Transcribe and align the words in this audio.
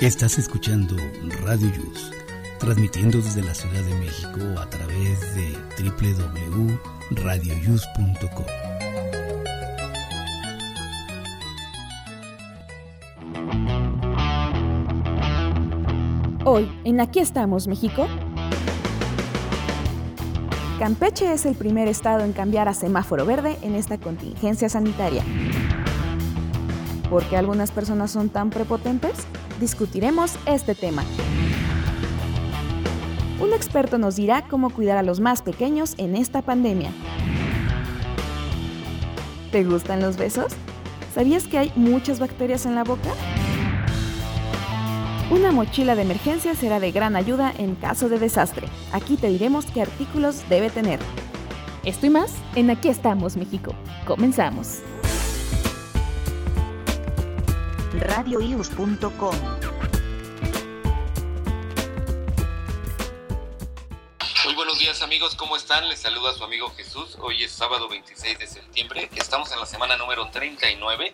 Estás 0.00 0.38
escuchando 0.38 0.96
Radio 1.42 1.72
Yus, 1.72 2.12
transmitiendo 2.60 3.18
desde 3.18 3.42
la 3.42 3.52
Ciudad 3.52 3.82
de 3.82 3.96
México 3.96 4.38
a 4.56 4.70
través 4.70 5.34
de 5.34 5.58
www.radioyus.com. 5.76 8.46
Hoy, 16.44 16.70
en 16.84 17.00
Aquí 17.00 17.18
estamos, 17.18 17.66
México. 17.66 18.06
Campeche 20.78 21.32
es 21.32 21.44
el 21.44 21.56
primer 21.56 21.88
estado 21.88 22.24
en 22.24 22.32
cambiar 22.32 22.68
a 22.68 22.74
semáforo 22.74 23.26
verde 23.26 23.58
en 23.62 23.74
esta 23.74 23.98
contingencia 23.98 24.68
sanitaria. 24.68 25.24
¿Por 27.10 27.24
qué 27.24 27.36
algunas 27.36 27.72
personas 27.72 28.12
son 28.12 28.28
tan 28.28 28.50
prepotentes? 28.50 29.26
Discutiremos 29.60 30.36
este 30.46 30.74
tema. 30.74 31.02
Un 33.40 33.52
experto 33.52 33.98
nos 33.98 34.16
dirá 34.16 34.42
cómo 34.42 34.70
cuidar 34.70 34.98
a 34.98 35.02
los 35.02 35.20
más 35.20 35.42
pequeños 35.42 35.94
en 35.98 36.16
esta 36.16 36.42
pandemia. 36.42 36.90
¿Te 39.50 39.64
gustan 39.64 40.00
los 40.00 40.16
besos? 40.16 40.52
¿Sabías 41.14 41.48
que 41.48 41.58
hay 41.58 41.72
muchas 41.74 42.20
bacterias 42.20 42.66
en 42.66 42.74
la 42.76 42.84
boca? 42.84 43.10
Una 45.30 45.50
mochila 45.50 45.94
de 45.94 46.02
emergencia 46.02 46.54
será 46.54 46.78
de 46.78 46.92
gran 46.92 47.16
ayuda 47.16 47.52
en 47.58 47.74
caso 47.74 48.08
de 48.08 48.18
desastre. 48.18 48.68
Aquí 48.92 49.16
te 49.16 49.28
diremos 49.28 49.66
qué 49.66 49.82
artículos 49.82 50.48
debe 50.48 50.70
tener. 50.70 51.00
Esto 51.84 52.06
y 52.06 52.10
más 52.10 52.32
en 52.54 52.70
Aquí 52.70 52.88
estamos, 52.88 53.36
México. 53.36 53.72
Comenzamos. 54.06 54.82
radioius.com. 58.00 59.34
Muy 64.44 64.54
buenos 64.54 64.78
días 64.78 65.02
amigos, 65.02 65.34
¿cómo 65.34 65.56
están? 65.56 65.88
Les 65.88 66.00
saluda 66.00 66.32
su 66.34 66.44
amigo 66.44 66.72
Jesús. 66.76 67.16
Hoy 67.20 67.42
es 67.44 67.52
sábado 67.52 67.88
26 67.88 68.38
de 68.38 68.46
septiembre. 68.46 69.10
Estamos 69.16 69.52
en 69.52 69.60
la 69.60 69.66
semana 69.66 69.96
número 69.96 70.30
39 70.30 71.12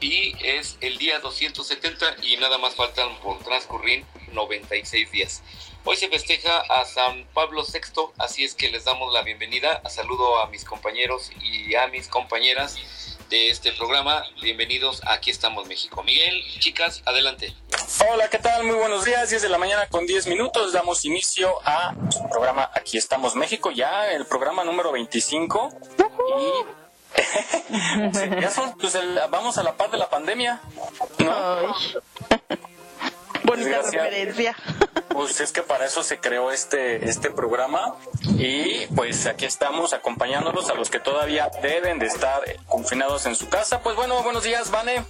y 0.00 0.34
es 0.44 0.78
el 0.80 0.98
día 0.98 1.18
270 1.18 2.16
y 2.22 2.36
nada 2.36 2.58
más 2.58 2.74
faltan 2.74 3.16
por 3.20 3.38
transcurrir 3.42 4.04
96 4.32 5.10
días. 5.10 5.42
Hoy 5.84 5.96
se 5.96 6.08
festeja 6.08 6.60
a 6.60 6.84
San 6.84 7.26
Pablo 7.34 7.64
VI, 7.64 8.12
así 8.18 8.44
es 8.44 8.54
que 8.54 8.70
les 8.70 8.84
damos 8.84 9.12
la 9.12 9.22
bienvenida. 9.22 9.82
Saludo 9.88 10.40
a 10.40 10.46
mis 10.48 10.64
compañeros 10.64 11.30
y 11.42 11.74
a 11.74 11.88
mis 11.88 12.08
compañeras 12.08 13.13
de 13.30 13.50
este 13.50 13.72
programa. 13.72 14.24
Bienvenidos 14.42 15.02
a 15.04 15.14
Aquí 15.14 15.30
estamos 15.30 15.66
México. 15.66 16.02
Miguel, 16.02 16.42
chicas, 16.58 17.02
adelante. 17.06 17.54
Hola, 18.10 18.28
¿qué 18.28 18.38
tal? 18.38 18.64
Muy 18.64 18.76
buenos 18.76 19.04
días. 19.04 19.30
10 19.30 19.42
de 19.42 19.48
la 19.48 19.58
mañana 19.58 19.86
con 19.88 20.06
10 20.06 20.26
minutos. 20.26 20.72
Damos 20.72 21.04
inicio 21.04 21.58
a 21.64 21.94
su 22.10 22.28
programa 22.28 22.70
Aquí 22.74 22.98
estamos 22.98 23.34
México, 23.34 23.70
ya 23.70 24.10
el 24.12 24.26
programa 24.26 24.64
número 24.64 24.92
25. 24.92 25.70
Y 26.38 27.20
ya 28.40 28.50
son, 28.50 28.76
pues 28.78 28.94
el- 28.96 29.20
vamos 29.30 29.56
a 29.58 29.62
la 29.62 29.76
par 29.76 29.90
de 29.90 29.98
la 29.98 30.10
pandemia. 30.10 30.60
¿no? 31.18 31.74
Bonita 33.44 33.82
referencia. 33.82 34.56
Pues 35.08 35.40
es 35.40 35.52
que 35.52 35.62
para 35.62 35.86
eso 35.86 36.02
se 36.02 36.18
creó 36.18 36.50
este, 36.50 37.08
este 37.08 37.30
programa 37.30 37.94
y 38.36 38.86
pues 38.96 39.26
aquí 39.26 39.44
estamos 39.44 39.92
acompañándolos 39.92 40.70
a 40.70 40.74
los 40.74 40.90
que 40.90 40.98
todavía 40.98 41.50
deben 41.62 42.00
de 42.00 42.06
estar 42.06 42.42
confinados 42.66 43.26
en 43.26 43.36
su 43.36 43.48
casa. 43.48 43.80
Pues 43.80 43.94
bueno, 43.94 44.20
buenos 44.22 44.42
días, 44.42 44.70
Vane. 44.72 45.04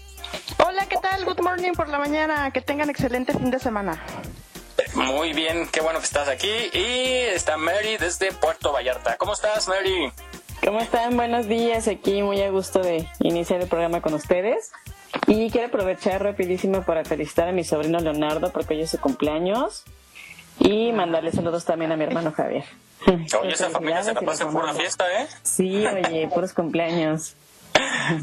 Hola, 0.64 0.86
¿qué 0.86 0.96
tal? 0.98 1.24
Good 1.24 1.40
morning 1.40 1.72
por 1.72 1.88
la 1.88 1.98
mañana. 1.98 2.50
Que 2.50 2.60
tengan 2.60 2.90
excelente 2.90 3.32
fin 3.32 3.50
de 3.50 3.58
semana. 3.58 4.04
Muy 4.94 5.32
bien, 5.32 5.68
qué 5.68 5.80
bueno 5.80 6.00
que 6.00 6.06
estás 6.06 6.28
aquí. 6.28 6.52
Y 6.72 7.06
está 7.34 7.56
Mary 7.56 7.96
desde 7.96 8.32
Puerto 8.32 8.72
Vallarta. 8.72 9.16
¿Cómo 9.16 9.32
estás, 9.32 9.68
Mary? 9.68 10.12
¿Cómo 10.64 10.80
están? 10.80 11.16
Buenos 11.16 11.46
días. 11.46 11.88
Aquí 11.88 12.22
muy 12.22 12.42
a 12.42 12.50
gusto 12.50 12.80
de 12.80 13.08
iniciar 13.20 13.60
el 13.60 13.68
programa 13.68 14.00
con 14.00 14.14
ustedes. 14.14 14.72
Y 15.26 15.50
quiero 15.50 15.68
aprovechar 15.68 16.22
rapidísimo 16.22 16.82
para 16.84 17.04
felicitar 17.04 17.48
a 17.48 17.52
mi 17.52 17.64
sobrino 17.64 17.98
Leonardo 17.98 18.52
porque 18.52 18.74
hoy 18.74 18.82
es 18.82 18.90
su 18.90 18.98
cumpleaños. 19.00 19.84
Y 20.58 20.92
mandarle 20.92 21.32
saludos 21.32 21.64
también 21.64 21.92
a 21.92 21.96
mi 21.96 22.04
hermano 22.04 22.32
Javier. 22.32 22.64
Oye, 23.40 23.52
esa 23.52 23.70
familia 23.70 24.02
se 24.02 24.14
la 24.14 24.20
pasa 24.20 24.44
en 24.44 24.52
pura 24.52 24.72
fiesta, 24.72 25.04
¿eh? 25.20 25.26
Sí, 25.42 25.84
oye, 25.86 26.28
puros 26.32 26.52
cumpleaños. 26.52 27.34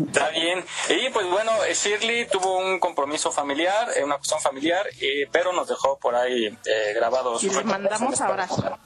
Está 0.07 0.29
bien. 0.29 0.63
Y 0.89 1.09
pues 1.09 1.27
bueno, 1.29 1.51
eh, 1.67 1.73
Shirley 1.73 2.27
tuvo 2.27 2.57
un 2.57 2.79
compromiso 2.79 3.31
familiar, 3.31 3.89
eh, 3.97 4.03
una 4.03 4.15
cuestión 4.15 4.39
familiar, 4.39 4.85
eh, 5.01 5.27
pero 5.31 5.51
nos 5.51 5.67
dejó 5.67 5.97
por 5.97 6.15
ahí 6.15 6.45
eh, 6.45 6.93
grabados. 6.95 7.43
Y 7.43 7.49
le 7.49 7.63
mandamos 7.63 8.21
abrazo. 8.21 8.79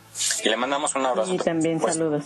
Y 0.44 0.50
le 0.50 0.56
mandamos 0.58 0.96
un 0.96 1.06
abrazo. 1.06 1.34
Y 1.34 1.38
también 1.38 1.80
Pues, 1.80 1.94
saludos. 1.94 2.24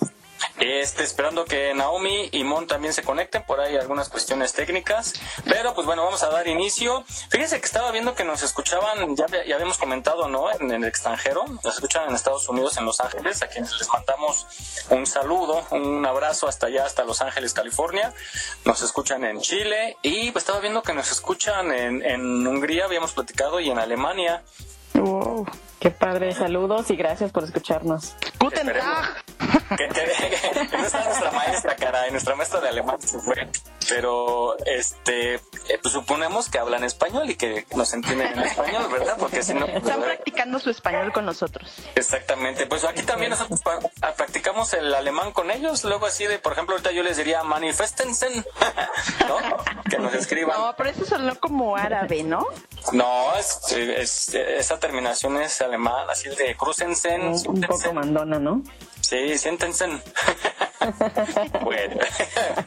Este, 0.59 1.03
esperando 1.03 1.45
que 1.45 1.73
Naomi 1.73 2.29
y 2.31 2.44
Mon 2.44 2.67
también 2.67 2.94
se 2.94 3.03
conecten, 3.03 3.44
por 3.44 3.59
ahí 3.59 3.75
algunas 3.75 4.09
cuestiones 4.09 4.53
técnicas. 4.53 5.13
Pero 5.45 5.73
pues 5.73 5.85
bueno, 5.85 6.03
vamos 6.03 6.23
a 6.23 6.29
dar 6.29 6.47
inicio. 6.47 7.03
Fíjense 7.29 7.59
que 7.59 7.66
estaba 7.66 7.91
viendo 7.91 8.16
que 8.16 8.23
nos 8.23 8.44
escuchaban, 8.44 9.16
ya, 9.16 9.25
ya 9.45 9.55
habíamos 9.55 9.78
comentado, 9.78 10.28
¿no? 10.28 10.51
En 10.51 10.72
el 10.72 10.83
extranjero, 10.83 11.45
nos 11.63 11.75
escuchan 11.75 12.09
en 12.09 12.16
Estados 12.16 12.47
Unidos, 12.49 12.78
en 12.78 12.85
Los 12.85 12.99
Ángeles, 12.99 13.41
a 13.41 13.47
quienes 13.47 13.78
les 13.78 13.88
mandamos 13.89 14.45
un 14.89 15.05
saludo, 15.05 15.66
un 15.72 16.05
abrazo 16.05 16.47
hasta 16.47 16.67
allá, 16.67 16.85
hasta 16.85 17.03
Los 17.03 17.22
Ángeles, 17.22 17.53
California. 17.53 18.13
Nos 18.66 18.81
escuchan 18.81 19.23
en 19.23 19.41
Chile 19.41 19.97
y 20.01 20.31
pues 20.31 20.44
estaba 20.44 20.59
viendo 20.59 20.81
que 20.83 20.94
nos 20.94 21.11
escuchan 21.11 21.72
en, 21.72 22.05
en 22.05 22.45
Hungría, 22.45 22.85
habíamos 22.85 23.13
platicado, 23.13 23.59
y 23.59 23.69
en 23.69 23.79
Alemania. 23.79 24.44
Wow, 24.94 25.45
qué 25.79 25.91
padre. 25.91 26.33
Saludos 26.33 26.89
y 26.91 26.95
gracias 26.95 27.31
por 27.31 27.44
escucharnos. 27.44 28.16
Guten 28.39 28.67
Esperemos. 28.67 28.89
Tag. 28.89 29.77
que, 29.77 30.77
nuestra 30.77 31.31
maestra, 31.31 31.75
caray, 31.75 32.11
nuestra 32.11 32.35
maestra 32.35 32.59
de 32.61 32.69
alemán 32.69 33.01
se 33.01 33.19
fue. 33.19 33.47
Pero, 33.88 34.55
este, 34.66 35.35
eh, 35.35 35.39
pues 35.81 35.94
suponemos 35.94 36.49
que 36.49 36.59
hablan 36.59 36.83
español 36.83 37.29
y 37.29 37.35
que 37.35 37.66
nos 37.75 37.91
entienden 37.94 38.33
en 38.33 38.39
español, 38.39 38.88
¿verdad? 38.91 39.16
Porque 39.17 39.41
si 39.41 39.53
no, 39.53 39.66
pues, 39.66 39.78
Están 39.78 39.99
¿verdad? 40.01 40.16
practicando 40.16 40.59
su 40.59 40.69
español 40.69 41.11
con 41.11 41.25
nosotros. 41.25 41.72
exactamente. 41.95 42.66
Pues 42.67 42.83
aquí 42.83 43.01
también 43.03 43.31
nosotros 43.31 43.61
pa- 43.61 43.79
ah, 44.01 44.13
practicamos 44.16 44.73
el 44.73 44.94
alemán 44.94 45.31
con 45.31 45.49
ellos. 45.49 45.83
Luego 45.83 46.05
así 46.05 46.25
de, 46.25 46.38
por 46.39 46.53
ejemplo, 46.53 46.75
ahorita 46.75 46.91
yo 46.91 47.01
les 47.03 47.17
diría 47.17 47.41
manifestensen, 47.44 48.45
¿no? 49.28 49.38
Que 49.89 49.97
nos 49.97 50.13
escriban. 50.13 50.59
No, 50.59 50.73
pero 50.78 50.89
eso 50.89 51.05
sonó 51.05 51.39
como 51.39 51.75
árabe, 51.75 52.23
¿no? 52.23 52.45
No, 52.94 53.35
es, 53.38 53.59
es- 53.72 54.34
esa 54.34 54.79
terminación 54.79 55.41
es 55.41 55.59
alemán, 55.62 56.09
así 56.09 56.29
de 56.29 56.56
crucensen, 56.56 57.22
Un, 57.22 57.44
un 57.47 57.62
poco 57.62 57.94
mandona, 57.94 58.40
¿no? 58.40 58.62
Sí, 59.01 59.38
siéntense. 59.38 59.85
bueno, 61.63 62.00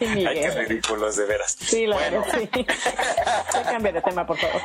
Ay, 0.01 0.27
ay, 0.27 0.35
qué 0.41 0.51
ridículos, 0.51 1.17
de 1.17 1.25
veras. 1.27 1.57
Sí, 1.61 1.87
la 1.87 1.97
bueno, 1.97 2.25
verdad, 2.27 2.49
sí. 2.53 2.67
Cambia 3.65 3.93
de 3.93 4.03
tema, 4.03 4.27
por 4.27 4.39
favor. 4.39 4.61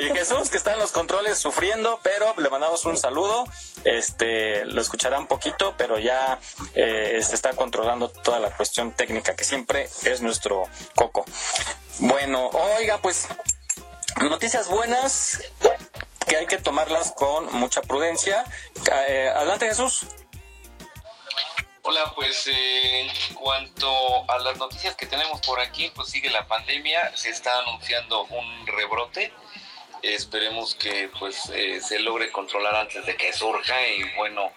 y 0.00 0.04
Jesús, 0.16 0.50
que 0.50 0.56
está 0.56 0.74
en 0.74 0.78
los 0.80 0.92
controles 0.92 1.38
sufriendo, 1.38 1.98
pero 2.02 2.34
le 2.38 2.48
mandamos 2.50 2.84
un 2.84 2.96
saludo. 2.96 3.44
Este, 3.84 4.64
lo 4.66 4.80
escucharán 4.80 5.26
poquito, 5.26 5.74
pero 5.78 5.98
ya 5.98 6.38
eh, 6.74 7.20
se 7.22 7.34
está 7.34 7.52
controlando 7.54 8.08
toda 8.10 8.38
la 8.38 8.50
cuestión 8.50 8.92
técnica, 8.92 9.34
que 9.34 9.44
siempre 9.44 9.88
es 10.04 10.20
nuestro 10.20 10.64
coco. 10.94 11.24
Bueno, 12.00 12.48
oiga, 12.78 12.98
pues, 12.98 13.26
noticias 14.16 14.68
buenas 14.68 15.42
que 16.26 16.36
hay 16.36 16.46
que 16.46 16.58
tomarlas 16.58 17.12
con 17.12 17.52
mucha 17.54 17.80
prudencia. 17.82 18.44
Eh, 19.08 19.30
adelante, 19.34 19.66
Jesús. 19.66 20.06
Hola, 21.82 22.12
pues 22.14 22.46
eh, 22.48 23.00
en 23.00 23.34
cuanto 23.34 24.30
a 24.30 24.38
las 24.40 24.58
noticias 24.58 24.94
que 24.94 25.06
tenemos 25.06 25.40
por 25.40 25.58
aquí, 25.58 25.90
pues 25.94 26.08
sigue 26.10 26.28
la 26.28 26.46
pandemia, 26.46 27.16
se 27.16 27.30
está 27.30 27.58
anunciando 27.60 28.24
un 28.24 28.66
rebrote. 28.66 29.32
Esperemos 30.02 30.74
que 30.74 31.10
pues 31.18 31.50
eh, 31.52 31.80
se 31.80 31.98
logre 31.98 32.30
controlar 32.30 32.76
antes 32.76 33.06
de 33.06 33.16
que 33.16 33.32
surja 33.32 33.74
y 33.88 34.14
bueno, 34.16 34.52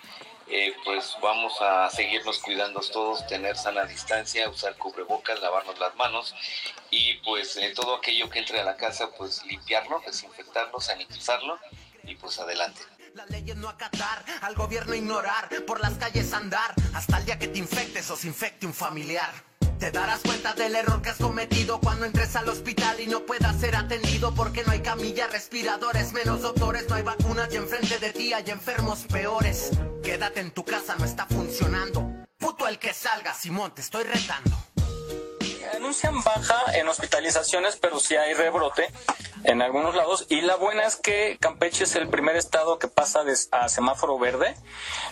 eh, 0.51 0.75
pues 0.83 1.15
vamos 1.21 1.53
a 1.62 1.89
seguirnos 1.89 2.39
cuidando 2.39 2.81
todos, 2.81 3.25
tener 3.27 3.56
sana 3.56 3.86
distancia, 3.86 4.50
usar 4.50 4.75
cubrebocas, 4.75 5.39
lavarnos 5.39 5.80
las 5.80 5.95
manos 5.95 6.36
y 6.89 7.13
pues 7.25 7.56
eh, 7.56 7.71
todo 7.74 7.95
aquello 7.95 8.30
que 8.30 8.39
entre 8.39 8.59
a 8.59 8.65
la 8.65 8.75
casa, 8.75 9.09
pues 9.18 9.45
limpiarlo, 9.45 10.01
desinfectarlo, 10.06 10.81
sanitizarlo 10.81 11.57
y 12.03 12.15
pues 12.15 12.38
adelante. 12.39 12.81
La 13.13 13.25
ley 13.27 13.44
es 13.48 13.56
no 13.56 13.69
acatar, 13.69 14.24
al 14.42 14.56
gobierno 14.56 14.94
ignorar, 14.94 15.50
por 15.65 15.80
las 15.80 15.94
calles 15.94 16.33
andar, 16.33 16.74
hasta 16.94 17.18
el 17.18 17.25
día 17.25 17.39
que 17.39 17.47
te 17.47 17.59
infectes 17.59 18.09
o 18.09 18.15
se 18.15 18.27
infecte 18.27 18.65
un 18.65 18.74
familiar. 18.74 19.50
Te 19.81 19.89
darás 19.89 20.19
cuenta 20.19 20.54
del 20.54 20.75
error 20.75 21.01
que 21.01 21.10
has 21.10 21.18
cometido 21.18 21.80
cuando 21.80 22.06
entres 22.06 22.36
al 22.36 22.48
hospital 22.48 23.00
y 23.00 23.07
no 23.07 23.25
puedas 23.25 23.60
ser 23.60 23.75
atendido 23.75 24.31
porque 24.36 24.63
no 24.63 24.74
hay 24.74 24.81
camillas, 24.81 25.31
respiradores, 25.31 26.13
menos 26.13 26.44
doctores, 26.44 26.88
no 26.88 26.94
hay 26.94 27.01
vacunas 27.01 27.51
y 27.51 27.57
enfrente 27.57 27.98
de 27.98 28.13
ti 28.13 28.31
hay 28.31 28.48
enfermos 28.51 29.07
peores. 29.12 29.72
Quédate 30.04 30.39
en 30.39 30.51
tu 30.51 30.63
casa, 30.63 30.95
no 31.00 31.06
está 31.06 31.25
funcionando. 31.25 32.07
Puto 32.38 32.68
el 32.68 32.78
que 32.78 32.94
salga, 32.94 33.33
Simón, 33.33 33.74
te 33.74 33.81
estoy 33.81 34.04
retando. 34.04 34.56
Anuncian 35.81 36.24
baja 36.24 36.78
en 36.78 36.88
hospitalizaciones, 36.88 37.75
pero 37.75 38.00
sí 38.00 38.16
hay 38.16 38.36
rebrote 38.36 38.88
en 39.45 39.63
algunos 39.63 39.95
lados. 39.95 40.28
Y 40.30 40.42
la 40.42 40.56
buena 40.56 40.83
es 40.83 40.95
que 40.95 41.38
Campeche 41.39 41.86
es 41.86 41.95
el 41.95 42.07
primer 42.07 42.36
estado 42.36 42.78
que 42.78 42.88
pasa 42.88 43.24
a 43.50 43.68
semáforo 43.68 44.19
verde, 44.19 44.56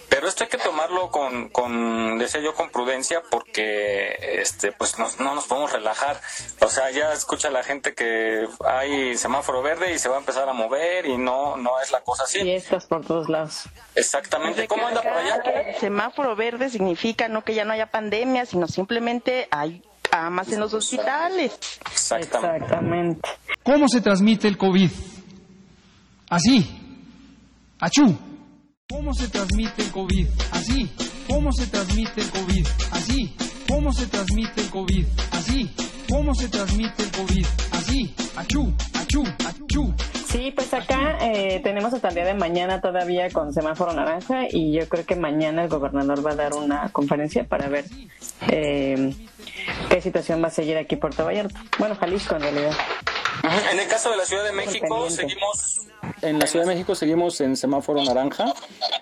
pero 0.09 0.27
esto 0.27 0.43
hay 0.43 0.49
que 0.51 0.59
tomarlo 0.59 1.09
con, 1.09 1.49
con 1.49 2.19
decía 2.19 2.41
yo, 2.41 2.53
con 2.53 2.69
prudencia, 2.69 3.23
porque 3.31 4.15
este, 4.41 4.71
pues 4.71 4.99
no, 4.99 5.07
no 5.17 5.33
nos 5.33 5.47
podemos 5.47 5.71
relajar. 5.71 6.21
O 6.61 6.67
sea, 6.67 6.91
ya 6.91 7.13
escucha 7.13 7.49
la 7.49 7.63
gente 7.63 7.95
que 7.95 8.47
hay 8.63 9.17
semáforo 9.17 9.63
verde 9.63 9.91
y 9.91 9.97
se 9.97 10.07
va 10.07 10.17
a 10.17 10.19
empezar 10.19 10.47
a 10.47 10.53
mover 10.53 11.07
y 11.07 11.17
no, 11.17 11.57
no 11.57 11.81
es 11.81 11.89
la 11.89 12.01
cosa 12.01 12.25
así. 12.25 12.41
Y 12.41 12.51
estás 12.51 12.85
por 12.85 13.03
todos 13.03 13.27
lados. 13.27 13.63
Exactamente. 13.95 14.67
¿Cómo 14.67 14.85
anda 14.85 15.01
por 15.01 15.13
allá? 15.13 15.41
El 15.65 15.75
semáforo 15.77 16.35
verde 16.35 16.69
significa 16.69 17.27
no 17.27 17.43
que 17.43 17.55
ya 17.55 17.65
no 17.65 17.73
haya 17.73 17.87
pandemia, 17.87 18.45
sino 18.45 18.67
simplemente 18.67 19.47
hay 19.49 19.81
camas 20.09 20.51
en 20.51 20.59
los 20.59 20.73
hospitales. 20.73 21.57
Exactamente. 21.91 23.21
¿Cómo 23.63 23.87
se 23.87 24.01
transmite 24.01 24.47
el 24.47 24.57
COVID? 24.57 24.89
Así. 26.29 26.67
Achú. 27.79 28.17
¿Cómo 28.89 29.13
se 29.13 29.27
transmite 29.27 29.83
el 29.83 29.91
COVID? 29.91 30.27
Así. 30.51 30.89
¿Cómo 31.27 31.51
se 31.51 31.67
transmite 31.67 32.21
el 32.21 32.31
COVID? 32.31 32.67
Así. 32.91 33.35
¿Cómo 33.69 33.93
se 33.93 34.07
transmite 34.07 34.61
el 34.61 34.69
COVID? 34.71 35.05
Así. 35.31 35.69
¿Cómo 36.09 36.33
se 36.33 36.49
transmite 36.49 37.03
el 37.03 37.11
COVID? 37.11 37.45
Así. 37.71 38.15
Achú, 38.35 38.73
achú, 38.95 39.23
achú. 39.45 39.93
Sí, 40.25 40.51
pues 40.55 40.73
acá 40.73 41.19
eh, 41.21 41.59
tenemos 41.63 41.93
hasta 41.93 42.09
el 42.09 42.15
día 42.15 42.25
de 42.25 42.33
mañana 42.33 42.81
todavía 42.81 43.29
con 43.29 43.53
semáforo 43.53 43.93
naranja 43.93 44.47
y 44.49 44.73
yo 44.73 44.89
creo 44.89 45.05
que 45.05 45.15
mañana 45.15 45.63
el 45.63 45.69
gobernador 45.69 46.25
va 46.25 46.31
a 46.31 46.35
dar 46.35 46.55
una 46.55 46.89
conferencia 46.89 47.43
para 47.43 47.69
ver 47.69 47.85
eh, 48.47 49.13
qué 49.89 50.01
situación 50.01 50.43
va 50.43 50.47
a 50.47 50.51
seguir 50.51 50.75
aquí 50.77 50.95
Puerto 50.95 51.23
Vallarta. 51.23 51.63
Bueno, 51.77 51.95
Jalisco 51.95 52.37
en 52.37 52.41
realidad. 52.41 52.73
En 53.71 53.79
el 53.79 53.87
caso 53.87 54.09
de 54.09 54.17
la 54.17 54.25
Ciudad 54.25 54.45
de 54.45 54.51
México 54.51 55.09
seguimos 55.09 55.79
en 56.21 56.39
la 56.39 56.47
Ciudad 56.47 56.65
de 56.65 56.73
México 56.73 56.95
seguimos 56.95 57.39
en 57.41 57.55
semáforo 57.55 58.03
naranja, 58.03 58.53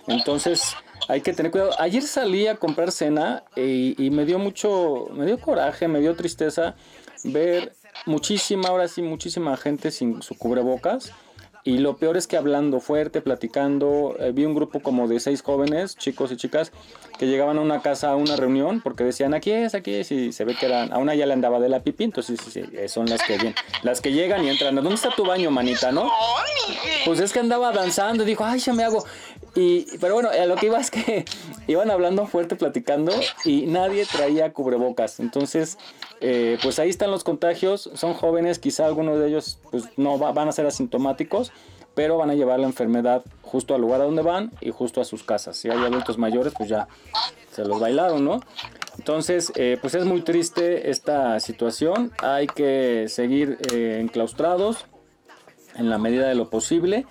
entonces 0.07 0.75
hay 1.07 1.21
que 1.21 1.33
tener 1.33 1.51
cuidado. 1.51 1.71
Ayer 1.79 2.03
salí 2.03 2.47
a 2.47 2.55
comprar 2.55 2.91
cena 2.91 3.43
y, 3.55 3.95
y 4.03 4.09
me 4.09 4.25
dio 4.25 4.39
mucho, 4.39 5.07
me 5.13 5.25
dio 5.25 5.39
coraje, 5.39 5.87
me 5.87 5.99
dio 5.99 6.15
tristeza 6.15 6.75
ver 7.23 7.73
muchísima, 8.05 8.69
ahora 8.69 8.87
sí, 8.87 9.01
muchísima 9.01 9.55
gente 9.57 9.91
sin 9.91 10.21
su 10.21 10.37
cubrebocas. 10.37 11.13
Y 11.63 11.79
lo 11.79 11.97
peor 11.97 12.15
es 12.15 12.27
que 12.27 12.37
hablando 12.37 12.79
fuerte, 12.79 13.19
platicando, 13.19 14.15
eh, 14.19 14.31
vi 14.31 14.45
un 14.45 14.55
grupo 14.55 14.79
como 14.79 15.09
de 15.09 15.19
seis 15.19 15.41
jóvenes, 15.41 15.97
chicos 15.97 16.31
y 16.31 16.37
chicas, 16.37 16.71
que 17.19 17.27
llegaban 17.27 17.57
a 17.57 17.61
una 17.61 17.81
casa 17.81 18.09
a 18.09 18.15
una 18.15 18.37
reunión 18.37 18.79
porque 18.79 19.03
decían 19.03 19.33
aquí 19.33 19.51
es, 19.51 19.75
aquí 19.75 19.95
es, 19.95 20.09
y 20.13 20.31
se 20.31 20.45
ve 20.45 20.55
que 20.55 20.67
eran, 20.67 20.93
a 20.93 20.97
una 20.97 21.13
ya 21.13 21.25
le 21.25 21.33
andaba 21.33 21.59
de 21.59 21.67
la 21.67 21.81
pipí, 21.81 22.05
entonces 22.05 22.39
sí, 22.41 22.51
sí, 22.51 22.63
son 22.87 23.07
las 23.07 23.21
que 23.21 23.33
vienen, 23.33 23.55
las 23.83 23.99
que 23.99 24.13
llegan 24.13 24.45
y 24.45 24.49
entran. 24.49 24.75
¿Dónde 24.75 24.93
está 24.93 25.09
tu 25.09 25.25
baño, 25.25 25.51
manita, 25.51 25.91
no? 25.91 26.09
Pues 27.03 27.19
es 27.19 27.33
que 27.33 27.39
andaba 27.39 27.73
danzando 27.73 28.23
y 28.23 28.27
dijo, 28.27 28.45
ay, 28.45 28.59
ya 28.59 28.71
me 28.71 28.85
hago. 28.85 29.03
Y, 29.57 29.87
pero 29.99 30.13
bueno, 30.13 30.29
a 30.29 30.45
lo 30.45 30.55
que 30.55 30.67
iba 30.67 30.79
es 30.79 30.91
que 30.91 31.25
iban 31.67 31.89
hablando 31.89 32.27
fuerte, 32.27 32.55
platicando 32.55 33.11
y 33.43 33.65
nadie 33.65 34.05
traía 34.05 34.53
cubrebocas. 34.53 35.19
Entonces, 35.19 35.79
eh, 36.21 36.59
pues 36.61 36.77
ahí 36.77 36.89
están 36.89 37.09
los 37.09 37.23
contagios. 37.23 37.89
Son 37.95 38.13
jóvenes, 38.13 38.59
quizá 38.59 38.85
algunos 38.85 39.19
de 39.19 39.29
ellos 39.29 39.57
pues 39.71 39.85
no 39.97 40.19
van 40.19 40.47
a 40.47 40.51
ser 40.51 40.67
asintomáticos, 40.67 41.51
pero 41.95 42.17
van 42.17 42.29
a 42.29 42.35
llevar 42.35 42.59
la 42.59 42.67
enfermedad 42.67 43.23
justo 43.41 43.73
al 43.73 43.81
lugar 43.81 44.01
a 44.01 44.03
donde 44.03 44.21
van 44.21 44.51
y 44.61 44.69
justo 44.69 45.01
a 45.01 45.05
sus 45.05 45.23
casas. 45.23 45.57
Si 45.57 45.71
hay 45.71 45.83
adultos 45.83 46.19
mayores, 46.19 46.53
pues 46.55 46.69
ya 46.69 46.87
se 47.51 47.65
los 47.65 47.79
bailaron, 47.79 48.23
¿no? 48.23 48.41
Entonces, 48.99 49.51
eh, 49.55 49.79
pues 49.81 49.95
es 49.95 50.05
muy 50.05 50.21
triste 50.21 50.91
esta 50.91 51.39
situación. 51.39 52.11
Hay 52.19 52.45
que 52.45 53.05
seguir 53.07 53.57
eh, 53.73 53.97
enclaustrados 54.01 54.85
en 55.75 55.89
la 55.89 55.97
medida 55.97 56.27
de 56.27 56.35
lo 56.35 56.51
posible 56.51 57.07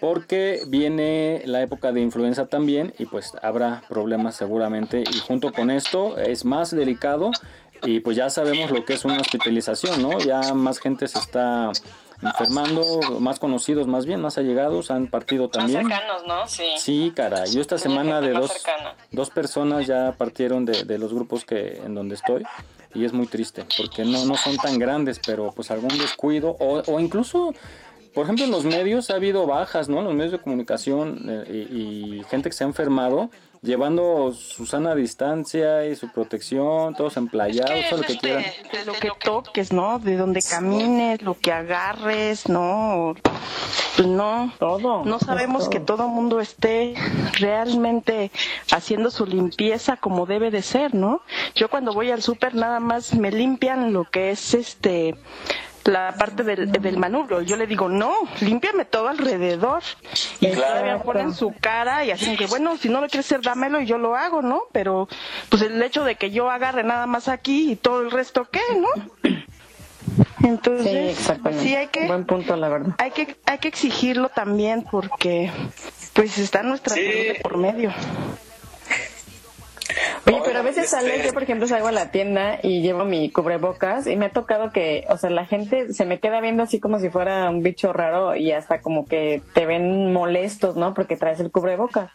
porque 0.00 0.62
viene 0.66 1.42
la 1.44 1.62
época 1.62 1.92
de 1.92 2.00
influenza 2.00 2.46
también 2.46 2.94
y 2.98 3.06
pues 3.06 3.32
habrá 3.42 3.82
problemas 3.88 4.36
seguramente 4.36 5.02
y 5.02 5.18
junto 5.18 5.52
con 5.52 5.70
esto 5.70 6.18
es 6.18 6.44
más 6.44 6.74
delicado 6.74 7.30
y 7.82 8.00
pues 8.00 8.16
ya 8.16 8.30
sabemos 8.30 8.70
lo 8.70 8.84
que 8.84 8.94
es 8.94 9.04
una 9.04 9.20
hospitalización, 9.20 10.02
¿no? 10.02 10.18
Ya 10.18 10.52
más 10.54 10.78
gente 10.78 11.06
se 11.06 11.18
está 11.18 11.70
enfermando, 12.22 13.20
más 13.20 13.38
conocidos 13.38 13.86
más 13.86 14.04
bien, 14.04 14.20
más 14.20 14.38
allegados, 14.38 14.90
han 14.90 15.06
partido 15.06 15.48
también. 15.48 15.86
Más 15.86 15.98
cercanos, 15.98 16.26
¿no? 16.26 16.48
Sí. 16.48 16.64
Sí, 16.78 17.12
cara. 17.14 17.44
Yo 17.46 17.60
esta 17.60 17.78
semana 17.78 18.20
de 18.20 18.32
dos, 18.32 18.52
dos 19.12 19.30
personas 19.30 19.86
ya 19.86 20.14
partieron 20.18 20.64
de, 20.64 20.84
de, 20.84 20.98
los 20.98 21.14
grupos 21.14 21.44
que 21.44 21.80
en 21.84 21.94
donde 21.94 22.16
estoy 22.16 22.42
y 22.94 23.04
es 23.04 23.12
muy 23.12 23.26
triste 23.26 23.64
porque 23.76 24.04
no, 24.04 24.24
no 24.24 24.36
son 24.36 24.56
tan 24.56 24.78
grandes, 24.78 25.20
pero 25.24 25.52
pues 25.54 25.70
algún 25.70 25.96
descuido 25.98 26.56
o, 26.58 26.82
o 26.86 27.00
incluso 27.00 27.54
por 28.18 28.24
ejemplo, 28.24 28.46
en 28.46 28.50
los 28.50 28.64
medios 28.64 29.10
ha 29.10 29.14
habido 29.14 29.46
bajas, 29.46 29.88
¿no? 29.88 30.00
En 30.00 30.06
los 30.06 30.12
medios 30.12 30.32
de 30.32 30.40
comunicación 30.40 31.24
eh, 31.28 31.68
y, 31.70 32.24
gente 32.28 32.50
que 32.50 32.56
se 32.56 32.64
ha 32.64 32.66
enfermado 32.66 33.30
llevando 33.62 34.32
su 34.32 34.66
sana 34.66 34.96
distancia 34.96 35.86
y 35.86 35.94
su 35.94 36.08
protección, 36.10 36.96
todos 36.96 37.16
emplayados, 37.16 37.88
todo 37.88 38.00
lo 38.00 38.06
que 38.06 38.18
quieran. 38.18 38.44
De 38.72 38.84
lo 38.84 38.92
que 38.94 39.12
toques, 39.22 39.72
¿no? 39.72 40.00
De 40.00 40.16
donde 40.16 40.42
camines, 40.42 41.22
lo 41.22 41.34
que 41.34 41.52
agarres, 41.52 42.48
¿no? 42.48 43.14
Pues 43.94 44.08
no, 44.08 44.52
todo. 44.58 45.04
No 45.04 45.20
sabemos 45.20 45.68
que 45.68 45.78
todo 45.78 46.06
el 46.06 46.10
mundo 46.10 46.40
esté 46.40 46.94
realmente 47.34 48.32
haciendo 48.72 49.12
su 49.12 49.26
limpieza 49.26 49.96
como 49.96 50.26
debe 50.26 50.50
de 50.50 50.62
ser, 50.62 50.92
¿no? 50.92 51.22
Yo 51.54 51.70
cuando 51.70 51.92
voy 51.92 52.10
al 52.10 52.22
súper 52.22 52.56
nada 52.56 52.80
más 52.80 53.14
me 53.14 53.30
limpian 53.30 53.92
lo 53.92 54.10
que 54.10 54.30
es 54.30 54.54
este 54.54 55.14
la 55.88 56.14
parte 56.16 56.44
del, 56.44 56.70
del 56.70 56.98
manubrio. 56.98 57.40
Yo 57.42 57.56
le 57.56 57.66
digo, 57.66 57.88
no, 57.88 58.12
límpiame 58.40 58.84
todo 58.84 59.08
alrededor. 59.08 59.82
Y 60.40 60.48
todavía 60.48 61.02
ponen 61.02 61.32
su 61.32 61.54
cara 61.58 62.04
y 62.04 62.10
así 62.10 62.36
que, 62.36 62.46
bueno, 62.46 62.76
si 62.76 62.88
no 62.88 63.00
lo 63.00 63.08
quieres 63.08 63.26
hacer, 63.26 63.40
dámelo 63.42 63.80
y 63.80 63.86
yo 63.86 63.98
lo 63.98 64.14
hago, 64.14 64.42
¿no? 64.42 64.64
Pero, 64.72 65.08
pues 65.48 65.62
el 65.62 65.82
hecho 65.82 66.04
de 66.04 66.16
que 66.16 66.30
yo 66.30 66.50
agarre 66.50 66.84
nada 66.84 67.06
más 67.06 67.28
aquí 67.28 67.72
y 67.72 67.76
todo 67.76 68.02
el 68.02 68.10
resto, 68.10 68.48
¿qué, 68.50 68.60
no? 68.76 68.88
Entonces, 70.42 71.16
sí, 71.60 71.74
hay 71.74 71.88
que, 71.88 72.06
Buen 72.06 72.24
punto, 72.24 72.54
la 72.56 72.68
verdad. 72.68 72.94
Hay 72.98 73.10
que, 73.10 73.36
hay 73.46 73.58
que 73.58 73.68
exigirlo 73.68 74.28
también 74.28 74.84
porque, 74.90 75.50
pues, 76.12 76.38
está 76.38 76.62
nuestra 76.62 76.94
salud 76.94 77.42
por 77.42 77.56
medio. 77.56 77.92
Oye, 80.26 80.40
pero 80.44 80.58
a 80.58 80.62
veces 80.62 80.90
sale, 80.90 81.22
yo 81.24 81.32
por 81.32 81.42
ejemplo 81.42 81.66
salgo 81.66 81.88
a 81.88 81.92
la 81.92 82.10
tienda 82.10 82.58
y 82.62 82.82
llevo 82.82 83.04
mi 83.04 83.30
cubrebocas 83.30 84.06
y 84.06 84.16
me 84.16 84.26
ha 84.26 84.30
tocado 84.30 84.70
que, 84.70 85.06
o 85.08 85.16
sea, 85.16 85.30
la 85.30 85.46
gente 85.46 85.92
se 85.92 86.04
me 86.04 86.20
queda 86.20 86.40
viendo 86.40 86.62
así 86.62 86.80
como 86.80 86.98
si 86.98 87.10
fuera 87.10 87.48
un 87.50 87.62
bicho 87.62 87.92
raro 87.92 88.36
y 88.36 88.52
hasta 88.52 88.80
como 88.80 89.06
que 89.06 89.42
te 89.54 89.66
ven 89.66 90.12
molestos, 90.12 90.76
¿no? 90.76 90.94
Porque 90.94 91.16
traes 91.16 91.40
el 91.40 91.50
cubrebocas. 91.50 92.10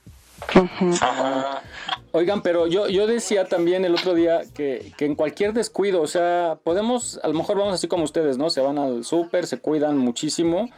Oigan, 2.11 2.41
pero 2.41 2.67
yo, 2.67 2.87
yo 2.89 3.07
decía 3.07 3.45
también 3.45 3.85
el 3.85 3.93
otro 3.93 4.13
día 4.13 4.41
que, 4.53 4.91
que, 4.97 5.05
en 5.05 5.15
cualquier 5.15 5.53
descuido, 5.53 6.01
o 6.01 6.07
sea, 6.07 6.57
podemos, 6.63 7.19
a 7.23 7.27
lo 7.27 7.33
mejor 7.33 7.57
vamos 7.57 7.73
así 7.73 7.87
como 7.87 8.03
ustedes, 8.03 8.37
¿no? 8.37 8.49
Se 8.49 8.61
van 8.61 8.77
al 8.77 9.03
súper, 9.03 9.47
se 9.47 9.59
cuidan 9.59 9.97
muchísimo, 9.97 10.69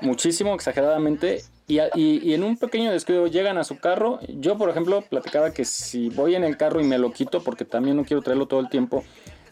muchísimo, 0.00 0.54
exageradamente, 0.54 1.42
y, 1.66 1.80
y, 1.94 2.34
en 2.34 2.44
un 2.44 2.58
pequeño 2.58 2.92
descuido 2.92 3.26
llegan 3.26 3.56
a 3.56 3.64
su 3.64 3.78
carro. 3.78 4.20
Yo, 4.28 4.58
por 4.58 4.68
ejemplo, 4.68 5.00
platicaba 5.02 5.52
que 5.52 5.64
si 5.64 6.10
voy 6.10 6.34
en 6.34 6.44
el 6.44 6.58
carro 6.58 6.80
y 6.80 6.84
me 6.84 6.98
lo 6.98 7.12
quito, 7.12 7.42
porque 7.42 7.64
también 7.64 7.96
no 7.96 8.04
quiero 8.04 8.22
traerlo 8.22 8.46
todo 8.46 8.60
el 8.60 8.68
tiempo, 8.68 9.02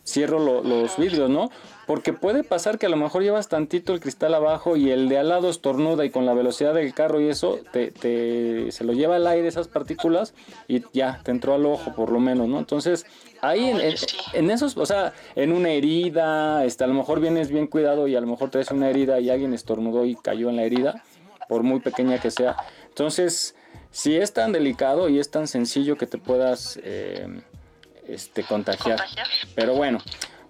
cierro 0.05 0.39
los 0.63 0.97
vidrios, 0.99 1.31
¿no? 1.31 1.51
Porque 1.87 2.13
puede 2.13 2.45
pasar 2.45 2.79
que 2.79 2.87
a 2.87 2.89
lo 2.89 2.97
mejor 2.97 3.23
llevas 3.23 3.49
tantito 3.49 3.95
el 3.95 4.01
cristal 4.01 4.35
abajo 4.35 4.77
y 4.77 4.91
el 4.91 5.09
de 5.09 5.19
al 5.19 5.29
lado 5.29 5.49
estornuda 5.49 6.05
y 6.05 6.11
con 6.11 6.27
la 6.27 6.35
velocidad 6.35 6.75
del 6.75 6.93
carro 6.93 7.21
y 7.21 7.29
eso, 7.29 7.61
te, 7.73 7.91
te, 7.91 8.71
se 8.73 8.85
lo 8.85 8.93
lleva 8.93 9.17
al 9.17 9.27
aire 9.27 9.49
esas 9.49 9.69
partículas 9.69 10.35
y 10.69 10.83
ya, 10.93 11.21
te 11.25 11.31
entró 11.31 11.55
al 11.55 11.67
ojo 11.67 11.95
por 11.95 12.11
lo 12.11 12.21
menos, 12.21 12.49
¿no? 12.49 12.59
Entonces, 12.59 13.07
ahí 13.41 13.71
en, 13.71 13.81
en, 13.81 13.95
en, 14.35 14.51
esos, 14.51 14.77
o 14.77 14.87
sea, 14.87 15.13
en 15.35 15.53
una 15.53 15.71
herida, 15.71 16.65
este, 16.65 16.85
a 16.85 16.89
lo 16.89 16.95
mejor 16.95 17.21
vienes 17.21 17.51
bien 17.51 17.67
cuidado 17.69 18.07
y 18.07 18.17
a 18.17 18.21
lo 18.21 18.27
mejor 18.27 18.51
traes 18.51 18.71
una 18.71 18.91
herida 18.91 19.21
y 19.21 19.31
alguien 19.31 19.55
estornudó 19.55 20.05
y 20.05 20.15
cayó 20.17 20.51
en 20.51 20.57
la 20.57 20.65
herida 20.65 21.03
por 21.53 21.65
muy 21.65 21.81
pequeña 21.81 22.19
que 22.19 22.31
sea. 22.31 22.57
Entonces, 22.89 23.55
si 23.91 24.17
es 24.17 24.33
tan 24.33 24.53
delicado 24.53 25.11
y 25.11 25.19
es 25.19 25.31
tan 25.31 25.47
sencillo 25.47 25.99
que 25.99 26.07
te 26.07 26.17
puedas 26.17 26.81
eh, 26.83 27.43
este, 28.09 28.43
contagiar. 28.43 28.99
Pero 29.55 29.75
bueno, 29.75 29.99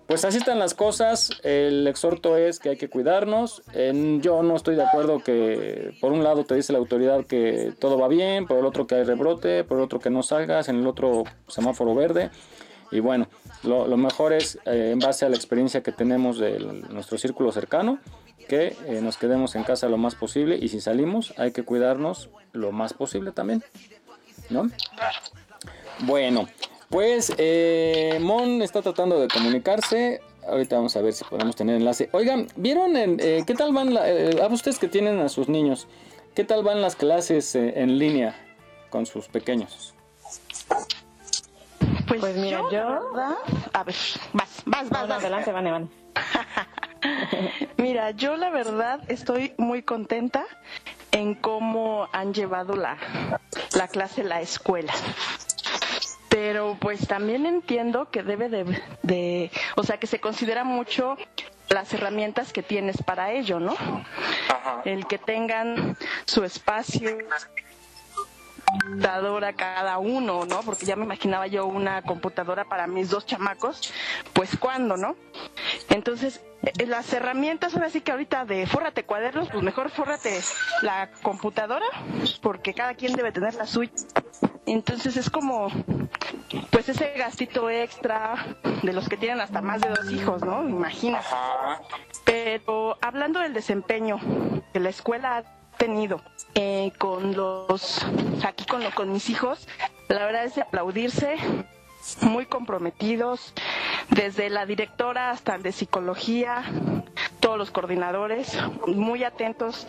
pues 0.07 0.25
así 0.25 0.39
están 0.39 0.61
las 0.61 0.75
cosas. 0.75 1.31
El 1.43 1.89
exhorto 1.89 2.37
es 2.37 2.61
que 2.61 2.69
hay 2.69 2.77
que 2.77 2.89
cuidarnos. 2.89 3.63
yo 4.21 4.45
no 4.45 4.55
estoy 4.55 4.77
de 4.77 4.85
acuerdo 4.85 5.25
que 5.25 5.93
por 6.01 6.13
un 6.13 6.23
lado 6.23 6.45
te 6.45 6.55
dice 6.55 6.73
la 6.73 6.79
autoridad 6.79 7.27
que 7.27 7.73
todo 7.81 7.99
va 7.99 8.07
bien, 8.07 8.47
por 8.47 8.59
el 8.59 8.65
otro 8.65 8.87
que 8.87 8.95
hay 8.95 9.03
rebrote, 9.03 9.65
por 9.65 9.79
el 9.79 9.83
otro 9.83 9.99
que 9.99 10.11
no 10.11 10.23
salgas, 10.23 10.69
en 10.69 10.77
el 10.77 10.87
otro 10.87 11.25
semáforo 11.49 11.97
verde. 11.97 12.31
Y 12.93 13.01
bueno, 13.01 13.27
lo, 13.65 13.89
lo 13.89 13.97
mejor 13.97 14.35
es 14.35 14.57
eh, 14.67 14.91
en 14.93 15.01
base 15.01 15.27
a 15.27 15.29
la 15.29 15.35
experiencia 15.35 15.83
que 15.83 15.91
tenemos 15.91 16.39
de 16.39 16.61
nuestro 16.61 17.19
círculo 17.19 17.51
cercano 17.51 17.99
que 18.49 18.77
eh, 18.87 19.01
nos 19.03 19.17
quedemos 19.17 19.55
en 19.55 19.65
casa 19.65 19.89
lo 19.89 19.97
más 19.97 20.15
posible 20.15 20.57
y 20.61 20.69
si 20.69 20.81
salimos 20.81 21.35
hay 21.39 21.53
que 21.53 21.63
cuidarnos 21.63 22.31
lo 22.53 22.73
más 22.73 22.93
posible 22.93 23.33
también, 23.33 23.63
¿no? 24.51 24.69
Bueno, 26.01 26.49
pues 26.89 27.33
eh, 27.39 28.19
Mon 28.21 28.61
está 28.63 28.83
tratando 28.83 29.19
de 29.21 29.29
comunicarse. 29.29 30.21
Ahorita 30.47 30.77
vamos 30.77 30.97
a 30.97 31.01
ver 31.03 31.13
si 31.13 31.25
podemos 31.25 31.55
tener 31.55 31.77
enlace. 31.77 32.09
Oigan, 32.13 32.49
¿vieron 32.57 32.97
en, 32.97 33.19
eh, 33.21 33.45
qué 33.47 33.55
tal 33.55 33.73
van 33.73 33.95
la, 33.95 34.11
eh, 34.11 34.43
a 34.43 34.47
ustedes 34.49 34.79
que 34.79 34.89
tienen 34.89 35.21
a 35.21 35.29
sus 35.29 35.49
niños? 35.49 35.87
¿Qué 36.35 36.45
tal 36.45 36.63
van 36.65 36.83
las 36.83 36.97
clases 36.97 37.55
eh, 37.55 37.75
en 37.77 37.99
línea 37.99 38.35
con 38.91 39.07
sus 39.07 39.29
pequeños? 39.29 39.95
Pues, 42.09 42.21
Pues 42.21 42.37
mira, 42.37 42.61
yo, 42.71 42.83
a 43.73 43.85
ver, 43.85 43.95
vas, 44.33 44.63
vas, 44.65 44.91
vas, 44.91 45.09
vas. 45.09 45.21
adelante, 45.21 45.53
van, 45.53 45.65
van. 45.65 45.91
Mira, 47.77 48.11
yo 48.13 48.37
la 48.37 48.51
verdad 48.51 49.01
estoy 49.09 49.55
muy 49.59 49.83
contenta 49.83 50.45
en 51.11 51.35
cómo 51.35 52.09
han 52.13 52.33
llevado 52.33 52.75
la, 52.77 52.97
la 53.77 53.89
clase 53.89 54.25
la 54.25 54.41
escuela. 54.41 54.93
Pero 56.29 56.77
pues 56.81 57.07
también 57.07 57.45
entiendo 57.45 58.11
que 58.11 58.23
debe 58.23 58.49
de, 58.49 58.81
de, 59.03 59.51
o 59.77 59.83
sea, 59.83 59.99
que 59.99 60.07
se 60.07 60.21
considera 60.21 60.65
mucho 60.65 61.17
las 61.69 61.93
herramientas 61.93 62.53
que 62.53 62.63
tienes 62.63 63.03
para 63.03 63.33
ello, 63.33 63.61
¿no? 63.61 63.75
El 64.85 65.07
que 65.07 65.19
tengan 65.19 65.97
su 66.25 66.45
espacio, 66.45 67.19
computadora 68.81 69.53
cada 69.53 69.99
uno, 69.99 70.45
¿no? 70.45 70.61
Porque 70.63 70.87
ya 70.87 70.97
me 70.97 71.05
imaginaba 71.05 71.47
yo 71.47 71.67
una 71.67 72.03
computadora 72.03 72.65
para 72.65 72.87
mis 72.87 73.11
dos 73.11 73.27
chamacos, 73.27 73.93
pues 74.33 74.57
cuándo, 74.57 74.97
¿no? 74.97 75.17
Entonces, 75.91 76.43
eh, 76.63 76.87
las 76.87 77.13
herramientas 77.13 77.75
ahora 77.75 77.91
sí 77.91 78.01
que 78.01 78.13
ahorita 78.13 78.45
de 78.45 78.67
fórrate 78.67 79.05
cuadernos, 79.05 79.49
pues 79.51 79.63
mejor 79.63 79.91
fórrate 79.91 80.41
la 80.83 81.11
computadora, 81.23 81.87
porque 82.41 82.75
cada 82.75 82.95
quien 82.95 83.15
debe 83.15 83.33
tener 83.33 83.55
la 83.55 83.67
suya. 83.67 83.93
Entonces 84.67 85.17
es 85.17 85.29
como, 85.29 85.69
pues 86.71 86.89
ese 86.89 87.13
gastito 87.17 87.69
extra 87.69 88.57
de 88.83 88.93
los 88.93 89.09
que 89.09 89.17
tienen 89.17 89.41
hasta 89.41 89.61
más 89.61 89.81
de 89.81 89.89
dos 89.89 90.11
hijos, 90.11 90.43
¿no? 90.45 90.69
Imagínate. 90.69 91.27
Pero 92.25 92.97
hablando 93.01 93.41
del 93.41 93.55
desempeño 93.55 94.19
que 94.73 94.81
la 94.81 94.91
escuela 94.91 95.45
tenido 95.83 96.21
eh, 96.55 96.93
con 96.97 97.35
los, 97.35 98.07
aquí 98.45 98.65
con, 98.67 98.85
lo, 98.85 98.93
con 98.93 99.11
mis 99.13 99.29
hijos, 99.29 99.67
la 100.07 100.25
verdad 100.27 100.45
es 100.45 100.55
de 100.55 100.63
aplaudirse, 100.63 101.35
muy 102.21 102.47
comprometidos, 102.47 103.53
desde 104.09 104.49
la 104.49 104.65
directora 104.65 105.31
hasta 105.31 105.57
el 105.57 105.65
de 105.65 105.73
psicología, 105.73 106.63
todos 107.41 107.59
los 107.59 107.73
coordinadores, 107.73 108.57
muy 108.87 109.25
atentos, 109.25 109.89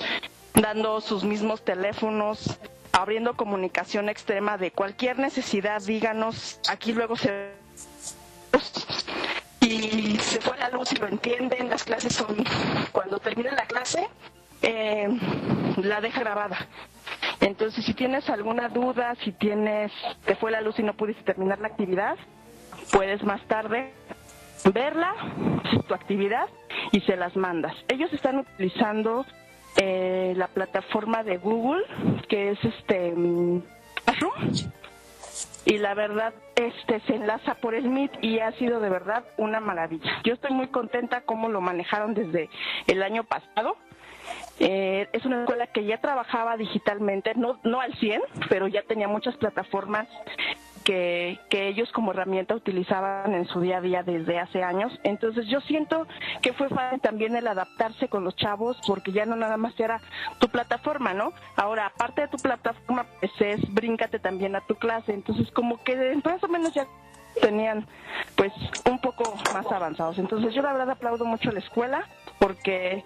dando 0.55 0.99
sus 0.99 1.23
mismos 1.23 1.63
teléfonos, 1.63 2.57
abriendo 2.91 3.35
comunicación 3.35 4.09
extrema 4.09 4.57
de 4.57 4.71
cualquier 4.71 5.19
necesidad, 5.19 5.79
díganos, 5.83 6.59
aquí 6.69 6.91
luego 6.93 7.15
se 7.15 7.51
y 9.59 10.17
se 10.17 10.41
fue 10.41 10.57
la 10.57 10.69
luz 10.69 10.91
y 10.91 10.95
lo 10.95 11.07
entienden, 11.07 11.69
las 11.69 11.83
clases 11.83 12.15
son, 12.15 12.43
cuando 12.91 13.19
termine 13.19 13.51
la 13.51 13.67
clase, 13.67 14.09
eh, 14.63 15.07
la 15.77 16.01
deja 16.01 16.21
grabada. 16.21 16.57
Entonces, 17.39 17.85
si 17.85 17.93
tienes 17.93 18.29
alguna 18.29 18.69
duda, 18.69 19.15
si 19.23 19.31
tienes, 19.33 19.91
te 20.25 20.35
fue 20.35 20.51
la 20.51 20.61
luz 20.61 20.79
y 20.79 20.83
no 20.83 20.93
pudiste 20.93 21.23
terminar 21.23 21.59
la 21.59 21.67
actividad, 21.67 22.15
puedes 22.91 23.23
más 23.23 23.41
tarde 23.47 23.93
verla, 24.73 25.13
tu 25.87 25.93
actividad, 25.93 26.47
y 26.91 27.01
se 27.01 27.15
las 27.15 27.35
mandas. 27.35 27.75
Ellos 27.89 28.11
están 28.13 28.39
utilizando 28.39 29.25
eh, 29.77 30.33
la 30.37 30.47
plataforma 30.47 31.23
de 31.23 31.37
Google, 31.37 31.83
que 32.29 32.51
es 32.51 32.63
este 32.63 33.11
mm, 33.11 33.61
y 35.65 35.77
la 35.77 35.93
verdad 35.93 36.33
este 36.55 36.99
se 37.01 37.15
enlaza 37.15 37.55
por 37.55 37.73
el 37.73 37.89
Meet 37.89 38.11
y 38.21 38.39
ha 38.39 38.51
sido 38.53 38.79
de 38.79 38.89
verdad 38.89 39.23
una 39.37 39.59
maravilla. 39.59 40.21
Yo 40.23 40.33
estoy 40.33 40.51
muy 40.51 40.67
contenta 40.67 41.21
cómo 41.21 41.49
lo 41.49 41.61
manejaron 41.61 42.13
desde 42.13 42.49
el 42.87 43.01
año 43.01 43.23
pasado. 43.23 43.77
Eh, 44.59 45.07
es 45.11 45.25
una 45.25 45.41
escuela 45.41 45.67
que 45.67 45.85
ya 45.85 45.99
trabajaba 45.99 46.57
digitalmente, 46.57 47.33
no, 47.35 47.59
no 47.63 47.81
al 47.81 47.93
100, 47.95 48.21
pero 48.49 48.67
ya 48.67 48.83
tenía 48.83 49.07
muchas 49.07 49.35
plataformas 49.37 50.07
que, 50.83 51.39
que 51.49 51.67
ellos 51.67 51.91
como 51.91 52.11
herramienta 52.11 52.55
utilizaban 52.55 53.33
en 53.33 53.45
su 53.47 53.61
día 53.61 53.77
a 53.77 53.81
día 53.81 54.03
desde 54.03 54.39
hace 54.39 54.63
años. 54.63 54.91
Entonces 55.03 55.47
yo 55.47 55.61
siento 55.61 56.07
que 56.41 56.53
fue 56.53 56.69
fácil 56.69 56.99
también 57.01 57.35
el 57.35 57.47
adaptarse 57.47 58.07
con 58.07 58.23
los 58.23 58.35
chavos 58.35 58.77
porque 58.85 59.11
ya 59.11 59.25
no 59.25 59.35
nada 59.35 59.57
más 59.57 59.77
era 59.79 60.01
tu 60.39 60.49
plataforma, 60.49 61.13
¿no? 61.13 61.33
Ahora, 61.55 61.87
aparte 61.87 62.21
de 62.21 62.27
tu 62.27 62.37
plataforma, 62.37 63.05
pues 63.19 63.31
es 63.39 63.73
bríncate 63.73 64.19
también 64.19 64.55
a 64.55 64.61
tu 64.61 64.75
clase. 64.75 65.13
Entonces 65.13 65.49
como 65.51 65.83
que 65.83 65.95
más 66.23 66.43
o 66.43 66.47
menos 66.47 66.73
ya 66.73 66.85
tenían 67.41 67.85
pues 68.35 68.51
un 68.89 68.99
poco 68.99 69.35
más 69.53 69.65
avanzados. 69.71 70.17
Entonces 70.19 70.53
yo 70.53 70.61
la 70.61 70.73
verdad 70.73 70.91
aplaudo 70.91 71.25
mucho 71.25 71.49
a 71.49 71.53
la 71.53 71.59
escuela 71.59 72.07
porque 72.39 73.03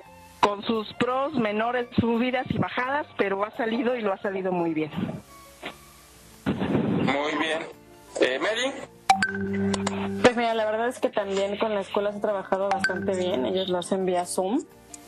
con 0.48 0.64
sus 0.64 0.94
pros, 0.94 1.34
menores, 1.34 1.88
subidas 2.00 2.48
y 2.50 2.58
bajadas, 2.58 3.06
pero 3.18 3.44
ha 3.44 3.52
salido 3.58 3.98
y 3.98 4.02
lo 4.02 4.14
ha 4.14 4.18
salido 4.20 4.54
muy 4.54 4.74
bien. 4.74 4.92
Muy 6.46 7.36
bien. 7.38 7.64
Eh, 8.22 8.40
Mary. 8.40 8.72
Pues 10.22 10.38
mira, 10.38 10.54
la 10.54 10.64
verdad 10.64 10.88
es 10.88 11.00
que 11.00 11.10
también 11.10 11.58
con 11.58 11.76
la 11.76 11.82
escuela 11.82 12.14
se 12.14 12.20
ha 12.20 12.22
trabajado 12.22 12.70
bastante 12.70 13.18
bien. 13.18 13.46
Ellos 13.46 13.68
lo 13.68 13.80
hacen 13.80 14.06
vía 14.06 14.26
Zoom. 14.26 14.64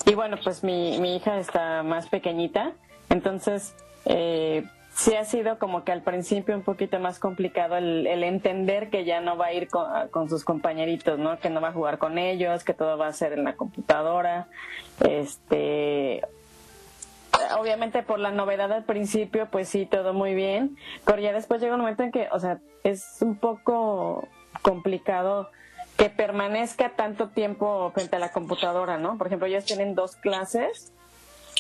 Y 0.06 0.14
bueno, 0.14 0.36
pues 0.44 0.62
mi, 0.62 1.00
mi 1.00 1.16
hija 1.16 1.40
está 1.40 1.84
más 1.84 2.10
pequeñita. 2.10 2.74
Entonces, 3.10 3.74
eh, 4.08 4.66
sí 5.00 5.16
ha 5.16 5.24
sido 5.24 5.60
como 5.60 5.86
que 5.86 5.94
al 5.94 6.02
principio 6.02 6.54
un 6.56 6.62
poquito 6.62 7.00
más 7.00 7.20
complicado 7.20 7.78
el, 7.78 8.06
el 8.06 8.22
entender 8.24 8.90
que 8.90 9.06
ya 9.06 9.22
no 9.22 9.38
va 9.38 9.48
a 9.48 9.54
ir 9.54 9.70
con, 9.70 10.10
con, 10.10 10.30
sus 10.30 10.44
compañeritos, 10.44 11.18
¿no? 11.18 11.40
Que 11.40 11.50
no 11.50 11.62
va 11.62 11.70
a 11.70 11.74
jugar 11.74 12.00
con 12.00 12.18
ellos, 12.18 12.66
que 12.66 12.74
todo 12.74 12.98
va 12.98 13.08
a 13.08 13.14
ser 13.14 13.32
en 13.32 13.46
la 13.46 13.56
computadora. 13.56 14.48
Este, 15.00 16.22
obviamente 17.58 18.04
por 18.04 18.20
la 18.20 18.32
novedad 18.32 18.74
al 18.74 18.84
principio, 18.84 19.48
pues 19.50 19.70
sí, 19.70 19.86
todo 19.86 20.14
muy 20.14 20.34
bien, 20.34 20.76
pero 21.06 21.22
ya 21.22 21.32
después 21.32 21.62
llega 21.62 21.76
un 21.76 21.82
momento 21.82 22.04
en 22.04 22.12
que, 22.12 22.28
o 22.34 22.40
sea, 22.40 22.60
es 22.84 23.20
un 23.22 23.38
poco 23.38 24.28
complicado 24.62 25.50
que 25.96 26.10
permanezca 26.10 26.90
tanto 26.98 27.30
tiempo 27.30 27.92
frente 27.94 28.18
a 28.18 28.20
la 28.20 28.34
computadora, 28.34 28.98
¿no? 28.98 29.18
Por 29.18 29.28
ejemplo, 29.28 29.48
ellos 29.48 29.64
tienen 29.64 29.96
dos 29.96 30.18
clases 30.18 30.92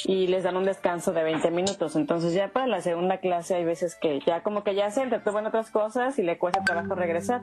y 0.06 0.28
les 0.28 0.44
dan 0.44 0.58
un 0.58 0.66
descanso 0.66 1.12
de 1.12 1.24
20 1.24 1.52
minutos, 1.52 1.96
entonces 1.96 2.34
ya 2.34 2.50
para 2.50 2.68
la 2.68 2.82
segunda 2.82 3.18
clase 3.18 3.56
hay 3.56 3.66
veces 3.66 3.96
que 3.96 4.20
ya 4.26 4.44
como 4.44 4.64
que 4.64 4.76
ya 4.76 4.90
se 4.92 5.02
entretuvo 5.02 5.40
en 5.40 5.48
otras 5.48 5.72
cosas 5.72 6.20
y 6.20 6.24
le 6.24 6.38
cuesta 6.38 6.64
trabajo 6.64 6.96
regresar, 6.96 7.42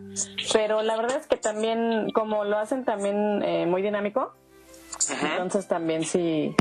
pero 0.52 0.82
la 0.82 0.96
verdad 0.96 1.18
es 1.18 1.26
que 1.26 1.36
también, 1.36 2.10
como 2.12 2.44
lo 2.44 2.58
hacen 2.58 2.84
también 2.84 3.42
eh, 3.42 3.66
muy 3.66 3.82
dinámico, 3.82 4.32
entonces 5.22 5.68
también 5.68 6.04
sí, 6.04 6.54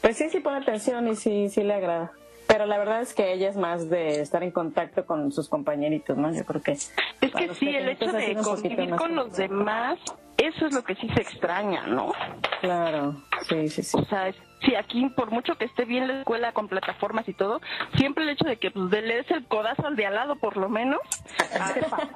pues 0.00 0.16
sí, 0.16 0.28
sí 0.30 0.40
pone 0.40 0.58
atención 0.58 1.08
y 1.08 1.16
sí, 1.16 1.48
sí 1.48 1.62
le 1.62 1.74
agrada. 1.74 2.12
Pero 2.46 2.66
la 2.66 2.78
verdad 2.78 3.00
es 3.00 3.14
que 3.14 3.32
ella 3.32 3.48
es 3.48 3.56
más 3.56 3.88
de 3.88 4.20
estar 4.20 4.42
en 4.42 4.50
contacto 4.50 5.06
con 5.06 5.30
sus 5.30 5.48
compañeritos, 5.48 6.16
¿no? 6.16 6.34
Yo 6.34 6.44
creo 6.44 6.60
que... 6.60 6.72
Es 6.72 6.92
que 7.20 7.54
sí, 7.54 7.68
el 7.68 7.90
hecho 7.90 8.10
de 8.10 8.34
convivir 8.42 8.90
con 8.96 9.14
los 9.14 9.36
demás, 9.36 10.00
eso 10.36 10.66
es 10.66 10.74
lo 10.74 10.82
que 10.82 10.96
sí 10.96 11.08
se 11.14 11.22
extraña, 11.22 11.86
¿no? 11.86 12.12
Claro, 12.60 13.22
sí, 13.48 13.68
sí, 13.68 13.84
sí. 13.84 13.96
O 13.96 14.04
sea, 14.06 14.32
sí, 14.64 14.74
aquí 14.74 15.08
por 15.10 15.30
mucho 15.30 15.56
que 15.56 15.64
esté 15.64 15.84
bien 15.84 16.08
la 16.08 16.20
escuela 16.20 16.52
con 16.52 16.68
plataformas 16.68 17.28
y 17.28 17.34
todo, 17.34 17.60
siempre 17.96 18.24
el 18.24 18.30
hecho 18.30 18.44
de 18.44 18.56
que 18.56 18.70
pues, 18.70 18.90
le 18.90 19.16
des 19.16 19.30
el 19.30 19.44
codazo 19.46 19.86
al 19.86 19.96
de 19.96 20.06
al 20.06 20.14
lado 20.14 20.36
por 20.36 20.56
lo 20.56 20.68
menos, 20.68 21.00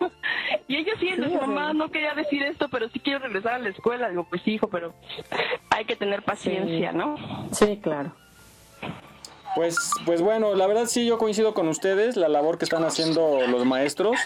y 0.68 0.76
ellos 0.76 0.96
sí, 1.00 1.10
sí 1.14 1.36
mamá 1.40 1.72
no 1.72 1.90
quería 1.90 2.14
decir 2.14 2.42
esto, 2.42 2.68
pero 2.68 2.88
sí 2.88 3.00
quiero 3.00 3.20
regresar 3.20 3.54
a 3.54 3.58
la 3.58 3.68
escuela. 3.70 4.08
Digo, 4.08 4.24
pues 4.24 4.46
hijo, 4.46 4.68
pero 4.68 4.94
hay 5.70 5.84
que 5.84 5.96
tener 5.96 6.22
paciencia, 6.22 6.92
sí. 6.92 6.96
¿no? 6.96 7.16
Sí, 7.52 7.78
claro. 7.82 8.12
Pues, 9.54 9.76
pues 10.06 10.22
bueno, 10.22 10.54
la 10.54 10.66
verdad 10.66 10.86
sí 10.86 11.06
yo 11.06 11.18
coincido 11.18 11.54
con 11.54 11.66
ustedes, 11.68 12.16
la 12.16 12.28
labor 12.28 12.56
que 12.56 12.64
están 12.64 12.84
haciendo 12.84 13.46
los 13.48 13.64
maestros 13.64 14.16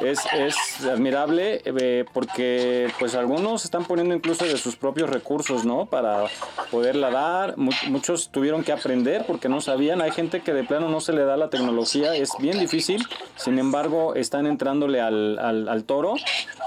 es, 0.00 0.20
es 0.34 0.84
admirable 0.84 1.62
eh, 1.64 2.04
porque 2.12 2.88
pues 2.98 3.14
algunos 3.14 3.64
están 3.64 3.84
poniendo 3.84 4.14
incluso 4.14 4.44
de 4.44 4.56
sus 4.56 4.76
propios 4.76 5.10
recursos, 5.10 5.64
¿no? 5.64 5.86
Para 5.86 6.24
poderla 6.70 7.10
dar, 7.10 7.56
muchos 7.56 8.30
tuvieron 8.30 8.64
que 8.64 8.72
aprender 8.72 9.24
porque 9.26 9.48
no 9.48 9.60
sabían, 9.60 10.00
hay 10.00 10.10
gente 10.10 10.40
que 10.40 10.52
de 10.52 10.64
plano 10.64 10.88
no 10.88 11.00
se 11.00 11.12
le 11.12 11.24
da 11.24 11.36
la 11.36 11.50
tecnología, 11.50 12.14
es 12.14 12.30
bien 12.38 12.58
difícil, 12.58 13.04
sin 13.36 13.58
embargo 13.58 14.14
están 14.14 14.46
entrándole 14.46 15.00
al, 15.00 15.38
al, 15.38 15.68
al 15.68 15.84
toro 15.84 16.14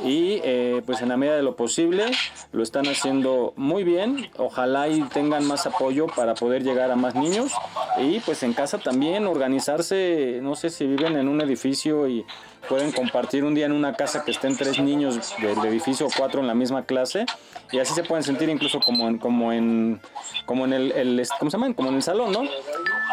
y 0.03 0.39
eh, 0.43 0.81
pues 0.86 1.01
en 1.01 1.10
la 1.10 1.17
medida 1.17 1.36
de 1.36 1.43
lo 1.43 1.55
posible 1.55 2.05
lo 2.51 2.63
están 2.63 2.88
haciendo 2.88 3.53
muy 3.55 3.84
bien, 3.84 4.29
ojalá 4.38 4.88
y 4.88 5.01
tengan 5.01 5.46
más 5.46 5.65
apoyo 5.65 6.07
para 6.07 6.34
poder 6.36 6.63
llegar 6.63 6.91
a 6.91 6.96
más 6.96 7.15
niños. 7.15 7.51
Y 8.00 8.19
pues 8.19 8.43
en 8.43 8.53
casa 8.53 8.77
también 8.77 9.27
organizarse, 9.27 10.39
no 10.41 10.55
sé 10.55 10.69
si 10.69 10.86
viven 10.86 11.17
en 11.17 11.27
un 11.27 11.41
edificio 11.41 12.07
y 12.07 12.25
pueden 12.67 12.91
compartir 12.91 13.43
un 13.43 13.55
día 13.55 13.65
en 13.65 13.71
una 13.71 13.93
casa 13.93 14.24
que 14.24 14.31
estén 14.31 14.55
tres 14.55 14.79
niños 14.79 15.33
del 15.41 15.57
edificio 15.65 16.07
o 16.07 16.09
cuatro 16.15 16.41
en 16.41 16.47
la 16.47 16.53
misma 16.53 16.86
clase 16.86 17.25
y 17.71 17.79
así 17.79 17.93
se 17.93 18.03
pueden 18.03 18.24
sentir 18.24 18.50
incluso 18.50 18.79
como 18.79 19.07
en 19.07 19.17
como 19.17 19.51
en 19.51 20.00
como 20.45 20.65
en 20.65 20.74
el, 20.74 20.91
el 20.91 21.27
¿cómo 21.39 21.51
se 21.51 21.57
llama? 21.57 21.74
como 21.74 21.89
en 21.89 21.95
el 21.95 22.03
salón, 22.03 22.31
¿no? 22.31 22.43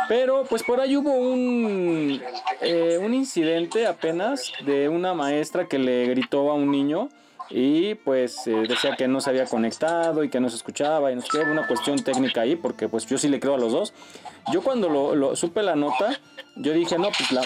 Pero 0.09 0.45
pues 0.45 0.63
por 0.63 0.81
ahí 0.81 0.97
hubo 0.97 1.13
un 1.13 2.21
eh, 2.61 2.99
un 3.01 3.15
incidente 3.15 3.87
apenas 3.87 4.53
de 4.65 4.89
una 4.89 5.15
maestra 5.15 5.67
que 5.67 5.79
le 5.79 6.07
gritó 6.07 6.51
a 6.51 6.55
un 6.55 6.71
niño 6.71 7.09
y 7.51 7.95
pues 7.97 8.47
eh, 8.47 8.65
decía 8.69 8.97
que 8.97 9.07
no 9.07 9.21
se 9.21 9.31
había 9.31 9.45
conectado 9.45 10.25
y 10.25 10.31
que 10.31 10.41
no 10.41 10.49
se 10.49 10.57
escuchaba 10.57 11.13
y 11.13 11.17
no 11.17 11.21
sé 11.21 11.41
una 11.41 11.67
cuestión 11.67 11.99
técnica 11.99 12.41
ahí 12.41 12.57
porque 12.57 12.89
pues 12.89 13.07
yo 13.07 13.19
sí 13.19 13.29
le 13.29 13.41
creo 13.41 13.55
a 13.55 13.59
los 13.59 13.73
dos. 13.73 13.93
Yo 14.53 14.63
cuando 14.63 14.89
lo, 14.89 15.37
supe 15.37 15.63
la 15.63 15.75
nota, 15.75 16.21
yo 16.57 16.73
dije, 16.73 16.99
no, 16.99 17.09
pues 17.17 17.33
la, 17.33 17.43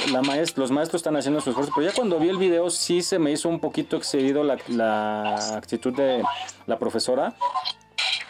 los 0.56 0.70
maestros 0.70 1.00
están 1.00 1.16
haciendo 1.16 1.40
su 1.40 1.50
esfuerzo, 1.50 1.72
pero 1.74 1.88
ya 1.88 1.94
cuando 1.94 2.18
vi 2.18 2.28
el 2.28 2.38
video 2.38 2.70
sí 2.70 3.02
se 3.02 3.18
me 3.18 3.30
hizo 3.30 3.48
un 3.48 3.60
poquito 3.60 3.96
excedido 3.96 4.44
la, 4.44 4.58
la 4.68 5.56
actitud 5.56 5.94
de 5.94 6.22
la 6.66 6.78
profesora 6.78 7.34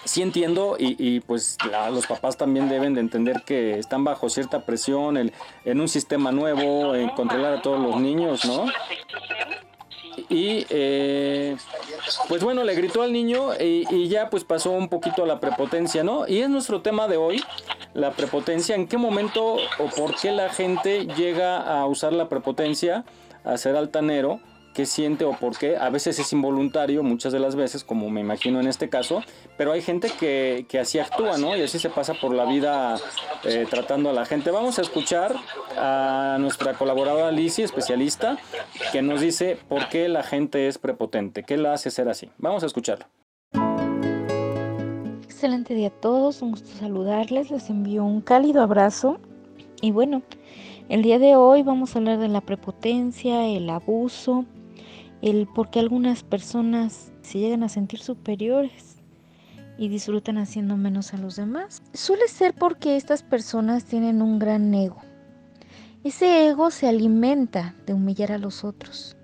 sí 0.09 0.23
entiendo 0.23 0.77
y, 0.79 1.21
pues 1.21 1.59
los 1.93 2.07
papás 2.07 2.37
también 2.37 2.69
deben 2.69 2.95
de 2.95 3.01
entender 3.01 3.43
que 3.45 3.79
están 3.79 4.05
bajo 4.05 4.29
cierta 4.31 4.65
presión 4.65 5.17
en 5.65 5.81
un 5.81 5.89
sistema 5.89 6.33
nuevo, 6.33 6.95
en 6.95 7.11
controlar 7.11 7.55
a 7.55 7.63
todos 7.63 7.81
los 7.81 8.01
niños, 8.01 8.45
¿no? 8.47 8.65
Y 10.29 10.67
eh, 10.71 11.57
pues 12.29 12.43
bueno, 12.43 12.65
le 12.65 12.75
gritó 12.75 13.03
al 13.03 13.13
niño 13.13 13.55
y, 13.55 13.87
y, 13.91 14.09
ya 14.09 14.31
pues 14.31 14.45
pasó 14.45 14.71
un 14.71 14.89
poquito 14.89 15.25
a 15.25 15.27
la 15.27 15.41
prepotencia, 15.41 16.03
¿no? 16.05 16.27
Y 16.27 16.41
es 16.41 16.49
nuestro 16.49 16.83
tema 16.83 17.09
de 17.09 17.17
hoy, 17.17 17.43
la 17.95 18.13
prepotencia, 18.13 18.75
en 18.75 18.87
qué 18.87 18.99
momento 18.99 19.55
o 19.55 19.87
por 19.97 20.15
qué 20.17 20.33
la 20.33 20.51
gente 20.51 21.07
llega 21.07 21.59
a 21.59 21.87
usar 21.87 22.13
la 22.13 22.29
prepotencia, 22.29 23.05
a 23.45 23.57
ser 23.57 23.77
altanero 23.77 24.41
qué 24.75 24.87
siente 24.87 25.25
o 25.25 25.33
por 25.33 25.57
qué. 25.57 25.77
A 25.77 25.91
veces 25.91 26.19
es 26.19 26.33
involuntario, 26.33 27.03
muchas 27.03 27.33
de 27.33 27.41
las 27.41 27.57
veces, 27.57 27.85
como 27.85 28.11
me 28.11 28.21
imagino 28.21 28.61
en 28.61 28.67
este 28.67 28.89
caso, 28.89 29.23
pero 29.57 29.73
hay 29.73 29.83
gente 29.83 30.11
que, 30.19 30.67
que 30.69 30.79
así 30.79 30.99
actúa, 30.99 31.39
¿no? 31.39 31.57
Y 31.57 31.63
así 31.63 31.79
se 31.79 31.91
pasa 31.91 32.15
por 32.15 32.35
la 32.35 32.45
vida 32.45 32.97
eh, 33.45 33.67
tratando 33.69 34.11
a 34.11 34.13
la 34.13 34.25
gente. 34.25 34.51
Vamos 34.51 34.79
a 34.79 34.83
escuchar 34.83 35.35
a 35.77 36.37
nuestra 36.41 36.75
colaboradora 36.75 37.31
Lizzie, 37.31 37.65
especialista, 37.65 38.39
que 38.93 39.03
nos 39.03 39.21
dice 39.21 39.59
por 39.69 39.89
qué 39.89 40.09
la 40.09 40.23
gente 40.23 40.69
es 40.69 40.79
prepotente, 40.79 41.43
qué 41.43 41.57
la 41.57 41.73
hace 41.73 41.91
ser 41.91 42.09
así. 42.09 42.31
Vamos 42.39 42.63
a 42.63 42.67
escucharlo. 42.67 43.07
Excelente 45.23 45.75
día 45.75 45.89
a 45.89 46.01
todos, 46.01 46.43
un 46.43 46.51
gusto 46.51 46.69
saludarles, 46.79 47.51
les 47.51 47.71
envío 47.71 48.05
un 48.05 48.21
cálido 48.21 48.61
abrazo 48.61 49.21
y 49.81 49.93
bueno, 49.93 50.23
el 50.89 51.03
día 51.03 51.19
de 51.19 51.37
hoy 51.37 51.63
vamos 51.63 51.95
a 51.95 51.99
hablar 52.01 52.19
de 52.19 52.29
la 52.29 52.41
prepotencia, 52.41 53.47
el 53.47 53.71
abuso, 53.71 54.47
el 55.23 55.47
por 55.47 55.71
qué 55.71 55.81
algunas 55.81 56.23
personas 56.23 57.13
se 57.23 57.39
llegan 57.39 57.63
a 57.63 57.69
sentir 57.69 58.01
superiores 58.01 58.97
y 59.77 59.89
disfrutan 59.89 60.39
haciendo 60.39 60.77
menos 60.77 61.15
a 61.15 61.19
los 61.19 61.37
demás. 61.37 61.83
Suele 61.93 62.29
ser 62.29 62.55
porque 62.55 62.97
estas 62.97 63.23
personas 63.23 63.85
tienen 63.85 64.23
un 64.23 64.39
gran 64.39 64.73
ego. 64.75 65.01
Ese 66.05 66.49
ego 66.49 66.71
se 66.71 66.89
alimenta 66.89 67.75
de 67.87 67.95
humillar 67.95 68.33
a 68.33 68.39
los 68.39 68.65
otros. 68.65 69.17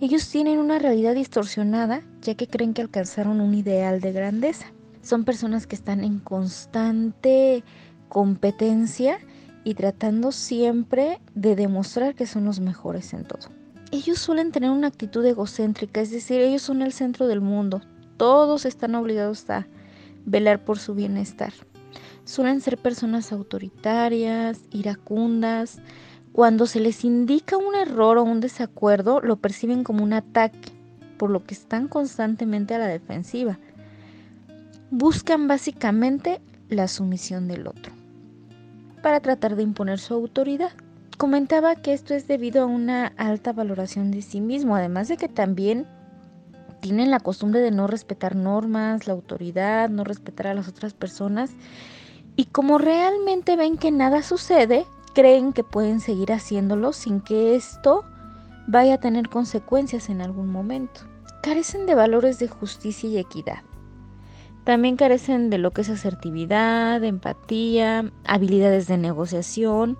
Ellos 0.00 0.28
tienen 0.28 0.58
una 0.58 0.78
realidad 0.78 1.14
distorsionada 1.14 2.02
ya 2.20 2.34
que 2.34 2.46
creen 2.46 2.74
que 2.74 2.82
alcanzaron 2.82 3.40
un 3.40 3.54
ideal 3.54 4.00
de 4.00 4.12
grandeza. 4.12 4.66
Son 5.02 5.24
personas 5.24 5.66
que 5.66 5.76
están 5.76 6.02
en 6.02 6.18
constante 6.18 7.62
competencia 8.08 9.18
y 9.64 9.74
tratando 9.74 10.32
siempre 10.32 11.20
de 11.34 11.56
demostrar 11.56 12.14
que 12.14 12.26
son 12.26 12.44
los 12.44 12.60
mejores 12.60 13.12
en 13.14 13.24
todo 13.24 13.48
ellos 13.96 14.18
suelen 14.18 14.52
tener 14.52 14.70
una 14.70 14.88
actitud 14.88 15.24
egocéntrica, 15.24 16.00
es 16.00 16.10
decir, 16.10 16.40
ellos 16.40 16.62
son 16.62 16.82
el 16.82 16.92
centro 16.92 17.26
del 17.26 17.40
mundo, 17.40 17.80
todos 18.16 18.64
están 18.64 18.94
obligados 18.94 19.48
a 19.50 19.66
velar 20.24 20.64
por 20.64 20.78
su 20.78 20.94
bienestar. 20.94 21.52
Suelen 22.24 22.60
ser 22.60 22.76
personas 22.76 23.32
autoritarias, 23.32 24.60
iracundas. 24.72 25.78
Cuando 26.32 26.66
se 26.66 26.80
les 26.80 27.04
indica 27.04 27.56
un 27.56 27.74
error 27.74 28.18
o 28.18 28.24
un 28.24 28.40
desacuerdo, 28.40 29.20
lo 29.20 29.36
perciben 29.36 29.84
como 29.84 30.02
un 30.02 30.12
ataque, 30.12 30.72
por 31.16 31.30
lo 31.30 31.44
que 31.44 31.54
están 31.54 31.88
constantemente 31.88 32.74
a 32.74 32.78
la 32.78 32.88
defensiva. 32.88 33.58
Buscan 34.90 35.48
básicamente 35.48 36.40
la 36.68 36.88
sumisión 36.88 37.48
del 37.48 37.66
otro, 37.66 37.92
para 39.02 39.20
tratar 39.20 39.56
de 39.56 39.62
imponer 39.62 39.98
su 39.98 40.14
autoridad. 40.14 40.72
Comentaba 41.16 41.76
que 41.76 41.94
esto 41.94 42.12
es 42.12 42.28
debido 42.28 42.62
a 42.62 42.66
una 42.66 43.06
alta 43.16 43.54
valoración 43.54 44.10
de 44.10 44.20
sí 44.20 44.42
mismo, 44.42 44.76
además 44.76 45.08
de 45.08 45.16
que 45.16 45.28
también 45.28 45.86
tienen 46.80 47.10
la 47.10 47.20
costumbre 47.20 47.60
de 47.60 47.70
no 47.70 47.86
respetar 47.86 48.36
normas, 48.36 49.06
la 49.06 49.14
autoridad, 49.14 49.88
no 49.88 50.04
respetar 50.04 50.48
a 50.48 50.54
las 50.54 50.68
otras 50.68 50.92
personas. 50.92 51.52
Y 52.36 52.44
como 52.46 52.76
realmente 52.76 53.56
ven 53.56 53.78
que 53.78 53.90
nada 53.90 54.22
sucede, 54.22 54.84
creen 55.14 55.54
que 55.54 55.64
pueden 55.64 56.00
seguir 56.00 56.32
haciéndolo 56.32 56.92
sin 56.92 57.22
que 57.22 57.56
esto 57.56 58.04
vaya 58.66 58.94
a 58.94 59.00
tener 59.00 59.30
consecuencias 59.30 60.10
en 60.10 60.20
algún 60.20 60.48
momento. 60.48 61.00
Carecen 61.42 61.86
de 61.86 61.94
valores 61.94 62.38
de 62.38 62.48
justicia 62.48 63.08
y 63.08 63.16
equidad. 63.16 63.62
También 64.64 64.96
carecen 64.96 65.48
de 65.48 65.56
lo 65.56 65.70
que 65.70 65.80
es 65.80 65.88
asertividad, 65.88 67.02
empatía, 67.02 68.12
habilidades 68.26 68.86
de 68.86 68.98
negociación, 68.98 69.96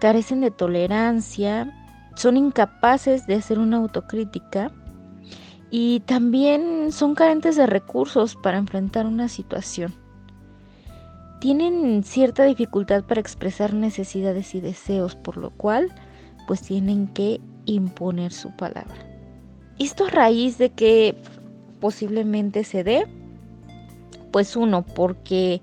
carecen 0.00 0.40
de 0.40 0.50
tolerancia, 0.50 1.72
son 2.16 2.36
incapaces 2.36 3.26
de 3.26 3.34
hacer 3.34 3.58
una 3.58 3.76
autocrítica 3.76 4.72
y 5.70 6.00
también 6.00 6.90
son 6.90 7.14
carentes 7.14 7.56
de 7.56 7.66
recursos 7.66 8.34
para 8.34 8.58
enfrentar 8.58 9.06
una 9.06 9.28
situación. 9.28 9.94
Tienen 11.40 12.02
cierta 12.02 12.44
dificultad 12.44 13.04
para 13.04 13.20
expresar 13.20 13.72
necesidades 13.72 14.54
y 14.54 14.60
deseos, 14.60 15.14
por 15.14 15.36
lo 15.36 15.50
cual 15.50 15.92
pues 16.46 16.62
tienen 16.62 17.06
que 17.08 17.40
imponer 17.66 18.32
su 18.32 18.54
palabra. 18.56 19.06
Esto 19.78 20.06
a 20.06 20.10
raíz 20.10 20.58
de 20.58 20.70
que 20.70 21.14
posiblemente 21.80 22.64
se 22.64 22.84
dé, 22.84 23.06
pues 24.32 24.56
uno, 24.56 24.82
porque 24.82 25.62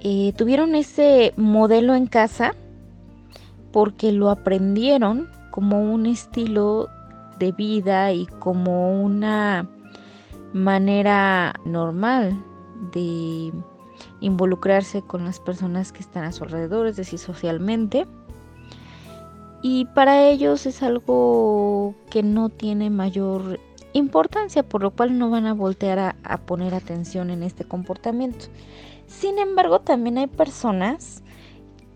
eh, 0.00 0.32
tuvieron 0.36 0.74
ese 0.74 1.32
modelo 1.36 1.94
en 1.94 2.06
casa 2.06 2.54
porque 3.74 4.12
lo 4.12 4.30
aprendieron 4.30 5.28
como 5.50 5.82
un 5.82 6.06
estilo 6.06 6.88
de 7.40 7.50
vida 7.50 8.12
y 8.12 8.26
como 8.26 9.02
una 9.02 9.68
manera 10.52 11.56
normal 11.64 12.40
de 12.92 13.52
involucrarse 14.20 15.02
con 15.02 15.24
las 15.24 15.40
personas 15.40 15.90
que 15.90 16.02
están 16.02 16.22
a 16.22 16.30
su 16.30 16.44
alrededor, 16.44 16.86
es 16.86 16.94
decir, 16.94 17.18
socialmente. 17.18 18.06
Y 19.60 19.86
para 19.86 20.22
ellos 20.24 20.66
es 20.66 20.80
algo 20.84 21.96
que 22.10 22.22
no 22.22 22.50
tiene 22.50 22.90
mayor 22.90 23.58
importancia, 23.92 24.62
por 24.62 24.84
lo 24.84 24.92
cual 24.92 25.18
no 25.18 25.30
van 25.30 25.46
a 25.46 25.52
voltear 25.52 26.14
a, 26.22 26.38
poner 26.46 26.76
atención 26.76 27.28
en 27.28 27.42
este 27.42 27.64
comportamiento. 27.64 28.46
Sin 29.08 29.40
embargo, 29.40 29.80
también 29.80 30.18
hay 30.18 30.28
personas 30.28 31.24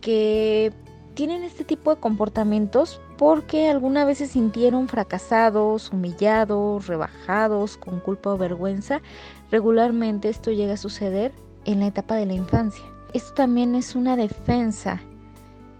que 0.01 0.73
tienen 1.19 1.43
este 1.43 1.65
tipo 1.65 1.93
de 1.93 2.01
comportamientos 2.01 3.01
porque 3.17 3.69
alguna 3.69 4.05
vez 4.05 4.19
se 4.19 4.29
sintieron 4.29 4.87
fracasados, 4.87 5.93
humillados, 5.93 6.87
rebajados, 6.87 7.77
con 7.77 7.99
culpa 7.99 8.35
o 8.35 8.39
vergüenza. 8.39 9.03
Regularmente 9.51 10.29
esto 10.29 10.53
llega 10.53 10.75
a 10.75 10.77
suceder 10.77 11.33
en 11.65 11.81
la 11.81 11.89
etapa 11.89 12.15
de 12.15 12.27
la 12.27 12.35
infancia. 12.35 12.85
Esto 13.15 13.35
también 13.35 13.75
es 13.75 13.97
una 13.97 14.15
defensa. 14.15 15.03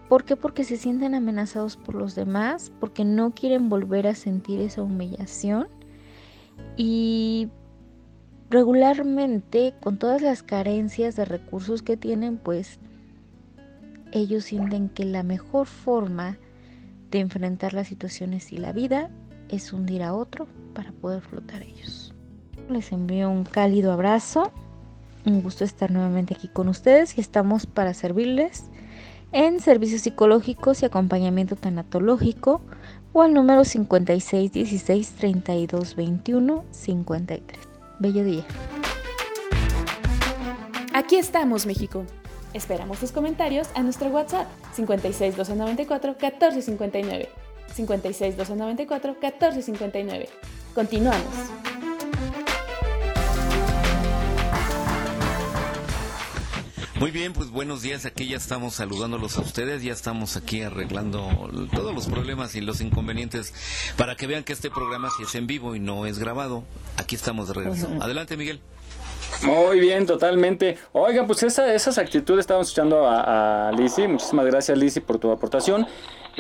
¿Por 0.09 0.25
qué? 0.25 0.35
Porque 0.35 0.65
se 0.65 0.77
sienten 0.77 1.15
amenazados 1.15 1.77
por 1.77 1.95
los 1.95 2.17
demás, 2.17 2.73
porque 2.81 3.05
no 3.05 3.31
quieren 3.31 3.69
volver 3.69 4.09
a 4.09 4.17
sentir 4.17 4.61
esa 4.61 4.83
humillación 4.83 5.69
y 6.77 7.49
regularmente 8.51 9.73
con 9.81 10.01
todas 10.01 10.21
las 10.21 10.43
carencias 10.43 11.15
de 11.15 11.27
recursos 11.27 11.83
que 11.83 11.97
tienen, 11.97 12.39
pues 12.39 12.81
ellos 14.13 14.45
sienten 14.45 14.89
que 14.89 15.05
la 15.05 15.23
mejor 15.23 15.67
forma 15.67 16.39
de 17.11 17.21
enfrentar 17.21 17.75
las 17.75 17.89
situaciones 17.89 18.53
y 18.53 18.59
la 18.59 18.73
vida 18.73 19.11
es 19.49 19.73
hundir 19.73 20.03
a 20.03 20.15
otro 20.15 20.47
para 20.75 20.93
poder 20.93 21.23
flotar 21.23 21.63
ellos. 21.63 22.15
Les 22.69 22.93
envío 22.93 23.31
un 23.31 23.45
cálido 23.45 23.93
abrazo, 23.93 24.53
un 25.25 25.43
gusto 25.43 25.65
estar 25.65 25.91
nuevamente 25.91 26.35
aquí 26.35 26.49
con 26.49 26.69
ustedes 26.69 27.17
y 27.17 27.21
estamos 27.21 27.67
para 27.67 27.95
servirles 27.95 28.65
en 29.33 29.61
servicios 29.61 30.03
psicológicos 30.03 30.83
y 30.83 30.87
acompañamiento 30.87 31.57
tanatológico 31.57 32.63
o 33.13 33.23
al 33.23 33.35
número 33.35 33.65
56 33.65 34.53
16 34.53 35.11
32 35.13 35.97
21 35.97 36.65
53. 36.71 37.59
Bello 37.99 38.25
día. 38.25 38.45
Aquí 40.95 41.17
estamos, 41.17 41.67
México. 41.67 42.05
Esperamos 42.55 42.99
tus 42.99 43.13
comentarios 43.13 43.69
a 43.75 43.83
nuestro 43.83 44.09
WhatsApp 44.09 44.47
56 44.75 45.37
294 45.37 46.17
1459. 46.21 47.29
56 47.75 48.37
294 48.37 49.17
1459. 49.21 50.29
Continuamos. 50.75 51.25
Muy 56.99 57.13
bien, 57.13 57.33
pues 57.33 57.51
buenos 57.51 57.83
días. 57.83 58.07
Aquí 58.07 58.27
ya 58.27 58.37
estamos 58.37 58.75
saludándolos 58.75 59.37
a 59.39 59.43
ustedes. 59.43 59.85
Ya 59.85 59.93
estamos 59.93 60.37
aquí 60.37 60.63
arreglando 60.63 61.49
todos 61.73 61.95
los 61.95 62.07
problemas 62.07 62.57
y 62.57 62.61
los 62.61 62.81
inconvenientes 62.81 63.55
para 63.97 64.17
que 64.17 64.27
vean 64.27 64.43
que 64.43 64.53
este 64.53 64.69
programa 64.69 65.09
sí 65.17 65.23
es 65.23 65.35
en 65.37 65.47
vivo 65.47 65.77
y 65.77 65.81
no 65.81 66.07
es 66.07 66.19
grabado. 66.19 66.65
Aquí 66.97 67.15
estamos 67.15 67.47
de 67.47 67.55
regreso. 67.55 67.89
Adelante, 68.01 68.37
Miguel. 68.37 68.61
Muy 69.43 69.81
bien, 69.81 70.07
totalmente. 70.07 70.77
Oigan, 70.93 71.27
pues 71.27 71.43
esa, 71.43 71.73
esas 71.73 71.99
actitudes, 71.99 72.41
estábamos 72.41 72.69
escuchando 72.69 73.07
a, 73.07 73.69
a 73.69 73.73
Lizzy. 73.73 74.09
Muchísimas 74.09 74.47
gracias, 74.47 74.77
Lizzy, 74.77 75.01
por 75.01 75.19
tu 75.19 75.31
aportación. 75.31 75.87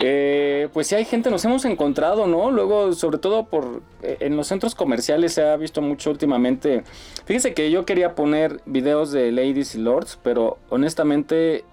Eh, 0.00 0.68
pues 0.72 0.86
sí 0.86 0.94
hay 0.94 1.04
gente, 1.04 1.28
nos 1.28 1.44
hemos 1.44 1.64
encontrado, 1.64 2.26
¿no? 2.28 2.52
Luego, 2.52 2.92
sobre 2.92 3.18
todo 3.18 3.46
por 3.46 3.82
eh, 4.02 4.18
en 4.20 4.36
los 4.36 4.46
centros 4.46 4.76
comerciales 4.76 5.32
se 5.32 5.42
ha 5.42 5.56
visto 5.56 5.82
mucho 5.82 6.10
últimamente. 6.10 6.84
Fíjense 7.24 7.52
que 7.52 7.70
yo 7.70 7.84
quería 7.84 8.14
poner 8.14 8.60
videos 8.64 9.10
de 9.10 9.32
ladies 9.32 9.74
y 9.74 9.78
lords, 9.78 10.18
pero 10.22 10.58
honestamente 10.68 11.64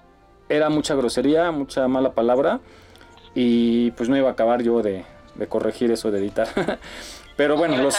era 0.49 0.69
mucha 0.69 0.95
grosería, 0.95 1.51
mucha 1.51 1.87
mala 1.87 2.13
palabra 2.13 2.61
y 3.35 3.91
pues 3.91 4.09
no 4.09 4.17
iba 4.17 4.29
a 4.29 4.31
acabar 4.31 4.63
yo 4.63 4.81
de, 4.81 5.05
corregir 5.47 5.91
eso, 5.91 6.09
de 6.09 6.19
editar. 6.19 6.47
pero 7.37 7.57
bueno, 7.57 7.77
los... 7.77 7.95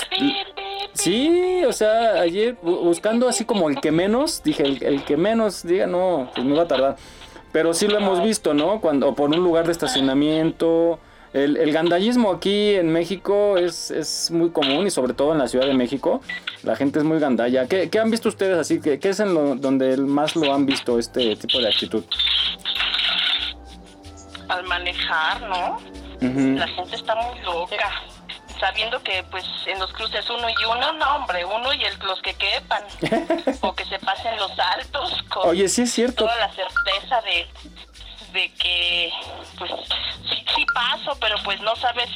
Sí, 0.92 1.62
o 1.66 1.72
sea, 1.72 2.20
ayer 2.20 2.56
buscando 2.62 3.28
así 3.28 3.44
como 3.44 3.68
el 3.68 3.80
que 3.80 3.92
menos, 3.92 4.42
dije, 4.42 4.62
el, 4.62 4.82
el 4.82 5.04
que 5.04 5.16
menos 5.16 5.62
diga, 5.66 5.86
no, 5.86 6.30
pues 6.34 6.46
me 6.46 6.56
va 6.56 6.62
a 6.62 6.68
tardar. 6.68 6.96
Pero 7.52 7.74
sí 7.74 7.86
lo 7.86 7.98
hemos 7.98 8.22
visto, 8.22 8.54
¿no? 8.54 8.80
Cuando 8.80 9.14
por 9.14 9.30
un 9.30 9.42
lugar 9.42 9.66
de 9.66 9.72
estacionamiento. 9.72 10.98
El, 11.32 11.58
el 11.58 11.70
gandallismo 11.70 12.30
aquí 12.30 12.74
en 12.74 12.90
México 12.90 13.58
es, 13.58 13.90
es, 13.90 14.30
muy 14.30 14.50
común 14.50 14.86
y 14.86 14.90
sobre 14.90 15.12
todo 15.12 15.32
en 15.32 15.38
la 15.38 15.48
Ciudad 15.48 15.66
de 15.66 15.74
México. 15.74 16.22
La 16.62 16.76
gente 16.76 16.98
es 16.98 17.04
muy 17.04 17.18
gandalla. 17.18 17.66
¿Qué, 17.66 17.90
qué 17.90 17.98
han 17.98 18.10
visto 18.10 18.30
ustedes 18.30 18.56
así? 18.56 18.80
¿Qué, 18.80 18.98
qué 18.98 19.10
es 19.10 19.20
en 19.20 19.34
lo, 19.34 19.54
donde 19.54 19.98
más 19.98 20.34
lo 20.34 20.54
han 20.54 20.64
visto 20.64 20.98
este 20.98 21.36
tipo 21.36 21.58
de 21.58 21.68
actitud? 21.68 22.04
Al 24.48 24.64
manejar, 24.64 25.42
¿no? 25.42 25.78
La 26.56 26.68
gente 26.68 26.96
está 26.96 27.14
muy 27.16 27.38
loca 27.40 27.76
sabiendo 28.58 29.02
que 29.02 29.22
pues 29.24 29.44
en 29.66 29.78
los 29.78 29.92
cruces 29.92 30.28
uno 30.30 30.48
y 30.48 30.64
uno, 30.64 30.92
no 30.94 31.16
hombre, 31.16 31.44
uno 31.44 31.72
y 31.72 31.84
el, 31.84 31.98
los 32.00 32.20
que 32.22 32.34
quepan, 32.34 32.82
o 33.60 33.74
que 33.74 33.84
se 33.84 33.98
pasen 33.98 34.36
los 34.36 34.52
altos 34.58 35.22
con 35.28 35.48
Oye, 35.50 35.68
sí 35.68 35.82
es 35.82 35.92
cierto. 35.92 36.24
toda 36.24 36.36
la 36.36 36.50
certeza 36.52 37.20
de, 37.22 37.46
de 38.32 38.52
que 38.54 39.12
pues 39.58 39.70
sí, 40.28 40.44
sí 40.54 40.66
paso, 40.74 41.16
pero 41.20 41.36
pues 41.44 41.60
no 41.60 41.74
sabes 41.76 42.08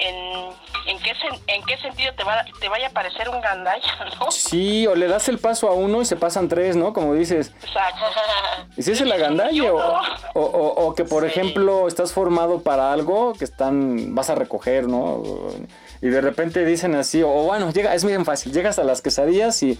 en, 0.00 0.50
en, 0.86 0.98
qué, 0.98 1.12
en 1.46 1.62
qué 1.64 1.76
sentido 1.78 2.12
te, 2.14 2.24
va, 2.24 2.44
te 2.60 2.68
vaya 2.68 2.88
a 2.88 2.90
parecer 2.90 3.28
un 3.28 3.40
gandalla, 3.40 4.04
¿no? 4.20 4.30
Sí, 4.30 4.86
o 4.86 4.94
le 4.94 5.08
das 5.08 5.28
el 5.28 5.38
paso 5.38 5.68
a 5.68 5.72
uno 5.72 6.02
y 6.02 6.04
se 6.04 6.16
pasan 6.16 6.48
tres, 6.48 6.76
¿no? 6.76 6.92
Como 6.92 7.14
dices. 7.14 7.52
Exacto. 7.62 8.04
¿Y 8.76 8.82
si 8.82 8.92
es 8.92 9.00
el 9.00 9.16
gandalla? 9.16 9.72
O, 9.72 10.00
o, 10.34 10.66
o, 10.86 10.94
que, 10.94 11.04
por 11.04 11.24
ejemplo, 11.24 11.88
estás 11.88 12.12
formado 12.12 12.62
para 12.62 12.92
algo 12.92 13.34
que 13.34 13.44
están 13.44 14.14
vas 14.14 14.30
a 14.30 14.34
recoger, 14.34 14.88
¿no? 14.88 15.22
Y 16.02 16.08
de 16.08 16.20
repente 16.20 16.64
dicen 16.64 16.94
así, 16.94 17.22
o 17.22 17.28
bueno, 17.28 17.70
llega, 17.70 17.94
es 17.94 18.04
bien 18.04 18.24
fácil, 18.24 18.52
llegas 18.52 18.78
a 18.78 18.84
las 18.84 19.02
quesadillas 19.02 19.62
y 19.62 19.78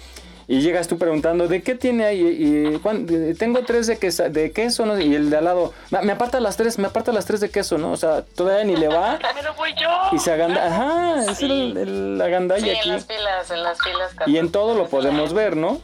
y 0.51 0.63
llegas 0.63 0.89
tú 0.89 0.99
preguntando, 0.99 1.47
¿de 1.47 1.63
qué 1.63 1.77
tiene 1.77 2.05
ahí? 2.05 2.21
Y, 2.21 3.35
tengo 3.35 3.61
tres 3.65 3.87
de, 3.87 3.99
queso, 3.99 4.29
de 4.29 4.51
queso, 4.51 4.85
¿no? 4.85 4.99
Y 4.99 5.15
el 5.15 5.31
de 5.31 5.37
al 5.37 5.45
lado, 5.45 5.73
me 6.03 6.11
aparta 6.11 6.41
las 6.41 6.57
tres, 6.57 6.77
me 6.77 6.89
aparta 6.89 7.13
las 7.13 7.25
tres 7.25 7.39
de 7.39 7.51
queso, 7.51 7.79
¿no? 7.79 7.93
O 7.93 7.97
sea, 7.97 8.23
todavía 8.23 8.65
ni 8.65 8.75
le 8.75 8.89
va. 8.89 9.17
voy 9.57 9.71
yo. 9.81 9.89
Y 10.11 10.19
se 10.19 10.33
aganda, 10.33 10.67
ajá, 10.67 11.31
es 11.31 11.41
el, 11.43 12.19
la 12.19 12.25
agandalla 12.25 12.65
sí, 12.65 12.71
aquí. 12.71 12.89
en 12.89 12.95
las 12.97 13.07
filas, 13.07 13.51
en 13.53 13.63
las 13.63 13.79
filas. 13.81 14.13
Y 14.27 14.39
en 14.39 14.51
todo 14.51 14.75
lo 14.75 14.89
podemos 14.89 15.33
ver, 15.35 15.57
¿no? 15.57 15.81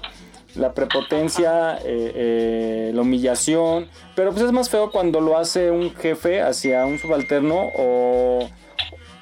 La 0.57 0.73
prepotencia, 0.73 1.77
eh, 1.77 1.81
eh, 1.85 2.91
la 2.93 3.03
humillación, 3.03 3.89
pero 4.17 4.33
pues 4.33 4.43
es 4.43 4.51
más 4.51 4.69
feo 4.69 4.91
cuando 4.91 5.21
lo 5.21 5.39
hace 5.39 5.71
un 5.71 5.95
jefe 5.95 6.43
hacia 6.43 6.87
un 6.87 6.99
subalterno 6.99 7.71
o 7.79 8.49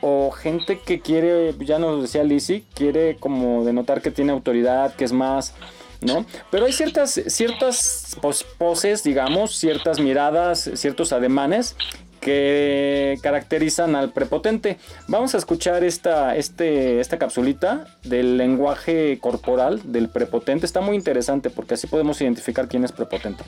o 0.07 0.31
gente 0.31 0.79
que 0.81 1.01
quiere, 1.01 1.55
ya 1.61 1.79
nos 1.79 2.03
decía 2.03 2.25
Lizzie, 2.25 2.63
quiere 2.75 3.17
como 3.17 3.65
denotar 3.65 4.03
que 4.03 4.11
tiene 4.11 4.33
autoridad, 4.33 4.95
que 4.95 5.05
es 5.07 5.13
más, 5.13 5.55
¿no? 6.03 6.27
Pero 6.51 6.67
hay 6.67 6.75
ciertas, 6.75 7.19
ciertas 7.29 8.15
poses, 8.59 9.03
digamos, 9.03 9.57
ciertas 9.57 10.01
miradas, 10.01 10.71
ciertos 10.75 11.15
ademanes 11.15 11.75
que 12.21 13.19
caracterizan 13.23 13.97
al 13.97 14.13
prepotente. 14.13 14.77
Vamos 15.09 15.35
a 15.35 15.39
escuchar 15.39 15.83
esta, 15.85 16.37
este, 16.37 17.01
esta 17.01 17.19
capsulita 17.19 17.87
del 18.03 18.37
lenguaje 18.37 19.19
corporal 19.23 19.81
del 19.91 20.11
prepotente. 20.11 20.67
Está 20.67 20.83
muy 20.83 20.97
interesante 20.97 21.49
porque 21.49 21.75
así 21.75 21.87
podemos 21.87 22.21
identificar 22.21 22.69
quién 22.69 22.85
es 22.85 22.93
prepotente. 22.93 23.43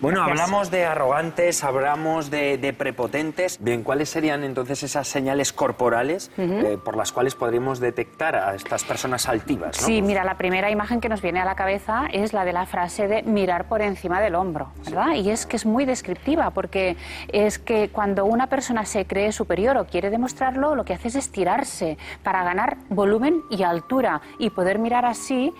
Bueno, 0.00 0.22
hablamos 0.22 0.70
de 0.70 0.84
arrogantes, 0.84 1.64
hablamos 1.64 2.30
de, 2.30 2.74
prepotentes. 2.76 3.58
Bien, 3.62 3.82
¿cuáles 3.82 4.08
serían 4.08 4.44
entonces 4.44 4.82
esas 4.82 5.08
señales 5.08 5.52
corporales 5.52 6.30
eh, 6.38 6.78
por 6.82 6.96
las 6.96 7.12
cuales 7.12 7.34
podríamos 7.34 7.80
detectar 7.80 8.36
a 8.36 8.54
estas 8.54 8.84
personas 8.84 9.28
altivas? 9.28 9.76
Sí, 9.76 10.02
mira, 10.02 10.24
la 10.24 10.36
primera 10.36 10.70
imagen 10.70 11.00
que 11.00 11.08
nos 11.08 11.22
viene 11.22 11.40
a 11.40 11.44
la 11.44 11.54
cabeza 11.54 12.06
es 12.12 12.32
la 12.32 12.44
de 12.44 12.52
la 12.52 12.66
frase 12.66 13.08
de 13.08 13.22
mirar 13.22 13.68
por 13.68 13.82
encima 13.82 14.20
del 14.20 14.34
hombro, 14.34 14.72
¿verdad? 14.84 15.14
Y 15.14 15.30
es 15.30 15.46
que 15.46 15.56
es 15.56 15.66
muy 15.66 15.84
descriptiva 15.84 16.50
porque 16.50 16.96
es 17.28 17.58
que 17.58 17.90
cuando 17.90 18.24
una 18.24 18.48
persona 18.48 18.84
se 18.84 19.06
cree 19.06 19.32
superior 19.32 19.76
o 19.76 19.86
quiere 19.86 20.10
demostrarlo, 20.10 20.74
lo 20.74 20.84
que 20.84 20.94
hace 20.94 21.08
es 21.08 21.14
estirarse 21.14 21.98
para 22.22 22.44
ganar 22.44 22.76
volumen 22.88 23.42
y 23.50 23.62
altura 23.62 24.20
y 24.38 24.50
poder 24.50 24.78
mirar 24.78 25.04
así 25.04 25.52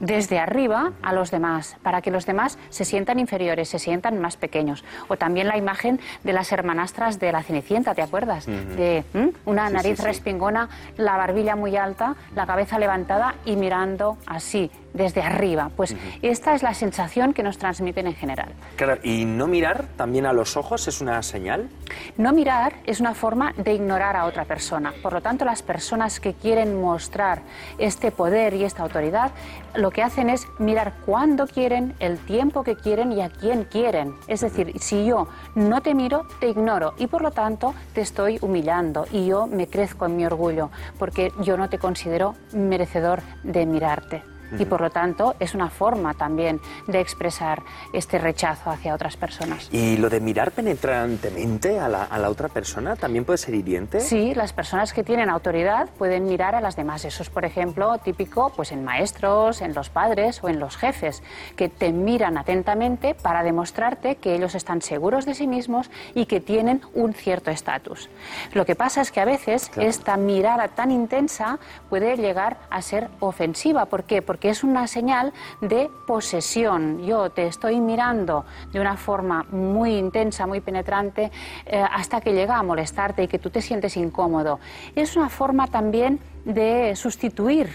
desde 0.00 0.38
arriba 0.38 0.92
a 1.02 1.12
los 1.12 1.30
demás, 1.30 1.76
para 1.82 2.02
que 2.02 2.10
los 2.10 2.26
demás 2.26 2.58
se 2.68 2.84
sientan 2.84 3.18
inferiores, 3.18 3.68
se 3.68 3.78
sientan 3.78 4.18
más 4.20 4.36
pequeños. 4.36 4.84
O 5.08 5.16
también 5.16 5.48
la 5.48 5.56
imagen 5.56 6.00
de 6.24 6.32
las 6.32 6.52
hermanastras 6.52 7.18
de 7.18 7.32
la 7.32 7.42
Cenicienta, 7.42 7.94
¿te 7.94 8.02
acuerdas? 8.02 8.46
De 8.46 9.04
una 9.44 9.68
nariz 9.70 10.00
respingona, 10.00 10.68
la 10.96 11.16
barbilla 11.16 11.56
muy 11.56 11.76
alta, 11.76 12.16
la 12.34 12.46
cabeza 12.46 12.78
levantada 12.78 13.34
y 13.44 13.56
mirando 13.56 14.18
así, 14.26 14.70
desde 14.92 15.22
arriba. 15.22 15.70
Pues 15.76 15.94
esta 16.22 16.54
es 16.54 16.62
la 16.62 16.74
sensación 16.74 17.32
que 17.32 17.42
nos 17.42 17.58
transmiten 17.58 18.06
en 18.06 18.14
general. 18.14 18.52
Claro, 18.76 19.00
y 19.02 19.24
no 19.24 19.46
mirar 19.46 19.86
también 19.96 20.26
a 20.26 20.32
los 20.32 20.56
ojos 20.56 20.88
es 20.88 21.00
una 21.00 21.22
señal. 21.22 21.68
No 22.16 22.32
mirar 22.32 22.74
es 22.84 23.00
una 23.00 23.14
forma 23.14 23.52
de 23.56 23.74
ignorar 23.74 24.16
a 24.16 24.24
otra 24.26 24.44
persona. 24.44 24.92
Por 25.02 25.12
lo 25.12 25.20
tanto, 25.20 25.44
las 25.44 25.62
personas 25.62 26.20
que 26.20 26.34
quieren 26.34 26.80
mostrar 26.80 27.42
este 27.78 28.10
poder 28.10 28.54
y 28.54 28.64
esta 28.64 28.82
autoridad, 28.82 29.32
lo 29.74 29.90
que 29.90 30.02
hacen 30.02 30.30
es 30.30 30.46
mirar 30.58 30.94
cuándo 31.06 31.46
quieren, 31.46 31.94
el 32.00 32.18
tiempo 32.18 32.62
que 32.64 32.76
quieren 32.76 33.12
y 33.12 33.22
a 33.22 33.30
quién 33.30 33.64
quieren. 33.64 34.14
Es 34.26 34.40
decir, 34.40 34.72
si 34.80 35.06
yo 35.06 35.28
no 35.54 35.80
te 35.80 35.94
miro, 35.94 36.26
te 36.40 36.48
ignoro 36.48 36.94
y 36.98 37.06
por 37.06 37.22
lo 37.22 37.30
tanto 37.30 37.74
te 37.94 38.00
estoy 38.00 38.38
humillando 38.40 39.06
y 39.10 39.26
yo 39.26 39.46
me 39.46 39.66
crezco 39.66 40.06
en 40.06 40.16
mi 40.16 40.26
orgullo 40.26 40.70
porque 40.98 41.32
yo 41.40 41.56
no 41.56 41.68
te 41.68 41.78
considero 41.78 42.34
merecedor 42.52 43.22
de 43.42 43.66
mirarte 43.66 44.22
y 44.58 44.64
por 44.64 44.80
lo 44.80 44.90
tanto 44.90 45.34
es 45.38 45.54
una 45.54 45.70
forma 45.70 46.14
también 46.14 46.60
de 46.86 47.00
expresar 47.00 47.62
este 47.92 48.18
rechazo 48.18 48.70
hacia 48.70 48.94
otras 48.94 49.16
personas. 49.16 49.68
¿Y 49.72 49.96
lo 49.96 50.08
de 50.08 50.20
mirar 50.20 50.52
penetrantemente 50.52 51.78
a 51.78 51.88
la, 51.88 52.04
a 52.04 52.18
la, 52.18 52.30
otra 52.30 52.48
persona 52.48 52.96
también 52.96 53.24
puede 53.24 53.38
ser 53.38 53.54
hiriente? 53.54 54.00
Sí, 54.00 54.34
las 54.34 54.52
personas 54.52 54.92
que 54.92 55.02
tienen 55.02 55.28
autoridad 55.28 55.88
pueden 55.98 56.24
mirar 56.24 56.54
a 56.54 56.60
las 56.60 56.76
demás. 56.76 57.04
Eso 57.04 57.22
es, 57.22 57.30
por 57.30 57.44
ejemplo, 57.44 57.98
típico 57.98 58.52
pues, 58.54 58.72
en 58.72 58.84
maestros, 58.84 59.60
en 59.60 59.74
los 59.74 59.90
padres 59.90 60.42
o 60.42 60.48
en 60.48 60.58
los 60.58 60.76
jefes, 60.76 61.22
que 61.56 61.68
te 61.68 61.92
miran 61.92 62.38
atentamente 62.38 63.14
para 63.14 63.42
demostrarte 63.42 64.16
que 64.16 64.34
ellos 64.34 64.54
están 64.54 64.82
seguros 64.82 65.26
de 65.26 65.34
sí 65.34 65.46
mismos 65.46 65.90
y 66.14 66.26
que 66.26 66.40
tienen 66.40 66.82
un 66.94 67.14
cierto 67.14 67.50
estatus. 67.50 68.08
Lo 68.52 68.64
que 68.64 68.76
pasa 68.76 69.00
es 69.00 69.10
que 69.10 69.20
a 69.20 69.24
veces 69.24 69.70
esta 69.76 70.16
mirada 70.16 70.68
tan 70.68 70.90
intensa 70.90 71.58
puede 71.88 72.16
llegar 72.16 72.58
a 72.70 72.82
ser 72.82 73.08
ofensiva. 73.20 73.86
¿Por 73.86 74.04
qué? 74.04 74.22
Porque 74.22 74.37
porque 74.38 74.50
es 74.50 74.62
una 74.62 74.86
señal 74.86 75.32
de 75.60 75.90
posesión. 76.06 77.04
Yo 77.04 77.28
te 77.30 77.48
estoy 77.48 77.80
mirando 77.80 78.44
de 78.72 78.80
una 78.80 78.96
forma 78.96 79.44
muy 79.50 79.96
intensa, 79.96 80.46
muy 80.46 80.60
penetrante, 80.60 81.32
eh, 81.66 81.84
hasta 81.90 82.20
que 82.20 82.32
llega 82.32 82.56
a 82.56 82.62
molestarte 82.62 83.24
y 83.24 83.26
que 83.26 83.40
tú 83.40 83.50
te 83.50 83.60
sientes 83.60 83.96
incómodo. 83.96 84.60
Es 84.94 85.16
una 85.16 85.28
forma 85.28 85.66
también 85.66 86.20
de 86.44 86.94
sustituir 86.94 87.68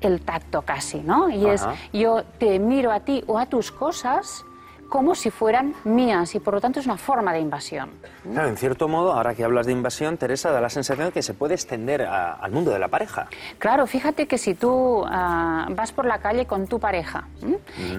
el 0.00 0.22
tacto 0.22 0.62
casi, 0.62 0.98
¿no? 0.98 1.30
Y 1.30 1.46
es 1.46 1.64
yo 1.92 2.24
te 2.40 2.58
miro 2.58 2.90
a 2.90 2.98
ti 3.00 3.22
o 3.28 3.38
a 3.38 3.46
tus 3.46 3.70
cosas 3.70 4.44
como 4.90 5.14
si 5.14 5.30
fueran 5.30 5.74
mías 5.84 6.34
y 6.34 6.40
por 6.40 6.52
lo 6.52 6.60
tanto 6.60 6.80
es 6.80 6.86
una 6.86 6.98
forma 6.98 7.32
de 7.32 7.40
invasión. 7.40 7.90
Claro, 8.30 8.48
en 8.48 8.56
cierto 8.56 8.88
modo, 8.88 9.12
ahora 9.12 9.34
que 9.34 9.44
hablas 9.44 9.66
de 9.66 9.72
invasión, 9.72 10.18
Teresa, 10.18 10.50
da 10.50 10.60
la 10.60 10.68
sensación 10.68 11.06
de 11.06 11.12
que 11.12 11.22
se 11.22 11.32
puede 11.32 11.54
extender 11.54 12.02
al 12.02 12.50
mundo 12.50 12.72
de 12.72 12.78
la 12.78 12.88
pareja. 12.88 13.28
Claro, 13.58 13.86
fíjate 13.86 14.26
que 14.26 14.36
si 14.36 14.54
tú 14.54 15.04
ah, 15.06 15.68
vas 15.70 15.92
por 15.92 16.04
la 16.04 16.18
calle 16.18 16.46
con 16.46 16.66
tu 16.66 16.80
pareja 16.80 17.28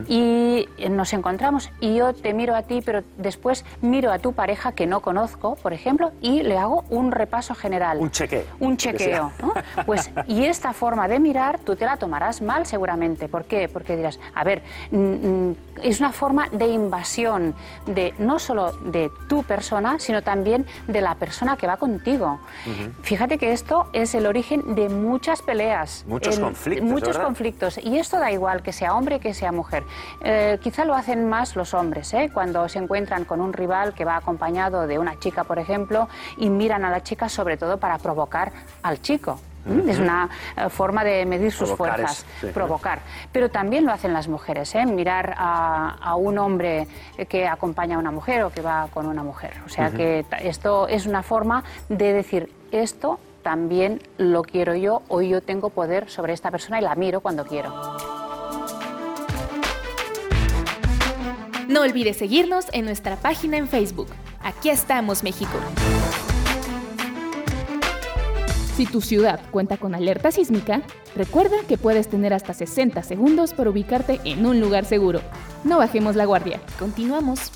y 0.07 0.67
nos 0.89 1.13
encontramos 1.13 1.71
y 1.79 1.95
yo 1.95 2.13
te 2.13 2.33
miro 2.33 2.55
a 2.55 2.63
ti, 2.63 2.81
pero 2.85 3.03
después 3.17 3.65
miro 3.81 4.11
a 4.11 4.19
tu 4.19 4.33
pareja 4.33 4.73
que 4.73 4.85
no 4.85 4.99
conozco, 4.99 5.55
por 5.55 5.73
ejemplo, 5.73 6.11
y 6.21 6.43
le 6.43 6.57
hago 6.57 6.83
un 6.89 7.11
repaso 7.11 7.55
general. 7.55 7.99
Un 7.99 8.11
chequeo. 8.11 8.43
Un 8.59 8.75
chequeo. 8.75 9.31
¿no? 9.41 9.53
Pues, 9.85 10.11
y 10.27 10.43
esta 10.43 10.73
forma 10.73 11.07
de 11.07 11.19
mirar, 11.19 11.59
tú 11.59 11.77
te 11.77 11.85
la 11.85 11.95
tomarás 11.95 12.41
mal 12.41 12.65
seguramente. 12.65 13.29
¿Por 13.29 13.45
qué? 13.45 13.69
Porque 13.69 13.95
dirás, 13.95 14.19
a 14.35 14.43
ver, 14.43 14.61
mm, 14.91 14.97
mm, 14.97 15.55
es 15.83 15.99
una 16.01 16.11
forma 16.11 16.49
de 16.49 16.80
invasión 16.83 17.55
de 17.85 18.13
no 18.17 18.39
solo 18.39 18.71
de 18.83 19.11
tu 19.27 19.43
persona, 19.43 19.99
sino 19.99 20.21
también 20.21 20.65
de 20.87 21.01
la 21.01 21.15
persona 21.15 21.57
que 21.57 21.67
va 21.67 21.77
contigo. 21.77 22.39
Fíjate 23.01 23.37
que 23.37 23.53
esto 23.53 23.89
es 23.93 24.13
el 24.15 24.25
origen 24.25 24.75
de 24.75 24.89
muchas 24.89 25.41
peleas. 25.41 26.03
Muchos 26.07 26.39
conflictos. 26.39 26.89
Muchos 26.89 27.17
conflictos. 27.17 27.77
Y 27.77 27.97
esto 27.97 28.19
da 28.19 28.31
igual 28.31 28.61
que 28.61 28.73
sea 28.73 28.95
hombre 28.95 29.19
que 29.19 29.33
sea 29.33 29.51
mujer. 29.51 29.83
Eh, 30.21 30.59
quizá 30.61 30.85
lo 30.85 30.95
hacen 30.95 31.29
más 31.29 31.55
los 31.55 31.73
hombres, 31.73 32.13
¿eh? 32.13 32.29
cuando 32.33 32.67
se 32.69 32.79
encuentran 32.79 33.25
con 33.25 33.41
un 33.41 33.53
rival 33.53 33.93
que 33.93 34.05
va 34.05 34.17
acompañado 34.17 34.87
de 34.87 34.99
una 34.99 35.19
chica, 35.19 35.43
por 35.43 35.59
ejemplo, 35.59 36.07
y 36.37 36.49
miran 36.49 36.85
a 36.85 36.89
la 36.89 37.03
chica 37.03 37.29
sobre 37.29 37.57
todo 37.57 37.77
para 37.77 37.97
provocar 37.97 38.51
al 38.83 39.01
chico. 39.01 39.39
Es 39.87 39.99
una 39.99 40.29
eh, 40.57 40.69
forma 40.69 41.03
de 41.03 41.25
medir 41.25 41.51
sus 41.51 41.71
fuerzas, 41.71 42.25
provocar. 42.53 42.99
Pero 43.31 43.49
también 43.49 43.85
lo 43.85 43.91
hacen 43.91 44.13
las 44.13 44.27
mujeres, 44.27 44.73
¿eh? 44.75 44.85
mirar 44.85 45.35
a, 45.37 46.15
un 46.15 46.37
hombre 46.37 46.87
que 47.29 47.47
acompaña 47.47 47.95
a 47.95 47.99
una 47.99 48.11
mujer 48.11 48.43
o 48.43 48.49
que 48.49 48.61
va 48.61 48.87
con 48.93 49.05
una 49.05 49.23
mujer. 49.23 49.53
O 49.65 49.69
sea 49.69 49.91
que 49.91 50.25
esto 50.41 50.87
es 50.87 51.05
una 51.05 51.23
forma 51.23 51.63
de 51.89 52.13
decir 52.13 52.51
esto 52.71 53.19
también 53.41 54.01
lo 54.17 54.43
quiero 54.43 54.75
yo 54.75 55.01
o 55.07 55.21
yo 55.21 55.41
tengo 55.41 55.69
poder 55.69 56.09
sobre 56.09 56.33
esta 56.33 56.51
persona 56.51 56.79
y 56.79 56.83
la 56.83 56.95
miro 56.95 57.21
cuando 57.21 57.45
quiero. 57.45 57.73
No 61.67 61.81
olvides 61.81 62.17
seguirnos 62.17 62.65
en 62.73 62.85
nuestra 62.85 63.15
página 63.15 63.57
en 63.57 63.67
Facebook. 63.67 64.09
Aquí 64.43 64.69
estamos, 64.69 65.23
México. 65.23 65.57
Si 68.75 68.85
tu 68.85 69.01
ciudad 69.01 69.39
cuenta 69.51 69.77
con 69.77 69.95
alerta 69.95 70.31
sísmica, 70.31 70.81
recuerda 71.15 71.57
que 71.67 71.77
puedes 71.77 72.09
tener 72.09 72.33
hasta 72.33 72.53
60 72.53 73.03
segundos 73.03 73.53
para 73.53 73.69
ubicarte 73.69 74.21
en 74.23 74.45
un 74.45 74.59
lugar 74.61 74.85
seguro. 74.85 75.21
No 75.63 75.77
bajemos 75.77 76.15
la 76.15 76.25
guardia. 76.25 76.61
Continuamos. 76.79 77.51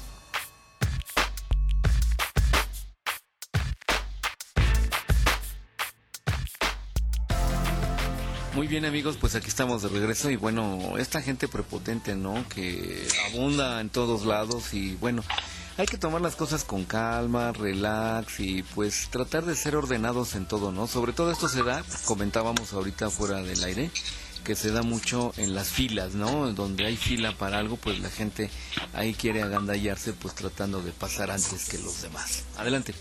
Muy 8.54 8.68
bien 8.68 8.86
amigos, 8.86 9.18
pues 9.20 9.36
aquí 9.36 9.48
estamos 9.48 9.82
de 9.82 9.90
regreso 9.90 10.30
y 10.30 10.38
bueno, 10.38 10.98
esta 10.98 11.22
gente 11.22 11.48
prepotente, 11.48 12.16
¿no? 12.16 12.46
Que 12.48 13.06
abunda 13.30 13.82
en 13.82 13.90
todos 13.90 14.26
lados 14.26 14.74
y 14.74 14.96
bueno, 14.96 15.24
hay 15.78 15.86
que 15.86 15.98
tomar 15.98 16.22
las 16.22 16.36
cosas 16.36 16.64
con 16.64 16.86
calma, 16.86 17.52
relax 17.52 18.40
y 18.40 18.64
pues 18.64 19.10
tratar 19.10 19.46
de 19.46 19.56
ser 19.56 19.76
ordenados 19.76 20.36
en 20.36 20.48
todo, 20.48 20.72
¿no? 20.72 20.88
Sobre 20.88 21.12
todo 21.12 21.32
esto 21.32 21.50
se 21.50 21.64
da, 21.64 21.84
comentábamos 22.06 22.72
ahorita 22.74 23.10
fuera 23.10 23.42
del 23.42 23.62
aire, 23.64 23.92
que 24.46 24.56
se 24.56 24.72
da 24.72 24.84
mucho 24.84 25.34
en 25.38 25.54
las 25.54 25.68
filas, 25.68 26.14
¿no? 26.14 26.54
Donde 26.54 26.86
hay 26.86 26.96
fila 26.96 27.34
para 27.34 27.60
algo, 27.60 27.76
pues 27.76 28.00
la 28.00 28.10
gente 28.10 28.50
ahí 28.94 29.14
quiere 29.14 29.42
agandallarse, 29.44 30.14
pues 30.14 30.34
tratando 30.36 30.82
de 30.82 30.92
pasar 30.92 31.30
antes 31.30 31.68
que 31.68 31.78
los 31.80 32.02
demás. 32.02 32.44
Adelante. 32.58 32.94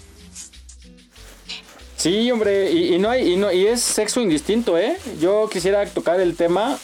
Sí, 1.96 2.30
hombre, 2.30 2.72
y, 2.72 2.98
no 2.98 3.08
hay, 3.08 3.32
y, 3.32 3.36
no, 3.36 3.52
y 3.52 3.66
es 3.66 3.80
sexo 3.80 4.20
indistinto, 4.20 4.76
¿eh? 4.76 4.98
Yo 5.20 5.48
quisiera 5.50 5.86
tocar 5.86 6.20
el 6.20 6.34
tema, 6.34 6.76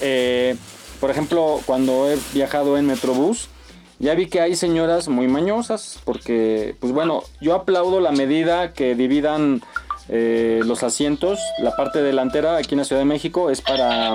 eh, 0.00 0.56
por 1.00 1.10
ejemplo, 1.10 1.62
cuando 1.64 2.10
he 2.10 2.18
viajado 2.34 2.76
en 2.76 2.86
Metrobús, 2.86 3.48
ya 3.98 4.14
vi 4.14 4.26
que 4.26 4.40
hay 4.40 4.54
señoras 4.54 5.08
muy 5.08 5.28
mañosas, 5.28 6.00
porque, 6.04 6.76
pues 6.80 6.92
bueno, 6.92 7.22
yo 7.40 7.54
aplaudo 7.54 8.00
la 8.00 8.12
medida 8.12 8.72
que 8.72 8.94
dividan 8.94 9.62
eh, 10.08 10.60
los 10.64 10.82
asientos. 10.82 11.38
La 11.58 11.76
parte 11.76 12.02
delantera 12.02 12.56
aquí 12.56 12.74
en 12.74 12.78
la 12.78 12.84
Ciudad 12.84 13.02
de 13.02 13.06
México 13.06 13.50
es 13.50 13.60
para 13.60 14.14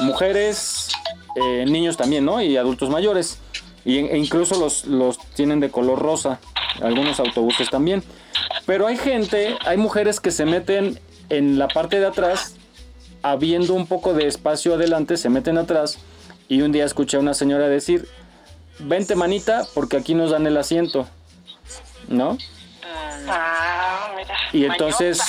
mujeres, 0.00 0.88
eh, 1.36 1.64
niños 1.66 1.96
también, 1.96 2.24
¿no? 2.24 2.40
Y 2.40 2.56
adultos 2.56 2.90
mayores. 2.90 3.38
Y, 3.84 3.98
e 3.98 4.16
incluso 4.16 4.58
los, 4.58 4.86
los 4.86 5.18
tienen 5.34 5.60
de 5.60 5.70
color 5.70 5.98
rosa, 5.98 6.40
algunos 6.82 7.20
autobuses 7.20 7.70
también. 7.70 8.02
Pero 8.66 8.86
hay 8.86 8.96
gente, 8.96 9.56
hay 9.64 9.76
mujeres 9.76 10.20
que 10.20 10.30
se 10.30 10.44
meten 10.44 10.98
en 11.28 11.58
la 11.58 11.68
parte 11.68 12.00
de 12.00 12.06
atrás, 12.06 12.54
habiendo 13.22 13.74
un 13.74 13.86
poco 13.86 14.14
de 14.14 14.26
espacio 14.26 14.74
adelante, 14.74 15.16
se 15.16 15.28
meten 15.28 15.58
atrás. 15.58 15.98
Y 16.48 16.62
un 16.62 16.72
día 16.72 16.84
escuché 16.84 17.18
a 17.18 17.20
una 17.20 17.34
señora 17.34 17.68
decir, 17.68 18.08
vente 18.80 19.14
manita, 19.14 19.66
porque 19.74 19.96
aquí 19.96 20.14
nos 20.14 20.30
dan 20.30 20.46
el 20.46 20.56
asiento, 20.56 21.06
¿no? 22.08 22.38
Ah, 23.28 24.12
mira. 24.16 24.34
Y 24.52 24.64
entonces 24.64 25.20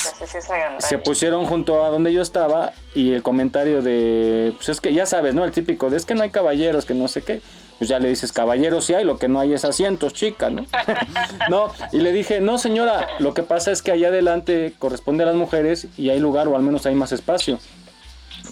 se 0.77 0.97
pusieron 0.97 1.45
junto 1.45 1.83
a 1.83 1.89
donde 1.89 2.13
yo 2.13 2.21
estaba 2.21 2.73
y 2.95 3.13
el 3.13 3.23
comentario 3.23 3.81
de, 3.81 4.53
pues 4.55 4.69
es 4.69 4.81
que 4.81 4.93
ya 4.93 5.05
sabes, 5.05 5.33
¿no? 5.33 5.43
El 5.43 5.51
típico 5.51 5.89
de 5.89 5.97
es 5.97 6.05
que 6.05 6.15
no 6.15 6.23
hay 6.23 6.29
caballeros, 6.29 6.85
que 6.85 6.93
no 6.93 7.07
sé 7.07 7.21
qué. 7.21 7.41
Pues 7.77 7.89
ya 7.89 7.99
le 7.99 8.09
dices, 8.09 8.33
caballeros 8.33 8.85
sí 8.85 8.93
hay, 8.93 9.05
lo 9.05 9.17
que 9.17 9.29
no 9.29 9.39
hay 9.39 9.53
es 9.53 9.63
asientos, 9.63 10.13
chica, 10.13 10.49
¿no? 10.49 10.65
no, 11.49 11.71
y 11.91 11.99
le 11.99 12.11
dije, 12.11 12.41
no 12.41 12.57
señora, 12.57 13.07
lo 13.19 13.33
que 13.33 13.43
pasa 13.43 13.71
es 13.71 13.81
que 13.81 13.91
allá 13.91 14.09
adelante 14.09 14.73
corresponde 14.79 15.23
a 15.23 15.27
las 15.27 15.35
mujeres 15.35 15.87
y 15.97 16.09
hay 16.09 16.19
lugar 16.19 16.47
o 16.47 16.55
al 16.55 16.61
menos 16.61 16.85
hay 16.85 16.95
más 16.95 17.11
espacio 17.11 17.59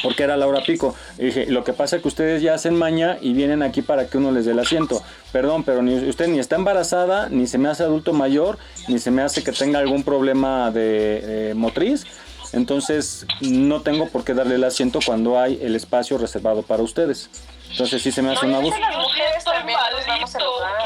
porque 0.02 0.24
era 0.24 0.38
la 0.38 0.48
hora 0.48 0.62
pico. 0.62 0.96
Y 1.18 1.26
dije, 1.26 1.46
lo 1.48 1.64
que 1.64 1.74
pasa 1.74 1.98
es 1.98 2.02
que 2.02 2.08
ustedes 2.08 2.42
ya 2.42 2.54
hacen 2.54 2.76
maña 2.76 3.18
y 3.22 3.34
vienen 3.34 3.64
aquí 3.64 3.82
para 3.82 4.08
que 4.08 4.18
uno 4.18 4.32
les 4.32 4.46
dé 4.46 4.52
el 4.52 4.60
asiento. 4.60 5.02
Perdón, 5.32 5.64
pero 5.64 5.82
ni 5.82 5.96
usted 6.10 6.28
ni 6.28 6.40
está 6.40 6.56
embarazada, 6.56 7.30
ni 7.30 7.48
se 7.48 7.58
me 7.58 7.70
hace 7.70 7.84
adulto 7.84 8.14
mayor, 8.14 8.58
ni 8.88 9.00
se 9.00 9.12
me 9.12 9.22
hace 9.22 9.44
que 9.44 9.52
tenga 9.52 9.80
algún 9.80 10.04
problema 10.04 10.72
de 10.72 11.54
motriz. 11.56 12.06
Entonces, 12.54 13.26
no 13.42 13.82
tengo 13.82 14.08
por 14.08 14.24
qué 14.24 14.34
darle 14.34 14.56
el 14.56 14.64
asiento 14.64 15.00
cuando 15.06 15.40
hay 15.40 15.60
el 15.62 15.76
espacio 15.76 16.18
reservado 16.18 16.64
para 16.64 16.82
ustedes. 16.82 17.30
Entonces, 17.72 18.02
sí 18.02 18.12
se 18.12 18.22
me 18.22 18.32
hace 18.32 18.46
una 18.46 18.58
abuso. 18.58 18.78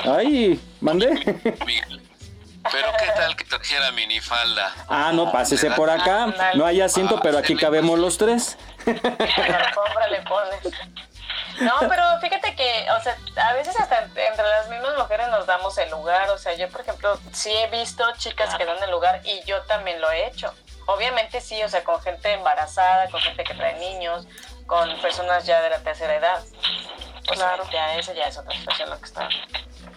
Ay, 0.03 0.59
mandé. 0.79 1.09
Pero 2.71 2.87
qué 2.99 3.05
tal 3.15 3.35
que 3.35 3.43
trajera 3.45 3.91
minifalda. 3.91 4.73
Ah, 4.87 5.11
no, 5.13 5.31
pásese 5.31 5.71
por 5.71 5.89
acá. 5.89 6.33
No 6.55 6.65
hay 6.65 6.81
asiento, 6.81 7.19
pero 7.21 7.37
aquí 7.37 7.55
cabemos 7.55 7.97
los 7.97 8.17
tres. 8.17 8.57
La 8.85 10.07
le 10.07 10.21
pones. 10.21 10.59
No, 11.59 11.73
pero 11.87 12.03
fíjate 12.19 12.55
que, 12.55 12.87
o 12.91 12.99
sea, 13.01 13.15
a 13.43 13.53
veces 13.53 13.79
hasta 13.79 14.03
entre 14.03 14.47
las 14.47 14.69
mismas 14.69 14.97
mujeres 14.97 15.27
nos 15.27 15.45
damos 15.45 15.77
el 15.77 15.89
lugar. 15.91 16.29
O 16.31 16.37
sea, 16.37 16.53
yo, 16.53 16.69
por 16.69 16.81
ejemplo, 16.81 17.19
sí 17.31 17.51
he 17.51 17.67
visto 17.67 18.03
chicas 18.17 18.55
que 18.55 18.65
dan 18.65 18.81
el 18.83 18.91
lugar 18.91 19.21
y 19.23 19.43
yo 19.43 19.61
también 19.63 20.01
lo 20.01 20.09
he 20.11 20.27
hecho. 20.27 20.53
Obviamente 20.87 21.39
sí, 21.41 21.61
o 21.63 21.69
sea, 21.69 21.83
con 21.83 22.01
gente 22.01 22.33
embarazada, 22.33 23.09
con 23.09 23.21
gente 23.21 23.43
que 23.43 23.53
trae 23.53 23.77
niños, 23.79 24.25
con 24.65 24.99
personas 25.01 25.45
ya 25.45 25.61
de 25.61 25.69
la 25.69 25.79
tercera 25.79 26.15
edad. 26.15 26.43
claro. 27.27 27.63
ya 27.71 27.95
esa 27.95 28.13
ya 28.13 28.27
es 28.27 28.37
otra 28.37 28.53
situación 28.57 28.89
lo 28.89 28.99
que 28.99 29.05
está 29.05 29.29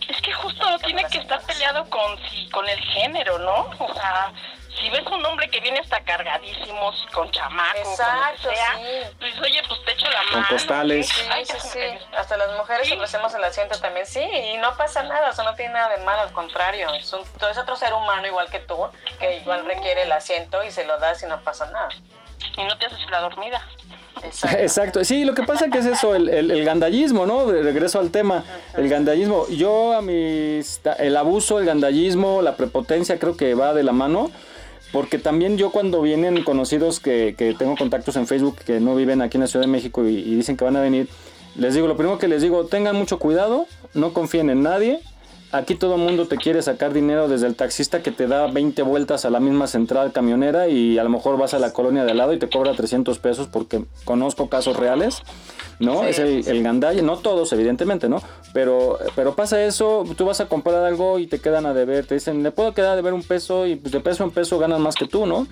es 0.09 0.21
que 0.21 0.33
justo 0.33 0.71
no 0.71 0.79
tiene 0.79 1.05
que 1.05 1.19
estar 1.19 1.41
peleado 1.43 1.89
con, 1.89 2.19
con 2.53 2.69
el 2.69 2.79
género, 2.79 3.39
¿no? 3.39 3.71
O 3.79 3.95
sea, 3.95 4.33
si 4.81 4.91
ves 4.91 5.07
un 5.07 5.25
hombre 5.25 5.49
que 5.49 5.61
viene 5.61 5.79
hasta 5.79 6.01
cargadísimo, 6.03 6.93
con 7.13 7.31
chamaco, 7.31 7.79
Exacto, 7.79 8.49
con 8.49 8.55
sea, 8.55 8.75
sí. 8.77 9.17
pues 9.19 9.41
oye, 9.41 9.63
pues 9.69 9.85
te 9.85 9.93
echo 9.93 10.07
la 10.11 10.23
mano. 10.25 10.47
Con 10.49 10.57
costales. 10.57 11.09
Sí, 11.09 11.23
sí, 11.45 11.57
sí, 11.61 11.79
Hasta 12.17 12.37
las 12.37 12.57
mujeres 12.57 12.91
ofrecemos 12.93 13.35
el 13.35 13.45
asiento 13.45 13.79
también, 13.81 14.07
sí, 14.07 14.21
y 14.21 14.57
no 14.59 14.77
pasa 14.77 15.03
nada, 15.03 15.31
eso 15.31 15.43
no 15.43 15.55
tiene 15.55 15.75
nada 15.75 15.97
de 15.97 16.05
malo, 16.05 16.23
al 16.23 16.33
contrario, 16.33 16.93
es, 16.95 17.13
un, 17.13 17.21
es 17.21 17.59
otro 17.59 17.77
ser 17.77 17.93
humano 17.93 18.27
igual 18.27 18.51
que 18.51 18.61
tú, 18.61 18.77
que 19.19 19.39
igual 19.39 19.65
requiere 19.65 20.03
el 20.03 20.13
asiento 20.13 20.63
y 20.65 20.71
se 20.71 20.85
lo 20.85 20.99
das 20.99 21.23
y 21.23 21.27
no 21.27 21.41
pasa 21.41 21.67
nada. 21.67 21.89
Y 22.57 22.65
no 22.65 22.77
te 22.77 22.87
haces 22.87 23.11
la 23.11 23.21
dormida. 23.21 23.67
Exacto. 24.23 25.05
Sí, 25.05 25.25
lo 25.25 25.35
que 25.35 25.43
pasa 25.43 25.69
que 25.69 25.79
es 25.79 25.87
eso, 25.87 26.15
el, 26.15 26.29
el, 26.29 26.65
gandallismo, 26.65 27.27
¿no? 27.27 27.47
De 27.47 27.63
regreso 27.63 27.99
al 27.99 28.11
tema, 28.11 28.45
el 28.77 28.89
gandallismo. 28.89 29.47
Yo 29.49 29.93
a 29.93 30.01
mis... 30.01 30.81
El 30.99 31.17
abuso, 31.17 31.59
el 31.59 31.67
gandallismo, 31.67 32.41
la 32.43 32.57
prepotencia 32.57 33.19
creo 33.19 33.37
que 33.37 33.55
va 33.55 33.75
de 33.75 33.83
la 33.83 33.93
mano. 33.93 34.31
Porque 34.95 35.19
también 35.19 35.59
yo 35.59 35.73
cuando 35.73 36.01
vienen 36.03 36.45
conocidos 36.45 37.01
que, 37.01 37.35
que 37.37 37.53
tengo 37.55 37.75
contactos 37.75 38.15
en 38.15 38.29
Facebook 38.29 38.59
que 38.65 38.79
no 38.79 38.95
viven 38.95 39.23
aquí 39.23 39.39
en 39.39 39.41
la 39.41 39.49
Ciudad 39.49 39.67
de 39.67 39.73
México 39.73 40.07
y, 40.07 40.23
dicen 40.37 40.57
que 40.57 40.65
van 40.65 40.77
a 40.77 40.81
venir, 40.81 41.09
les 41.57 41.75
digo, 41.75 41.89
lo 41.89 41.97
primero 41.97 42.17
que 42.19 42.29
les 42.29 42.43
digo, 42.43 42.67
tengan 42.67 42.95
mucho 42.95 43.19
cuidado, 43.19 43.67
no 43.93 44.13
confíen 44.13 44.51
en 44.51 44.63
nadie, 44.63 45.01
aquí 45.55 45.77
todo 45.77 45.95
el 45.95 46.01
mundo 46.01 46.27
te 46.27 46.37
quiere 46.37 46.61
sacar 46.63 46.93
dinero 46.93 47.29
desde 47.29 47.47
el 47.47 47.55
taxista 47.55 48.03
que 48.03 48.11
te 48.11 48.27
da 48.27 48.49
20 48.49 48.83
vueltas 48.83 49.25
a 49.25 49.31
la 49.31 49.41
misma 49.41 49.67
central 49.67 50.13
camionera 50.13 50.69
y 50.69 50.99
a 50.99 51.05
lo 51.05 51.11
mejor 51.11 51.39
vas 51.39 51.55
a 51.55 51.59
la 51.59 51.73
colonia 51.73 52.05
de 52.05 52.11
al 52.11 52.19
lado 52.19 52.33
y 52.33 52.39
te 52.39 52.49
cobra 52.49 52.75
300 52.75 53.19
pesos 53.21 53.47
porque 53.47 53.85
conozco 54.05 54.49
casos 54.49 54.77
reales. 54.77 55.23
¿no? 55.81 56.05
Es 56.05 56.19
el, 56.19 56.47
el 56.47 56.63
gandalle, 56.63 57.03
no 57.03 57.17
todos, 57.19 57.53
evidentemente, 57.53 58.09
¿no? 58.09 58.23
Pero, 58.53 58.99
pero 59.17 59.35
pasa 59.35 59.65
eso, 59.65 60.05
tú 60.17 60.25
vas 60.25 60.41
a 60.41 60.47
comprar 60.47 60.85
algo 60.85 61.19
y 61.19 61.27
te 61.27 61.41
quedan 61.41 61.67
a 61.67 61.75
deber, 61.75 62.07
te 62.07 62.15
dicen, 62.15 62.43
le 62.43 62.53
puedo 62.53 62.73
quedar 62.75 62.93
a 62.93 62.97
deber 62.97 63.13
un 63.13 63.23
peso 63.23 63.67
y 63.67 63.77
pues 63.77 63.93
de 63.93 64.01
peso 64.01 64.23
en 64.23 64.31
peso 64.31 64.59
ganas 64.59 64.79
más 64.79 64.95
que 64.95 65.07
tú, 65.07 65.27
¿no? 65.27 65.47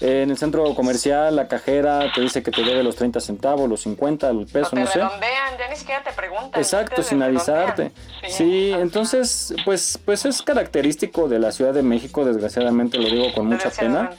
En 0.00 0.30
el 0.30 0.38
centro 0.38 0.74
comercial, 0.76 1.34
la 1.34 1.48
cajera 1.48 2.12
te 2.14 2.20
dice 2.20 2.42
que 2.42 2.52
te 2.52 2.62
debe 2.62 2.84
los 2.84 2.94
30 2.94 3.18
centavos, 3.18 3.68
los 3.68 3.80
50, 3.80 4.30
el 4.30 4.46
peso, 4.46 4.70
te 4.70 4.80
no 4.80 4.86
sé. 4.86 5.00
ya 5.00 5.68
ni 5.68 5.76
siquiera 5.76 6.04
te 6.04 6.12
preguntan. 6.12 6.60
Exacto, 6.60 7.02
sin 7.02 7.20
avisarte. 7.20 7.90
Sí, 8.28 8.70
entonces, 8.72 9.54
pues, 9.64 9.98
pues 10.04 10.24
es 10.24 10.40
característico 10.42 11.28
de 11.28 11.40
la 11.40 11.50
Ciudad 11.50 11.74
de 11.74 11.82
México, 11.82 12.24
desgraciadamente 12.24 12.98
lo 12.98 13.08
digo 13.10 13.32
con 13.34 13.46
mucha 13.46 13.70
pena. 13.70 14.10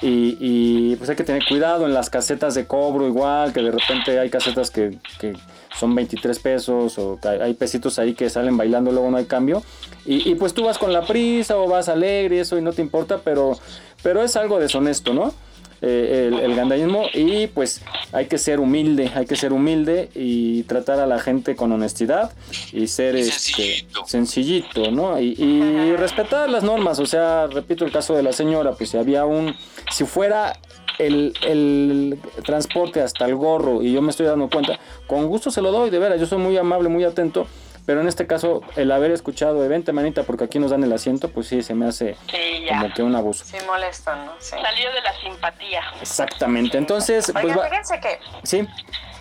Y, 0.00 0.36
y, 0.40 0.96
pues 0.96 1.08
hay 1.08 1.16
que 1.16 1.24
tener 1.24 1.44
cuidado 1.46 1.86
en 1.86 1.94
las 1.94 2.10
casetas 2.10 2.54
de 2.54 2.66
cobro 2.66 3.06
igual, 3.06 3.52
que 3.52 3.62
de 3.62 3.70
repente 3.70 4.18
hay 4.18 4.28
casetas 4.28 4.70
que, 4.70 4.98
que 5.18 5.34
son 5.74 5.94
23 5.94 6.38
pesos 6.40 6.98
o 6.98 7.18
hay 7.22 7.54
pesitos 7.54 7.98
ahí 7.98 8.14
que 8.14 8.28
salen 8.28 8.56
bailando, 8.56 8.90
luego 8.90 9.10
no 9.10 9.16
hay 9.16 9.26
cambio. 9.26 9.62
Y, 10.04 10.30
y, 10.30 10.34
pues 10.34 10.52
tú 10.52 10.64
vas 10.64 10.78
con 10.78 10.92
la 10.92 11.06
prisa 11.06 11.56
o 11.56 11.68
vas 11.68 11.88
alegre 11.88 12.36
y 12.36 12.38
eso 12.40 12.58
y 12.58 12.62
no 12.62 12.72
te 12.72 12.82
importa, 12.82 13.20
pero, 13.24 13.56
pero 14.04 14.22
es 14.22 14.36
algo 14.36 14.60
deshonesto, 14.60 15.12
¿no? 15.12 15.34
Eh, 15.82 16.30
el, 16.32 16.38
el 16.38 16.54
gandallismo 16.54 17.06
y 17.12 17.46
pues 17.48 17.82
hay 18.12 18.26
que 18.26 18.38
ser 18.38 18.58
humilde, 18.60 19.10
hay 19.14 19.26
que 19.26 19.36
ser 19.36 19.52
humilde 19.52 20.08
y 20.14 20.62
tratar 20.62 20.98
a 21.00 21.06
la 21.06 21.18
gente 21.18 21.56
con 21.56 21.72
honestidad 21.72 22.32
y 22.72 22.86
ser 22.86 23.16
este, 23.16 23.86
sencillito, 24.06 24.90
¿no? 24.92 25.20
Y, 25.20 25.34
y 25.38 25.96
respetar 25.96 26.48
las 26.48 26.62
normas, 26.62 27.00
o 27.00 27.06
sea, 27.06 27.48
repito 27.48 27.84
el 27.84 27.92
caso 27.92 28.14
de 28.14 28.22
la 28.22 28.32
señora, 28.32 28.72
pues 28.72 28.90
si 28.90 28.96
había 28.96 29.26
un, 29.26 29.54
si 29.90 30.04
fuera 30.04 30.58
el, 30.98 31.34
el 31.46 32.18
transporte 32.44 33.02
hasta 33.02 33.26
el 33.26 33.34
gorro 33.34 33.82
y 33.82 33.92
yo 33.92 34.00
me 34.00 34.10
estoy 34.10 34.26
dando 34.26 34.48
cuenta, 34.48 34.78
con 35.06 35.26
gusto 35.26 35.50
se 35.50 35.60
lo 35.60 35.70
doy, 35.70 35.90
de 35.90 35.98
veras, 35.98 36.20
yo 36.20 36.26
soy 36.26 36.38
muy 36.38 36.56
amable, 36.56 36.88
muy 36.88 37.04
atento. 37.04 37.46
Pero 37.86 38.00
en 38.00 38.08
este 38.08 38.26
caso, 38.26 38.62
el 38.76 38.90
haber 38.92 39.10
escuchado 39.10 39.60
de 39.60 39.68
vente 39.68 39.92
manita 39.92 40.22
porque 40.22 40.44
aquí 40.44 40.58
nos 40.58 40.70
dan 40.70 40.82
el 40.84 40.92
asiento, 40.92 41.30
pues 41.30 41.48
sí, 41.48 41.62
se 41.62 41.74
me 41.74 41.86
hace 41.86 42.16
Sí, 42.30 42.66
como 42.68 42.92
que 42.94 43.02
un 43.02 43.14
abuso. 43.14 43.44
Sí, 43.44 43.58
molesta, 43.66 44.16
¿no? 44.16 44.32
Sí. 44.38 44.56
Salió 44.60 44.90
de 44.92 45.00
la 45.02 45.12
simpatía. 45.20 45.82
Exactamente. 46.00 46.78
Entonces, 46.78 47.30
pues 47.30 47.44
Oigan, 47.44 47.58
va- 47.58 47.68
fíjense 47.68 48.00
que 48.00 48.20
Sí, 48.42 48.66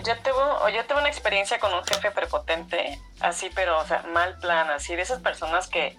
yo 0.04 0.18
tuve, 0.20 0.42
o 0.62 0.70
yo 0.70 0.86
tuve 0.86 1.00
una 1.00 1.10
experiencia 1.10 1.60
con 1.60 1.74
un 1.74 1.84
jefe 1.84 2.12
prepotente, 2.12 3.02
así, 3.20 3.50
pero, 3.54 3.80
o 3.80 3.86
sea, 3.86 4.04
mal 4.14 4.38
plan, 4.40 4.70
así, 4.70 4.96
de 4.96 5.02
esas 5.02 5.20
personas 5.20 5.68
que 5.68 5.98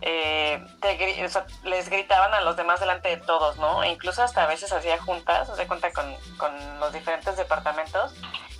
eh, 0.00 0.62
te 0.80 1.24
o 1.24 1.28
sea, 1.28 1.46
les 1.64 1.88
gritaban 1.88 2.34
a 2.34 2.40
los 2.42 2.56
demás 2.56 2.80
delante 2.80 3.08
de 3.08 3.16
todos, 3.16 3.56
¿no? 3.56 3.82
E 3.82 3.88
incluso 3.88 4.22
hasta 4.22 4.42
a 4.44 4.46
veces 4.46 4.72
hacía 4.72 5.00
juntas, 5.00 5.48
se 5.56 5.66
cuenta 5.66 5.92
con, 5.92 6.14
con 6.36 6.80
los 6.80 6.92
diferentes 6.92 7.36
departamentos, 7.36 8.12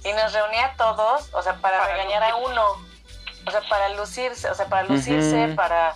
y 0.05 0.13
nos 0.13 0.33
reunía 0.33 0.67
a 0.67 0.77
todos, 0.77 1.31
o 1.33 1.43
sea, 1.43 1.55
para, 1.57 1.87
regañar 1.87 2.23
a 2.23 2.37
uno, 2.37 2.63
o 3.47 3.51
sea, 3.51 3.61
para 3.69 3.89
lucirse, 3.91 4.49
o 4.51 4.55
sea, 4.55 4.67
para 4.67 4.85
lucirse, 4.85 5.53
para 5.57 5.95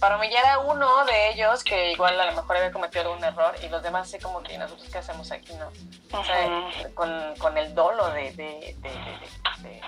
para 0.00 0.16
humillar 0.16 0.44
a 0.46 0.58
uno 0.58 1.04
de 1.04 1.30
ellos 1.30 1.62
que 1.62 1.92
igual 1.92 2.20
a 2.20 2.26
lo 2.26 2.32
mejor 2.32 2.56
había 2.56 2.72
cometido 2.72 3.02
algún 3.04 3.22
error 3.22 3.54
y 3.62 3.68
los 3.68 3.84
demás 3.84 4.08
así 4.08 4.18
como 4.18 4.42
que 4.42 4.58
nosotros 4.58 4.88
qué 4.90 4.98
hacemos 4.98 5.30
aquí, 5.30 5.52
¿no? 5.54 5.70
O 6.18 6.24
sea, 6.24 6.90
con, 6.94 7.36
con 7.36 7.56
el 7.56 7.72
dolo 7.72 8.10
de... 8.10 8.32
de, 8.32 8.76
de, 8.78 8.90
de- 8.90 9.58
de- 9.68 9.80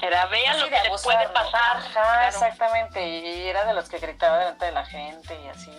Era, 0.00 0.24
vean 0.28 0.54
Sí, 0.54 0.60
lo 0.60 0.64
de 0.64 0.70
que 0.76 0.80
le 0.82 0.88
abusar, 0.88 1.04
puede 1.14 1.28
pasar. 1.28 1.76
Ajá, 1.76 1.90
Claro. 1.92 2.28
exactamente. 2.28 3.06
Y 3.06 3.48
era 3.48 3.66
de 3.66 3.74
los 3.74 3.86
que 3.90 3.98
gritaba 3.98 4.38
delante 4.38 4.64
de 4.64 4.72
la 4.72 4.86
gente 4.86 5.38
y 5.38 5.48
así. 5.48 5.70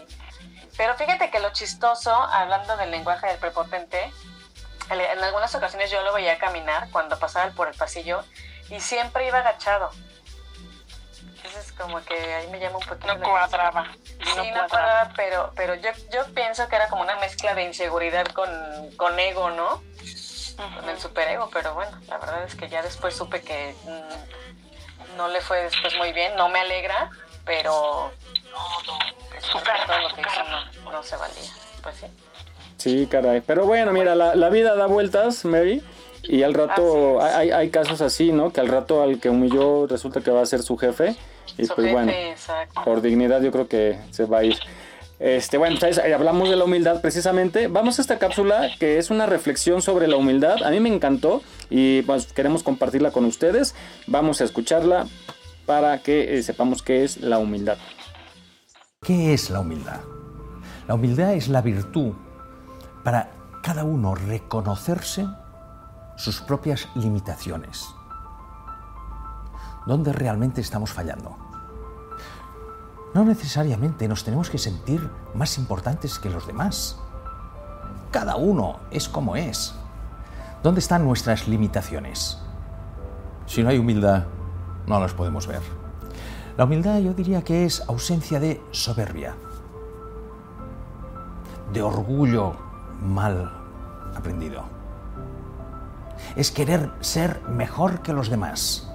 Pero 0.77 0.93
fíjate 0.93 1.31
que 1.31 1.39
lo 1.39 1.49
chistoso, 1.51 2.13
hablando 2.13 2.77
del 2.77 2.91
lenguaje 2.91 3.25
del 3.29 3.37
prepotente, 3.39 4.11
en 4.91 5.23
algunas 5.23 5.55
ocasiones 5.55 5.89
yo 5.89 6.03
lo 6.03 6.13
veía 6.13 6.37
caminar 6.37 6.87
cuando 6.91 7.17
pasaba 7.17 7.49
por 7.53 7.67
el 7.67 7.73
pasillo 7.73 8.23
y 8.69 8.79
siempre 8.79 9.25
iba 9.25 9.39
agachado. 9.39 9.89
Entonces 11.51 11.73
como 11.73 12.01
que 12.03 12.13
ahí 12.13 12.47
me 12.49 12.59
llama 12.59 12.77
un 12.77 12.87
poquito. 12.87 13.13
No 13.13 13.19
cuadraba. 13.19 13.85
Sí, 14.05 14.15
no 14.25 14.35
cuadraba. 14.35 14.67
cuadraba, 14.69 15.13
pero, 15.17 15.51
pero 15.55 15.75
yo, 15.75 15.89
yo 16.13 16.25
pienso 16.33 16.67
que 16.69 16.77
era 16.77 16.87
como 16.87 17.01
una 17.01 17.19
mezcla 17.19 17.53
de 17.53 17.63
inseguridad 17.63 18.25
con, 18.27 18.49
con 18.95 19.19
ego, 19.19 19.49
¿no? 19.51 19.81
Con 20.79 20.89
el 20.89 20.97
superego, 20.99 21.49
pero 21.51 21.73
bueno, 21.73 21.91
la 22.07 22.17
verdad 22.19 22.43
es 22.43 22.55
que 22.55 22.69
ya 22.69 22.81
después 22.81 23.15
supe 23.15 23.41
que 23.41 23.75
mm, 23.83 25.17
no 25.17 25.27
le 25.27 25.41
fue 25.41 25.63
después 25.63 25.93
muy 25.97 26.13
bien, 26.13 26.35
no 26.35 26.47
me 26.49 26.59
alegra, 26.59 27.09
pero 27.45 28.11
pues, 29.31 29.43
todo 29.49 29.99
lo 29.99 30.15
que 30.15 30.21
hizo 30.21 30.43
no, 30.83 30.91
no 30.91 31.03
se 31.03 31.17
valía. 31.17 31.51
Pues 31.83 31.95
sí. 31.97 32.05
sí, 32.77 33.07
caray. 33.07 33.41
Pero 33.41 33.65
bueno, 33.65 33.91
mira, 33.91 34.15
la, 34.15 34.35
la 34.35 34.49
vida 34.49 34.75
da 34.75 34.85
vueltas, 34.85 35.43
Mary. 35.43 35.83
Y 36.23 36.43
al 36.43 36.53
rato 36.53 37.21
hay, 37.21 37.51
hay 37.51 37.69
casos 37.71 37.99
así, 37.99 38.31
¿no? 38.31 38.53
Que 38.53 38.61
al 38.61 38.67
rato 38.67 39.01
al 39.01 39.19
que 39.19 39.29
humilló 39.29 39.87
resulta 39.87 40.21
que 40.21 40.31
va 40.31 40.41
a 40.41 40.45
ser 40.45 40.61
su 40.61 40.77
jefe. 40.77 41.17
Y 41.57 41.65
Su 41.65 41.75
pues 41.75 41.87
jefe, 41.87 41.91
bueno, 41.91 42.11
exacto. 42.11 42.81
por 42.83 43.01
dignidad 43.01 43.41
yo 43.41 43.51
creo 43.51 43.67
que 43.67 43.99
se 44.11 44.25
va 44.25 44.39
a 44.39 44.43
ir. 44.43 44.57
Este, 45.19 45.59
bueno, 45.59 45.77
¿sabes? 45.77 45.99
Eh, 45.99 46.13
hablamos 46.13 46.49
de 46.49 46.55
la 46.55 46.63
humildad 46.63 46.99
precisamente. 47.01 47.67
Vamos 47.67 47.99
a 47.99 48.01
esta 48.01 48.17
cápsula 48.17 48.71
que 48.79 48.97
es 48.97 49.11
una 49.11 49.27
reflexión 49.27 49.81
sobre 49.83 50.07
la 50.07 50.17
humildad. 50.17 50.63
A 50.63 50.71
mí 50.71 50.79
me 50.79 50.89
encantó 50.89 51.43
y 51.69 52.01
pues 52.01 52.33
queremos 52.33 52.63
compartirla 52.63 53.11
con 53.11 53.25
ustedes. 53.25 53.75
Vamos 54.07 54.41
a 54.41 54.45
escucharla 54.45 55.05
para 55.67 56.01
que 56.01 56.37
eh, 56.37 56.43
sepamos 56.43 56.81
qué 56.81 57.03
es 57.03 57.21
la 57.21 57.37
humildad. 57.37 57.77
¿Qué 59.01 59.33
es 59.33 59.51
la 59.51 59.59
humildad? 59.59 60.01
La 60.87 60.95
humildad 60.95 61.33
es 61.33 61.49
la 61.49 61.61
virtud 61.61 62.13
para 63.03 63.31
cada 63.61 63.83
uno 63.83 64.15
reconocerse 64.15 65.27
sus 66.17 66.41
propias 66.41 66.87
limitaciones. 66.95 67.85
¿Dónde 69.85 70.13
realmente 70.13 70.61
estamos 70.61 70.91
fallando? 70.91 71.37
No 73.13 73.25
necesariamente 73.25 74.07
nos 74.07 74.23
tenemos 74.23 74.49
que 74.49 74.57
sentir 74.57 75.09
más 75.33 75.57
importantes 75.57 76.17
que 76.17 76.29
los 76.29 76.47
demás. 76.47 76.97
Cada 78.09 78.37
uno 78.37 78.79
es 78.89 79.09
como 79.09 79.35
es. 79.35 79.75
¿Dónde 80.63 80.79
están 80.79 81.03
nuestras 81.03 81.47
limitaciones? 81.47 82.39
Si 83.47 83.63
no 83.63 83.69
hay 83.69 83.79
humildad, 83.79 84.27
no 84.87 84.99
las 84.99 85.13
podemos 85.13 85.45
ver. 85.45 85.61
La 86.57 86.63
humildad 86.63 86.99
yo 86.99 87.13
diría 87.13 87.43
que 87.43 87.65
es 87.65 87.81
ausencia 87.89 88.39
de 88.39 88.61
soberbia, 88.71 89.35
de 91.73 91.81
orgullo 91.81 92.55
mal 93.01 93.51
aprendido. 94.15 94.63
Es 96.35 96.51
querer 96.51 96.91
ser 97.01 97.41
mejor 97.49 98.01
que 98.01 98.13
los 98.13 98.29
demás. 98.29 98.89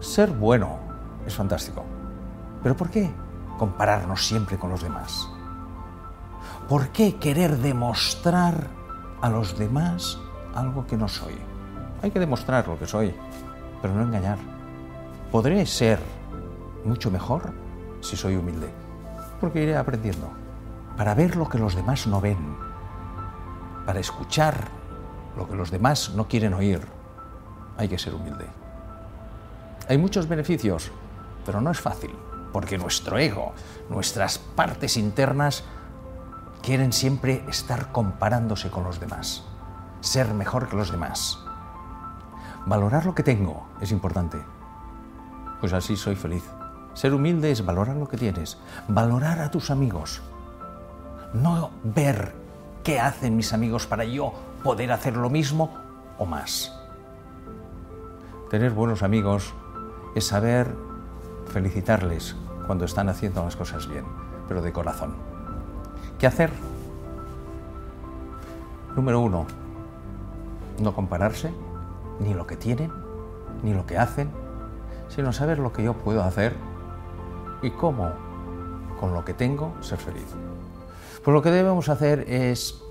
Ser 0.00 0.30
bueno 0.30 0.81
es 1.26 1.34
fantástico. 1.34 1.84
Pero 2.62 2.76
¿por 2.76 2.90
qué 2.90 3.10
compararnos 3.58 4.26
siempre 4.26 4.58
con 4.58 4.70
los 4.70 4.82
demás? 4.82 5.28
¿Por 6.68 6.88
qué 6.88 7.16
querer 7.16 7.58
demostrar 7.58 8.68
a 9.20 9.28
los 9.28 9.58
demás 9.58 10.18
algo 10.54 10.86
que 10.86 10.96
no 10.96 11.08
soy? 11.08 11.34
Hay 12.02 12.10
que 12.10 12.20
demostrar 12.20 12.66
lo 12.66 12.78
que 12.78 12.86
soy, 12.86 13.14
pero 13.80 13.94
no 13.94 14.02
engañar. 14.02 14.38
Podré 15.30 15.64
ser 15.66 16.00
mucho 16.84 17.10
mejor 17.10 17.52
si 18.00 18.16
soy 18.16 18.36
humilde, 18.36 18.70
porque 19.40 19.62
iré 19.62 19.76
aprendiendo. 19.76 20.28
Para 20.96 21.14
ver 21.14 21.36
lo 21.36 21.48
que 21.48 21.58
los 21.58 21.74
demás 21.74 22.06
no 22.06 22.20
ven, 22.20 22.56
para 23.86 24.00
escuchar 24.00 24.68
lo 25.36 25.48
que 25.48 25.56
los 25.56 25.70
demás 25.70 26.12
no 26.14 26.28
quieren 26.28 26.54
oír, 26.54 26.80
hay 27.76 27.88
que 27.88 27.98
ser 27.98 28.14
humilde. 28.14 28.46
Hay 29.88 29.98
muchos 29.98 30.28
beneficios, 30.28 30.90
pero 31.44 31.60
no 31.60 31.70
es 31.70 31.80
fácil, 31.80 32.14
porque 32.52 32.78
nuestro 32.78 33.18
ego, 33.18 33.52
nuestras 33.88 34.38
partes 34.38 34.96
internas, 34.96 35.64
quieren 36.62 36.92
siempre 36.92 37.44
estar 37.48 37.90
comparándose 37.92 38.70
con 38.70 38.84
los 38.84 39.00
demás, 39.00 39.44
ser 40.00 40.32
mejor 40.34 40.68
que 40.68 40.76
los 40.76 40.92
demás. 40.92 41.38
Valorar 42.66 43.06
lo 43.06 43.14
que 43.14 43.24
tengo 43.24 43.66
es 43.80 43.90
importante, 43.90 44.38
pues 45.60 45.72
así 45.72 45.96
soy 45.96 46.14
feliz. 46.14 46.44
Ser 46.94 47.14
humilde 47.14 47.50
es 47.50 47.64
valorar 47.64 47.96
lo 47.96 48.06
que 48.06 48.18
tienes, 48.18 48.58
valorar 48.86 49.40
a 49.40 49.50
tus 49.50 49.70
amigos, 49.70 50.22
no 51.32 51.70
ver 51.82 52.34
qué 52.84 53.00
hacen 53.00 53.36
mis 53.36 53.52
amigos 53.52 53.86
para 53.86 54.04
yo 54.04 54.32
poder 54.62 54.92
hacer 54.92 55.16
lo 55.16 55.30
mismo 55.30 55.74
o 56.18 56.26
más. 56.26 56.72
Tener 58.50 58.72
buenos 58.72 59.02
amigos 59.02 59.54
es 60.14 60.26
saber 60.26 60.76
felicitarles 61.52 62.34
cuando 62.66 62.84
están 62.84 63.08
haciendo 63.08 63.44
las 63.44 63.56
cosas 63.56 63.86
bien, 63.86 64.04
pero 64.48 64.62
de 64.62 64.72
corazón. 64.72 65.14
¿Qué 66.18 66.26
hacer? 66.26 66.50
Número 68.96 69.20
uno, 69.20 69.46
no 70.80 70.94
compararse, 70.94 71.52
ni 72.20 72.34
lo 72.34 72.46
que 72.46 72.56
tienen, 72.56 72.90
ni 73.62 73.74
lo 73.74 73.86
que 73.86 73.98
hacen, 73.98 74.30
sino 75.08 75.32
saber 75.32 75.58
lo 75.58 75.72
que 75.72 75.82
yo 75.82 75.94
puedo 75.94 76.22
hacer 76.22 76.56
y 77.62 77.70
cómo, 77.70 78.10
con 78.98 79.12
lo 79.12 79.24
que 79.24 79.34
tengo, 79.34 79.74
ser 79.80 79.98
feliz. 79.98 80.26
Pues 81.22 81.34
lo 81.34 81.42
que 81.42 81.50
debemos 81.50 81.88
hacer 81.88 82.24
es 82.28 82.82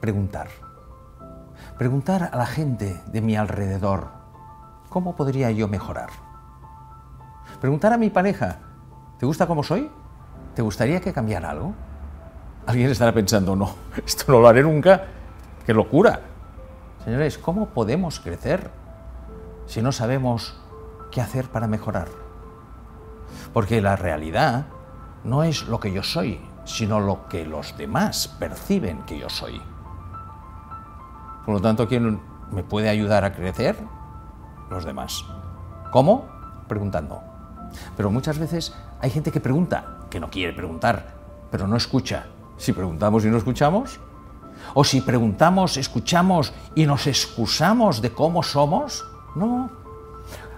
preguntar. 0.00 0.48
Preguntar 1.78 2.30
a 2.32 2.36
la 2.36 2.46
gente 2.46 3.00
de 3.06 3.20
mi 3.20 3.36
alrededor, 3.36 4.19
¿cómo 4.90 5.16
podría 5.16 5.50
yo 5.52 5.68
mejorar? 5.68 6.10
Preguntar 7.60 7.94
a 7.94 7.96
mi 7.96 8.10
pareja, 8.10 8.58
¿te 9.18 9.24
gusta 9.24 9.46
cómo 9.46 9.62
soy? 9.62 9.90
¿Te 10.54 10.60
gustaría 10.60 11.00
que 11.00 11.12
cambiara 11.12 11.50
algo? 11.50 11.72
Alguien 12.66 12.90
estará 12.90 13.14
pensando, 13.14 13.56
no, 13.56 13.74
esto 14.06 14.30
no 14.30 14.40
lo 14.40 14.48
haré 14.48 14.62
nunca, 14.62 15.04
qué 15.64 15.72
locura. 15.72 16.20
Señores, 17.04 17.38
¿cómo 17.38 17.70
podemos 17.70 18.20
crecer 18.20 18.70
si 19.64 19.80
no 19.80 19.92
sabemos 19.92 20.60
qué 21.10 21.22
hacer 21.22 21.48
para 21.48 21.66
mejorar? 21.66 22.08
Porque 23.54 23.80
la 23.80 23.96
realidad 23.96 24.66
no 25.24 25.44
es 25.44 25.66
lo 25.68 25.80
que 25.80 25.92
yo 25.92 26.02
soy, 26.02 26.40
sino 26.64 27.00
lo 27.00 27.28
que 27.28 27.46
los 27.46 27.76
demás 27.78 28.28
perciben 28.38 29.02
que 29.02 29.18
yo 29.18 29.30
soy. 29.30 29.62
Por 31.46 31.54
lo 31.54 31.60
tanto, 31.60 31.88
¿quién 31.88 32.20
me 32.50 32.62
puede 32.64 32.88
ayudar 32.88 33.24
a 33.24 33.32
crecer? 33.32 33.76
Los 34.70 34.84
demás. 34.84 35.24
¿Cómo? 35.90 36.28
Preguntando. 36.68 37.22
Pero 37.96 38.10
muchas 38.10 38.38
veces 38.38 38.74
hay 39.00 39.10
gente 39.10 39.30
que 39.30 39.40
pregunta, 39.40 39.98
que 40.08 40.20
no 40.20 40.30
quiere 40.30 40.52
preguntar, 40.52 41.14
pero 41.50 41.66
no 41.66 41.76
escucha. 41.76 42.26
Si 42.56 42.72
preguntamos 42.72 43.24
y 43.24 43.28
no 43.28 43.36
escuchamos, 43.36 43.98
o 44.74 44.84
si 44.84 45.00
preguntamos, 45.00 45.76
escuchamos 45.76 46.52
y 46.74 46.86
nos 46.86 47.06
excusamos 47.06 48.00
de 48.00 48.12
cómo 48.12 48.42
somos, 48.42 49.04
no. 49.34 49.70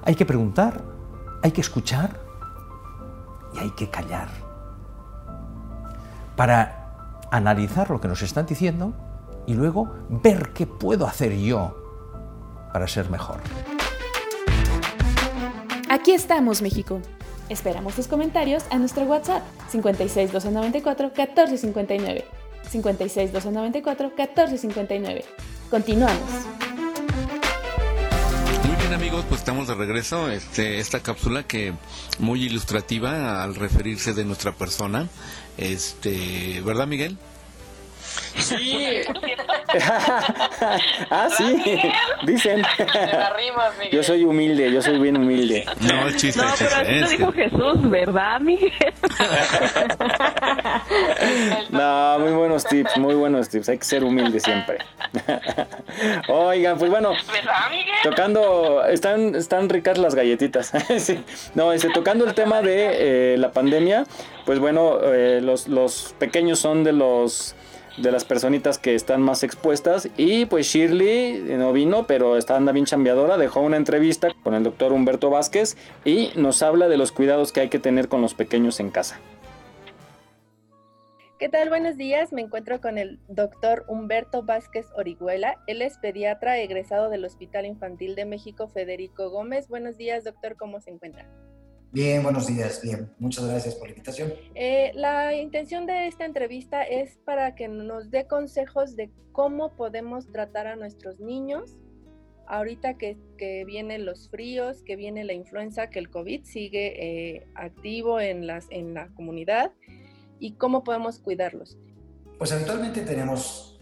Hay 0.05 0.15
que 0.15 0.27
preguntar, 0.27 0.83
hay 1.43 1.53
que 1.53 1.61
escuchar 1.61 2.21
y 3.55 3.59
hay 3.59 3.71
que 3.71 3.89
callar 3.89 4.29
para 6.37 7.27
analizar 7.31 7.91
lo 7.91 8.01
que 8.01 8.09
nos 8.09 8.23
están 8.23 8.47
diciendo 8.47 8.93
y 9.47 9.55
luego 9.55 9.91
ver 10.09 10.53
qué 10.53 10.67
puedo 10.67 11.07
hacer 11.07 11.37
yo 11.37 11.77
para 12.73 12.87
ser 12.89 13.11
mejor. 13.11 13.41
Aquí 15.93 16.13
estamos, 16.13 16.63
México. 16.63 17.03
Esperamos 17.51 17.95
tus 17.95 18.09
comentarios 18.09 18.65
a 18.71 18.79
nuestro 18.79 19.03
WhatsApp 19.03 19.43
56 19.69 20.33
294 20.33 21.09
1459. 21.09 22.25
56 22.71 23.31
294 23.31 24.09
1459. 24.17 25.25
Continuamos. 25.69 26.31
Muy 28.65 28.77
bien 28.77 28.95
amigos, 28.95 29.27
pues 29.29 29.43
estamos 29.43 29.69
de 29.69 29.75
regreso. 29.75 30.31
Este, 30.31 30.79
esta 30.79 31.01
cápsula 31.01 31.43
que 31.43 31.75
muy 32.19 32.43
ilustrativa 32.43 33.43
al 33.43 33.55
referirse 33.55 34.15
de 34.15 34.25
nuestra 34.25 34.53
persona. 34.53 35.09
Este, 35.59 36.63
¿verdad 36.65 36.87
Miguel? 36.87 37.19
Sí. 38.39 39.01
ah, 41.11 41.29
sí. 41.37 41.63
Dicen. 42.27 42.63
Yo 43.93 44.03
soy 44.03 44.25
humilde, 44.25 44.73
yo 44.73 44.83
soy 44.83 44.99
bien 44.99 45.17
humilde. 45.17 45.65
No, 45.81 46.07
el 46.07 46.17
chiste, 46.17 46.41
No, 46.41 46.49
chiste, 46.51 46.67
así 46.67 46.93
lo 46.93 47.07
es 47.07 47.11
dijo 47.11 47.33
Jesús, 47.33 47.91
¿verdad, 47.91 48.41
Miguel? 48.41 48.73
No, 51.71 52.19
muy 52.19 52.33
buenos 52.33 52.65
tips, 52.65 52.97
muy 52.99 53.15
buenos 53.15 53.49
tips. 53.49 53.69
Hay 53.69 53.79
que 53.79 53.85
ser 53.85 54.05
humilde 54.05 54.41
siempre. 54.41 54.79
Oigan, 56.29 56.79
pues 56.79 56.91
bueno, 56.91 57.13
tocando, 58.03 58.85
están, 58.87 59.35
están 59.35 59.69
ricas 59.69 59.99
las 59.99 60.15
galletitas. 60.15 60.73
Sí. 60.99 61.23
No, 61.55 61.73
este, 61.73 61.91
tocando 61.91 62.27
el 62.27 62.35
tema 62.35 62.63
de 62.63 63.35
eh, 63.35 63.39
la 63.39 63.53
pandemia, 63.53 64.05
pues 64.45 64.59
bueno, 64.59 64.99
eh, 65.03 65.41
los, 65.43 65.69
los 65.69 66.15
pequeños 66.19 66.59
son 66.59 66.85
de 66.85 66.93
los 66.93 67.55
de 67.97 68.11
las 68.11 68.25
personitas 68.25 68.79
que 68.79 68.95
están 68.95 69.21
más 69.21 69.43
expuestas 69.43 70.09
y 70.17 70.47
pues 70.47 70.67
Shirley 70.67 71.51
eh, 71.51 71.57
no 71.59 71.73
vino 71.73 72.07
pero 72.07 72.37
está 72.37 72.57
anda 72.57 72.73
bien 72.73 72.87
chambeadora 72.87 73.37
dejó 73.39 73.61
una 73.61 73.77
entrevista 73.77 74.29
con 74.43 74.55
el 74.55 74.63
doctor 74.63 74.93
Humberto 74.93 75.31
Vázquez 75.31 75.77
y 76.05 76.31
nos 76.35 76.63
habla 76.63 76.89
de 76.89 76.97
los 76.97 77.13
cuidados 77.13 77.53
que 77.53 77.61
hay 77.61 77.69
que 77.69 77.79
tener 77.79 78.09
con 78.09 78.23
los 78.23 78.35
pequeños 78.35 78.81
en 78.81 78.91
casa 78.91 79.19
¿Qué 81.43 81.49
tal? 81.49 81.71
Buenos 81.71 81.97
días. 81.97 82.33
Me 82.33 82.41
encuentro 82.41 82.81
con 82.81 82.99
el 82.99 83.19
doctor 83.27 83.85
Humberto 83.89 84.45
Vázquez 84.45 84.87
Orihuela. 84.95 85.57
Él 85.67 85.83
es 85.83 85.99
pediatra 85.99 86.57
egresado 86.59 87.11
del 87.11 87.25
Hospital 87.25 87.67
Infantil 87.67 88.15
de 88.15 88.27
México 88.27 88.69
Federico 88.69 89.29
Gómez. 89.29 89.67
Buenos 89.67 89.97
días, 89.97 90.23
doctor. 90.23 90.55
¿Cómo 90.55 90.81
se 90.81 90.91
encuentra? 90.91 91.27
Bien, 91.93 92.23
buenos 92.23 92.47
días, 92.47 92.81
bien. 92.83 93.13
Muchas 93.19 93.47
gracias 93.47 93.75
por 93.75 93.89
la 93.89 93.91
invitación. 93.91 94.33
Eh, 94.55 94.93
la 94.95 95.35
intención 95.35 95.85
de 95.85 96.07
esta 96.07 96.25
entrevista 96.25 96.83
es 96.83 97.19
para 97.27 97.55
que 97.55 97.69
nos 97.69 98.11
dé 98.11 98.27
consejos 98.27 98.97
de 98.97 99.11
cómo 99.33 99.77
podemos 99.77 100.33
tratar 100.33 100.67
a 100.67 100.75
nuestros 100.75 101.21
niños 101.21 101.77
ahorita 102.47 102.95
que, 102.95 103.19
que 103.37 103.67
vienen 103.67 104.07
los 104.07 104.31
fríos, 104.31 104.83
que 104.83 104.97
viene 104.97 105.25
la 105.25 105.35
influenza, 105.35 105.91
que 105.91 105.99
el 105.99 106.09
COVID 106.09 106.45
sigue 106.45 107.37
eh, 107.37 107.47
activo 107.55 108.21
en, 108.21 108.47
las, 108.47 108.69
en 108.71 108.95
la 108.95 109.09
comunidad 109.09 109.73
y 110.39 110.53
cómo 110.53 110.85
podemos 110.85 111.19
cuidarlos. 111.19 111.77
Pues 112.39 112.53
habitualmente 112.53 113.03
tenemos, 113.03 113.79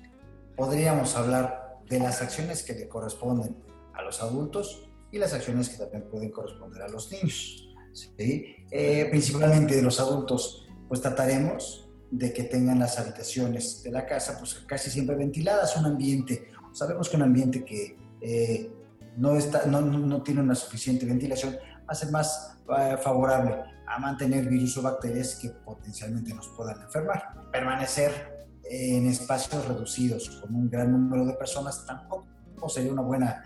podríamos 0.56 1.14
hablar 1.14 1.78
de 1.88 2.00
las 2.00 2.22
acciones 2.22 2.64
que 2.64 2.72
le 2.72 2.88
corresponden 2.88 3.56
a 3.94 4.02
los 4.02 4.20
adultos 4.20 4.88
y 5.12 5.18
las 5.18 5.32
acciones 5.32 5.68
que 5.68 5.78
también 5.78 6.08
pueden 6.10 6.30
corresponder 6.30 6.82
a 6.82 6.88
los 6.88 7.10
niños. 7.12 7.69
¿Sí? 7.92 8.56
Eh, 8.70 9.08
principalmente 9.10 9.74
de 9.74 9.82
los 9.82 9.98
adultos, 9.98 10.68
pues 10.88 11.00
trataremos 11.00 11.88
de 12.10 12.32
que 12.32 12.44
tengan 12.44 12.78
las 12.78 12.98
habitaciones 12.98 13.82
de 13.82 13.90
la 13.90 14.06
casa 14.06 14.36
pues 14.38 14.54
casi 14.66 14.90
siempre 14.90 15.16
ventiladas, 15.16 15.76
un 15.76 15.86
ambiente, 15.86 16.50
sabemos 16.72 17.08
que 17.08 17.16
un 17.16 17.22
ambiente 17.22 17.64
que 17.64 17.96
eh, 18.20 18.70
no, 19.16 19.36
está, 19.36 19.66
no, 19.66 19.80
no, 19.80 20.22
tiene 20.22 20.40
una 20.40 20.54
suficiente 20.54 21.06
ventilación 21.06 21.54
va 21.54 21.92
a 21.92 21.94
ser 21.94 22.10
más 22.10 22.58
eh, 22.78 22.96
favorable 23.02 23.56
a 23.86 23.98
mantener 23.98 24.48
virus 24.48 24.76
o 24.76 24.82
bacterias 24.82 25.36
que 25.36 25.50
potencialmente 25.50 26.32
nos 26.32 26.48
puedan 26.48 26.80
enfermar. 26.80 27.50
Permanecer 27.50 28.48
en 28.62 29.08
espacios 29.08 29.66
reducidos 29.66 30.30
con 30.40 30.54
un 30.54 30.70
gran 30.70 30.92
número 30.92 31.26
de 31.26 31.34
personas 31.34 31.84
tampoco 31.84 32.68
sería 32.68 32.92
una 32.92 33.02
buena, 33.02 33.42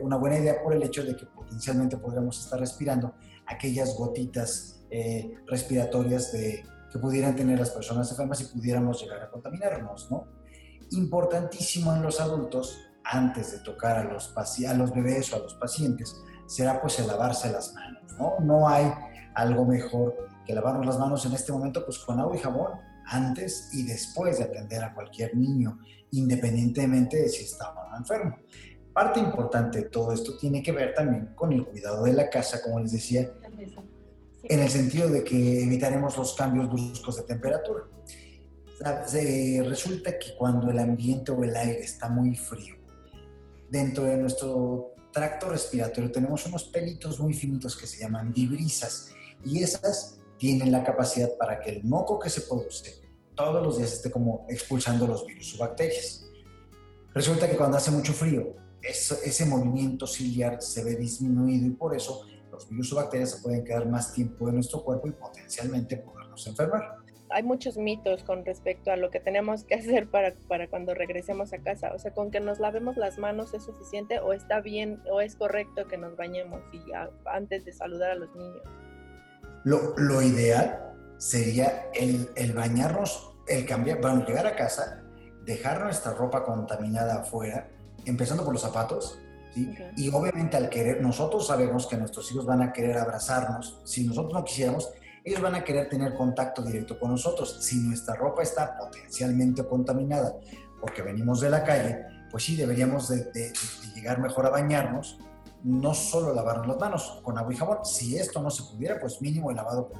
una 0.00 0.16
buena 0.16 0.38
idea 0.38 0.60
por 0.60 0.74
el 0.74 0.82
hecho 0.82 1.04
de 1.04 1.14
que 1.14 1.26
potencialmente 1.26 1.96
podríamos 1.96 2.44
estar 2.44 2.58
respirando 2.58 3.14
aquellas 3.52 3.96
gotitas 3.96 4.84
eh, 4.90 5.34
respiratorias 5.46 6.30
que 6.30 6.98
pudieran 6.98 7.34
tener 7.34 7.58
las 7.58 7.70
personas 7.70 8.10
enfermas 8.10 8.40
y 8.40 8.44
pudiéramos 8.44 9.02
llegar 9.02 9.22
a 9.22 9.30
contaminarnos, 9.30 10.10
¿no? 10.10 10.26
Importantísimo 10.90 11.94
en 11.94 12.02
los 12.02 12.20
adultos, 12.20 12.78
antes 13.04 13.52
de 13.52 13.58
tocar 13.60 13.98
a 13.98 14.04
los, 14.04 14.34
a 14.36 14.74
los 14.74 14.92
bebés 14.92 15.32
o 15.32 15.36
a 15.36 15.38
los 15.40 15.54
pacientes, 15.54 16.14
será 16.46 16.80
pues 16.80 16.98
lavarse 17.06 17.50
las 17.50 17.72
manos, 17.74 18.12
¿no? 18.18 18.34
No 18.40 18.68
hay 18.68 18.92
algo 19.34 19.64
mejor 19.64 20.14
que 20.46 20.54
lavarnos 20.54 20.86
las 20.86 20.98
manos 20.98 21.24
en 21.24 21.32
este 21.32 21.52
momento 21.52 21.84
pues 21.84 21.98
con 21.98 22.20
agua 22.20 22.36
y 22.36 22.40
jabón 22.40 22.72
antes 23.06 23.70
y 23.72 23.84
después 23.84 24.38
de 24.38 24.44
atender 24.44 24.84
a 24.84 24.94
cualquier 24.94 25.34
niño, 25.36 25.78
independientemente 26.10 27.16
de 27.16 27.28
si 27.28 27.44
está 27.44 27.70
o 27.70 27.90
no 27.90 27.96
enfermo. 27.96 28.36
Parte 28.92 29.20
importante 29.20 29.78
de 29.78 29.88
todo 29.88 30.12
esto 30.12 30.36
tiene 30.36 30.62
que 30.62 30.72
ver 30.72 30.94
también 30.94 31.30
con 31.34 31.52
el 31.52 31.64
cuidado 31.64 32.04
de 32.04 32.12
la 32.12 32.28
casa, 32.28 32.60
como 32.62 32.80
les 32.80 32.92
decía, 32.92 33.32
en 34.44 34.60
el 34.60 34.68
sentido 34.68 35.08
de 35.08 35.24
que 35.24 35.62
evitaremos 35.62 36.16
los 36.16 36.34
cambios 36.34 36.68
bruscos 36.68 37.16
de 37.16 37.22
temperatura. 37.22 37.84
Se 39.06 39.62
resulta 39.66 40.18
que 40.18 40.34
cuando 40.36 40.70
el 40.70 40.78
ambiente 40.78 41.32
o 41.32 41.42
el 41.42 41.54
aire 41.54 41.80
está 41.80 42.08
muy 42.08 42.36
frío, 42.36 42.74
dentro 43.70 44.04
de 44.04 44.16
nuestro 44.16 44.94
tracto 45.12 45.48
respiratorio 45.48 46.10
tenemos 46.10 46.44
unos 46.46 46.64
pelitos 46.64 47.20
muy 47.20 47.32
finitos 47.32 47.76
que 47.76 47.86
se 47.86 48.00
llaman 48.00 48.32
vibrisas 48.32 49.10
y 49.44 49.62
esas 49.62 50.18
tienen 50.38 50.72
la 50.72 50.82
capacidad 50.82 51.30
para 51.38 51.60
que 51.60 51.70
el 51.70 51.84
moco 51.84 52.18
que 52.18 52.28
se 52.28 52.40
produce 52.42 53.00
todos 53.34 53.64
los 53.64 53.78
días 53.78 53.92
esté 53.92 54.10
como 54.10 54.44
expulsando 54.48 55.06
los 55.06 55.24
virus 55.24 55.54
o 55.54 55.58
bacterias. 55.58 56.24
Resulta 57.14 57.48
que 57.48 57.56
cuando 57.56 57.76
hace 57.76 57.90
mucho 57.90 58.12
frío, 58.12 58.54
eso, 58.82 59.16
ese 59.24 59.44
movimiento 59.46 60.06
ciliar 60.06 60.60
se 60.60 60.84
ve 60.84 60.96
disminuido 60.96 61.66
y 61.66 61.70
por 61.70 61.94
eso 61.94 62.26
los 62.50 62.68
virus 62.68 62.92
o 62.92 62.96
bacterias 62.96 63.30
se 63.30 63.42
pueden 63.42 63.64
quedar 63.64 63.86
más 63.86 64.12
tiempo 64.12 64.48
en 64.48 64.56
nuestro 64.56 64.82
cuerpo 64.82 65.08
y 65.08 65.12
potencialmente 65.12 65.96
podernos 65.96 66.46
enfermar. 66.46 66.96
Hay 67.30 67.42
muchos 67.42 67.78
mitos 67.78 68.24
con 68.24 68.44
respecto 68.44 68.90
a 68.90 68.96
lo 68.96 69.10
que 69.10 69.18
tenemos 69.18 69.64
que 69.64 69.74
hacer 69.74 70.10
para, 70.10 70.34
para 70.48 70.68
cuando 70.68 70.94
regresemos 70.94 71.52
a 71.54 71.58
casa. 71.58 71.92
O 71.94 71.98
sea, 71.98 72.12
con 72.12 72.30
que 72.30 72.40
nos 72.40 72.60
lavemos 72.60 72.98
las 72.98 73.18
manos 73.18 73.54
es 73.54 73.64
suficiente 73.64 74.20
o 74.20 74.34
está 74.34 74.60
bien 74.60 75.00
o 75.10 75.22
es 75.22 75.34
correcto 75.36 75.86
que 75.88 75.96
nos 75.96 76.14
bañemos 76.16 76.60
y 76.72 76.82
antes 77.24 77.64
de 77.64 77.72
saludar 77.72 78.10
a 78.10 78.14
los 78.16 78.34
niños. 78.34 78.62
Lo, 79.64 79.94
lo 79.96 80.20
ideal 80.20 80.92
sería 81.16 81.88
el, 81.94 82.28
el, 82.34 82.52
bañarnos, 82.52 83.32
el 83.46 83.64
cambiar, 83.64 84.00
bueno, 84.00 84.26
llegar 84.26 84.46
a 84.46 84.56
casa, 84.56 85.02
dejar 85.44 85.80
nuestra 85.82 86.12
ropa 86.12 86.44
contaminada 86.44 87.20
afuera, 87.20 87.70
empezando 88.04 88.44
por 88.44 88.52
los 88.52 88.62
zapatos, 88.62 89.18
¿sí? 89.54 89.72
Y 89.96 90.08
obviamente 90.10 90.56
al 90.56 90.68
querer, 90.68 91.00
nosotros 91.02 91.46
sabemos 91.46 91.86
que 91.86 91.96
nuestros 91.96 92.30
hijos 92.32 92.46
van 92.46 92.62
a 92.62 92.72
querer 92.72 92.96
abrazarnos. 92.98 93.80
Si 93.84 94.04
nosotros 94.04 94.32
no 94.32 94.44
quisiéramos, 94.44 94.90
ellos 95.24 95.40
van 95.40 95.54
a 95.54 95.64
querer 95.64 95.88
tener 95.88 96.14
contacto 96.14 96.62
directo 96.62 96.98
con 96.98 97.10
nosotros. 97.10 97.58
Si 97.60 97.76
nuestra 97.76 98.14
ropa 98.14 98.42
está 98.42 98.76
potencialmente 98.76 99.64
contaminada 99.64 100.34
porque 100.80 101.02
venimos 101.02 101.40
de 101.40 101.50
la 101.50 101.62
calle, 101.62 102.04
pues 102.30 102.44
sí, 102.44 102.56
deberíamos 102.56 103.08
de, 103.08 103.52
llegar 103.94 104.18
mejor 104.18 104.46
a 104.46 104.50
bañarnos, 104.50 105.18
no 105.62 105.94
solo 105.94 106.34
lavarnos 106.34 106.66
las 106.66 106.78
manos 106.78 107.20
con 107.22 107.38
agua 107.38 107.52
y 107.52 107.56
jabón. 107.56 107.84
Si 107.84 108.16
esto 108.16 108.42
no 108.42 108.50
se 108.50 108.64
pudiera, 108.64 108.98
pues 108.98 109.22
mínimo 109.22 109.50
el 109.50 109.56
lavado 109.56 109.92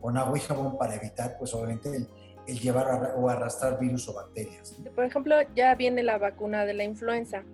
con, 0.00 0.16
agua 0.16 0.38
y 0.38 0.40
jabón 0.40 0.78
para 0.78 0.94
evitar, 0.94 1.36
pues 1.38 1.52
obviamente, 1.54 1.96
el, 1.96 2.08
llevar 2.54 3.14
o 3.16 3.28
arrastrar 3.28 3.78
virus 3.78 4.08
o 4.08 4.14
bacterias. 4.14 4.76
Por 4.94 5.04
ejemplo, 5.04 5.36
ya 5.54 5.74
viene 5.74 6.02
la 6.02 6.18
vacuna 6.18 6.64
de 6.64 6.74
la 6.74 6.84
influenza. 6.84 7.44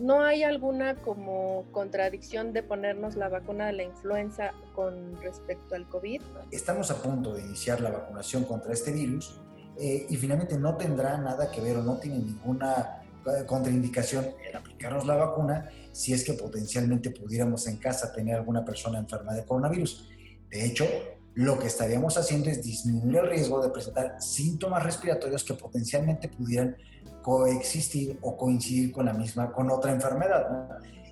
¿No 0.00 0.22
hay 0.22 0.42
alguna 0.42 0.96
como 0.96 1.66
contradicción 1.70 2.52
de 2.52 2.64
ponernos 2.64 3.14
la 3.14 3.28
vacuna 3.28 3.66
de 3.66 3.74
la 3.74 3.84
influenza 3.84 4.52
con 4.74 5.20
respecto 5.22 5.76
al 5.76 5.88
COVID? 5.88 6.20
Estamos 6.50 6.90
a 6.90 7.00
punto 7.00 7.34
de 7.34 7.42
iniciar 7.42 7.80
la 7.80 7.90
vacunación 7.90 8.44
contra 8.44 8.72
este 8.72 8.90
virus 8.90 9.40
eh, 9.78 10.06
y 10.08 10.16
finalmente 10.16 10.58
no 10.58 10.76
tendrá 10.76 11.16
nada 11.18 11.50
que 11.50 11.60
ver 11.60 11.76
o 11.76 11.82
no 11.82 11.98
tiene 11.98 12.18
ninguna 12.18 13.02
eh, 13.26 13.46
contraindicación 13.46 14.26
el 14.46 14.56
aplicarnos 14.56 15.06
la 15.06 15.14
vacuna 15.14 15.70
si 15.92 16.12
es 16.12 16.24
que 16.24 16.32
potencialmente 16.34 17.10
pudiéramos 17.10 17.66
en 17.68 17.76
casa 17.76 18.12
tener 18.12 18.34
alguna 18.34 18.64
persona 18.64 18.98
enferma 18.98 19.32
de 19.32 19.44
coronavirus. 19.44 20.08
De 20.50 20.64
hecho, 20.64 20.84
lo 21.34 21.58
que 21.58 21.66
estaríamos 21.66 22.16
haciendo 22.16 22.48
es 22.48 22.62
disminuir 22.62 23.16
el 23.16 23.30
riesgo 23.30 23.60
de 23.60 23.70
presentar 23.70 24.20
síntomas 24.20 24.82
respiratorios 24.84 25.42
que 25.42 25.54
potencialmente 25.54 26.28
pudieran 26.28 26.76
coexistir 27.22 28.18
o 28.22 28.36
coincidir 28.36 28.92
con 28.92 29.06
la 29.06 29.12
misma, 29.12 29.52
con 29.52 29.70
otra 29.70 29.92
enfermedad. 29.92 30.46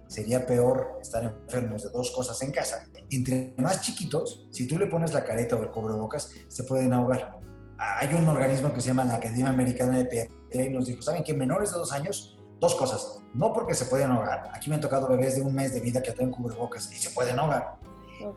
Sería 0.06 0.46
peor 0.46 0.98
estar 1.00 1.24
enfermos 1.24 1.82
de 1.82 1.90
dos 1.90 2.10
cosas 2.10 2.40
en 2.42 2.52
casa. 2.52 2.86
Entre 3.10 3.54
más 3.56 3.80
chiquitos, 3.80 4.46
si 4.50 4.66
tú 4.66 4.78
le 4.78 4.86
pones 4.86 5.12
la 5.12 5.24
careta 5.24 5.56
o 5.56 5.62
el 5.62 5.70
cubrebocas, 5.70 6.30
se 6.48 6.64
pueden 6.64 6.92
ahogar. 6.92 7.40
Hay 7.78 8.14
un 8.14 8.28
organismo 8.28 8.72
que 8.72 8.80
se 8.80 8.88
llama 8.88 9.04
la 9.04 9.16
Academia 9.16 9.48
Americana 9.48 9.98
de 9.98 10.04
Pediatría 10.04 10.66
y 10.66 10.70
nos 10.70 10.86
dijo, 10.86 11.02
¿saben 11.02 11.24
que 11.24 11.34
menores 11.34 11.72
de 11.72 11.78
dos 11.78 11.92
años, 11.92 12.38
dos 12.60 12.76
cosas, 12.76 13.22
no 13.34 13.52
porque 13.52 13.74
se 13.74 13.86
pueden 13.86 14.12
ahogar, 14.12 14.50
aquí 14.54 14.68
me 14.68 14.76
han 14.76 14.80
tocado 14.80 15.08
bebés 15.08 15.34
de 15.34 15.42
un 15.42 15.52
mes 15.52 15.74
de 15.74 15.80
vida 15.80 16.00
que 16.00 16.12
traen 16.12 16.30
cubrebocas 16.30 16.92
y 16.92 16.96
se 16.96 17.10
pueden 17.10 17.38
ahogar. 17.38 17.76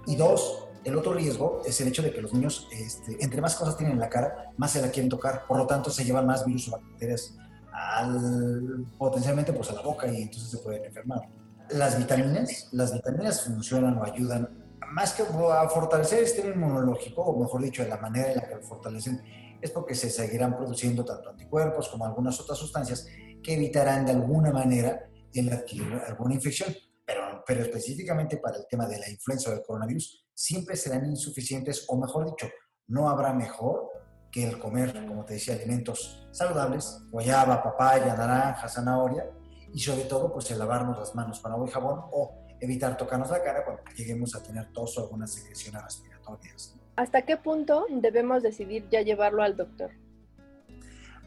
Y 0.07 0.15
dos, 0.15 0.64
el 0.85 0.95
otro 0.95 1.13
riesgo 1.13 1.61
es 1.65 1.81
el 1.81 1.87
hecho 1.87 2.03
de 2.03 2.13
que 2.13 2.21
los 2.21 2.31
niños, 2.31 2.67
este, 2.71 3.17
entre 3.19 3.41
más 3.41 3.55
cosas 3.55 3.75
tienen 3.75 3.95
en 3.95 3.99
la 3.99 4.07
cara, 4.07 4.53
más 4.55 4.71
se 4.71 4.81
la 4.81 4.91
quieren 4.91 5.09
tocar, 5.09 5.45
por 5.47 5.57
lo 5.57 5.65
tanto 5.65 5.89
se 5.89 6.05
llevan 6.05 6.27
más 6.27 6.45
virus 6.45 6.67
o 6.69 6.71
bacterias 6.73 7.35
al, 7.73 8.85
potencialmente 8.97 9.51
pues 9.51 9.71
a 9.71 9.73
la 9.73 9.81
boca 9.81 10.07
y 10.07 10.21
entonces 10.21 10.51
se 10.51 10.57
pueden 10.59 10.85
enfermar. 10.85 11.21
Las 11.71 11.97
vitaminas, 11.97 12.69
las 12.71 12.93
vitaminas 12.93 13.41
funcionan 13.43 13.97
o 13.97 14.03
ayudan 14.03 14.63
más 14.91 15.13
que 15.13 15.23
a 15.23 15.69
fortalecer 15.69 16.19
el 16.19 16.27
sistema 16.27 16.53
inmunológico, 16.53 17.23
o 17.23 17.39
mejor 17.39 17.63
dicho, 17.63 17.81
de 17.81 17.89
la 17.89 17.97
manera 17.97 18.31
en 18.31 18.37
la 18.37 18.47
que 18.47 18.55
lo 18.55 18.61
fortalecen, 18.61 19.21
es 19.59 19.71
porque 19.71 19.95
se 19.95 20.11
seguirán 20.11 20.55
produciendo 20.55 21.03
tanto 21.03 21.31
anticuerpos 21.31 21.89
como 21.89 22.05
algunas 22.05 22.39
otras 22.39 22.59
sustancias 22.59 23.07
que 23.41 23.55
evitarán 23.55 24.05
de 24.05 24.11
alguna 24.11 24.51
manera 24.51 25.09
el 25.33 25.51
adquirir 25.51 25.99
alguna 26.07 26.35
infección. 26.35 26.73
Pero, 27.03 27.43
pero 27.45 27.63
específicamente 27.63 28.37
para 28.37 28.57
el 28.57 28.67
tema 28.69 28.87
de 28.87 28.99
la 28.99 29.09
influenza 29.09 29.49
o 29.49 29.53
del 29.53 29.63
coronavirus, 29.63 30.24
siempre 30.35 30.75
serán 30.75 31.05
insuficientes, 31.05 31.85
o 31.87 31.97
mejor 31.97 32.25
dicho, 32.25 32.47
no 32.87 33.09
habrá 33.09 33.33
mejor 33.33 33.89
que 34.31 34.47
el 34.47 34.59
comer, 34.59 35.07
como 35.07 35.23
te 35.23 35.35
decía, 35.35 35.55
alimentos 35.55 36.27
saludables, 36.31 36.99
guayaba, 37.09 37.63
papaya, 37.63 38.13
naranja, 38.15 38.67
zanahoria, 38.67 39.25
y 39.73 39.79
sobre 39.79 40.03
todo, 40.03 40.31
pues 40.31 40.51
el 40.51 40.59
lavarnos 40.59 40.97
las 40.97 41.15
manos 41.15 41.39
con 41.39 41.51
agua 41.51 41.67
y 41.67 41.71
jabón 41.71 42.01
o 42.11 42.35
evitar 42.59 42.95
tocarnos 42.97 43.29
la 43.31 43.41
cara 43.41 43.63
cuando 43.63 43.81
lleguemos 43.95 44.35
a 44.35 44.43
tener 44.43 44.71
tos 44.71 44.97
o 44.97 45.03
algunas 45.03 45.31
secreciones 45.31 45.81
respiratorias. 45.81 46.75
¿Hasta 46.95 47.23
qué 47.23 47.37
punto 47.37 47.85
debemos 47.89 48.43
decidir 48.43 48.87
ya 48.89 49.01
llevarlo 49.01 49.41
al 49.41 49.57
doctor? 49.57 49.91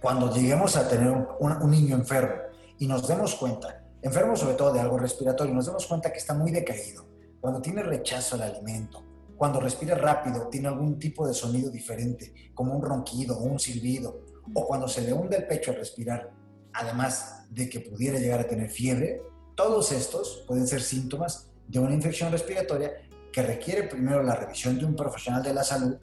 Cuando 0.01 0.33
lleguemos 0.33 0.77
a 0.77 0.89
tener 0.89 1.11
un, 1.11 1.27
un 1.41 1.71
niño 1.71 1.97
enfermo 1.97 2.43
y 2.79 2.87
nos 2.87 3.07
demos 3.09 3.35
cuenta, 3.35 3.85
enfermo 4.01 4.37
sobre 4.37 4.55
todo 4.55 4.73
de 4.73 4.81
algo 4.81 4.99
respiratorio, 4.99 5.53
nos 5.55 5.67
demos 5.67 5.87
cuenta 5.87 6.13
que 6.13 6.19
está 6.19 6.35
muy 6.35 6.51
decaído, 6.51 7.08
cuando 7.41 7.61
tiene 7.61 7.82
rechazo 7.82 8.36
al 8.36 8.43
alimento, 8.43 9.05
cuando 9.36 9.61
respira 9.61 9.95
rápido 9.95 10.49
tiene 10.49 10.68
algún 10.68 10.99
tipo 10.99 11.26
de 11.26 11.32
sonido 11.32 11.70
diferente, 11.70 12.34
como 12.55 12.74
un 12.74 12.82
ronquido 12.82 13.39
o 13.39 13.45
un 13.45 13.59
silbido, 13.59 14.24
o 14.55 14.66
cuando 14.66 14.89
se 14.89 15.03
le 15.03 15.12
hunde 15.12 15.36
el 15.36 15.47
pecho 15.47 15.70
al 15.70 15.76
respirar, 15.76 16.30
además 16.72 17.47
de 17.51 17.68
que 17.68 17.80
pudiera 17.80 18.18
llegar 18.18 18.41
a 18.41 18.49
tener 18.49 18.70
fiebre, 18.70 19.22
todos 19.55 19.93
estos 19.93 20.45
pueden 20.47 20.66
ser 20.66 20.82
síntomas 20.82 21.51
de 21.66 21.78
una 21.78 21.95
infección 21.95 22.32
respiratoria 22.32 22.93
que 23.32 23.43
requiere 23.43 23.84
primero 23.84 24.22
la 24.22 24.34
revisión 24.34 24.78
de 24.78 24.84
un 24.84 24.97
profesional 24.97 25.43
de 25.43 25.55
la 25.55 25.62
salud, 25.62 25.97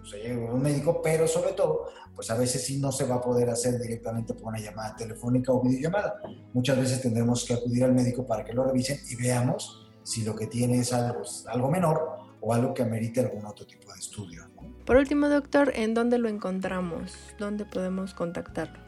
o 0.00 0.04
sea, 0.04 0.36
un 0.36 0.60
médico, 0.60 1.00
pero 1.02 1.26
sobre 1.26 1.52
todo, 1.52 1.86
pues 2.14 2.30
a 2.30 2.36
veces 2.36 2.64
sí 2.64 2.78
no 2.78 2.92
se 2.92 3.06
va 3.06 3.16
a 3.16 3.20
poder 3.22 3.48
hacer 3.48 3.80
directamente 3.80 4.34
por 4.34 4.48
una 4.48 4.58
llamada 4.58 4.94
telefónica 4.94 5.50
o 5.52 5.62
videollamada. 5.62 6.20
Muchas 6.52 6.76
veces 6.76 7.00
tendremos 7.00 7.44
que 7.44 7.54
acudir 7.54 7.84
al 7.84 7.94
médico 7.94 8.26
para 8.26 8.44
que 8.44 8.52
lo 8.52 8.64
revisen 8.64 8.98
y 9.08 9.16
veamos 9.16 9.83
si 10.04 10.22
lo 10.22 10.36
que 10.36 10.46
tiene 10.46 10.78
es 10.78 10.92
algo, 10.92 11.22
algo 11.46 11.70
menor 11.70 12.18
o 12.40 12.54
algo 12.54 12.74
que 12.74 12.82
amerite 12.82 13.20
algún 13.20 13.44
otro 13.46 13.66
tipo 13.66 13.92
de 13.92 13.98
estudio. 13.98 14.44
Por 14.84 14.96
último, 14.96 15.28
doctor, 15.28 15.72
¿en 15.74 15.94
dónde 15.94 16.18
lo 16.18 16.28
encontramos? 16.28 17.12
¿Dónde 17.38 17.64
podemos 17.64 18.12
contactarlo? 18.12 18.78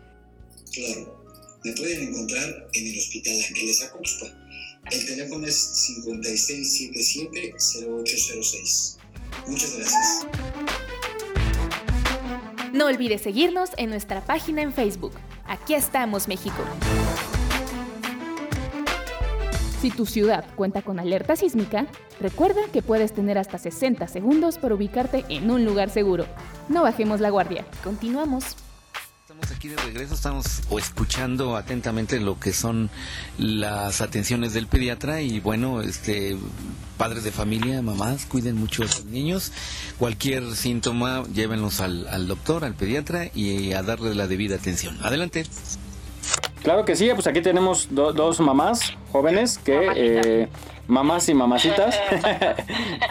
Claro, 0.72 1.24
me 1.64 1.72
pueden 1.72 2.08
encontrar 2.08 2.68
en 2.74 2.86
el 2.86 2.98
Hospital 2.98 3.32
Ángeles 3.48 3.82
Acosta. 3.82 4.26
El 4.92 5.06
teléfono 5.06 5.46
es 5.46 5.96
5677-0806. 6.04 8.98
Muchas 9.48 9.76
gracias. 9.76 10.26
No 12.72 12.86
olvides 12.86 13.22
seguirnos 13.22 13.70
en 13.78 13.90
nuestra 13.90 14.24
página 14.24 14.62
en 14.62 14.72
Facebook. 14.72 15.12
Aquí 15.46 15.74
estamos, 15.74 16.28
México. 16.28 16.62
Si 19.86 19.92
tu 19.92 20.04
ciudad 20.04 20.44
cuenta 20.56 20.82
con 20.82 20.98
alerta 20.98 21.36
sísmica, 21.36 21.86
recuerda 22.18 22.60
que 22.72 22.82
puedes 22.82 23.14
tener 23.14 23.38
hasta 23.38 23.56
60 23.56 24.08
segundos 24.08 24.58
para 24.58 24.74
ubicarte 24.74 25.24
en 25.28 25.48
un 25.48 25.64
lugar 25.64 25.90
seguro. 25.90 26.26
No 26.68 26.82
bajemos 26.82 27.20
la 27.20 27.30
guardia. 27.30 27.64
Continuamos. 27.84 28.56
Estamos 29.20 29.48
aquí 29.52 29.68
de 29.68 29.76
regreso, 29.76 30.14
estamos 30.14 30.62
escuchando 30.76 31.54
atentamente 31.54 32.18
lo 32.18 32.40
que 32.40 32.52
son 32.52 32.90
las 33.38 34.00
atenciones 34.00 34.54
del 34.54 34.66
pediatra 34.66 35.20
y 35.20 35.38
bueno, 35.38 35.80
este 35.80 36.36
padres 36.98 37.22
de 37.22 37.30
familia, 37.30 37.80
mamás, 37.80 38.26
cuiden 38.26 38.56
mucho 38.56 38.82
a 38.82 38.88
sus 38.88 39.04
niños. 39.04 39.52
Cualquier 40.00 40.56
síntoma, 40.56 41.22
llévenlos 41.32 41.78
al, 41.80 42.08
al 42.08 42.26
doctor, 42.26 42.64
al 42.64 42.74
pediatra 42.74 43.30
y 43.32 43.72
a 43.72 43.84
darle 43.84 44.16
la 44.16 44.26
debida 44.26 44.56
atención. 44.56 44.98
Adelante. 45.04 45.46
Claro 46.62 46.84
que 46.84 46.96
sí, 46.96 47.08
pues 47.14 47.26
aquí 47.26 47.40
tenemos 47.40 47.88
dos 47.90 48.40
mamás 48.40 48.94
jóvenes 49.12 49.58
que... 49.58 50.48
Mamás 50.88 51.28
y 51.28 51.34
mamacitas, 51.34 51.98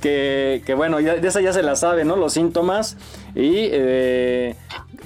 que, 0.00 0.62
que, 0.64 0.74
bueno, 0.74 0.98
de 0.98 1.26
esa 1.26 1.40
ya 1.40 1.52
se 1.52 1.62
la 1.62 1.74
sabe, 1.76 2.04
¿no? 2.04 2.16
Los 2.16 2.34
síntomas 2.34 2.96
y 3.34 3.68
eh, 3.72 4.54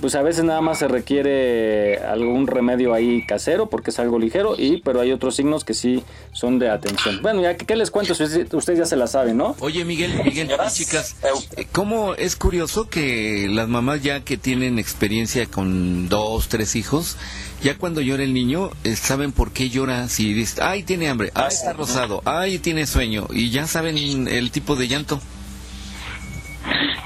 pues 0.01 0.15
a 0.15 0.23
veces 0.23 0.45
nada 0.45 0.61
más 0.61 0.79
se 0.79 0.89
requiere 0.89 1.99
algún 1.99 2.47
remedio 2.47 2.95
ahí 2.95 3.25
casero 3.27 3.69
porque 3.69 3.91
es 3.91 3.99
algo 3.99 4.19
ligero 4.19 4.55
y 4.57 4.83
pero 4.83 5.01
hay 5.01 5.13
otros 5.13 5.37
signos 5.37 5.65
que 5.65 5.75
sí 5.75 6.03
son 6.33 6.59
de 6.59 6.71
atención. 6.71 7.21
Bueno, 7.23 7.43
ya 7.43 7.57
que 7.57 7.77
les 7.77 7.91
cuento, 7.91 8.13
ustedes 8.13 8.79
ya 8.79 8.87
se 8.87 8.97
la 8.97 9.07
saben, 9.07 9.37
¿no? 9.37 9.57
Oye, 9.61 9.85
Miguel, 9.85 10.13
Miguel, 10.25 10.51
chicas, 10.73 11.17
eh, 11.57 11.67
¿cómo 11.73 12.15
es 12.15 12.37
curioso 12.37 12.89
que 12.89 13.49
las 13.51 13.69
mamás 13.69 14.03
ya 14.03 14.21
que 14.21 14.37
tienen 14.37 14.79
experiencia 14.79 15.47
con 15.47 16.09
dos, 16.09 16.49
tres 16.49 16.77
hijos, 16.77 17.17
ya 17.65 17.79
cuando 17.79 18.03
llora 18.03 18.23
el 18.23 18.35
niño, 18.35 18.71
eh, 18.85 18.95
saben 18.95 19.33
por 19.33 19.51
qué 19.51 19.71
llora, 19.71 20.07
si 20.09 20.35
dice, 20.35 20.63
ay, 20.63 20.83
tiene 20.83 21.09
hambre, 21.09 21.31
ay, 21.35 21.49
está 21.49 21.73
rosado, 21.73 22.21
ay, 22.27 22.59
tiene 22.59 22.87
sueño, 22.87 23.27
y 23.31 23.49
ya 23.49 23.67
saben 23.67 23.97
el 24.29 24.51
tipo 24.51 24.77
de 24.77 24.87
llanto. 24.87 25.19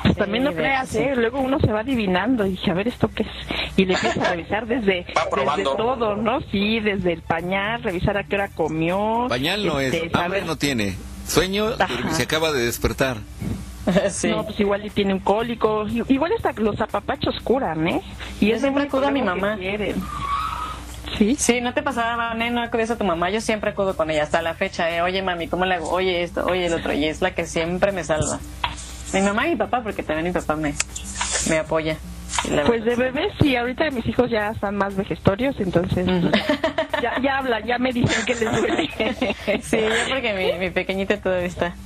Pues 0.02 0.16
también 0.16 0.42
no 0.42 0.52
creas, 0.52 0.92
¿eh? 0.96 1.12
Luego 1.14 1.38
uno 1.38 1.61
se 1.61 1.68
va 1.68 1.80
adivinando 1.80 2.44
y 2.44 2.50
dice, 2.50 2.72
a 2.72 2.74
ver, 2.74 2.88
¿esto 2.88 3.09
qué 3.14 3.22
es? 3.22 3.28
Y 3.76 3.84
le 3.84 3.94
empieza 3.94 4.20
a 4.20 4.30
revisar 4.30 4.66
desde, 4.66 5.06
desde 5.46 5.62
todo, 5.62 6.16
¿no? 6.16 6.40
Sí, 6.50 6.80
desde 6.80 7.12
el 7.12 7.22
pañal, 7.22 7.84
revisar 7.84 8.16
a 8.16 8.24
qué 8.24 8.34
hora 8.34 8.48
comió. 8.48 9.26
Pañal 9.28 9.64
no 9.64 9.78
es, 9.78 9.94
este, 9.94 10.11
hambre 10.18 10.42
no 10.42 10.56
tiene. 10.56 10.96
Sueño, 11.28 11.76
se 12.12 12.24
acaba 12.24 12.50
de 12.50 12.64
despertar. 12.64 13.18
No, 14.24 14.44
pues 14.44 14.61
igual 14.61 14.84
y 14.84 14.90
tiene 14.90 15.14
un 15.14 15.20
cólico. 15.20 15.86
Igual 16.09 16.32
hasta 16.36 16.52
los 16.61 16.78
apapachos 16.78 17.36
curan, 17.42 17.88
¿eh? 17.88 18.02
Y 18.38 18.50
es 18.50 18.61
siempre 18.61 18.82
acudo 18.82 19.06
a 19.06 19.11
mi 19.11 19.22
mamá. 19.22 19.56
Sí. 21.16 21.36
Sí, 21.38 21.61
no 21.61 21.74
te 21.74 21.82
pasaba, 21.82 22.34
no 22.34 22.62
acudías 22.62 22.90
a 22.90 22.98
tu 22.98 23.04
mamá, 23.04 23.30
yo 23.30 23.40
siempre 23.40 23.70
acudo 23.70 23.96
con 23.96 24.11
ella 24.11 24.22
hasta 24.22 24.42
la 24.42 24.54
fecha, 24.54 24.90
¿eh? 24.90 25.02
Oye, 25.02 25.22
mami, 25.22 25.48
¿cómo 25.48 25.64
le 25.64 25.76
hago? 25.76 25.90
Oye, 25.90 26.22
esto, 26.22 26.44
oye, 26.46 26.66
el 26.66 26.74
otro, 26.74 26.92
y 26.92 27.04
es 27.04 27.20
la 27.22 27.34
que 27.34 27.46
siempre 27.46 27.92
me 27.92 28.04
salva. 28.04 28.38
Mi 29.12 29.20
mamá 29.20 29.46
y 29.46 29.50
mi 29.50 29.56
papá, 29.56 29.82
porque 29.82 30.02
también 30.02 30.26
mi 30.26 30.32
papá 30.32 30.54
me, 30.56 30.74
me 31.48 31.59
apoya. 31.59 31.96
Pues 32.66 32.84
de 32.84 32.94
bebés 32.94 33.32
sí, 33.40 33.56
ahorita 33.56 33.90
mis 33.90 34.06
hijos 34.06 34.30
ya 34.30 34.50
están 34.50 34.76
más 34.76 34.94
vejestorios, 34.94 35.56
entonces... 35.59 36.06
Ya, 37.00 37.12
ya 37.22 37.38
habla, 37.38 37.61
ya 37.64 37.78
me 37.78 37.92
dicen 37.92 38.24
que 38.26 38.34
les 38.34 38.50
duele. 38.50 38.90
Sí, 39.62 39.78
yo 39.78 40.12
porque 40.14 40.32
mi, 40.34 40.59
mi 40.59 40.70
pequeñita 40.70 41.16
todavía 41.16 41.46
está. 41.46 41.76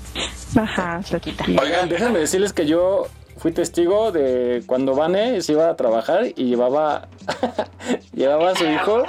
Ajá, 0.58 1.00
chiquita. 1.04 1.44
Oigan, 1.60 1.86
déjenme 1.90 2.18
decirles 2.18 2.54
que 2.54 2.66
yo 2.66 3.08
fui 3.42 3.50
testigo 3.50 4.12
de 4.12 4.62
cuando 4.66 4.94
Vane 4.94 5.42
se 5.42 5.52
iba 5.52 5.68
a 5.68 5.74
trabajar 5.76 6.26
y 6.36 6.44
llevaba 6.44 7.08
llevaba 8.14 8.50
a 8.50 8.54
su 8.54 8.64
hijo 8.64 9.02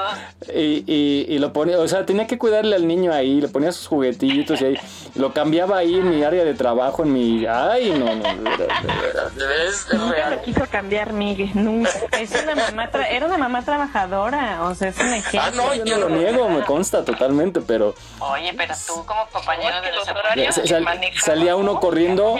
y, 0.54 0.84
y, 0.88 1.26
y, 1.30 1.38
lo 1.40 1.54
ponía, 1.54 1.78
o 1.80 1.88
sea, 1.88 2.06
tenía 2.06 2.26
que 2.28 2.38
cuidarle 2.40 2.76
al 2.76 2.88
niño 2.88 3.14
ahí, 3.14 3.40
le 3.42 3.48
ponía 3.48 3.72
sus 3.72 3.88
juguetitos 3.88 4.60
y 4.62 4.66
ahí, 4.66 4.78
lo 5.16 5.34
cambiaba 5.34 5.78
ahí 5.78 5.96
en 5.96 6.10
mi 6.10 6.24
área 6.24 6.44
de 6.44 6.54
trabajo, 6.56 7.04
en 7.04 7.14
mi, 7.14 7.46
ay, 7.46 7.92
no, 7.92 8.16
no, 8.16 8.24
de 8.34 8.58
veras, 8.58 9.36
de 9.36 9.46
veras, 9.46 9.88
de 9.90 9.98
Nunca 9.98 10.30
lo 10.32 10.42
quiso 10.42 10.66
cambiar, 10.72 11.14
Miguel, 11.14 11.52
nunca. 11.54 11.90
Es 12.20 12.32
una 12.44 12.56
mamá, 12.56 12.90
tra- 12.92 13.08
era 13.10 13.26
una 13.28 13.38
mamá 13.38 13.64
trabajadora, 13.64 14.64
o 14.64 14.74
sea, 14.76 14.90
es 14.90 14.98
un 14.98 15.14
ejemplo. 15.14 15.42
Ah, 15.42 15.52
no, 15.56 15.74
yo 15.76 15.98
no 15.98 16.10
lo 16.10 16.16
niego, 16.16 16.50
me 16.50 16.62
consta 16.64 17.06
totalmente, 17.06 17.62
pero 17.62 17.94
Oye, 18.20 18.54
pero 18.58 18.74
tú 18.88 19.06
como 19.06 19.28
compañero 19.28 19.82
de 19.82 19.92
los 19.92 20.08
horarios 20.08 20.56
sa- 20.56 20.66
sal- 20.66 20.86
salía 21.24 21.56
uno 21.56 21.80
corriendo, 21.80 22.36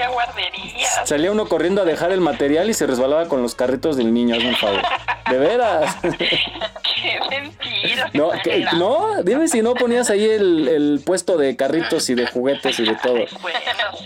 salía 1.06 1.32
uno 1.32 1.48
corriendo 1.48 1.83
a 1.84 1.86
dejar 1.86 2.12
el 2.12 2.20
material 2.22 2.70
y 2.70 2.74
se 2.74 2.88
resbalaba 2.88 3.28
con 3.28 3.42
los 3.42 3.56
carritos 3.56 3.96
del 3.98 4.14
niño, 4.14 4.36
hazme 4.36 4.50
un 4.50 4.56
favor. 4.56 4.82
De 5.30 5.38
veras. 5.38 5.96
Qué 6.02 7.20
mentira. 7.30 8.10
No, 8.14 8.32
que- 8.44 8.66
no, 8.74 9.24
dime 9.24 9.48
si 9.48 9.62
no 9.62 9.74
ponías 9.74 10.10
ahí 10.10 10.26
el, 10.26 10.68
el 10.68 11.02
puesto 11.06 11.38
de 11.38 11.56
carritos 11.56 12.10
y 12.10 12.16
de 12.16 12.28
juguetes 12.28 12.80
y 12.80 12.86
de 12.86 12.96
todo. 12.96 13.16
Bueno, 13.42 13.60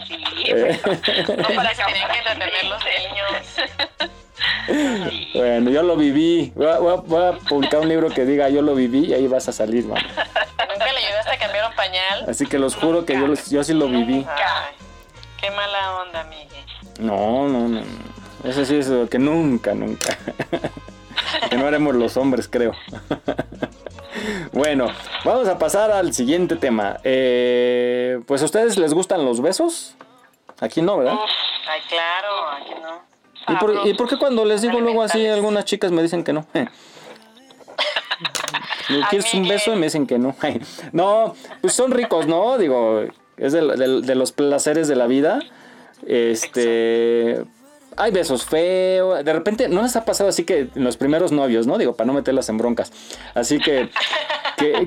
sí. 0.08 0.16
Eh, 0.48 0.80
No 0.86 1.56
para 1.56 1.70
que 1.72 1.84
tenían 1.84 2.12
que 2.12 2.18
entretener 2.20 2.66
los 2.66 2.84
niños. 2.86 3.32
bueno, 5.34 5.70
yo 5.72 5.84
lo 5.84 5.96
viví. 5.96 6.52
Voy 6.56 6.68
a, 6.68 6.78
voy 6.80 7.24
a- 7.24 7.34
publicar 7.48 7.80
un 7.82 7.90
libro 7.90 8.10
que 8.10 8.26
diga 8.26 8.50
yo 8.50 8.62
lo 8.62 8.76
viví 8.76 9.06
y 9.08 9.14
ahí 9.14 9.28
vas 9.28 9.48
a 9.48 9.52
salir, 9.52 9.86
man. 9.86 10.02
Nunca 10.06 10.92
le 10.94 11.00
ayudaste 11.06 11.32
a 11.32 11.38
cambiar 11.40 11.70
un 11.70 11.76
pañal. 11.76 12.26
Así 12.28 12.46
que 12.46 12.58
los 12.60 12.76
juro 12.76 13.06
que 13.06 13.14
yo, 13.14 13.28
yo 13.50 13.64
sí 13.64 13.74
lo 13.74 13.88
viví. 13.88 14.26
Ay, 14.30 14.76
qué 15.42 15.50
mala 15.52 15.96
onda, 16.02 16.24
Miguel. 16.26 16.57
No, 17.00 17.48
no, 17.48 17.68
no. 17.68 17.82
Eso 18.44 18.66
sí 18.66 18.76
es 18.76 18.88
lo 18.88 19.10
que 19.10 19.20
nunca, 19.20 19.74
nunca. 19.74 20.18
que 21.50 21.58
no 21.58 21.68
haremos 21.68 21.96
los 21.96 22.18
hombres, 22.18 22.48
creo. 22.48 22.74
bueno, 24.54 24.88
vamos 25.26 25.48
a 25.48 25.58
pasar 25.58 25.92
al 25.92 26.14
siguiente 26.14 26.56
tema. 26.56 26.98
Eh, 27.04 28.20
pues 28.26 28.42
a 28.42 28.46
ustedes 28.46 28.78
les 28.78 28.94
gustan 28.94 29.26
los 29.26 29.42
besos. 29.42 29.96
Aquí 30.60 30.82
no, 30.82 30.98
¿verdad? 30.98 31.16
Ay, 31.70 31.82
claro, 31.90 32.50
aquí 32.52 32.72
no. 32.82 33.54
¿Y 33.54 33.56
por, 33.58 33.88
y 33.88 33.94
por 33.94 34.10
qué 34.10 34.18
cuando 34.18 34.44
les 34.44 34.62
digo 34.62 34.80
luego 34.82 35.04
así 35.04 35.26
algunas 35.28 35.66
chicas 35.66 35.92
me 35.92 36.02
dicen 36.02 36.24
que 36.24 36.34
no? 36.34 36.46
Eh. 36.54 36.68
¿Quieres 39.10 39.34
un 39.34 39.48
beso? 39.48 39.74
Y 39.74 39.76
me 39.76 39.88
dicen 39.88 40.08
que 40.08 40.18
no. 40.18 40.36
No, 40.92 41.36
pues 41.62 41.74
son 41.74 41.92
ricos, 41.92 42.28
¿no? 42.28 42.58
Digo, 42.58 43.02
es 43.38 43.54
de, 43.54 43.62
de- 43.62 44.02
de 44.02 44.16
los 44.16 44.32
placeres 44.32 44.88
de 44.88 44.96
la 44.96 45.08
vida. 45.08 45.40
Este... 46.06 47.44
Hay 48.00 48.12
besos 48.12 48.46
feos. 48.46 49.26
De 49.26 49.34
repente, 49.34 49.68
¿no 49.70 49.82
les 49.82 49.96
ha 49.96 50.06
pasado 50.06 50.30
así 50.30 50.44
que 50.44 50.70
los 50.76 50.98
primeros 50.98 51.32
novios, 51.32 51.66
¿no? 51.66 51.80
Digo, 51.80 51.96
para 51.96 52.06
no 52.06 52.14
meterlas 52.14 52.48
en 52.50 52.58
broncas. 52.58 52.92
Así 53.34 53.58
que, 53.58 53.90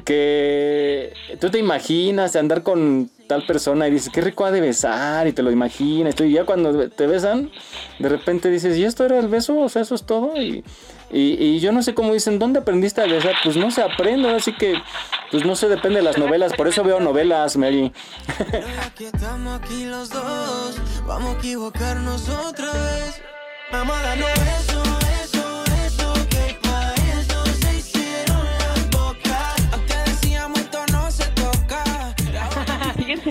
que, 0.05 1.13
tú 1.41 1.51
te 1.51 1.59
imaginas 1.59 2.37
andar 2.37 2.63
con 2.63 3.11
tal 3.31 3.47
persona 3.47 3.87
y 3.87 3.93
dices, 3.93 4.11
qué 4.13 4.21
rico 4.21 4.45
ha 4.45 4.51
de 4.51 4.61
besar, 4.61 5.29
y 5.29 5.33
te 5.33 5.45
lo 5.45 5.53
imaginas. 5.53 6.17
Y 6.21 6.33
ya 6.33 6.45
cuando 6.45 6.91
te 6.91 7.07
besan, 7.07 7.49
de 8.01 8.09
repente 8.09 8.51
dices, 8.51 8.77
¿y 8.77 8.85
esto 8.85 9.05
era 9.05 9.21
el 9.21 9.29
beso? 9.29 9.57
O 9.57 9.69
sea, 9.69 9.83
eso 9.83 9.95
es 9.95 10.03
todo. 10.03 10.37
Y, 10.37 10.65
y, 11.13 11.61
yo 11.61 11.71
no 11.71 11.81
sé 11.85 11.95
cómo 11.95 12.13
dicen, 12.13 12.41
¿dónde 12.41 12.59
aprendiste 12.59 13.01
a 13.01 13.07
besar? 13.07 13.35
Pues 13.45 13.57
no 13.57 13.71
se 13.71 13.83
aprende, 13.83 14.35
así 14.35 14.53
que, 14.53 14.75
pues 15.31 15.45
no 15.45 15.55
sé, 15.55 15.69
depende 15.69 16.01
de 16.01 16.03
las 16.03 16.19
novelas. 16.19 16.53
Por 16.55 16.67
eso 16.67 16.83
veo 16.83 16.99
novelas, 16.99 17.57
Mary. 17.57 17.93
que 18.97 19.07
estamos 19.07 19.61
aquí 19.61 19.85
los 19.85 20.11
dos, 20.11 20.81
vamos 21.07 21.37
a 21.37 21.39
equivocarnos 21.39 22.29
otra 22.29 22.73
vez. 22.73 23.23
Vamos 23.71 23.97
a 23.97 24.03
darnos 24.03 24.29
beso, 24.31 24.83
beso, 24.83 25.00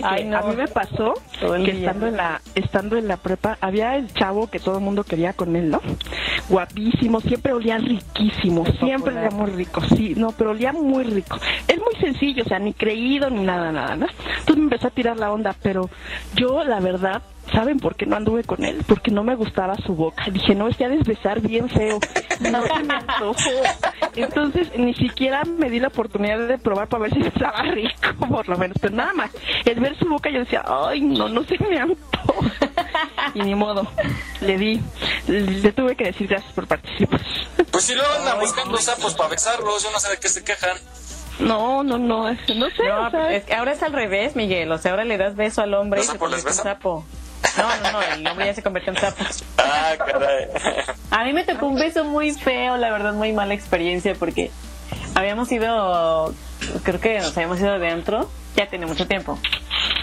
que 0.02 0.08
Ay, 0.08 0.26
no. 0.26 0.38
a 0.38 0.42
mí 0.44 0.56
me 0.56 0.68
pasó 0.68 1.14
que 1.64 1.72
estando 1.72 2.08
en 2.08 2.18
la 2.18 2.42
estando 2.56 2.98
en 2.98 3.08
la 3.08 3.18
prepa 3.18 3.58
había 3.62 3.96
el 3.96 4.12
chavo 4.14 4.50
que 4.50 4.60
todo 4.60 4.78
el 4.78 4.84
mundo 4.84 5.04
quería 5.04 5.34
con 5.34 5.56
él, 5.56 5.70
¿no? 5.70 5.82
Guapísimo, 6.50 7.22
siempre 7.22 7.54
olía 7.54 7.78
riquísimo, 7.78 8.66
siempre 8.80 9.16
olía 9.16 9.30
muy 9.30 9.52
rico, 9.52 9.82
sí, 9.82 10.14
no, 10.16 10.32
pero 10.32 10.52
olía 10.52 10.74
muy 10.74 11.04
rico. 11.04 11.38
Es 11.68 11.78
muy 11.78 11.96
sencillo, 12.00 12.44
o 12.44 12.48
sea, 12.48 12.60
ni 12.60 12.74
creído 12.74 13.30
ni 13.30 13.44
nada, 13.44 13.72
nada, 13.72 13.96
¿no? 13.96 14.08
Entonces 14.40 14.58
me 14.58 14.64
empezó 14.64 14.88
a 14.88 14.92
tirar 14.92 15.18
la 15.18 15.32
onda, 15.32 15.56
pero 15.62 15.90
yo 16.36 16.64
la 16.64 16.80
verdad 16.80 17.22
¿Saben 17.54 17.80
por 17.80 17.96
qué 17.96 18.06
no 18.06 18.16
anduve 18.16 18.44
con 18.44 18.64
él? 18.64 18.84
Porque 18.88 19.12
no 19.12 19.24
me 19.24 19.36
gustaba 19.36 19.76
su 19.78 19.96
boca. 19.96 20.26
Dije, 20.32 20.54
no, 20.56 20.68
es 20.68 20.78
que 20.78 20.86
ha 20.86 20.90
de 20.90 20.98
besar 20.98 21.40
bien 21.42 21.70
feo. 21.70 22.00
No 22.40 22.62
se 22.66 22.84
me 22.84 22.94
antojó. 22.94 23.36
Entonces, 24.16 24.70
ni 24.78 24.94
siquiera 24.94 25.44
me 25.44 25.70
di 25.70 25.80
la 25.80 25.88
oportunidad 25.88 26.48
de 26.48 26.58
probar 26.58 26.88
para 26.88 27.04
ver 27.04 27.14
si 27.14 27.22
estaba 27.22 27.62
rico, 27.64 28.28
por 28.30 28.48
lo 28.48 28.58
menos. 28.58 28.78
Pero 28.80 28.96
nada 28.96 29.14
más, 29.14 29.32
el 29.66 29.80
ver 29.80 29.98
su 29.98 30.08
boca 30.08 30.30
yo 30.30 30.40
decía, 30.40 30.64
ay, 30.66 31.02
no, 31.02 31.28
no 31.30 31.44
se 31.44 31.58
me 31.60 31.80
antoja. 31.80 32.52
Y 33.34 33.42
ni 33.42 33.56
modo, 33.56 33.88
le 34.42 34.58
di. 34.58 34.82
Le 35.28 35.72
tuve 35.72 35.96
que 35.96 36.06
decir 36.06 36.28
gracias 36.28 36.52
por 36.54 36.68
participar. 36.68 37.22
Pues 37.72 37.84
si 37.84 37.94
luego 37.96 38.10
andan 38.20 38.40
buscando 38.40 38.78
sapos 38.78 39.14
para 39.16 39.30
besarlos, 39.30 39.84
yo 39.84 39.92
no 39.92 40.00
sé 40.00 40.10
de 40.12 40.18
qué 40.18 40.30
se 40.30 40.44
quejan. 40.44 40.78
No, 41.40 41.84
no, 41.84 41.98
no, 41.98 42.30
no 42.32 42.36
sé. 42.36 42.54
No, 42.56 42.68
o 43.08 43.10
sea, 43.10 43.34
es 43.34 43.46
que 43.46 43.54
ahora 43.56 43.72
es 43.72 43.82
al 43.84 43.94
revés, 43.94 44.36
Miguel. 44.36 44.72
O 44.72 44.78
sea, 44.78 44.92
ahora 44.92 45.06
le 45.06 45.18
das 45.18 45.36
beso 45.36 45.62
al 45.62 45.74
hombre 45.74 46.02
y 46.02 46.06
¿Los 46.06 46.18
se 46.42 46.48
besan? 46.48 46.64
sapo. 46.64 47.06
No, 47.58 47.68
no, 47.84 47.92
no, 47.92 48.02
el 48.02 48.28
hombre 48.28 48.46
ya 48.46 48.54
se 48.54 48.62
convirtió 48.64 48.94
en 48.94 49.00
sapo. 49.00 49.24
Ah, 49.58 49.94
caray. 49.98 50.48
A 51.12 51.24
mí 51.26 51.34
me 51.34 51.44
tocó 51.44 51.68
un 51.68 51.76
beso 51.76 52.04
muy 52.06 52.32
feo, 52.34 52.78
la 52.78 52.90
verdad, 52.92 53.14
muy 53.14 53.32
mala 53.34 53.54
experiencia 53.54 54.14
porque 54.16 54.52
habíamos 55.16 55.52
ido, 55.52 56.34
creo 56.84 57.00
que 57.00 57.20
nos 57.20 57.36
habíamos 57.36 57.60
ido 57.60 57.78
de 57.80 57.90
antro, 57.90 58.30
ya 58.56 58.68
tiene 58.68 58.86
mucho 58.86 59.08
tiempo. 59.08 59.38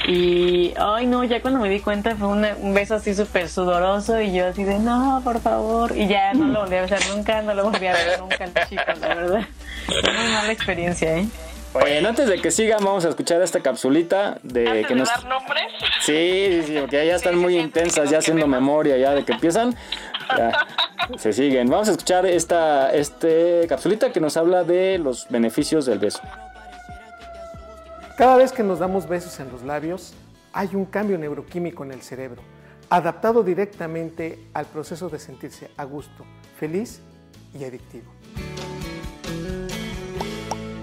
Y, 0.09 0.73
ay 0.79 1.07
no, 1.07 1.25
ya 1.25 1.41
cuando 1.43 1.59
me 1.61 1.69
di 1.69 1.81
cuenta 1.81 2.15
fue 2.17 2.29
una- 2.29 2.55
un 2.61 2.75
beso 2.75 2.95
así 2.95 3.15
súper 3.15 3.49
sudoroso 3.49 4.21
y 4.21 4.33
yo 4.33 4.47
así 4.49 4.63
de, 4.65 4.79
no, 4.79 5.21
por 5.25 5.41
favor. 5.41 5.97
Y 5.97 6.07
ya 6.07 6.33
no 6.35 6.47
lo 6.47 6.61
volví 6.61 6.77
a 6.77 6.83
besar 6.83 7.01
nunca, 7.15 7.43
no 7.43 7.55
lo 7.55 7.65
volví 7.65 7.87
a 7.87 7.93
ver 7.93 8.19
nunca 8.21 8.45
al 8.45 8.69
chico, 8.69 8.83
la 9.01 9.09
verdad. 9.15 9.47
Fue 9.87 10.13
muy 10.13 10.33
mala 10.33 10.53
experiencia, 10.53 11.17
¿eh? 11.17 11.27
Bueno, 11.81 12.09
antes 12.09 12.29
de 12.29 12.41
que 12.41 12.51
sigan, 12.51 12.85
vamos 12.85 13.05
a 13.05 13.11
escuchar 13.11 13.43
esta 13.43 13.61
capsulita 13.61 14.39
de 14.43 14.85
que 14.89 14.95
nos... 14.95 15.09
¿Dar 15.09 15.25
nombres? 15.27 15.65
Sí, 16.01 16.49
sí, 16.51 16.63
sí, 16.67 16.77
porque 16.81 17.07
ya 17.07 17.15
están 17.15 17.37
muy 17.37 17.59
intensas, 17.59 18.11
ya 18.11 18.19
haciendo 18.19 18.47
memoria, 18.47 18.97
ya 18.97 19.13
de 19.13 19.25
que 19.25 19.33
empiezan, 19.33 19.77
ya 20.37 20.67
se 21.19 21.33
siguen. 21.33 21.69
Vamos 21.69 21.89
a 21.89 21.93
escuchar 21.93 22.25
esta 22.27 22.93
este 22.93 23.67
capsulita 23.69 24.13
que 24.13 24.21
nos 24.21 24.37
habla 24.37 24.65
de 24.65 24.99
los 24.99 25.29
beneficios 25.29 25.87
del 25.87 25.99
beso. 25.99 26.21
Cada 28.17 28.37
vez 28.37 28.53
que 28.53 28.63
nos 28.63 28.79
damos 28.79 29.09
besos 29.09 29.39
en 29.41 29.51
los 29.53 29.63
labios, 29.63 30.15
hay 30.53 30.71
un 30.73 30.87
cambio 30.87 31.19
neuroquímico 31.19 31.85
en 31.85 31.93
el 31.93 32.01
cerebro, 32.01 32.43
adaptado 32.89 33.43
directamente 33.43 34.39
al 34.55 34.65
proceso 34.65 35.11
de 35.11 35.19
sentirse 35.19 35.71
a 35.77 35.85
gusto, 35.85 36.25
feliz 36.59 37.03
y 37.53 37.65
adictivo. 37.65 38.11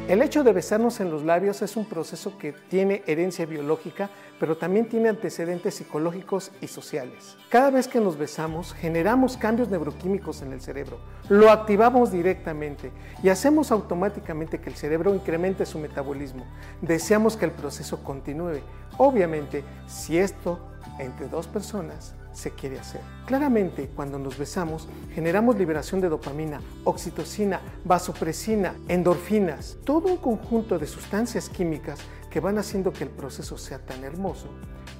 El 0.10 0.22
hecho 0.22 0.43
de 0.43 0.51
besarnos 0.51 0.99
en 0.99 1.10
los 1.10 1.24
labios 1.24 1.62
es 1.62 1.78
un 1.78 1.86
proceso 1.86 2.38
que 2.38 2.51
tiene 2.51 3.04
herencia 3.08 3.45
biológica, 3.45 4.10
pero 4.38 4.58
también 4.58 4.89
tiene 4.89 5.08
antecedentes 5.08 5.76
psicológicos 5.76 6.51
y 6.60 6.68
sociales. 6.68 7.38
Cada 7.47 7.70
vez 7.70 7.88
que 7.88 8.01
nos 8.01 8.18
besamos, 8.18 8.74
generamos 8.74 9.38
cambios 9.38 9.70
neuroquímicos 9.70 10.41
en 10.41 10.51
el 10.51 10.60
cerebro, 10.60 10.99
lo 11.30 11.49
activamos 11.49 12.12
directamente 12.12 12.91
y 13.24 13.30
hacemos 13.30 13.72
automáticamente 13.72 14.60
que 14.60 14.70
el 14.70 14.76
cerebro 14.76 15.16
incremente 15.16 15.66
su 15.66 15.80
metabolismo. 15.80 16.45
Deseamos 16.82 17.38
que 17.38 17.45
el 17.45 17.51
proceso 17.51 18.04
continúe. 18.04 18.60
Obviamente, 18.97 19.64
si 19.88 20.18
esto 20.18 20.60
entre 20.99 21.30
dos 21.30 21.47
personas 21.47 22.14
se 22.34 22.51
quiere 22.51 22.79
hacer. 22.79 23.01
Claramente, 23.25 23.89
cuando 23.95 24.19
nos 24.19 24.38
besamos, 24.38 24.88
generamos 25.13 25.57
liberación 25.57 26.01
de 26.01 26.09
dopamina, 26.09 26.61
oxitocina, 26.84 27.61
vasopresina, 27.86 28.75
endorfinas, 28.88 29.77
todo 29.86 30.09
un 30.09 30.17
conjunto 30.17 30.77
de 30.77 30.88
sustancias 30.88 31.49
químicas 31.49 31.99
que 32.29 32.39
van 32.39 32.57
haciendo 32.57 32.91
que 32.91 33.03
el 33.03 33.11
proceso 33.11 33.57
sea 33.57 33.79
tan 33.79 34.03
hermoso 34.03 34.49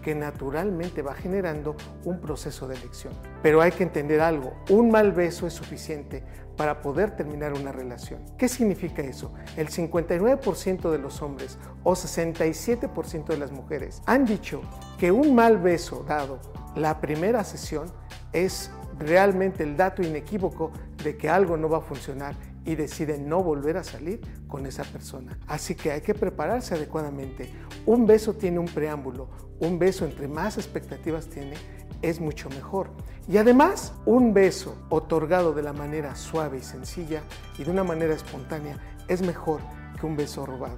que 0.03 0.13
naturalmente 0.13 1.01
va 1.01 1.15
generando 1.15 1.75
un 2.03 2.19
proceso 2.19 2.67
de 2.67 2.75
elección. 2.75 3.13
Pero 3.41 3.61
hay 3.61 3.71
que 3.71 3.84
entender 3.84 4.21
algo, 4.21 4.53
un 4.69 4.91
mal 4.91 5.13
beso 5.13 5.47
es 5.47 5.53
suficiente 5.53 6.23
para 6.57 6.81
poder 6.81 7.15
terminar 7.15 7.53
una 7.53 7.71
relación. 7.71 8.21
¿Qué 8.38 8.47
significa 8.47 9.01
eso? 9.01 9.34
El 9.57 9.69
59% 9.69 10.91
de 10.91 10.99
los 10.99 11.21
hombres 11.21 11.57
o 11.84 11.93
67% 11.93 13.25
de 13.25 13.38
las 13.38 13.51
mujeres 13.51 14.01
han 14.05 14.25
dicho 14.25 14.61
que 14.99 15.11
un 15.11 15.34
mal 15.34 15.57
beso 15.57 16.05
dado 16.07 16.39
la 16.76 16.99
primera 16.99 17.43
sesión 17.43 17.91
es 18.32 18.71
realmente 18.97 19.63
el 19.63 19.78
dato 19.78 20.01
inequívoco 20.01 20.71
de 21.03 21.17
que 21.17 21.30
algo 21.30 21.57
no 21.57 21.69
va 21.69 21.80
a 21.80 21.82
funcionar 21.82 22.36
y 22.65 22.76
decide 22.76 23.17
no 23.17 23.43
volver 23.43 23.78
a 23.78 23.84
salir 23.84 24.21
con 24.47 24.65
esa 24.65 24.84
persona. 24.84 25.38
Así 25.47 25.76
que 25.76 25.91
hay 25.91 26.01
que 26.01 26.13
prepararse 26.13 26.76
adecuadamente. 26.76 27.49
Un 27.86 28.05
beso 28.05 28.34
tiene 28.34 28.59
un 28.59 28.67
preámbulo, 28.67 29.30
un 29.59 29.78
beso 29.80 30.05
entre 30.05 30.28
más 30.28 30.57
expectativas 30.57 31.28
tiene 31.28 31.55
es 32.01 32.19
mucho 32.19 32.49
mejor. 32.49 32.89
Y 33.28 33.38
además, 33.38 33.93
un 34.05 34.34
beso 34.34 34.76
otorgado 34.89 35.53
de 35.53 35.63
la 35.63 35.74
manera 35.74 36.15
suave 36.15 36.57
y 36.57 36.61
sencilla 36.61 37.21
y 37.57 37.63
de 37.63 37.71
una 37.71 37.84
manera 37.84 38.13
espontánea 38.13 38.78
es 39.07 39.21
mejor 39.21 39.61
que 39.99 40.05
un 40.05 40.15
beso 40.15 40.45
robado. 40.45 40.78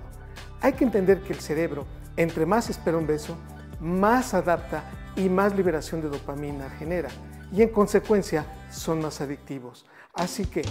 Hay 0.61 0.73
que 0.73 0.83
entender 0.83 1.21
que 1.21 1.33
el 1.33 1.39
cerebro, 1.39 1.85
entre 2.15 2.45
más 2.45 2.69
espera 2.69 2.97
un 2.97 3.07
beso, 3.07 3.35
más 3.79 4.33
adapta 4.33 4.83
y 5.15 5.29
más 5.29 5.55
liberación 5.55 6.01
de 6.01 6.09
dopamina 6.09 6.69
genera 6.71 7.09
y 7.51 7.61
en 7.61 7.69
consecuencia 7.69 8.45
son 8.71 9.01
más 9.01 9.21
adictivos. 9.21 9.85
Así 10.13 10.45
que 10.45 10.61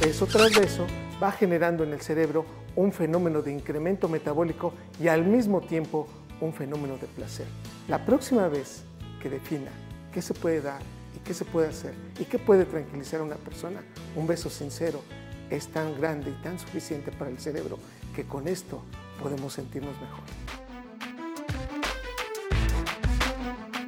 beso 0.00 0.26
tras 0.26 0.54
beso 0.54 0.86
va 1.22 1.32
generando 1.32 1.84
en 1.84 1.92
el 1.92 2.00
cerebro 2.00 2.44
un 2.76 2.92
fenómeno 2.92 3.42
de 3.42 3.52
incremento 3.52 4.08
metabólico 4.08 4.72
y 5.00 5.08
al 5.08 5.24
mismo 5.24 5.60
tiempo 5.60 6.06
un 6.40 6.52
fenómeno 6.52 6.96
de 6.98 7.06
placer. 7.06 7.46
La 7.88 8.04
próxima 8.04 8.48
vez 8.48 8.84
que 9.20 9.28
defina 9.28 9.70
qué 10.12 10.22
se 10.22 10.34
puede 10.34 10.60
dar 10.60 10.80
y 11.16 11.18
qué 11.20 11.34
se 11.34 11.44
puede 11.44 11.68
hacer 11.68 11.94
y 12.18 12.24
qué 12.24 12.38
puede 12.38 12.64
tranquilizar 12.64 13.20
a 13.20 13.24
una 13.24 13.36
persona, 13.36 13.82
un 14.16 14.26
beso 14.26 14.50
sincero 14.50 15.02
es 15.50 15.68
tan 15.68 16.00
grande 16.00 16.30
y 16.30 16.42
tan 16.42 16.58
suficiente 16.58 17.12
para 17.12 17.30
el 17.30 17.38
cerebro 17.38 17.78
que 18.14 18.24
con 18.24 18.48
esto 18.48 18.82
podemos 19.22 19.52
sentirnos 19.52 19.94
mejor. 20.00 20.61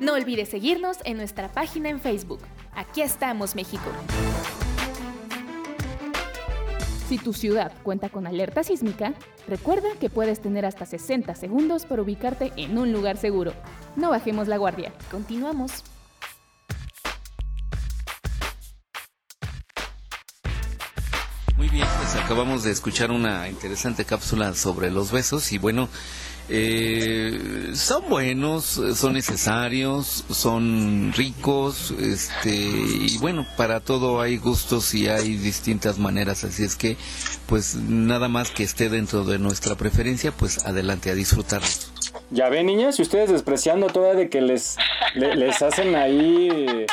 No 0.00 0.14
olvides 0.14 0.48
seguirnos 0.48 0.98
en 1.04 1.16
nuestra 1.16 1.52
página 1.52 1.88
en 1.88 2.00
Facebook. 2.00 2.40
Aquí 2.74 3.00
estamos, 3.02 3.54
México. 3.54 3.84
Si 7.08 7.18
tu 7.18 7.32
ciudad 7.32 7.72
cuenta 7.82 8.08
con 8.08 8.26
alerta 8.26 8.64
sísmica, 8.64 9.14
recuerda 9.46 9.88
que 10.00 10.10
puedes 10.10 10.40
tener 10.40 10.66
hasta 10.66 10.86
60 10.86 11.34
segundos 11.34 11.84
para 11.86 12.02
ubicarte 12.02 12.52
en 12.56 12.76
un 12.76 12.92
lugar 12.92 13.18
seguro. 13.18 13.52
No 13.94 14.10
bajemos 14.10 14.48
la 14.48 14.56
guardia. 14.56 14.92
Continuamos. 15.10 15.84
Muy 21.56 21.68
bien, 21.68 21.86
pues 21.98 22.16
acabamos 22.16 22.64
de 22.64 22.72
escuchar 22.72 23.12
una 23.12 23.48
interesante 23.48 24.04
cápsula 24.04 24.54
sobre 24.54 24.90
los 24.90 25.12
besos 25.12 25.52
y 25.52 25.58
bueno, 25.58 25.88
eh, 26.48 27.70
son 27.74 28.02
buenos, 28.08 28.80
son 28.94 29.14
necesarios, 29.14 30.24
son 30.30 31.12
ricos, 31.16 31.92
este 31.98 32.54
y 32.54 33.16
bueno, 33.18 33.46
para 33.56 33.80
todo 33.80 34.20
hay 34.20 34.36
gustos 34.36 34.94
y 34.94 35.08
hay 35.08 35.36
distintas 35.36 35.98
maneras, 35.98 36.44
así 36.44 36.62
es 36.64 36.76
que 36.76 36.96
pues 37.46 37.74
nada 37.76 38.28
más 38.28 38.50
que 38.50 38.62
esté 38.62 38.88
dentro 38.88 39.24
de 39.24 39.38
nuestra 39.38 39.74
preferencia, 39.74 40.32
pues 40.32 40.64
adelante 40.66 41.10
a 41.10 41.14
disfrutarlo. 41.14 41.66
Ya 42.30 42.48
ven, 42.48 42.66
niñas, 42.66 42.98
y 42.98 43.02
ustedes 43.02 43.30
despreciando 43.30 43.86
toda 43.88 44.14
de 44.14 44.28
que 44.28 44.40
les, 44.40 44.76
le- 45.14 45.36
les 45.36 45.62
hacen 45.62 45.94
ahí 45.94 46.48
eh, 46.50 46.86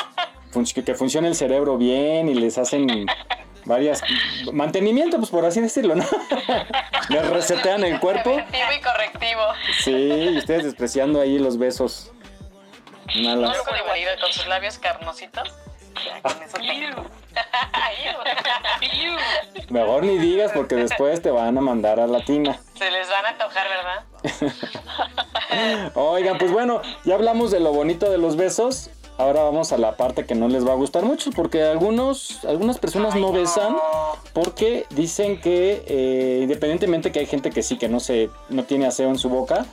que 0.84 0.94
funcione 0.94 1.28
el 1.28 1.34
cerebro 1.34 1.78
bien 1.78 2.28
y 2.28 2.34
les 2.34 2.58
hacen 2.58 3.06
varias 3.64 4.02
mantenimiento, 4.52 5.18
pues 5.18 5.30
por 5.30 5.44
así 5.44 5.60
decirlo, 5.60 5.94
¿no? 5.94 6.04
les 7.08 7.28
resetean 7.28 7.84
el 7.84 8.00
cuerpo. 8.00 8.34
Preventivo 8.34 8.72
y 8.76 8.80
correctivo. 8.80 9.42
Sí, 9.78 9.92
y 9.92 10.38
ustedes 10.38 10.64
despreciando 10.64 11.20
ahí 11.20 11.38
los 11.38 11.58
besos. 11.58 12.10
Malas. 13.22 13.56
Con 14.20 14.32
sus 14.32 14.46
labios 14.46 14.78
carnositos. 14.78 15.48
Ya, 16.04 16.22
con 16.22 16.42
eso 16.42 16.56
tengo. 16.56 17.04
Mejor 19.70 20.04
ni 20.04 20.18
digas 20.18 20.52
porque 20.54 20.74
después 20.74 21.22
te 21.22 21.30
van 21.30 21.56
a 21.58 21.60
mandar 21.60 22.00
a 22.00 22.06
la 22.06 22.24
tina. 22.24 22.58
Se 22.74 22.90
les 22.90 23.08
van 23.08 23.26
a 23.26 23.28
antojar, 23.30 23.66
¿verdad? 23.68 24.04
Oigan, 25.94 26.38
pues 26.38 26.50
bueno, 26.50 26.82
ya 27.04 27.14
hablamos 27.14 27.50
de 27.50 27.60
lo 27.60 27.72
bonito 27.72 28.10
de 28.10 28.18
los 28.18 28.36
besos. 28.36 28.90
Ahora 29.22 29.44
vamos 29.44 29.70
a 29.70 29.78
la 29.78 29.96
parte 29.96 30.26
que 30.26 30.34
no 30.34 30.48
les 30.48 30.66
va 30.66 30.72
a 30.72 30.74
gustar 30.74 31.04
mucho, 31.04 31.30
porque 31.30 31.62
algunos, 31.62 32.44
algunas 32.44 32.78
personas 32.78 33.14
no 33.14 33.32
besan 33.32 33.76
porque 34.32 34.84
dicen 34.90 35.40
que 35.40 35.84
eh, 35.86 36.40
independientemente 36.42 37.12
que 37.12 37.20
hay 37.20 37.26
gente 37.26 37.50
que 37.50 37.62
sí 37.62 37.78
que 37.78 37.88
no 37.88 38.00
se, 38.00 38.30
no 38.48 38.64
tiene 38.64 38.84
aseo 38.84 39.10
en 39.10 39.18
su 39.18 39.28
boca, 39.28 39.64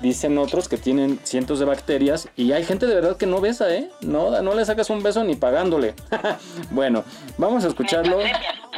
dicen 0.00 0.38
otros 0.38 0.70
que 0.70 0.78
tienen 0.78 1.20
cientos 1.22 1.58
de 1.58 1.66
bacterias 1.66 2.30
y 2.34 2.52
hay 2.52 2.64
gente 2.64 2.86
de 2.86 2.94
verdad 2.94 3.18
que 3.18 3.26
no 3.26 3.42
besa, 3.42 3.70
¿eh? 3.74 3.90
No, 4.00 4.40
no 4.40 4.54
le 4.54 4.64
sacas 4.64 4.88
un 4.88 5.02
beso 5.02 5.22
ni 5.22 5.36
pagándole. 5.36 5.94
bueno, 6.70 7.04
vamos 7.36 7.66
a 7.66 7.68
escucharlo. 7.68 8.20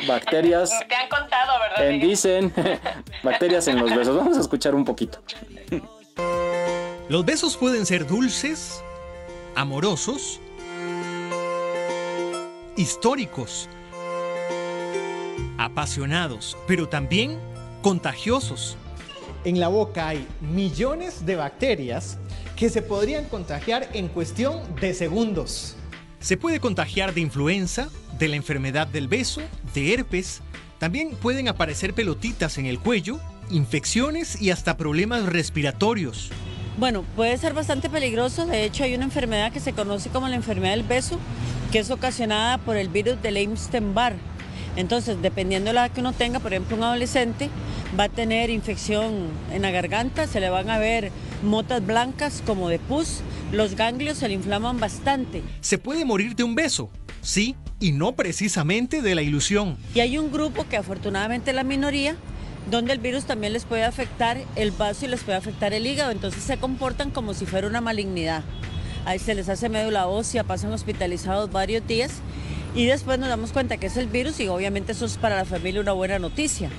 Bacterias 0.09 0.73
Te 0.89 0.95
han 0.97 1.09
contado, 1.09 1.53
¿verdad? 1.61 1.89
en 1.89 2.01
dicen 2.01 2.53
bacterias 3.23 3.69
en 3.69 3.79
los 3.79 3.95
besos. 3.95 4.17
Vamos 4.17 4.37
a 4.37 4.41
escuchar 4.41 4.75
un 4.75 4.85
poquito. 4.85 5.21
Los 7.09 7.25
besos 7.25 7.57
pueden 7.57 7.87
ser 7.87 8.09
dulces, 8.09 8.83
amorosos, 9.55 10.41
históricos, 12.77 13.69
apasionados, 15.59 16.57
pero 16.67 16.89
también 16.89 17.39
contagiosos. 17.83 18.77
En 19.45 19.61
la 19.61 19.69
boca 19.69 20.09
hay 20.09 20.27
millones 20.41 21.25
de 21.25 21.37
bacterias 21.37 22.19
que 22.57 22.69
se 22.69 22.83
podrían 22.83 23.25
contagiar 23.25 23.89
en 23.95 24.09
cuestión 24.09 24.61
de 24.81 24.93
segundos. 24.93 25.77
Se 26.21 26.37
puede 26.37 26.61
contagiar 26.61 27.15
de 27.15 27.23
influenza, 27.23 27.89
de 28.19 28.29
la 28.29 28.37
enfermedad 28.37 28.87
del 28.87 29.09
beso, 29.09 29.41
de 29.75 29.95
herpes. 29.95 30.43
También 30.79 31.13
pueden 31.13 31.49
aparecer 31.49 31.95
pelotitas 31.95 32.59
en 32.59 32.67
el 32.67 32.79
cuello, 32.79 33.19
infecciones 33.51 34.41
y 34.41 34.51
hasta 34.51 34.77
problemas 34.77 35.25
respiratorios. 35.25 36.31
Bueno, 36.81 37.05
puede 37.15 37.37
ser 37.37 37.53
bastante 37.53 37.91
peligroso. 37.91 38.47
De 38.47 38.65
hecho, 38.65 38.85
hay 38.85 38.95
una 38.95 39.05
enfermedad 39.05 39.53
que 39.53 39.61
se 39.61 39.75
conoce 39.75 40.09
como 40.09 40.29
la 40.29 40.37
enfermedad 40.37 40.71
del 40.71 40.83
beso, 40.83 41.19
que 41.71 41.79
es 41.79 41.91
ocasionada 41.91 42.57
por 42.57 42.79
el 42.79 42.89
virus 42.89 43.21
del 43.21 43.37
Epstein-Barr. 43.37 44.15
Entonces, 44.77 45.21
dependiendo 45.21 45.69
de 45.69 45.75
la 45.75 45.85
edad 45.85 45.95
que 45.95 46.01
uno 46.01 46.15
tenga, 46.15 46.39
por 46.39 46.55
ejemplo, 46.55 46.79
un 46.79 46.83
adolescente 46.83 47.51
va 47.99 48.05
a 48.05 48.09
tener 48.09 48.49
infección 48.49 49.29
en 49.53 49.61
la 49.61 49.71
garganta, 49.71 50.27
se 50.27 50.41
le 50.41 50.49
van 50.49 50.71
a 50.71 50.79
ver 50.79 51.13
motas 51.43 51.85
blancas 51.85 52.43
como 52.47 52.71
de 52.71 52.79
pus, 52.79 53.21
los 53.53 53.75
ganglios 53.75 54.17
se 54.17 54.29
le 54.29 54.35
inflaman 54.35 54.81
bastante. 54.81 55.43
Se 55.61 55.77
puede 55.77 56.07
morir 56.07 56.35
de 56.35 56.45
un 56.45 56.55
beso, 56.55 56.89
sí, 57.21 57.57
y 57.79 57.93
no 57.93 58.13
precisamente 58.13 59.03
de 59.03 59.15
la 59.15 59.21
ilusión. 59.21 59.77
Y 59.95 60.01
hay 60.01 60.17
un 60.17 60.33
grupo 60.33 60.67
que 60.67 60.79
afortunadamente 60.79 61.51
es 61.51 61.57
la 61.57 61.65
minoría, 61.65 62.17
donde 62.71 62.93
el 62.93 62.99
virus 63.01 63.25
también 63.25 63.53
les 63.53 63.65
puede 63.65 63.85
afectar 63.85 64.39
el 64.55 64.71
vaso 64.71 65.05
y 65.05 65.09
les 65.09 65.23
puede 65.23 65.37
afectar 65.37 65.73
el 65.73 65.87
hígado, 65.87 66.13
entonces 66.13 66.43
se 66.43 66.59
comportan 66.59 67.11
como 67.11 67.35
si 67.35 67.45
fuera 67.45 67.67
una 67.67 67.81
malignidad. 67.81 68.45
Ahí 69.05 69.19
se 69.19 69.35
les 69.35 69.49
hace 69.49 69.69
médula 69.69 70.07
ósea, 70.07 70.45
pasan 70.45 70.73
hospitalizados 70.73 71.51
varios 71.51 71.87
días 71.87 72.13
y 72.75 72.87
después 72.87 73.19
nos 73.19 73.29
damos 73.29 73.53
cuenta 73.53 73.77
que 73.77 73.87
es 73.87 73.97
el 73.97 74.07
virus 74.07 74.39
y 74.41 74.49
obviamente 74.49 74.93
eso 74.93 75.07
es 75.07 75.17
para 75.17 75.37
la 75.37 75.45
familia 75.45 75.81
una 75.81 75.93
buena 75.93 76.19
noticia. 76.19 76.71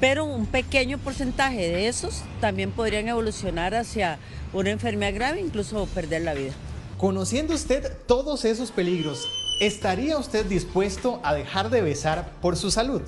Pero 0.00 0.24
un 0.24 0.46
pequeño 0.46 0.98
porcentaje 0.98 1.68
de 1.68 1.88
esos 1.88 2.22
también 2.40 2.70
podrían 2.70 3.08
evolucionar 3.08 3.74
hacia 3.74 4.18
una 4.52 4.70
enfermedad 4.70 5.14
grave, 5.14 5.40
incluso 5.40 5.86
perder 5.86 6.22
la 6.22 6.34
vida. 6.34 6.52
Conociendo 6.98 7.54
usted 7.54 7.96
todos 8.06 8.44
esos 8.44 8.70
peligros, 8.70 9.28
¿estaría 9.60 10.18
usted 10.18 10.44
dispuesto 10.46 11.20
a 11.24 11.34
dejar 11.34 11.70
de 11.70 11.82
besar 11.82 12.30
por 12.40 12.56
su 12.56 12.70
salud? 12.70 13.02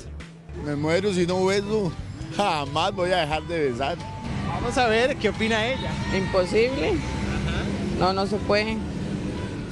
Me 0.64 0.76
muero 0.76 1.12
si 1.12 1.26
no 1.26 1.44
beso. 1.44 1.92
Jamás 2.36 2.92
voy 2.94 3.12
a 3.12 3.18
dejar 3.18 3.42
de 3.44 3.70
besar. 3.70 3.96
Vamos 4.48 4.76
a 4.78 4.86
ver 4.88 5.16
qué 5.16 5.28
opina 5.28 5.64
ella. 5.66 5.90
Imposible. 6.16 6.94
No, 7.98 8.12
no 8.12 8.26
se 8.26 8.36
puede. 8.36 8.76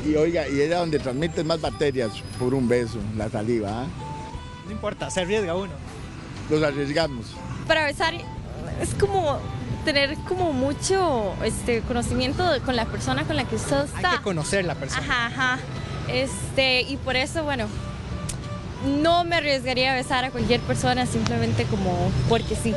Y 0.07 0.15
oiga, 0.17 0.49
y 0.49 0.61
era 0.61 0.79
donde 0.79 0.99
transmiten 0.99 1.47
más 1.47 1.61
bacterias 1.61 2.11
por 2.39 2.55
un 2.55 2.69
beso, 2.69 2.99
la 3.17 3.29
saliva. 3.29 3.83
¿ah? 3.83 3.87
No 4.67 4.73
importa, 4.73 5.11
se 5.11 5.21
arriesga 5.21 5.55
uno. 5.55 5.73
Los 6.51 6.63
arriesgamos. 6.63 7.27
Para 7.67 7.85
besar 7.85 8.15
es 8.81 8.95
como 8.99 9.39
tener 9.85 10.17
como 10.29 10.53
mucho 10.53 11.35
este 11.45 11.81
conocimiento 11.83 12.49
de- 12.51 12.61
con 12.61 12.77
la 12.77 12.85
persona 12.87 13.25
con 13.25 13.37
la 13.37 13.45
que 13.45 13.57
usted 13.57 13.85
está. 13.85 14.11
Hay 14.13 14.17
que 14.19 14.23
conocer 14.23 14.65
la 14.65 14.75
persona. 14.75 15.03
Ajá, 15.03 15.27
ajá. 15.27 15.59
Este, 16.09 16.83
y 16.83 16.97
por 16.97 17.15
eso, 17.17 17.45
bueno, 17.45 17.67
no 18.85 19.24
me 19.24 19.37
arriesgaría 19.37 19.93
a 19.93 19.97
besar 19.97 20.24
a 20.24 20.30
cualquier 20.30 20.61
persona 20.61 21.07
simplemente 21.07 21.64
como 21.64 22.11
porque 22.28 22.57
sí. 22.57 22.74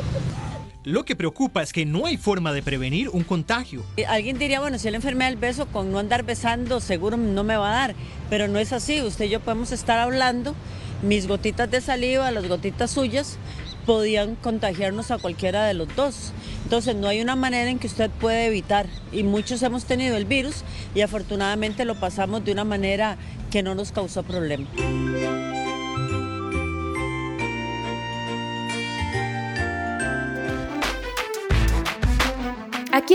Lo 0.86 1.04
que 1.04 1.16
preocupa 1.16 1.62
es 1.62 1.72
que 1.72 1.84
no 1.84 2.06
hay 2.06 2.16
forma 2.16 2.52
de 2.52 2.62
prevenir 2.62 3.08
un 3.08 3.24
contagio. 3.24 3.82
Y 3.96 4.04
Alguien 4.04 4.38
diría, 4.38 4.60
bueno, 4.60 4.78
si 4.78 4.88
la 4.88 4.96
enfermedad 4.96 5.30
del 5.30 5.38
beso, 5.38 5.66
con 5.66 5.90
no 5.90 5.98
andar 5.98 6.22
besando 6.22 6.78
seguro 6.78 7.16
no 7.16 7.42
me 7.42 7.56
va 7.56 7.70
a 7.70 7.74
dar, 7.74 7.96
pero 8.30 8.46
no 8.46 8.60
es 8.60 8.72
así. 8.72 9.02
Usted 9.02 9.24
y 9.24 9.30
yo 9.30 9.40
podemos 9.40 9.72
estar 9.72 9.98
hablando, 9.98 10.54
mis 11.02 11.26
gotitas 11.26 11.68
de 11.72 11.80
saliva, 11.80 12.30
las 12.30 12.46
gotitas 12.46 12.92
suyas, 12.92 13.36
podían 13.84 14.36
contagiarnos 14.36 15.10
a 15.10 15.18
cualquiera 15.18 15.64
de 15.64 15.74
los 15.74 15.88
dos. 15.96 16.32
Entonces 16.62 16.94
no 16.94 17.08
hay 17.08 17.20
una 17.20 17.34
manera 17.34 17.68
en 17.68 17.80
que 17.80 17.88
usted 17.88 18.08
puede 18.08 18.46
evitar. 18.46 18.86
Y 19.10 19.24
muchos 19.24 19.64
hemos 19.64 19.86
tenido 19.86 20.16
el 20.16 20.24
virus 20.24 20.62
y 20.94 21.00
afortunadamente 21.00 21.84
lo 21.84 21.98
pasamos 21.98 22.44
de 22.44 22.52
una 22.52 22.64
manera 22.64 23.16
que 23.50 23.64
no 23.64 23.74
nos 23.74 23.90
causó 23.90 24.22
problema. 24.22 24.68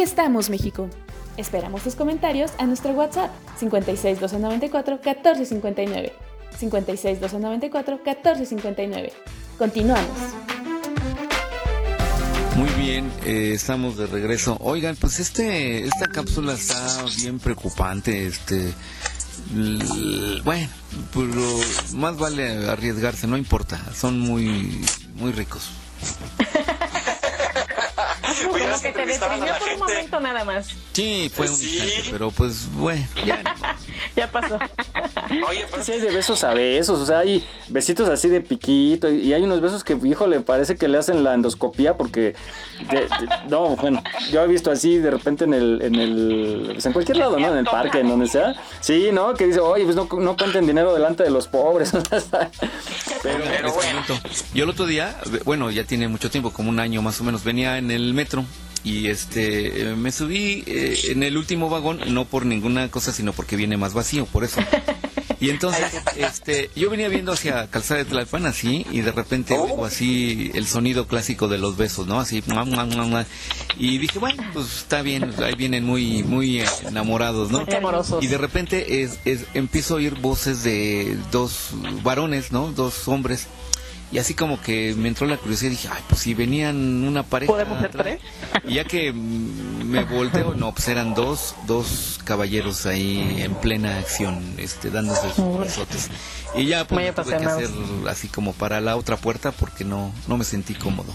Aquí 0.01 0.09
estamos, 0.09 0.49
México. 0.49 0.89
Esperamos 1.37 1.83
tus 1.83 1.93
comentarios 1.93 2.53
a 2.57 2.65
nuestro 2.65 2.89
WhatsApp 2.93 3.29
56 3.59 4.19
294 4.19 4.95
1459. 4.95 6.13
56 6.57 7.21
294 7.21 7.99
1459. 8.03 9.13
Continuamos. 9.59 10.09
Muy 12.55 12.69
bien, 12.83 13.11
eh, 13.25 13.51
estamos 13.53 13.95
de 13.95 14.07
regreso. 14.07 14.57
Oigan, 14.61 14.95
pues 14.95 15.19
este 15.19 15.83
esta 15.85 16.07
cápsula 16.07 16.53
está 16.53 17.05
bien 17.17 17.37
preocupante, 17.37 18.25
este 18.25 18.73
bueno, 20.43 20.67
pero 21.13 21.59
más 21.93 22.17
vale 22.17 22.71
arriesgarse, 22.71 23.27
no 23.27 23.37
importa, 23.37 23.79
son 23.93 24.19
muy 24.19 24.83
muy 25.13 25.31
ricos. 25.31 25.69
Como 28.43 28.81
que 28.81 28.91
te 28.91 29.19
por 29.19 29.69
un 29.73 29.79
momento 29.79 30.19
nada 30.19 30.43
más. 30.45 30.67
Sí, 30.93 31.31
fue 31.33 31.47
un 31.47 31.53
instante, 31.53 32.03
pero 32.11 32.31
pues 32.31 32.71
bueno, 32.73 33.05
ya 33.25 33.41
Ya 34.15 34.29
pasó. 34.31 34.57
Oye, 35.47 35.65
pues 35.71 35.85
Sí 35.85 35.93
hay 35.93 36.01
de 36.01 36.11
besos 36.11 36.43
a 36.43 36.53
besos, 36.53 36.99
o 36.99 37.05
sea, 37.05 37.19
hay 37.19 37.45
besitos 37.69 38.09
así 38.09 38.27
de 38.29 38.41
piquito 38.41 39.09
y 39.09 39.21
y 39.31 39.33
hay 39.33 39.43
unos 39.43 39.61
besos 39.61 39.83
que, 39.83 39.97
híjole, 40.03 40.41
parece 40.41 40.75
que 40.75 40.87
le 40.89 40.97
hacen 40.97 41.23
la 41.23 41.33
endoscopía 41.33 41.95
porque, 41.95 42.35
de- 42.91 43.01
de- 43.01 43.29
no, 43.49 43.75
bueno, 43.77 44.03
yo 44.31 44.41
he 44.43 44.47
visto 44.47 44.69
así 44.71 44.97
de 44.97 45.09
repente 45.11 45.45
en 45.45 45.53
el, 45.53 45.81
en 45.81 45.95
el, 45.95 46.69
pues 46.73 46.85
en 46.85 46.91
cualquier 46.93 47.17
lado, 47.17 47.39
¿no? 47.39 47.47
En 47.51 47.57
el 47.57 47.65
parque, 47.65 47.99
en 47.99 48.09
donde 48.09 48.27
sea. 48.27 48.53
Sí, 48.81 49.09
¿no? 49.13 49.33
Que 49.35 49.47
dice, 49.47 49.59
oye, 49.59 49.83
pues 49.85 49.95
no, 49.95 50.09
no 50.19 50.35
cuenten 50.35 50.65
dinero 50.67 50.93
delante 50.93 51.23
de 51.23 51.29
los 51.29 51.47
pobres. 51.47 51.91
Pero, 53.23 53.73
comento, 53.73 54.19
yo 54.53 54.63
el 54.63 54.69
otro 54.69 54.85
día, 54.85 55.15
bueno, 55.45 55.69
ya 55.71 55.83
tiene 55.83 56.07
mucho 56.07 56.29
tiempo, 56.31 56.51
como 56.51 56.69
un 56.69 56.79
año 56.79 57.01
más 57.01 57.19
o 57.21 57.23
menos, 57.23 57.43
venía 57.43 57.77
en 57.77 57.91
el 57.91 58.13
metro 58.13 58.30
y 58.83 59.07
este 59.07 59.81
eh, 59.91 59.95
me 59.95 60.11
subí 60.11 60.63
eh, 60.65 60.97
en 61.09 61.21
el 61.23 61.37
último 61.37 61.69
vagón, 61.69 61.99
no 62.07 62.25
por 62.25 62.45
ninguna 62.45 62.89
cosa, 62.89 63.11
sino 63.13 63.31
porque 63.33 63.55
viene 63.55 63.77
más 63.77 63.93
vacío, 63.93 64.25
por 64.25 64.43
eso. 64.43 64.59
Y 65.39 65.49
entonces, 65.49 65.85
este, 66.17 66.69
yo 66.75 66.89
venía 66.91 67.07
viendo 67.09 67.31
hacia 67.31 67.67
Calzada 67.67 67.99
de 68.03 68.05
Tlalpan 68.05 68.45
así, 68.45 68.85
y 68.91 69.01
de 69.01 69.11
repente 69.11 69.55
oigo 69.55 69.85
así 69.85 70.51
el 70.53 70.67
sonido 70.67 71.07
clásico 71.07 71.47
de 71.47 71.57
los 71.57 71.77
besos, 71.77 72.05
¿no? 72.07 72.19
Así, 72.19 72.43
mua, 72.47 72.63
mua, 72.65 72.85
mua, 72.85 73.05
mua. 73.05 73.25
y 73.77 73.97
dije, 73.97 74.19
bueno, 74.19 74.43
pues 74.53 74.65
está 74.77 75.01
bien, 75.01 75.31
ahí 75.43 75.55
vienen 75.55 75.83
muy, 75.83 76.23
muy 76.23 76.63
enamorados, 76.87 77.49
¿no? 77.51 77.65
Muy 77.65 77.73
amorosos. 77.75 78.23
Y 78.23 78.27
de 78.27 78.37
repente 78.37 79.01
es, 79.03 79.17
es- 79.25 79.45
empiezo 79.55 79.95
a 79.95 79.97
oír 79.97 80.15
voces 80.19 80.63
de 80.63 81.17
dos 81.31 81.69
varones, 82.03 82.51
¿no? 82.51 82.71
Dos 82.71 83.07
hombres. 83.07 83.47
Y 84.11 84.17
así 84.17 84.33
como 84.33 84.61
que 84.61 84.93
me 84.97 85.07
entró 85.07 85.25
la 85.25 85.37
curiosidad 85.37 85.71
y 85.71 85.75
dije, 85.75 85.89
ay, 85.89 86.03
pues 86.09 86.21
si 86.21 86.33
venían 86.33 86.75
una 87.05 87.23
pareja. 87.23 87.51
¿Podemos 87.51 87.79
ser 87.79 87.87
atrás". 87.87 88.19
Y 88.65 88.73
ya 88.73 88.83
que 88.83 89.13
me 89.13 90.03
volteo, 90.03 90.53
no, 90.53 90.73
pues 90.73 90.87
eran 90.89 91.13
dos, 91.13 91.55
dos 91.65 92.19
caballeros 92.25 92.85
ahí 92.85 93.41
en 93.41 93.55
plena 93.55 93.97
acción, 93.99 94.55
este, 94.57 94.89
dándose 94.89 95.31
sus 95.33 95.59
besotes. 95.59 96.09
Y 96.55 96.65
ya 96.65 96.85
pues 96.85 97.15
tuve 97.15 97.37
que 97.37 97.45
hacer 97.45 97.69
así 98.09 98.27
como 98.27 98.51
para 98.53 98.81
la 98.81 98.97
otra 98.97 99.15
puerta 99.15 99.51
porque 99.51 99.85
no, 99.85 100.11
no 100.27 100.37
me 100.37 100.43
sentí 100.43 100.73
cómodo. 100.73 101.13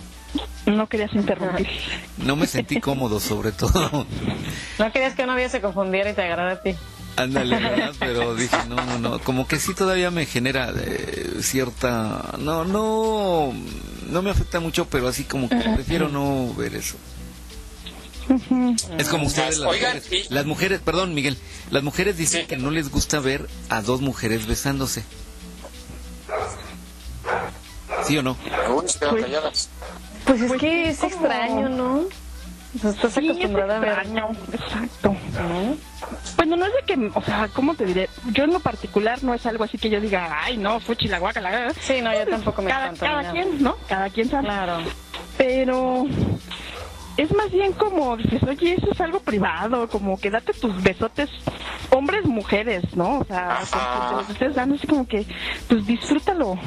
No 0.65 0.89
querías 0.89 1.13
interrumpir. 1.15 1.69
No 2.17 2.35
me 2.35 2.47
sentí 2.47 2.81
cómodo 2.81 3.21
sobre 3.21 3.53
todo. 3.53 4.07
No 4.79 4.93
querías 4.93 5.15
que 5.15 5.23
un 5.23 5.29
novio 5.29 5.49
se 5.49 5.61
confundiera 5.61 6.11
y 6.11 6.15
te 6.15 6.23
agarrara 6.23 6.53
a 6.53 6.61
ti. 6.63 6.75
Ándale, 7.17 7.59
¿verdad? 7.59 7.95
Pero 7.99 8.35
dije, 8.35 8.57
no, 8.69 8.77
no, 8.77 8.99
no, 8.99 9.19
como 9.21 9.49
que 9.49 9.59
sí 9.59 9.75
todavía 9.75 10.11
me 10.11 10.27
genera 10.27 10.73
eh, 10.77 11.39
cierta... 11.41 12.35
No, 12.39 12.65
no, 12.65 13.53
no 14.11 14.23
me 14.23 14.31
afecta 14.31 14.61
mucho, 14.61 14.87
pero 14.87 15.09
así 15.09 15.25
como 15.25 15.49
que 15.49 15.57
prefiero 15.57 16.09
no 16.09 16.53
ver 16.55 16.75
eso. 16.75 16.97
Es 18.99 19.09
como 19.09 19.27
ustedes, 19.27 19.59
las 19.59 19.71
Oigan, 19.71 19.95
mujeres, 19.97 20.31
las 20.31 20.47
mujeres, 20.47 20.81
perdón 20.81 21.15
Miguel, 21.15 21.39
las 21.71 21.83
mujeres 21.83 22.17
dicen 22.17 22.47
que 22.47 22.57
no 22.57 22.71
les 22.71 22.91
gusta 22.91 23.21
ver 23.21 23.49
a 23.69 23.83
dos 23.83 24.01
mujeres 24.01 24.47
besándose. 24.47 25.05
¿Sí 28.05 28.19
o 28.19 28.23
no? 28.23 28.37
Calladas. 29.01 29.69
Pues 30.25 30.41
es 30.43 30.53
que 30.55 30.89
es 30.91 31.03
extraño, 31.03 31.69
¿no? 31.69 32.05
Sea, 32.81 32.91
estás 32.91 33.13
Sí, 33.13 33.25
es 33.27 33.31
acostumbrada 33.31 33.77
a 33.77 33.81
ver. 33.81 33.89
extraño, 33.91 34.29
exacto. 34.53 35.17
Bueno, 36.37 36.57
no 36.57 36.67
es 36.67 36.73
de 36.75 36.83
que, 36.87 37.11
o 37.15 37.23
sea, 37.23 37.49
¿cómo 37.53 37.75
te 37.75 37.85
diré? 37.85 38.09
Yo 38.33 38.45
en 38.45 38.53
lo 38.53 38.61
particular 38.61 39.23
no 39.23 39.35
es 39.35 39.45
algo 39.47 39.65
así 39.65 39.79
que 39.79 39.89
yo 39.91 40.01
diga, 40.01 40.29
ay, 40.45 40.57
no, 40.57 40.81
chilaguaca, 40.97 41.41
la 41.41 41.73
Sí, 41.81 42.01
no, 42.03 42.13
yo 42.13 42.27
tampoco 42.27 42.63
me 42.63 42.71
cada, 42.71 42.93
cada 42.93 43.33
quien, 43.33 43.63
¿no? 43.63 43.77
Cada 43.89 44.11
quien 44.11 44.29
sabe. 44.29 44.45
Claro. 44.45 44.79
Pero 45.39 46.07
es 47.17 47.33
más 47.35 47.51
bien 47.51 47.73
como 47.73 48.17
dices, 48.17 48.43
oye, 48.43 48.75
eso 48.75 48.91
es 48.93 49.01
algo 49.01 49.21
privado, 49.21 49.89
como 49.89 50.19
que 50.19 50.31
date 50.31 50.53
tus 50.53 50.83
besotes, 50.83 51.31
hombres, 51.91 52.25
mujeres, 52.27 52.83
¿no? 52.95 53.21
O 53.21 53.25
sea, 53.25 53.59
que- 53.61 53.71
que 53.79 54.09
te 54.09 54.15
los 54.17 54.31
estés 54.31 54.55
dando 54.55 54.75
así 54.77 54.87
como 54.87 55.07
que, 55.07 55.27
pues 55.69 55.87
disfrútalo, 55.87 56.59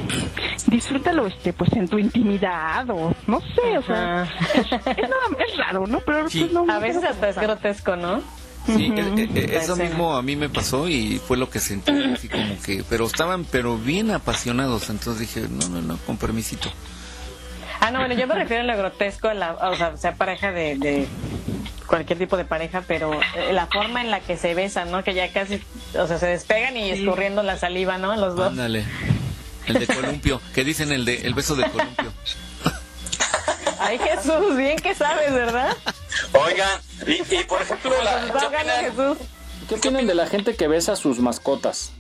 disfrútalo, 0.68 1.28
este, 1.28 1.54
pues 1.54 1.72
en 1.74 1.88
tu 1.88 1.98
intimidad 2.00 2.90
o 2.90 3.14
no 3.28 3.42
sé, 3.56 3.78
o 3.78 3.84
sea, 3.84 4.24
es, 4.54 4.66
es 4.66 4.72
nada- 4.74 5.46
es 5.48 5.58
raro, 5.58 5.88
¿no? 5.88 6.00
Pero 6.02 6.30
Sí. 6.30 6.42
pues 6.42 6.52
no. 6.54 6.66
A 6.72 6.80
veces 6.80 7.04
hasta 7.04 7.30
es 7.30 7.36
grotesco, 7.38 7.96
¿no? 7.96 8.22
Sí, 8.66 8.92
eh, 8.96 9.30
eh, 9.34 9.50
La 9.54 9.62
eso 9.64 9.76
mismo 9.76 10.16
a 10.16 10.22
mí 10.22 10.36
me 10.36 10.50
pasó 10.50 10.88
y 10.90 11.18
fue 11.18 11.38
lo 11.38 11.50
que 11.50 11.60
sentí, 11.60 11.92
así 12.14 12.28
como 12.28 12.60
que, 12.64 12.84
pero 12.88 13.06
estaban 13.06 13.46
pero 13.46 13.78
bien 13.78 14.12
apasionados, 14.12 14.90
entonces 14.90 15.20
dije, 15.34 15.48
no, 15.50 15.70
no, 15.70 15.82
no, 15.82 15.98
con 16.06 16.18
permisito. 16.18 16.70
Ah, 17.82 17.92
no, 17.92 18.00
bueno, 18.00 18.14
yo 18.14 18.28
me 18.28 18.36
refiero 18.36 18.64
a 18.64 18.66
lo 18.66 18.78
grotesco, 18.78 19.30
a 19.30 19.34
la, 19.34 19.54
o 19.54 19.76
sea, 19.76 19.96
sea 19.98 20.16
pareja 20.16 20.52
de, 20.52 20.76
de 20.78 21.08
cualquier 21.88 22.20
tipo 22.20 22.38
de 22.38 22.46
pareja, 22.46 22.84
pero 22.88 23.14
eh, 23.36 23.54
la 23.54 23.68
forma 23.68 24.02
en 24.02 24.12
la 24.12 24.20
que 24.20 24.38
se 24.38 24.54
besan, 24.54 24.92
¿no? 24.92 25.04
Que 25.04 25.14
ya 25.14 25.32
casi, 25.32 25.62
o 25.98 26.08
sea, 26.08 26.18
se 26.18 26.28
despegan 26.28 26.76
y 26.78 26.92
escurriendo 26.92 27.42
la 27.42 27.58
saliva, 27.58 27.98
¿no? 27.98 28.16
Los 28.16 28.36
dos. 28.36 28.48
Ándale. 28.48 28.86
El 29.66 29.80
de 29.80 29.88
columpio, 29.88 30.42
que 30.54 30.64
dicen 30.64 30.92
el 30.92 31.06
de 31.06 31.22
el 31.22 31.34
beso 31.34 31.56
de 31.56 31.70
columpio. 31.70 32.12
Ay, 33.80 33.98
Jesús, 33.98 34.58
bien 34.58 34.78
que 34.78 34.94
sabes, 34.94 35.34
¿verdad? 35.34 35.76
Oigan, 36.34 36.82
y, 37.08 37.36
y 37.36 37.44
por 37.46 37.62
ejemplo, 37.62 37.92
la, 38.04 38.22
Nos 38.22 38.36
va 38.36 38.42
ahogando 38.42 38.74
Jesús. 38.82 39.18
¿Qué 39.70 39.76
opinan 39.76 40.08
de 40.08 40.16
la 40.16 40.28
gente 40.28 40.56
que 40.56 40.68
besa 40.68 40.94
a 40.94 40.96
sus 40.96 41.20
mascotas? 41.20 41.92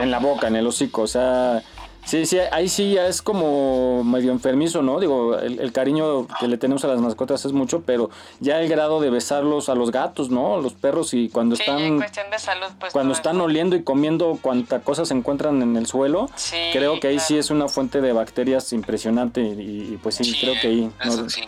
En 0.00 0.10
la 0.10 0.18
boca, 0.18 0.48
en 0.48 0.56
el 0.56 0.66
hocico, 0.66 1.02
o 1.02 1.06
sea... 1.06 1.62
Sí, 2.06 2.26
sí, 2.26 2.38
ahí 2.52 2.68
sí 2.68 2.92
ya 2.92 3.06
es 3.06 3.22
como 3.22 4.04
medio 4.04 4.30
enfermizo, 4.30 4.82
¿no? 4.82 5.00
Digo, 5.00 5.38
el, 5.38 5.58
el 5.58 5.72
cariño 5.72 6.26
que 6.38 6.48
le 6.48 6.58
tenemos 6.58 6.84
a 6.84 6.88
las 6.88 7.00
mascotas 7.00 7.44
es 7.46 7.52
mucho, 7.52 7.80
pero 7.86 8.10
ya 8.40 8.60
el 8.60 8.68
grado 8.68 9.00
de 9.00 9.08
besarlos 9.10 9.68
a 9.70 9.74
los 9.74 9.90
gatos, 9.90 10.28
¿no? 10.30 10.60
Los 10.60 10.74
perros 10.74 11.14
y 11.14 11.30
cuando 11.30 11.56
Sí, 11.56 11.62
en 11.66 11.72
están 11.76 11.96
cuestión 11.98 12.30
de 12.30 12.38
salud, 12.38 12.66
pues. 12.78 12.92
cuando 12.92 13.14
están 13.14 13.40
oliendo 13.40 13.74
y 13.74 13.82
comiendo 13.82 14.38
cuanta 14.42 14.80
cosa 14.80 15.04
se 15.06 15.14
encuentran 15.14 15.62
en 15.62 15.76
el 15.76 15.86
suelo, 15.86 16.28
Sí, 16.36 16.56
creo 16.72 17.00
que 17.00 17.08
ahí 17.08 17.14
claro. 17.16 17.26
sí 17.28 17.38
es 17.38 17.50
una 17.50 17.68
fuente 17.68 18.00
de 18.02 18.12
bacterias 18.12 18.72
impresionante 18.74 19.40
y, 19.40 19.94
y 19.94 19.98
pues 20.02 20.16
sí, 20.16 20.36
creo 20.40 20.54
que 20.60 20.68
ahí... 20.68 20.90
no- 21.06 21.12
eso 21.14 21.30
sí. 21.30 21.42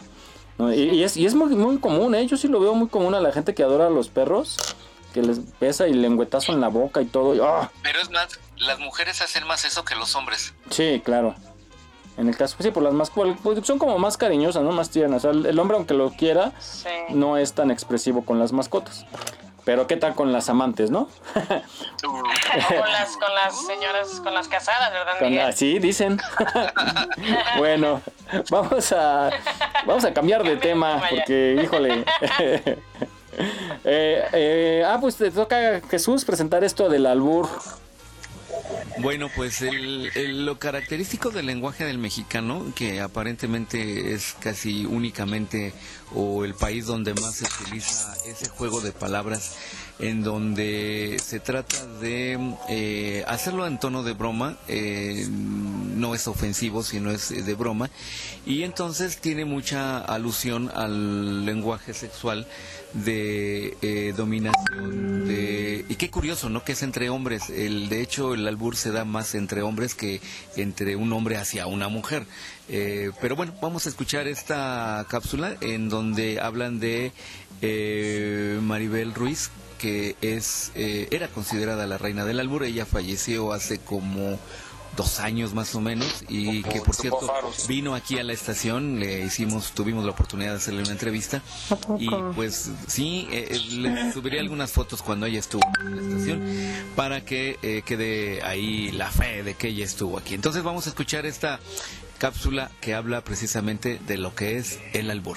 no, 0.59 0.73
y, 0.73 0.81
y 0.81 1.05
es, 1.05 1.17
y 1.19 1.27
es 1.27 1.35
muy, 1.35 1.55
muy 1.55 1.77
común, 1.79 2.15
¿eh? 2.15 2.27
Yo 2.27 2.39
sí 2.39 2.49
lo 2.49 2.61
veo 2.61 2.75
muy 2.75 2.89
común 2.89 3.15
a 3.15 3.21
la 3.21 3.31
gente 3.31 3.55
que 3.55 3.63
adora 3.63 3.89
a 3.89 3.91
los 3.91 4.09
perros, 4.09 4.59
que 5.13 5.21
les 5.23 5.39
pesa 5.59 5.87
y 5.87 5.93
lengüetazo 5.93 6.53
en 6.53 6.61
la 6.63 6.69
boca 6.69 7.03
y 7.03 7.07
todo. 7.07 7.35
y, 7.35 7.41
¡ah! 7.43 7.71
Pero 7.83 8.01
es 8.01 8.11
más, 8.11 8.39
las 8.59 8.79
mujeres 8.79 9.21
hacen 9.23 9.47
más 9.47 9.65
eso 9.65 9.85
que 9.85 9.95
los 9.95 10.15
hombres. 10.15 10.55
Sí, 10.71 11.01
claro. 11.05 11.35
En 12.17 12.29
el 12.29 12.37
caso, 12.37 12.57
pues 12.57 12.65
sí, 12.67 12.71
por 12.71 12.83
las 12.83 12.95
más, 12.95 13.11
por- 13.11 13.37
pues 13.37 13.65
son 13.67 13.79
como 13.79 13.99
más 13.99 14.17
cariñosas, 14.17 14.63
¿no? 14.63 14.73
Más 14.73 14.89
tiernas. 14.91 15.25
O 15.25 15.31
sea, 15.33 15.39
el, 15.39 15.45
el 15.47 15.59
hombre, 15.59 15.77
aunque 15.77 15.93
lo 15.95 16.11
quiera, 16.11 16.53
Sí. 16.59 16.89
no 17.11 17.37
es 17.37 17.53
tan 17.53 17.71
expresivo 17.71 18.25
con 18.25 18.39
las 18.39 18.53
mascotas. 18.53 19.05
Pero 19.65 19.87
¿qué 19.89 19.97
tal 19.97 20.15
con 20.15 20.33
las 20.33 20.49
amantes, 20.49 20.91
no? 20.93 21.09
Con 22.03 22.23
las, 22.93 23.17
con 23.17 23.35
las 23.35 23.67
señoras, 23.67 24.21
con 24.23 24.33
las 24.33 24.47
casadas, 24.49 24.93
¿verdad, 24.93 25.19
Con- 25.19 25.39
así 25.41 25.79
dicen. 25.81 26.19
bueno, 27.59 28.01
vamos 28.51 28.93
a 28.93 29.31
vamos 29.85 30.05
a 30.05 30.15
cambiar 30.15 30.43
de 30.45 30.57
tema 30.57 31.03
porque, 31.11 31.61
híjole. 31.63 32.05
Eh, 33.85 34.25
eh, 34.33 34.85
ah, 34.87 34.97
pues 34.99 35.17
te 35.17 35.31
toca 35.31 35.83
Jesús 35.91 36.25
presentar 36.25 36.65
esto 36.65 36.89
del 36.89 37.05
albur. 37.05 37.47
Bueno, 38.99 39.31
pues 39.35 39.63
el, 39.63 40.47
lo 40.47 40.59
característico 40.59 41.31
del 41.31 41.47
lenguaje 41.47 41.85
del 41.85 41.99
mexicano, 41.99 42.73
que 42.75 43.01
aparentemente 43.01 44.15
es 44.15 44.35
casi 44.41 44.87
únicamente 44.87 45.75
o 46.15 46.45
el 46.45 46.55
país 46.55 46.87
donde 46.87 47.13
más 47.15 47.37
se 47.37 47.45
utiliza 47.45 48.15
ese 48.27 48.49
juego 48.49 48.81
de 48.81 48.93
palabras, 48.93 49.57
en 49.99 50.23
donde 50.23 51.17
se 51.23 51.41
trata 51.41 51.87
de 52.01 52.39
eh, 52.69 53.25
hacerlo 53.27 53.67
en 53.67 53.79
tono 53.79 54.03
de 54.03 54.13
broma, 54.13 54.57
eh, 54.69 55.27
no 55.31 56.15
es 56.15 56.29
ofensivo, 56.29 56.83
sino 56.83 57.11
es 57.11 57.31
eh, 57.31 57.43
de 57.43 57.55
broma, 57.55 57.91
y 58.45 58.63
entonces 58.63 59.19
tiene 59.19 59.45
mucha 59.45 59.99
alusión 59.99 60.71
al 60.75 61.47
lenguaje 61.47 61.95
sexual 61.95 62.47
de 63.05 63.77
eh, 63.83 64.15
dominación 64.17 65.27
de 65.27 65.85
y 65.89 65.97
qué 65.97 66.11
curioso 66.11 66.49
no 66.49 66.65
que 66.65 66.73
es 66.73 66.83
entre 66.83 67.11
hombres 67.11 67.51
el 67.51 67.89
de 67.89 68.01
hecho 68.01 68.33
el 68.33 68.47
albur 68.47 68.77
se 68.77 68.91
da 68.91 69.05
más 69.05 69.35
entre 69.35 69.61
hombres 69.61 69.95
que 69.95 70.21
entre 70.57 70.97
un 70.97 71.13
hombre 71.13 71.37
hacia 71.37 71.67
una 71.67 71.89
mujer. 71.89 72.25
Eh, 72.69 73.11
pero 73.21 73.37
bueno, 73.37 73.55
vamos 73.61 73.87
a 73.87 73.89
escuchar 73.89 74.27
esta 74.27 75.07
cápsula 75.09 75.57
en 75.61 75.89
donde 75.89 76.41
hablan 76.41 76.81
de 76.81 77.13
eh, 77.63 78.59
Maribel 78.63 79.15
Ruiz, 79.15 79.51
que 79.79 80.17
es 80.21 80.73
eh, 80.75 81.09
era 81.11 81.29
considerada 81.29 81.87
la 81.87 81.99
reina 81.99 82.25
del 82.25 82.41
albur. 82.41 82.65
Ella 82.65 82.87
falleció 82.87 83.53
hace 83.53 83.79
como 83.79 84.39
dos 84.97 85.21
años 85.21 85.55
más 85.55 85.75
o 85.75 85.81
menos 85.81 86.25
y 86.29 86.63
que 86.63 86.81
por 86.81 86.95
cierto 86.95 87.31
vino 87.69 87.95
aquí 87.95 88.19
a 88.19 88.25
la 88.25 88.33
estación, 88.33 88.99
le 88.99 89.21
hicimos, 89.21 89.73
tuvimos 89.73 90.05
la 90.05 90.11
oportunidad 90.11 90.53
de 90.53 90.57
hacerle 90.57 90.83
una 90.83 90.93
entrevista 90.93 91.43
y 91.99 92.09
pues 92.35 92.71
sí, 92.87 93.29
eh, 93.31 93.49
eh, 93.51 93.61
le 93.73 94.13
subiré 94.13 94.41
algunas 94.41 94.73
fotos 94.73 95.03
cuando 95.03 95.27
ella 95.27 95.39
estuvo 95.39 95.63
en 95.81 95.97
la 95.97 96.03
estación 96.03 96.43
para 96.97 97.25
que 97.25 97.59
eh, 97.63 97.83
quede 97.85 98.43
ahí 98.43 98.91
la 98.93 99.11
fe 99.11 99.43
de 99.43 99.55
que 99.55 99.69
ella 99.69 99.85
estuvo 99.85 100.19
aquí. 100.19 100.35
Entonces 100.35 100.63
vamos 100.63 100.87
a 100.87 100.89
escuchar 100.89 101.27
esta 101.27 101.61
cápsula 102.19 102.71
que 102.81 102.95
habla 102.95 103.23
precisamente 103.23 104.01
de 104.07 104.17
lo 104.17 104.35
que 104.35 104.57
es 104.57 104.81
el 104.95 105.11
albur. 105.11 105.37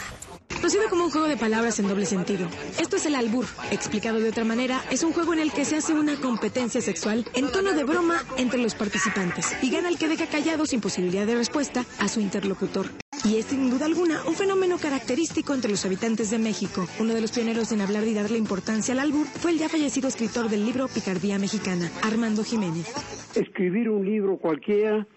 Sirve 0.69 0.87
como 0.87 1.05
un 1.05 1.09
juego 1.09 1.27
de 1.27 1.35
palabras 1.35 1.79
en 1.79 1.87
doble 1.87 2.05
sentido. 2.05 2.47
Esto 2.79 2.97
es 2.97 3.05
el 3.07 3.15
albur. 3.15 3.45
Explicado 3.71 4.19
de 4.19 4.29
otra 4.29 4.43
manera, 4.43 4.79
es 4.91 5.01
un 5.01 5.13
juego 5.13 5.33
en 5.33 5.39
el 5.39 5.51
que 5.51 5.65
se 5.65 5.77
hace 5.77 5.95
una 5.95 6.15
competencia 6.17 6.79
sexual 6.79 7.25
en 7.33 7.51
tono 7.51 7.73
de 7.73 7.83
broma 7.83 8.17
entre 8.37 8.61
los 8.61 8.75
participantes 8.75 9.57
y 9.63 9.71
gana 9.71 9.89
el 9.89 9.97
que 9.97 10.07
deja 10.07 10.27
callado 10.27 10.67
sin 10.67 10.79
posibilidad 10.79 11.25
de 11.25 11.33
respuesta 11.33 11.85
a 11.97 12.07
su 12.07 12.19
interlocutor. 12.19 12.85
Y 13.25 13.37
es 13.37 13.45
sin 13.45 13.71
duda 13.71 13.87
alguna 13.87 14.21
un 14.27 14.35
fenómeno 14.35 14.77
característico 14.77 15.55
entre 15.55 15.71
los 15.71 15.83
habitantes 15.87 16.29
de 16.29 16.37
México. 16.37 16.85
Uno 16.99 17.15
de 17.15 17.21
los 17.21 17.31
pioneros 17.31 17.71
en 17.71 17.81
hablar 17.81 18.03
y 18.03 18.13
darle 18.13 18.37
importancia 18.37 18.93
al 18.93 18.99
albur 18.99 19.25
fue 19.25 19.49
el 19.49 19.57
ya 19.57 19.69
fallecido 19.69 20.07
escritor 20.07 20.49
del 20.49 20.65
libro 20.65 20.87
Picardía 20.87 21.39
Mexicana, 21.39 21.89
Armando 22.03 22.43
Jiménez. 22.43 22.93
Escribir 23.33 23.89
un 23.89 24.05
libro 24.05 24.37
cualquiera, 24.37 25.07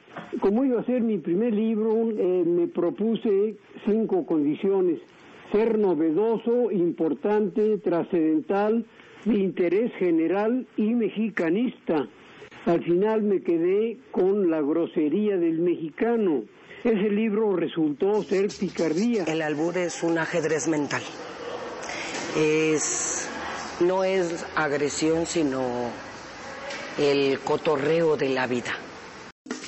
como 0.40 0.64
iba 0.64 0.80
a 0.80 0.86
ser 0.86 1.02
mi 1.02 1.18
primer 1.18 1.52
libro, 1.52 2.08
eh, 2.10 2.42
me 2.46 2.68
propuse 2.68 3.58
cinco 3.84 4.24
condiciones 4.24 4.98
ser 5.52 5.78
novedoso, 5.78 6.70
importante, 6.72 7.78
trascendental, 7.78 8.84
de 9.24 9.34
interés 9.34 9.92
general 9.98 10.66
y 10.76 10.94
mexicanista. 10.94 12.08
Al 12.64 12.82
final 12.82 13.22
me 13.22 13.42
quedé 13.42 13.98
con 14.10 14.50
la 14.50 14.60
grosería 14.60 15.36
del 15.36 15.58
mexicano. 15.60 16.44
Ese 16.82 17.10
libro 17.10 17.54
resultó 17.54 18.22
ser 18.22 18.48
picardía. 18.58 19.24
El 19.24 19.42
albur 19.42 19.78
es 19.78 20.02
un 20.02 20.18
ajedrez 20.18 20.66
mental. 20.68 21.02
Es 22.36 23.28
no 23.80 24.04
es 24.04 24.44
agresión, 24.54 25.26
sino 25.26 25.62
el 26.98 27.40
cotorreo 27.40 28.16
de 28.16 28.28
la 28.28 28.46
vida. 28.46 28.72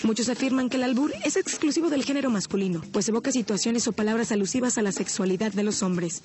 Muchos 0.04 0.28
afirman 0.28 0.68
que 0.68 0.76
el 0.76 0.82
albur 0.82 1.14
es 1.24 1.36
exclusivo 1.36 1.88
del 1.88 2.04
género 2.04 2.28
masculino, 2.28 2.82
pues 2.92 3.08
evoca 3.08 3.32
situaciones 3.32 3.88
o 3.88 3.92
palabras 3.92 4.32
alusivas 4.32 4.76
a 4.76 4.82
la 4.82 4.92
sexualidad 4.92 5.50
de 5.52 5.62
los 5.62 5.82
hombres. 5.82 6.22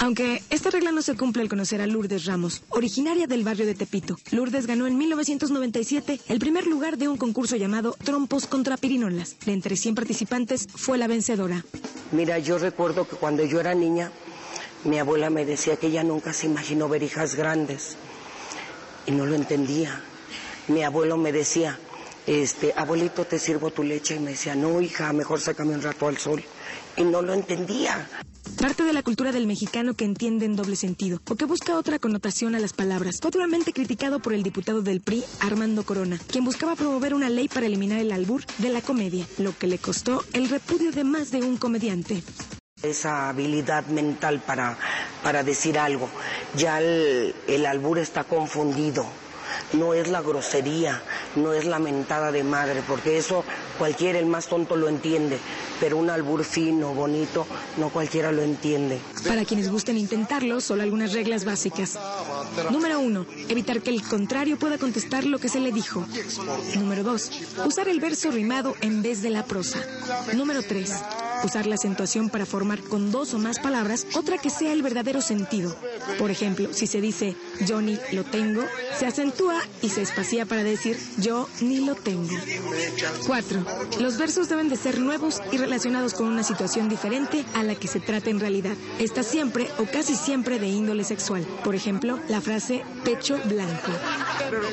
Aunque 0.00 0.44
esta 0.48 0.70
regla 0.70 0.92
no 0.92 1.02
se 1.02 1.16
cumple 1.16 1.42
al 1.42 1.48
conocer 1.48 1.80
a 1.80 1.88
Lourdes 1.88 2.26
Ramos, 2.26 2.62
originaria 2.68 3.26
del 3.26 3.42
barrio 3.42 3.66
de 3.66 3.74
Tepito. 3.74 4.16
Lourdes 4.30 4.68
ganó 4.68 4.86
en 4.86 4.96
1997 4.96 6.20
el 6.28 6.38
primer 6.38 6.68
lugar 6.68 6.96
de 6.96 7.08
un 7.08 7.16
concurso 7.16 7.56
llamado 7.56 7.96
Trompos 8.04 8.46
contra 8.46 8.76
Pirinolas. 8.76 9.34
De 9.44 9.52
entre 9.52 9.74
100 9.76 9.96
participantes 9.96 10.68
fue 10.72 10.96
la 10.96 11.08
vencedora. 11.08 11.64
Mira, 12.12 12.38
yo 12.38 12.58
recuerdo 12.58 13.08
que 13.08 13.16
cuando 13.16 13.44
yo 13.44 13.58
era 13.58 13.74
niña, 13.74 14.12
mi 14.84 15.00
abuela 15.00 15.28
me 15.28 15.44
decía 15.44 15.76
que 15.76 15.88
ella 15.88 16.04
nunca 16.04 16.32
se 16.32 16.46
imaginó 16.46 16.88
ver 16.88 17.02
hijas 17.02 17.34
grandes 17.34 17.96
y 19.06 19.10
no 19.10 19.26
lo 19.26 19.34
entendía. 19.34 20.00
Mi 20.68 20.84
abuelo 20.84 21.16
me 21.16 21.32
decía, 21.32 21.80
este, 22.28 22.74
abuelito, 22.76 23.24
te 23.24 23.38
sirvo 23.38 23.70
tu 23.70 23.82
leche. 23.82 24.16
Y 24.16 24.20
me 24.20 24.32
decía, 24.32 24.54
no, 24.54 24.80
hija, 24.82 25.12
mejor 25.14 25.40
sácame 25.40 25.74
un 25.74 25.82
rato 25.82 26.06
al 26.06 26.18
sol. 26.18 26.44
Y 26.96 27.02
no 27.02 27.22
lo 27.22 27.32
entendía. 27.32 28.06
Parte 28.60 28.82
de 28.82 28.92
la 28.92 29.02
cultura 29.02 29.32
del 29.32 29.46
mexicano 29.46 29.94
que 29.94 30.04
entiende 30.04 30.44
en 30.44 30.56
doble 30.56 30.76
sentido 30.76 31.20
o 31.30 31.36
que 31.36 31.44
busca 31.44 31.76
otra 31.76 31.98
connotación 31.98 32.54
a 32.54 32.58
las 32.58 32.72
palabras. 32.72 33.18
Fue 33.22 33.30
duramente 33.30 33.72
criticado 33.72 34.20
por 34.20 34.34
el 34.34 34.42
diputado 34.42 34.82
del 34.82 35.00
PRI, 35.00 35.24
Armando 35.40 35.84
Corona, 35.84 36.18
quien 36.30 36.44
buscaba 36.44 36.74
promover 36.74 37.14
una 37.14 37.30
ley 37.30 37.48
para 37.48 37.66
eliminar 37.66 38.00
el 38.00 38.12
albur 38.12 38.42
de 38.58 38.70
la 38.70 38.82
comedia, 38.82 39.26
lo 39.38 39.56
que 39.56 39.68
le 39.68 39.78
costó 39.78 40.24
el 40.32 40.48
repudio 40.48 40.90
de 40.92 41.04
más 41.04 41.30
de 41.30 41.42
un 41.42 41.56
comediante. 41.56 42.22
Esa 42.82 43.28
habilidad 43.28 43.86
mental 43.86 44.40
para, 44.44 44.76
para 45.22 45.42
decir 45.44 45.78
algo. 45.78 46.08
Ya 46.56 46.80
el, 46.80 47.34
el 47.46 47.64
albur 47.64 47.98
está 47.98 48.24
confundido 48.24 49.06
no 49.72 49.94
es 49.94 50.08
la 50.08 50.20
grosería, 50.22 51.02
no 51.36 51.52
es 51.52 51.64
la 51.64 51.78
mentada 51.78 52.32
de 52.32 52.44
madre, 52.44 52.82
porque 52.86 53.18
eso 53.18 53.44
cualquiera, 53.78 54.18
el 54.18 54.26
más 54.26 54.48
tonto 54.48 54.76
lo 54.76 54.88
entiende, 54.88 55.38
pero 55.80 55.96
un 55.96 56.10
albur 56.10 56.44
fino, 56.44 56.94
bonito, 56.94 57.46
no 57.76 57.90
cualquiera 57.90 58.32
lo 58.32 58.42
entiende. 58.42 58.98
Para 59.26 59.44
quienes 59.44 59.70
gusten 59.70 59.96
intentarlo, 59.96 60.60
solo 60.60 60.82
algunas 60.82 61.12
reglas 61.12 61.44
básicas. 61.44 61.98
Número 62.70 63.00
uno, 63.00 63.26
evitar 63.48 63.80
que 63.80 63.90
el 63.90 64.02
contrario 64.02 64.58
pueda 64.58 64.78
contestar 64.78 65.24
lo 65.24 65.38
que 65.38 65.48
se 65.48 65.60
le 65.60 65.72
dijo. 65.72 66.04
Número 66.74 67.02
dos, 67.02 67.30
usar 67.64 67.88
el 67.88 68.00
verso 68.00 68.30
rimado 68.30 68.74
en 68.80 69.02
vez 69.02 69.22
de 69.22 69.30
la 69.30 69.44
prosa. 69.44 69.78
Número 70.34 70.62
tres, 70.62 70.92
usar 71.44 71.66
la 71.66 71.76
acentuación 71.76 72.30
para 72.30 72.46
formar 72.46 72.80
con 72.80 73.10
dos 73.10 73.34
o 73.34 73.38
más 73.38 73.58
palabras 73.58 74.06
otra 74.14 74.38
que 74.38 74.50
sea 74.50 74.72
el 74.72 74.82
verdadero 74.82 75.20
sentido. 75.20 75.74
Por 76.18 76.30
ejemplo, 76.30 76.72
si 76.72 76.86
se 76.86 77.00
dice 77.00 77.36
yo 77.66 77.80
ni 77.80 77.98
lo 78.12 78.24
tengo, 78.24 78.62
se 78.98 79.06
acentúa 79.06 79.60
y 79.82 79.88
se 79.90 80.02
espacía 80.02 80.46
para 80.46 80.64
decir 80.64 80.98
yo 81.18 81.48
ni 81.60 81.84
lo 81.84 81.94
tengo. 81.94 82.34
4. 83.26 83.64
Los 84.00 84.18
versos 84.18 84.48
deben 84.48 84.68
de 84.68 84.76
ser 84.76 85.00
nuevos 85.00 85.40
y 85.52 85.58
relacionados 85.58 86.14
con 86.14 86.26
una 86.26 86.42
situación 86.42 86.88
diferente 86.88 87.44
a 87.54 87.62
la 87.62 87.74
que 87.74 87.88
se 87.88 88.00
trata 88.00 88.30
en 88.30 88.40
realidad. 88.40 88.74
Esta 88.98 89.22
siempre 89.22 89.68
o 89.78 89.84
casi 89.84 90.14
siempre 90.14 90.58
de 90.58 90.68
índole 90.68 91.04
sexual. 91.04 91.46
Por 91.64 91.74
ejemplo, 91.74 92.18
la 92.28 92.40
frase 92.40 92.82
pecho 93.04 93.38
blanco. 93.44 93.92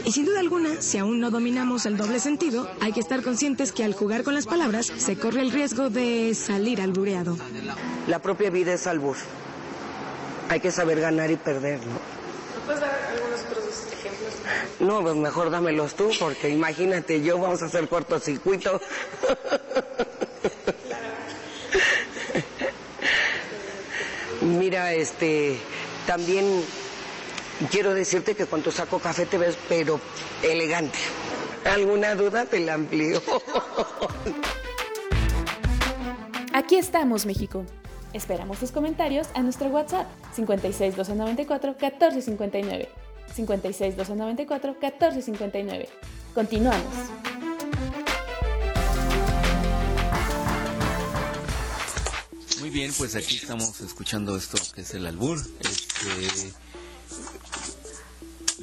Y 0.05 0.11
sin 0.11 0.25
duda 0.25 0.39
alguna, 0.39 0.81
si 0.81 0.97
aún 0.97 1.19
no 1.19 1.31
dominamos 1.31 1.85
el 1.85 1.97
doble 1.97 2.19
sentido, 2.19 2.69
hay 2.81 2.93
que 2.93 2.99
estar 2.99 3.21
conscientes 3.23 3.71
que 3.71 3.83
al 3.83 3.93
jugar 3.93 4.23
con 4.23 4.33
las 4.33 4.45
palabras 4.45 4.91
se 4.97 5.17
corre 5.17 5.41
el 5.41 5.51
riesgo 5.51 5.89
de 5.89 6.33
salir 6.35 6.81
albureado. 6.81 7.37
La 8.07 8.19
propia 8.19 8.49
vida 8.49 8.73
es 8.73 8.87
albur. 8.87 9.17
Hay 10.49 10.59
que 10.59 10.71
saber 10.71 10.99
ganar 10.99 11.31
y 11.31 11.37
perder, 11.37 11.79
¿no? 11.79 12.24
¿Puedes 12.65 12.81
dar 12.81 12.99
algunos 13.11 13.41
otros 13.41 13.63
ejemplos? 13.93 14.33
No, 14.79 15.01
pues 15.01 15.15
mejor 15.15 15.49
dámelos 15.51 15.95
tú, 15.95 16.09
porque 16.19 16.49
imagínate, 16.49 17.21
yo 17.21 17.37
vamos 17.39 17.61
a 17.61 17.65
hacer 17.65 17.87
cortocircuito. 17.87 18.81
Mira, 24.41 24.93
este, 24.93 25.59
también 26.05 26.63
quiero 27.71 27.93
decirte 27.93 28.35
que 28.35 28.45
cuando 28.45 28.71
saco 28.71 28.99
café 28.99 29.25
te 29.25 29.37
ves, 29.37 29.57
pero 29.69 29.99
elegante. 30.41 30.97
¿Alguna 31.65 32.15
duda? 32.15 32.45
Te 32.45 32.59
la 32.59 32.75
amplío. 32.75 33.21
Aquí 36.53 36.77
estamos, 36.77 37.25
México. 37.25 37.65
Esperamos 38.15 38.59
tus 38.59 38.71
comentarios 38.71 39.27
a 39.33 39.41
nuestro 39.41 39.67
WhatsApp 39.67 40.07
56 40.33 40.95
294 40.95 41.71
1459. 41.71 42.89
56 43.35 43.97
294 43.97 44.71
1459. 44.71 45.89
Continuamos. 46.33 46.93
Muy 52.61 52.69
bien, 52.69 52.93
pues 52.97 53.17
aquí 53.17 53.35
estamos 53.35 53.81
escuchando 53.81 54.37
esto 54.37 54.59
que 54.73 54.79
es 54.79 54.93
el 54.93 55.05
albur, 55.07 55.37
este 55.59 56.53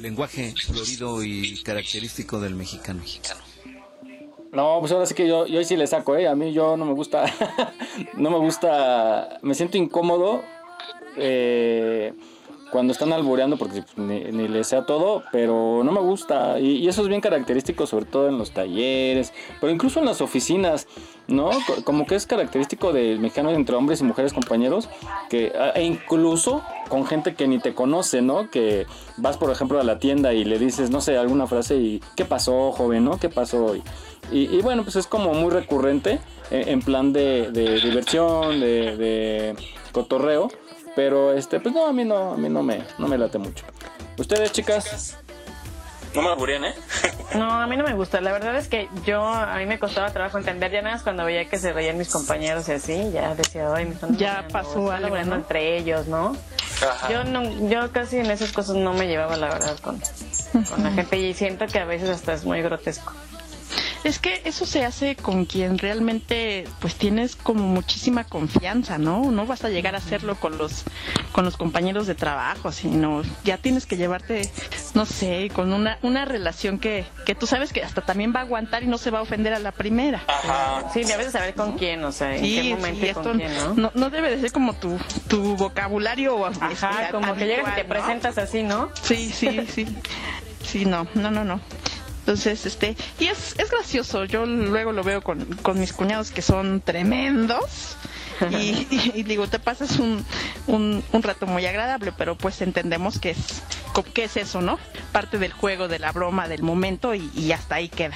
lenguaje 0.01 0.55
florido 0.65 1.23
y 1.23 1.61
característico 1.61 2.39
del 2.39 2.55
mexicano. 2.55 3.03
No, 4.53 4.77
pues 4.79 4.91
ahora 4.91 5.07
sí 5.07 5.15
que 5.15 5.27
yo, 5.27 5.47
yo 5.47 5.63
sí 5.63 5.75
le 5.75 5.87
saco, 5.87 6.15
¿eh? 6.15 6.27
A 6.27 6.35
mí 6.35 6.53
yo 6.53 6.77
no 6.77 6.85
me 6.85 6.93
gusta, 6.93 7.25
no 8.17 8.29
me 8.29 8.37
gusta, 8.37 9.39
me 9.41 9.55
siento 9.55 9.77
incómodo 9.77 10.43
eh, 11.17 12.13
cuando 12.73 12.91
están 12.91 13.13
albureando 13.13 13.55
porque 13.55 13.83
pues, 13.83 13.97
ni, 13.97 14.19
ni 14.25 14.47
le 14.49 14.63
sea 14.65 14.85
todo, 14.85 15.23
pero 15.31 15.81
no 15.85 15.91
me 15.93 16.01
gusta. 16.01 16.59
Y, 16.59 16.87
eso 16.89 17.03
es 17.03 17.07
bien 17.07 17.21
característico, 17.21 17.85
sobre 17.87 18.05
todo 18.05 18.27
en 18.27 18.37
los 18.37 18.51
talleres, 18.51 19.31
pero 19.61 19.71
incluso 19.71 19.99
en 19.99 20.05
las 20.05 20.19
oficinas, 20.19 20.87
¿no? 21.27 21.51
Co- 21.67 21.83
Como 21.85 22.05
que 22.07 22.15
es 22.15 22.25
característico 22.25 22.91
del 22.91 23.19
mexicano 23.19 23.51
entre 23.51 23.75
hombres 23.75 24.01
y 24.01 24.03
mujeres 24.03 24.33
compañeros, 24.33 24.89
que 25.29 25.53
e 25.75 25.83
incluso 25.83 26.63
con 26.89 27.05
gente 27.05 27.35
que 27.35 27.47
ni 27.47 27.59
te 27.59 27.73
conoce, 27.73 28.21
¿no? 28.21 28.49
Que 28.49 28.87
vas, 29.17 29.37
por 29.37 29.51
ejemplo, 29.51 29.79
a 29.79 29.83
la 29.83 29.99
tienda 29.99 30.33
y 30.33 30.43
le 30.43 30.57
dices, 30.59 30.89
no 30.89 30.99
sé, 30.99 31.17
alguna 31.17 31.45
frase 31.47 31.75
y 31.77 32.01
¿qué 32.15 32.25
pasó, 32.25 32.71
joven, 32.71 33.05
no? 33.05 33.19
¿Qué 33.19 33.29
pasó? 33.29 33.75
Y, 33.75 33.83
y, 34.31 34.61
bueno, 34.63 34.83
pues 34.83 34.95
es 34.95 35.05
como 35.05 35.33
muy 35.33 35.51
recurrente 35.51 36.19
en, 36.49 36.69
en 36.69 36.81
plan 36.81 37.13
de, 37.13 37.51
diversión, 37.51 38.59
de 38.59 39.55
cotorreo. 39.91 40.49
Pero 40.95 41.33
este, 41.33 41.59
pues 41.59 41.73
no, 41.73 41.87
a 41.87 41.93
mí 41.93 42.05
no, 42.05 42.33
a 42.33 42.37
mí 42.37 42.49
no 42.49 42.63
me, 42.63 42.83
no 42.97 43.07
me 43.07 43.17
late 43.17 43.37
mucho. 43.39 43.65
¿Ustedes, 44.17 44.51
chicas? 44.51 45.17
No 46.13 46.21
me 46.21 46.29
aburrían, 46.29 46.65
¿eh? 46.65 46.73
No, 47.35 47.49
a 47.51 47.65
mí 47.65 47.75
no 47.75 47.83
me 47.83 47.93
gusta. 47.95 48.21
La 48.21 48.31
verdad 48.31 48.55
es 48.55 48.67
que 48.67 48.87
yo, 49.05 49.25
a 49.25 49.55
mí 49.57 49.65
me 49.65 49.79
costaba 49.79 50.11
trabajo 50.11 50.37
entender 50.37 50.71
ya 50.71 50.83
nada 50.83 50.95
más 50.95 51.03
cuando 51.03 51.25
veía 51.25 51.45
que 51.49 51.57
se 51.57 51.73
reían 51.73 51.97
mis 51.97 52.09
compañeños 52.11 52.69
y 52.69 52.73
así, 52.73 53.11
ya 53.11 53.33
decía, 53.33 53.73
ay, 53.73 53.85
me 53.85 53.93
están 53.95 54.15
Ya 54.17 54.47
pasó 54.51 54.91
algo, 54.91 55.17
¿no? 55.17 55.35
entre 55.35 55.77
ellos, 55.77 56.05
¿no? 56.07 56.35
Yo 57.09 57.23
no, 57.23 57.41
yo 57.69 57.91
casi 57.91 58.17
en 58.17 58.29
esas 58.29 58.51
cosas 58.51 58.75
no 58.75 58.93
me 58.93 59.07
llevaba 59.07 59.37
la 59.37 59.47
verdad 59.47 59.77
con, 59.79 59.99
con 60.69 60.83
la 60.83 60.91
gente 60.95 61.17
y 61.17 61.33
siento 61.33 61.65
que 61.65 61.79
a 61.79 61.85
veces 61.85 62.09
hasta 62.09 62.33
es 62.33 62.45
muy 62.45 62.61
grotesco. 62.61 63.13
Es 64.03 64.19
que 64.19 64.41
eso 64.43 64.65
se 64.65 64.83
hace 64.85 65.15
con 65.15 65.45
quien 65.45 65.77
realmente 65.77 66.65
pues 66.81 66.95
tienes 66.95 67.35
como 67.37 67.63
muchísima 67.63 68.25
confianza, 68.25 68.97
¿no? 68.97 69.31
No 69.31 69.45
vas 69.45 69.63
a 69.63 69.69
llegar 69.69 69.95
a 69.95 69.99
hacerlo 69.99 70.35
con 70.35 70.57
los 70.57 70.83
con 71.31 71.45
los 71.45 71.55
compañeros 71.57 72.05
de 72.05 72.13
trabajo, 72.13 72.71
sino 72.71 73.23
ya 73.43 73.57
tienes 73.57 73.85
que 73.85 73.97
llevarte, 73.97 74.51
no 74.93 75.05
sé, 75.05 75.49
con 75.53 75.73
una, 75.73 75.97
una 76.01 76.25
relación 76.25 76.79
que, 76.79 77.05
que 77.25 77.33
tú 77.33 77.47
sabes 77.47 77.73
que 77.73 77.81
hasta 77.81 78.01
también 78.01 78.33
va 78.35 78.41
a 78.41 78.43
aguantar 78.43 78.83
y 78.83 78.87
no 78.87 78.97
se 78.97 79.09
va 79.09 79.19
a 79.19 79.21
ofender 79.21 79.53
a 79.53 79.59
la 79.59 79.71
primera. 79.71 80.21
Ajá. 80.27 80.89
Sí, 80.93 81.01
y 81.07 81.11
a 81.11 81.17
veces 81.17 81.31
saber 81.33 81.55
con 81.55 81.77
quién, 81.77 82.03
o 82.03 82.11
sea, 82.11 82.35
en 82.35 82.43
Sí, 82.43 82.55
qué 82.61 82.75
momento 82.75 83.01
sí, 83.01 83.09
y 83.09 83.13
con 83.13 83.41
esto 83.41 83.47
quién, 83.49 83.55
¿no? 83.55 83.73
no, 83.73 83.91
no 83.95 84.09
debe 84.09 84.29
de 84.29 84.41
ser 84.41 84.51
como 84.51 84.73
tu, 84.73 84.97
tu 85.27 85.55
vocabulario. 85.55 86.45
Ajá, 86.45 87.01
este, 87.01 87.11
como 87.11 87.35
que 87.35 87.47
llegas 87.47 87.73
y 87.73 87.75
te 87.75 87.85
presentas 87.85 88.37
así, 88.37 88.63
¿no? 88.63 88.89
Sí, 89.01 89.31
sí, 89.31 89.65
sí. 89.67 89.87
Sí, 90.63 90.85
no, 90.85 91.07
no, 91.15 91.31
no, 91.31 91.43
no. 91.43 91.59
Entonces, 92.23 92.65
este, 92.65 92.95
y 93.19 93.27
es, 93.27 93.53
es 93.57 93.69
gracioso, 93.69 94.23
yo 94.23 94.45
luego 94.45 94.93
lo 94.93 95.03
veo 95.03 95.21
con, 95.21 95.43
con 95.57 95.77
mis 95.77 95.91
cuñados 95.91 96.31
que 96.31 96.41
son 96.41 96.79
tremendos 96.79 97.97
y, 98.49 98.53
y- 98.89 99.11
y 99.15 99.23
digo, 99.23 99.47
te 99.47 99.59
pasas 99.59 99.99
un, 99.99 100.25
un, 100.67 101.03
un 101.11 101.23
rato 101.23 101.45
muy 101.47 101.65
agradable, 101.65 102.13
pero 102.17 102.37
pues 102.37 102.61
entendemos 102.61 103.19
que 103.19 103.31
es, 103.31 103.37
que 104.13 104.23
es 104.23 104.37
eso, 104.37 104.61
¿no? 104.61 104.79
Parte 105.11 105.37
del 105.37 105.51
juego, 105.51 105.89
de 105.89 105.99
la 105.99 106.13
broma, 106.13 106.47
del 106.47 106.63
momento 106.63 107.13
y, 107.13 107.29
y 107.35 107.51
hasta 107.51 107.75
ahí 107.75 107.89
queda. 107.89 108.15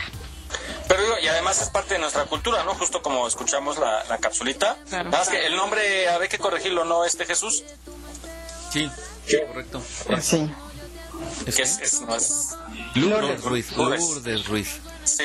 Pero 0.88 1.02
digo, 1.04 1.16
y 1.22 1.28
además 1.28 1.62
es 1.62 1.70
parte 1.70 1.96
de 1.96 2.00
nuestra 2.00 2.24
cultura, 2.28 2.64
¿no? 2.64 2.76
Justo 2.76 3.02
como 3.02 3.28
escuchamos 3.28 3.78
la, 3.78 4.06
la 4.06 4.20
capsulita. 4.20 4.78
Claro. 4.88 5.10
Nada 5.10 5.18
más 5.20 5.28
que 5.30 5.46
el 5.46 5.56
nombre, 5.58 6.08
habría 6.08 6.30
que 6.30 6.38
corregirlo, 6.40 6.86
¿no? 6.86 7.04
Este 7.04 7.26
Jesús. 7.26 7.64
Sí, 8.72 8.90
correcto. 9.50 9.82
Sí. 10.22 10.50
Que 11.54 11.62
es, 11.64 11.80
es- 11.80 12.02
no 12.02 12.16
es... 12.16 12.56
Lourdes 13.02 13.44
Ruiz. 13.44 13.76
Lourdes. 13.78 14.02
Lourdes 14.02 14.48
Ruiz. 14.48 14.80
Sí. 15.04 15.24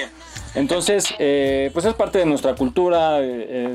Entonces, 0.55 1.07
eh, 1.19 1.71
pues 1.73 1.85
es 1.87 1.95
parte 1.95 2.19
de 2.19 2.27
nuestra 2.27 2.55
cultura, 2.55 3.21
eh, 3.21 3.25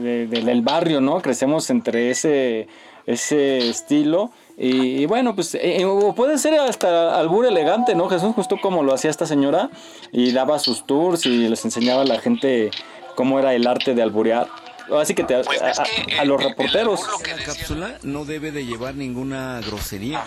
de- 0.02 0.28
de- 0.28 0.42
del 0.42 0.62
barrio, 0.62 1.02
¿no? 1.02 1.22
Crecemos 1.22 1.70
entre 1.70 2.12
ese, 2.12 2.68
ese 3.06 3.70
estilo. 3.70 4.32
Y, 4.58 5.02
y 5.02 5.06
bueno, 5.06 5.36
pues 5.36 5.56
eh, 5.56 5.86
puede 6.16 6.38
ser 6.38 6.56
hasta 6.60 7.18
albur 7.20 7.46
elegante, 7.46 7.94
¿no? 7.96 8.10
Jesús, 8.10 8.34
justo 8.36 8.58
como 8.62 8.84
lo 8.84 8.94
hacía 8.94 9.10
esta 9.12 9.26
señora, 9.28 9.70
y 10.12 10.32
daba 10.32 10.60
sus 10.60 10.86
tours 10.86 11.26
y 11.26 11.48
les 11.48 11.64
enseñaba 11.66 12.02
a 12.02 12.06
la 12.06 12.20
gente 12.20 12.72
cómo 13.16 13.40
era 13.40 13.54
el 13.54 13.68
arte 13.68 13.94
de 13.96 14.02
alburear. 14.02 14.48
Así 14.96 15.14
que 15.14 15.24
te, 15.24 15.36
a, 15.36 15.40
a- 15.42 16.22
a 16.22 16.26
los 16.26 16.42
reporteros. 16.42 17.02
La 17.28 17.44
cápsula 17.44 17.98
no 18.04 18.24
debe 18.26 18.52
de 18.52 18.66
llevar 18.66 18.96
ninguna 18.96 19.60
grosería, 19.66 20.24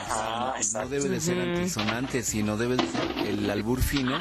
no 0.74 0.88
debe 0.88 1.08
de 1.08 1.20
ser 1.20 1.38
antisonante, 1.40 2.22
sino 2.22 2.56
debe 2.56 2.76
de 2.76 2.84
ser 2.84 3.26
el 3.28 3.50
albur 3.50 3.80
fino, 3.80 4.18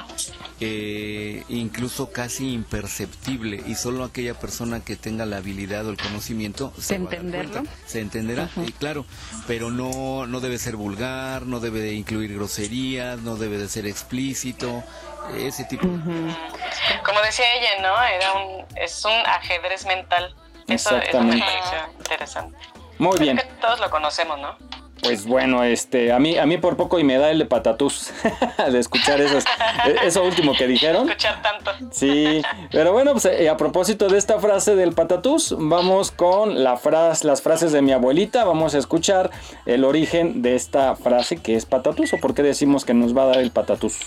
eh, 0.61 1.43
incluso 1.49 2.11
casi 2.11 2.53
imperceptible, 2.53 3.63
y 3.67 3.75
solo 3.75 4.03
aquella 4.03 4.33
persona 4.33 4.79
que 4.79 4.95
tenga 4.95 5.25
la 5.25 5.37
habilidad 5.37 5.85
o 5.87 5.89
el 5.91 5.97
conocimiento 5.97 6.71
se 6.79 6.97
va 6.97 7.03
a 7.03 7.05
dar 7.05 7.13
entenderlo? 7.15 7.51
cuenta, 7.51 7.71
se 7.85 7.99
entenderá, 7.99 8.49
y 8.65 8.71
claro, 8.71 9.05
pero 9.47 9.71
no, 9.71 10.25
no 10.25 10.39
debe 10.39 10.57
ser 10.57 10.75
vulgar, 10.77 11.45
no 11.45 11.59
debe 11.59 11.81
de 11.81 11.93
incluir 11.93 12.33
groserías, 12.33 13.19
no 13.21 13.35
debe 13.35 13.57
de 13.57 13.67
ser 13.67 13.85
explícito, 13.87 14.83
ese 15.35 15.63
tipo 15.65 15.85
Como 15.87 17.21
decía 17.23 17.45
ella, 17.55 17.81
¿no? 17.81 18.03
Era 18.03 18.33
un, 18.33 18.65
es 18.75 19.03
un 19.05 19.11
ajedrez 19.25 19.85
mental. 19.85 20.35
Eso, 20.67 20.97
eso 20.97 21.21
me 21.21 21.39
pareció 21.39 21.77
interesante. 21.97 22.57
Muy 22.97 23.17
bien. 23.17 23.37
Creo 23.37 23.49
que 23.49 23.61
todos 23.61 23.79
lo 23.79 23.89
conocemos, 23.89 24.39
¿no? 24.39 24.55
Pues 25.01 25.25
bueno, 25.25 25.63
este, 25.63 26.11
a 26.11 26.19
mí, 26.19 26.37
a 26.37 26.45
mí 26.45 26.57
por 26.57 26.75
poco 26.75 26.99
y 26.99 27.03
me 27.03 27.17
da 27.17 27.31
el 27.31 27.39
de 27.39 27.45
patatús 27.45 28.11
de 28.71 28.79
escuchar 28.79 29.21
esas, 29.21 29.45
eso 30.03 30.23
último 30.23 30.53
que 30.53 30.67
dijeron. 30.67 31.07
Escuchar 31.07 31.41
tanto. 31.41 31.71
Sí, 31.91 32.41
pero 32.71 32.91
bueno, 32.91 33.13
pues 33.13 33.25
eh, 33.25 33.49
a 33.49 33.55
propósito 33.55 34.09
de 34.09 34.17
esta 34.17 34.39
frase 34.39 34.75
del 34.75 34.93
patatús, 34.93 35.55
vamos 35.57 36.11
con 36.11 36.63
la 36.63 36.75
frase, 36.75 37.25
las 37.25 37.41
frases 37.41 37.71
de 37.71 37.81
mi 37.81 37.93
abuelita. 37.93 38.43
Vamos 38.43 38.75
a 38.75 38.77
escuchar 38.77 39.31
el 39.65 39.85
origen 39.85 40.41
de 40.41 40.55
esta 40.55 40.95
frase 40.95 41.37
que 41.37 41.55
es 41.55 41.65
patatús 41.65 42.13
o 42.13 42.17
por 42.17 42.33
qué 42.33 42.43
decimos 42.43 42.83
que 42.83 42.93
nos 42.93 43.15
va 43.15 43.23
a 43.23 43.27
dar 43.27 43.37
el 43.37 43.51
patatús. 43.51 43.99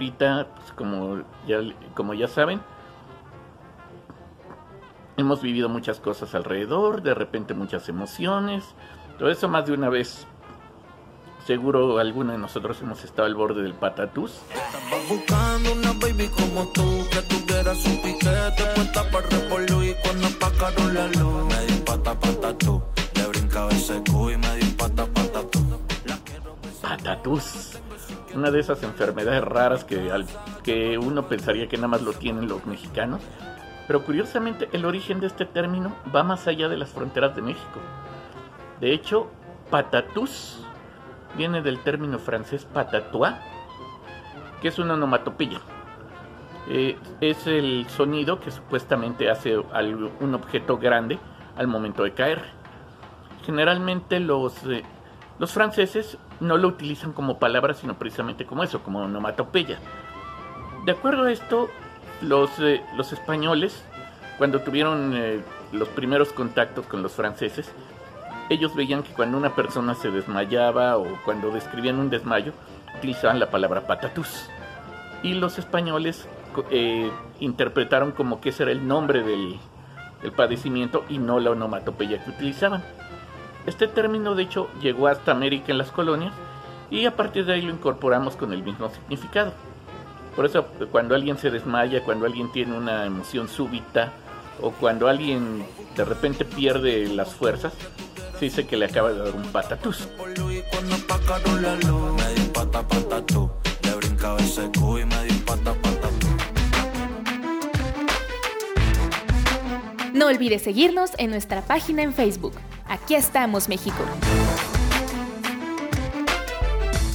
Ahorita, 0.00 0.46
pues, 0.56 0.72
como 0.72 1.22
ya, 1.46 1.58
como 1.94 2.14
ya 2.14 2.26
saben, 2.26 2.62
hemos 5.18 5.42
vivido 5.42 5.68
muchas 5.68 6.00
cosas 6.00 6.34
alrededor, 6.34 7.02
de 7.02 7.12
repente 7.12 7.52
muchas 7.52 7.86
emociones, 7.90 8.64
todo 9.18 9.28
eso 9.28 9.46
más 9.50 9.66
de 9.66 9.74
una 9.74 9.90
vez. 9.90 10.26
Seguro 11.46 11.98
alguno 11.98 12.32
de 12.32 12.38
nosotros 12.38 12.80
hemos 12.80 13.04
estado 13.04 13.26
al 13.26 13.34
borde 13.34 13.60
del 13.62 13.74
patatús. 13.74 14.40
Buscando 15.06 15.72
una 15.74 15.92
baby 15.92 16.28
como 16.28 16.66
tú 16.72 17.06
que 17.10 17.20
tuviera 17.20 17.74
su 17.74 17.90
piquete 18.00 18.64
puesta 18.74 19.04
para 19.10 19.26
revolver 19.28 19.84
y 19.84 19.94
cuando 20.02 20.28
apagaron 20.28 20.94
la 20.94 21.08
luz 21.08 21.44
me 21.44 21.66
di 21.66 21.78
pata 21.80 22.14
pata 22.18 22.56
tú 22.56 22.82
le 23.16 23.26
brincaba 23.26 23.70
ese 23.72 24.02
cu 24.10 24.30
y 24.30 24.38
me 24.38 24.56
di 24.56 24.66
pata 24.70 25.04
pata 25.04 25.42
tú 25.50 25.60
Patatús. 26.80 27.76
Una 28.34 28.50
de 28.50 28.60
esas 28.60 28.82
enfermedades 28.82 29.42
raras 29.42 29.84
que, 29.84 30.10
que 30.62 30.98
uno 30.98 31.26
pensaría 31.26 31.68
que 31.68 31.76
nada 31.76 31.88
más 31.88 32.02
lo 32.02 32.12
tienen 32.12 32.48
los 32.48 32.64
mexicanos. 32.66 33.20
Pero 33.86 34.04
curiosamente 34.04 34.68
el 34.72 34.84
origen 34.84 35.18
de 35.18 35.26
este 35.26 35.44
término 35.44 35.96
va 36.14 36.22
más 36.22 36.46
allá 36.46 36.68
de 36.68 36.76
las 36.76 36.90
fronteras 36.90 37.34
de 37.34 37.42
México. 37.42 37.80
De 38.80 38.92
hecho, 38.92 39.30
patatús 39.68 40.64
viene 41.36 41.60
del 41.60 41.80
término 41.80 42.18
francés 42.18 42.64
patatois, 42.72 43.34
que 44.62 44.68
es 44.68 44.78
una 44.78 44.94
onomatopeya. 44.94 45.60
Eh, 46.68 46.96
es 47.20 47.46
el 47.48 47.86
sonido 47.88 48.38
que 48.38 48.52
supuestamente 48.52 49.28
hace 49.28 49.58
un 49.58 50.34
objeto 50.34 50.78
grande 50.78 51.18
al 51.56 51.66
momento 51.66 52.04
de 52.04 52.12
caer. 52.12 52.42
Generalmente 53.44 54.20
los, 54.20 54.64
eh, 54.66 54.84
los 55.38 55.50
franceses 55.50 56.16
no 56.40 56.56
lo 56.56 56.68
utilizan 56.68 57.12
como 57.12 57.38
palabra, 57.38 57.74
sino 57.74 57.94
precisamente 57.94 58.46
como 58.46 58.64
eso, 58.64 58.82
como 58.82 59.00
onomatopeya. 59.00 59.78
De 60.84 60.92
acuerdo 60.92 61.24
a 61.24 61.32
esto, 61.32 61.68
los, 62.22 62.50
eh, 62.58 62.82
los 62.96 63.12
españoles, 63.12 63.84
cuando 64.38 64.60
tuvieron 64.60 65.12
eh, 65.14 65.40
los 65.72 65.88
primeros 65.88 66.32
contactos 66.32 66.86
con 66.86 67.02
los 67.02 67.12
franceses, 67.12 67.70
ellos 68.48 68.74
veían 68.74 69.02
que 69.02 69.12
cuando 69.12 69.36
una 69.38 69.54
persona 69.54 69.94
se 69.94 70.10
desmayaba 70.10 70.96
o 70.96 71.06
cuando 71.24 71.50
describían 71.50 71.98
un 71.98 72.10
desmayo, 72.10 72.52
utilizaban 72.96 73.38
la 73.38 73.50
palabra 73.50 73.86
patatús. 73.86 74.48
Y 75.22 75.34
los 75.34 75.58
españoles 75.58 76.26
eh, 76.70 77.10
interpretaron 77.38 78.12
como 78.12 78.40
que 78.40 78.48
ese 78.48 78.64
era 78.64 78.72
el 78.72 78.88
nombre 78.88 79.22
del, 79.22 79.58
del 80.22 80.32
padecimiento 80.32 81.04
y 81.08 81.18
no 81.18 81.38
la 81.38 81.50
onomatopeya 81.50 82.24
que 82.24 82.30
utilizaban. 82.30 82.82
Este 83.66 83.88
término 83.88 84.34
de 84.34 84.44
hecho 84.44 84.68
llegó 84.80 85.08
hasta 85.08 85.32
América 85.32 85.66
en 85.68 85.78
las 85.78 85.90
colonias 85.90 86.32
y 86.90 87.06
a 87.06 87.16
partir 87.16 87.44
de 87.44 87.54
ahí 87.54 87.62
lo 87.62 87.72
incorporamos 87.72 88.36
con 88.36 88.52
el 88.52 88.62
mismo 88.62 88.90
significado. 88.90 89.52
Por 90.34 90.46
eso 90.46 90.64
cuando 90.90 91.14
alguien 91.14 91.38
se 91.38 91.50
desmaya, 91.50 92.02
cuando 92.04 92.26
alguien 92.26 92.50
tiene 92.52 92.76
una 92.76 93.04
emoción 93.04 93.48
súbita 93.48 94.12
o 94.60 94.70
cuando 94.70 95.08
alguien 95.08 95.64
de 95.96 96.04
repente 96.04 96.44
pierde 96.44 97.08
las 97.08 97.34
fuerzas, 97.34 97.72
se 98.38 98.46
dice 98.46 98.66
que 98.66 98.76
le 98.76 98.86
acaba 98.86 99.12
de 99.12 99.18
dar 99.18 99.34
un 99.34 99.44
patatús. 99.52 100.08
No 110.20 110.26
olvides 110.26 110.60
seguirnos 110.60 111.12
en 111.16 111.30
nuestra 111.30 111.62
página 111.62 112.02
en 112.02 112.12
Facebook. 112.12 112.52
Aquí 112.86 113.14
estamos, 113.14 113.70
México. 113.70 114.04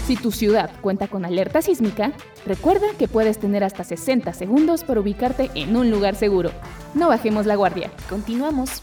Si 0.07 0.15
tu 0.15 0.31
ciudad 0.31 0.71
cuenta 0.81 1.07
con 1.07 1.23
alerta 1.23 1.61
sísmica, 1.61 2.13
recuerda 2.47 2.87
que 2.97 3.07
puedes 3.07 3.37
tener 3.37 3.63
hasta 3.63 3.83
60 3.83 4.33
segundos 4.33 4.83
para 4.83 5.01
ubicarte 5.01 5.51
en 5.53 5.77
un 5.77 5.91
lugar 5.91 6.15
seguro. 6.15 6.51
No 6.95 7.07
bajemos 7.09 7.45
la 7.45 7.53
guardia. 7.55 7.91
Continuamos. 8.09 8.81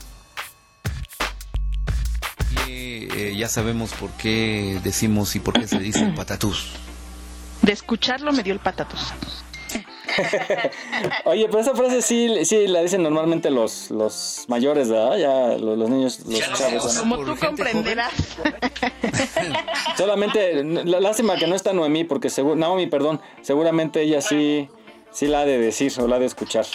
Eh, 2.69 3.09
eh, 3.17 3.35
ya 3.37 3.49
sabemos 3.49 3.91
por 3.93 4.11
qué 4.11 4.79
decimos 4.85 5.35
y 5.35 5.41
por 5.41 5.55
qué 5.55 5.67
se 5.67 5.81
dice 5.81 6.13
patatús. 6.15 6.75
De 7.63 7.73
escucharlo 7.73 8.33
me 8.33 8.45
dio 8.45 8.53
el 8.53 8.61
patatus. 8.61 9.13
Oye, 11.25 11.47
pero 11.47 11.61
esa 11.61 11.75
frase 11.75 12.03
sí, 12.03 12.45
sí 12.45 12.67
la 12.67 12.83
dicen 12.83 13.03
normalmente 13.03 13.51
los, 13.51 13.91
los 13.91 14.45
mayores, 14.49 14.89
¿verdad? 14.89 15.17
Ya 15.17 15.59
los, 15.59 15.79
los 15.79 15.91
niños, 15.91 16.21
los 16.27 16.53
chavos. 16.53 16.95
¿no? 16.95 17.01
Como 17.01 17.25
tú 17.25 17.37
comprenderás. 17.39 18.13
Solamente, 19.97 20.65
la 20.65 21.01
lástima 21.01 21.37
que 21.37 21.47
no 21.47 21.55
está 21.55 21.73
Noemí, 21.73 22.05
porque 22.05 22.31
seguro, 22.31 22.57
Naomi, 22.57 22.87
perdón, 22.87 23.21
seguramente 23.43 24.03
ella 24.03 24.21
sí, 24.21 24.69
sí 25.11 25.27
la 25.27 25.41
ha 25.41 25.45
de 25.45 25.59
decir 25.59 25.93
o 25.99 26.07
la 26.07 26.17
ha 26.17 26.19
de 26.19 26.27
escuchar. 26.27 26.67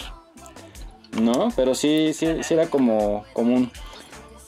¿No? 1.20 1.52
Pero 1.56 1.74
sí, 1.74 2.12
sí, 2.14 2.44
sí 2.44 2.54
era 2.54 2.70
como 2.70 3.26
común 3.34 3.72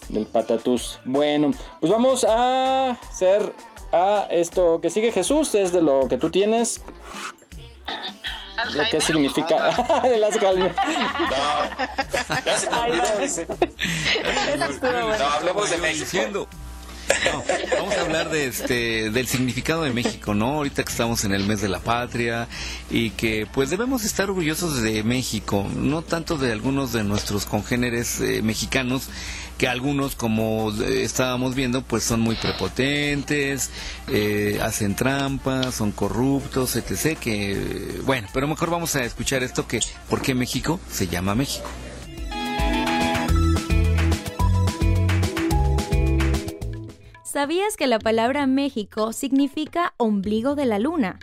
del 0.09 0.25
patatús. 0.25 0.99
Bueno, 1.05 1.51
pues 1.79 1.91
vamos 1.91 2.23
a 2.23 2.91
hacer 2.91 3.53
a 3.91 4.27
esto 4.29 4.81
que 4.81 4.89
sigue 4.89 5.11
Jesús, 5.11 5.55
es 5.55 5.71
de 5.71 5.81
lo 5.81 6.07
que 6.07 6.17
tú 6.17 6.29
tienes. 6.29 6.81
Lo 8.73 8.83
que 8.89 9.01
significa 9.01 9.69
el 10.03 10.23
Alzheimer. 10.23 10.75
No, 15.19 15.25
hablemos 15.27 15.69
de 15.69 15.77
México. 15.77 16.47
No, 17.25 17.43
vamos 17.77 17.95
a 17.95 18.01
hablar 18.01 18.29
de 18.29 18.45
este 18.45 19.09
del 19.09 19.27
significado 19.27 19.83
de 19.83 19.91
México, 19.91 20.33
¿no? 20.35 20.57
Ahorita 20.57 20.83
que 20.83 20.91
estamos 20.91 21.23
en 21.23 21.33
el 21.33 21.43
mes 21.45 21.61
de 21.61 21.69
la 21.69 21.79
patria 21.79 22.47
y 22.89 23.11
que 23.11 23.47
pues 23.51 23.69
debemos 23.69 24.05
estar 24.05 24.29
orgullosos 24.29 24.81
de 24.81 25.03
México, 25.03 25.67
no 25.75 26.01
tanto 26.03 26.37
de 26.37 26.51
algunos 26.51 26.93
de 26.93 27.03
nuestros 27.03 27.45
congéneres 27.45 28.21
eh, 28.21 28.41
mexicanos 28.43 29.09
que 29.59 29.67
algunos 29.67 30.15
como 30.15 30.71
eh, 30.71 31.03
estábamos 31.03 31.53
viendo 31.53 31.83
pues 31.83 32.03
son 32.03 32.21
muy 32.21 32.35
prepotentes, 32.35 33.69
eh, 34.07 34.57
hacen 34.63 34.95
trampas, 34.95 35.75
son 35.75 35.91
corruptos, 35.91 36.77
etc. 36.77 37.19
Bueno, 38.05 38.29
pero 38.33 38.47
mejor 38.47 38.71
vamos 38.71 38.95
a 38.95 39.03
escuchar 39.03 39.43
esto 39.43 39.67
que 39.67 39.81
¿por 40.09 40.21
qué 40.21 40.33
México 40.33 40.79
se 40.89 41.07
llama 41.07 41.35
México? 41.35 41.67
¿Sabías 47.25 47.75
que 47.77 47.87
la 47.87 47.99
palabra 47.99 48.47
México 48.47 49.13
significa 49.13 49.93
ombligo 49.97 50.55
de 50.55 50.65
la 50.65 50.79
luna? 50.79 51.19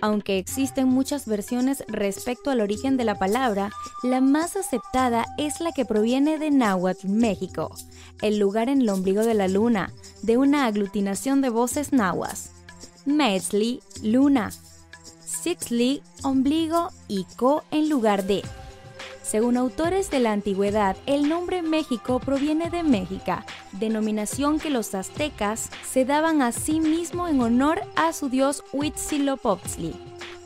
Aunque 0.00 0.38
existen 0.38 0.88
muchas 0.88 1.26
versiones 1.26 1.84
respecto 1.88 2.50
al 2.50 2.60
origen 2.60 2.96
de 2.96 3.04
la 3.04 3.18
palabra, 3.18 3.70
la 4.02 4.20
más 4.20 4.56
aceptada 4.56 5.26
es 5.36 5.60
la 5.60 5.72
que 5.72 5.84
proviene 5.84 6.38
de 6.38 6.50
Náhuatl, 6.50 7.08
México, 7.08 7.74
el 8.22 8.38
lugar 8.38 8.68
en 8.68 8.80
el 8.80 8.88
ombligo 8.88 9.24
de 9.24 9.34
la 9.34 9.48
luna, 9.48 9.92
de 10.22 10.38
una 10.38 10.66
aglutinación 10.66 11.42
de 11.42 11.50
voces 11.50 11.92
nahuas. 11.92 12.50
Metzli, 13.04 13.80
luna. 14.02 14.50
Sixli, 15.24 16.02
ombligo 16.22 16.90
y 17.08 17.24
co 17.36 17.62
en 17.70 17.88
lugar 17.88 18.24
de. 18.24 18.42
Según 19.30 19.56
autores 19.56 20.10
de 20.10 20.18
la 20.18 20.32
antigüedad, 20.32 20.96
el 21.06 21.28
nombre 21.28 21.62
México 21.62 22.18
proviene 22.18 22.68
de 22.68 22.82
Méxica, 22.82 23.46
denominación 23.70 24.58
que 24.58 24.70
los 24.70 24.92
aztecas 24.92 25.70
se 25.88 26.04
daban 26.04 26.42
a 26.42 26.50
sí 26.50 26.80
mismo 26.80 27.28
en 27.28 27.40
honor 27.40 27.80
a 27.94 28.12
su 28.12 28.28
dios 28.28 28.64
Huitzilopochtli, 28.72 29.94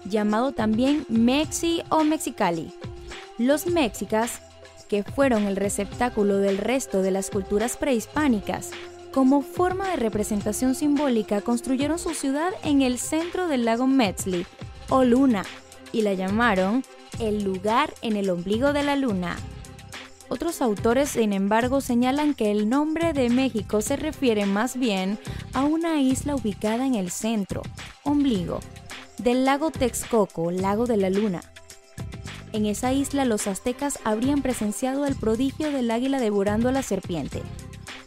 llamado 0.04 0.52
también 0.52 1.06
Mexi 1.08 1.82
o 1.88 2.04
Mexicali. 2.04 2.74
Los 3.38 3.66
mexicas, 3.66 4.42
que 4.86 5.02
fueron 5.02 5.44
el 5.44 5.56
receptáculo 5.56 6.36
del 6.36 6.58
resto 6.58 7.00
de 7.00 7.10
las 7.10 7.30
culturas 7.30 7.78
prehispánicas, 7.78 8.70
como 9.14 9.40
forma 9.40 9.88
de 9.88 9.96
representación 9.96 10.74
simbólica 10.74 11.40
construyeron 11.40 11.98
su 11.98 12.10
ciudad 12.10 12.52
en 12.62 12.82
el 12.82 12.98
centro 12.98 13.48
del 13.48 13.64
lago 13.64 13.86
Metzli, 13.86 14.44
o 14.90 15.04
Luna, 15.04 15.46
y 15.90 16.02
la 16.02 16.12
llamaron 16.12 16.84
el 17.18 17.44
lugar 17.44 17.94
en 18.02 18.16
el 18.16 18.30
ombligo 18.30 18.72
de 18.72 18.82
la 18.82 18.96
luna. 18.96 19.36
Otros 20.28 20.62
autores, 20.62 21.10
sin 21.10 21.32
embargo, 21.32 21.80
señalan 21.80 22.34
que 22.34 22.50
el 22.50 22.68
nombre 22.68 23.12
de 23.12 23.28
México 23.28 23.82
se 23.82 23.96
refiere 23.96 24.46
más 24.46 24.76
bien 24.76 25.18
a 25.52 25.64
una 25.64 26.00
isla 26.00 26.34
ubicada 26.34 26.86
en 26.86 26.94
el 26.94 27.10
centro, 27.10 27.62
ombligo, 28.02 28.60
del 29.18 29.44
lago 29.44 29.70
Texcoco, 29.70 30.50
lago 30.50 30.86
de 30.86 30.96
la 30.96 31.10
luna. 31.10 31.42
En 32.52 32.66
esa 32.66 32.92
isla 32.92 33.24
los 33.24 33.46
aztecas 33.46 33.98
habrían 34.04 34.40
presenciado 34.40 35.06
el 35.06 35.16
prodigio 35.16 35.70
del 35.72 35.90
águila 35.90 36.20
devorando 36.20 36.68
a 36.68 36.72
la 36.72 36.82
serpiente, 36.82 37.42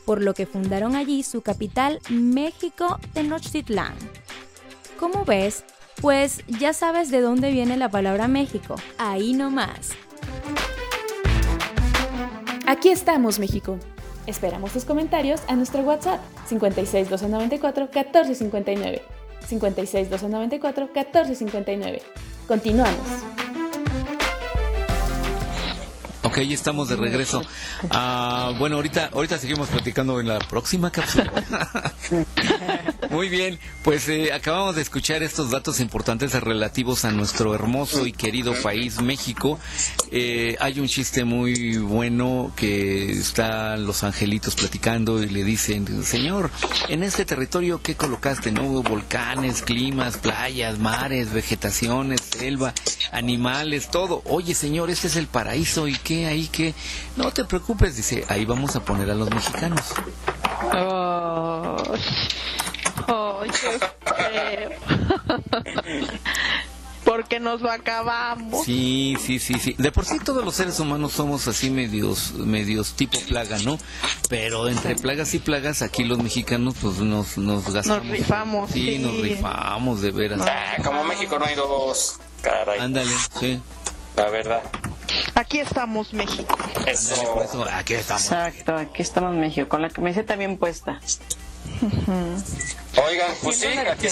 por 0.06 0.22
lo 0.22 0.34
que 0.34 0.46
fundaron 0.46 0.96
allí 0.96 1.22
su 1.24 1.42
capital, 1.42 2.00
México 2.10 3.00
Tenochtitlán. 3.14 3.94
Como 4.98 5.26
ves, 5.26 5.66
pues 6.02 6.44
ya 6.48 6.74
sabes 6.74 7.10
de 7.10 7.22
dónde 7.22 7.52
viene 7.52 7.78
la 7.78 7.90
palabra 7.90 8.28
México. 8.28 8.76
Ahí 8.98 9.34
nomás. 9.34 9.92
Aquí 12.66 12.90
estamos, 12.90 13.40
México. 13.40 13.78
Esperamos 14.26 14.74
tus 14.74 14.84
comentarios 14.84 15.42
a 15.48 15.56
nuestro 15.56 15.82
WhatsApp 15.82 16.20
56 16.48 17.10
294 17.10 17.86
1459. 17.86 19.02
56 19.48 20.10
294 20.10 20.90
1459. 20.94 22.02
Continuamos. 22.48 23.47
Ok, 26.38 26.44
estamos 26.52 26.88
de 26.88 26.96
regreso. 26.96 27.42
Ah, 27.90 28.54
bueno, 28.60 28.76
ahorita, 28.76 29.10
ahorita 29.12 29.40
seguimos 29.40 29.70
platicando 29.70 30.20
en 30.20 30.28
la 30.28 30.38
próxima 30.38 30.92
cápsula. 30.92 31.34
Muy 33.10 33.28
bien, 33.30 33.58
pues 33.84 34.08
eh, 34.08 34.32
acabamos 34.32 34.76
de 34.76 34.84
escuchar 34.84 35.24
estos 35.24 35.50
datos 35.50 35.80
importantes 35.80 36.34
relativos 36.34 37.06
a 37.06 37.12
nuestro 37.12 37.56
hermoso 37.56 38.06
y 38.06 38.12
querido 38.12 38.54
país, 38.62 39.02
México. 39.02 39.58
Eh, 40.12 40.56
hay 40.60 40.80
un 40.80 40.88
chiste 40.88 41.24
muy 41.24 41.78
bueno 41.78 42.52
que 42.56 43.12
están 43.12 43.88
los 43.88 44.04
angelitos 44.04 44.56
platicando 44.56 45.24
y 45.24 45.30
le 45.30 45.44
dicen, 45.44 46.04
señor, 46.04 46.52
en 46.90 47.02
este 47.02 47.26
territorio, 47.26 47.82
¿qué 47.82 47.96
colocaste? 47.96 48.52
¿No? 48.52 48.84
Volcanes, 48.84 49.64
climas, 49.64 50.18
playas, 50.18 50.78
mares, 50.78 51.34
vegetaciones, 51.34 52.22
selva, 52.22 52.74
animales, 53.12 53.90
todo. 53.90 54.22
Oye, 54.26 54.54
señor, 54.54 54.92
este 54.92 55.08
es 55.08 55.16
el 55.16 55.28
paraíso 55.28 55.88
y 55.88 55.96
qué 55.96 56.27
ahí 56.28 56.48
que... 56.48 56.74
No 57.16 57.32
te 57.32 57.46
preocupes, 57.46 57.96
dice, 57.96 58.26
ahí 58.30 58.46
vamos 58.46 58.76
a 58.76 58.82
poner 58.82 59.10
a 59.10 59.16
los 59.16 59.30
mexicanos. 59.30 59.82
Oh, 60.76 61.76
oh, 63.08 63.42
qué 63.44 63.80
feo. 64.16 64.72
Porque 67.08 67.40
nos 67.40 67.62
lo 67.62 67.72
acabamos. 67.72 68.66
Sí, 68.66 69.16
sí, 69.26 69.40
sí, 69.40 69.54
sí. 69.60 69.76
De 69.78 69.94
por 69.94 70.04
sí 70.04 70.20
todos 70.20 70.44
los 70.44 70.56
seres 70.56 70.78
humanos 70.82 71.14
somos 71.14 71.48
así 71.48 71.70
medios, 71.70 72.34
medios 72.34 72.96
tipo 72.96 73.18
plaga, 73.22 73.58
¿no? 73.60 73.80
Pero 74.28 74.68
entre 74.68 74.96
plagas 74.98 75.34
y 75.34 75.40
plagas, 75.40 75.82
aquí 75.82 76.04
los 76.04 76.18
mexicanos 76.18 76.76
pues 76.82 76.98
nos, 76.98 77.38
nos 77.38 77.72
gastamos. 77.72 78.04
Nos 78.04 78.12
rifamos. 78.12 78.72
Sí, 78.72 78.98
sí. 78.98 79.00
nos 79.00 79.22
rifamos, 79.22 80.02
de 80.02 80.12
veras. 80.12 80.42
Ah, 80.46 80.84
como 80.84 81.06
México 81.06 81.40
no 81.40 81.46
hay 81.46 81.56
dos. 81.56 82.20
Caray. 82.42 82.80
Ándale, 82.80 83.14
sí. 83.40 83.58
La 84.18 84.30
verdad. 84.30 84.62
Aquí 85.36 85.60
estamos, 85.60 86.14
México. 86.14 86.58
Eso. 86.86 87.42
Eso, 87.42 87.66
aquí 87.72 87.94
estamos. 87.94 88.24
Exacto, 88.24 88.76
aquí 88.76 89.02
estamos 89.02 89.34
en 89.34 89.40
México, 89.40 89.70
con 89.70 89.82
la 89.82 89.90
camiseta 89.90 90.36
bien 90.36 90.58
puesta. 90.58 91.00
Oigan, 93.06 93.28
pues 93.44 93.58
sí, 93.60 93.68
aquí 93.68 94.08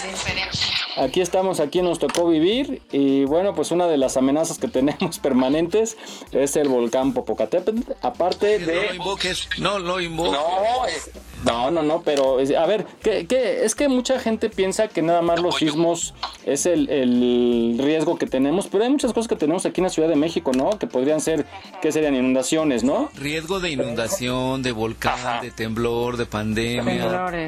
Aquí 0.98 1.20
estamos, 1.22 1.60
aquí 1.60 1.82
nos 1.82 1.98
tocó 2.00 2.28
vivir 2.30 2.82
y 2.92 3.26
bueno, 3.26 3.54
pues 3.56 3.72
una 3.72 3.88
de 3.88 3.98
las 3.98 4.16
amenazas 4.16 4.60
que 4.60 4.68
tenemos 4.70 5.18
permanentes 5.20 5.98
es 6.32 6.56
el 6.56 6.70
volcán 6.70 7.14
Popocatépetl, 7.14 7.92
aparte 8.02 8.60
No 8.60 8.66
lo 8.68 8.72
de... 8.82 8.96
invoques, 8.96 9.50
no 9.58 9.80
lo 9.80 10.00
invoques. 10.00 10.32
No, 10.34 10.86
es- 10.88 11.10
No, 11.44 11.70
no, 11.72 11.82
no, 11.84 12.02
pero 12.04 12.40
es- 12.40 12.52
a 12.56 12.66
ver, 12.66 12.86
¿qué, 13.04 13.26
qué? 13.28 13.66
es 13.66 13.76
que 13.76 13.88
mucha 13.88 14.20
gente 14.20 14.50
piensa 14.50 14.88
que 14.88 15.02
nada 15.02 15.22
más 15.22 15.40
los 15.42 15.56
sismos 15.56 16.14
es 16.46 16.66
el, 16.66 16.90
el 16.90 17.78
riesgo 17.82 18.18
que 18.18 18.26
tenemos, 18.28 18.68
pero 18.68 18.84
hay 18.84 18.90
muchas 18.90 19.12
cosas 19.14 19.28
que 19.28 19.36
tenemos 19.36 19.66
aquí 19.66 19.82
en 19.82 19.86
la 19.86 19.90
Ciudad 19.90 20.08
de 20.10 20.16
México, 20.16 20.52
¿no? 20.56 20.70
Que 20.80 20.88
podrían 20.88 21.22
ser, 21.22 21.46
que 21.82 21.92
serían 21.92 22.16
inundaciones, 22.16 22.84
¿no? 22.84 23.10
Riesgo 23.16 23.60
de 23.60 23.72
inundación, 23.72 24.62
de 24.64 24.72
volcán, 24.72 25.42
de 25.42 25.52
temblor, 25.52 26.18
de 26.18 26.26
pandemia. 26.26 26.84
Temblores. 27.04 27.45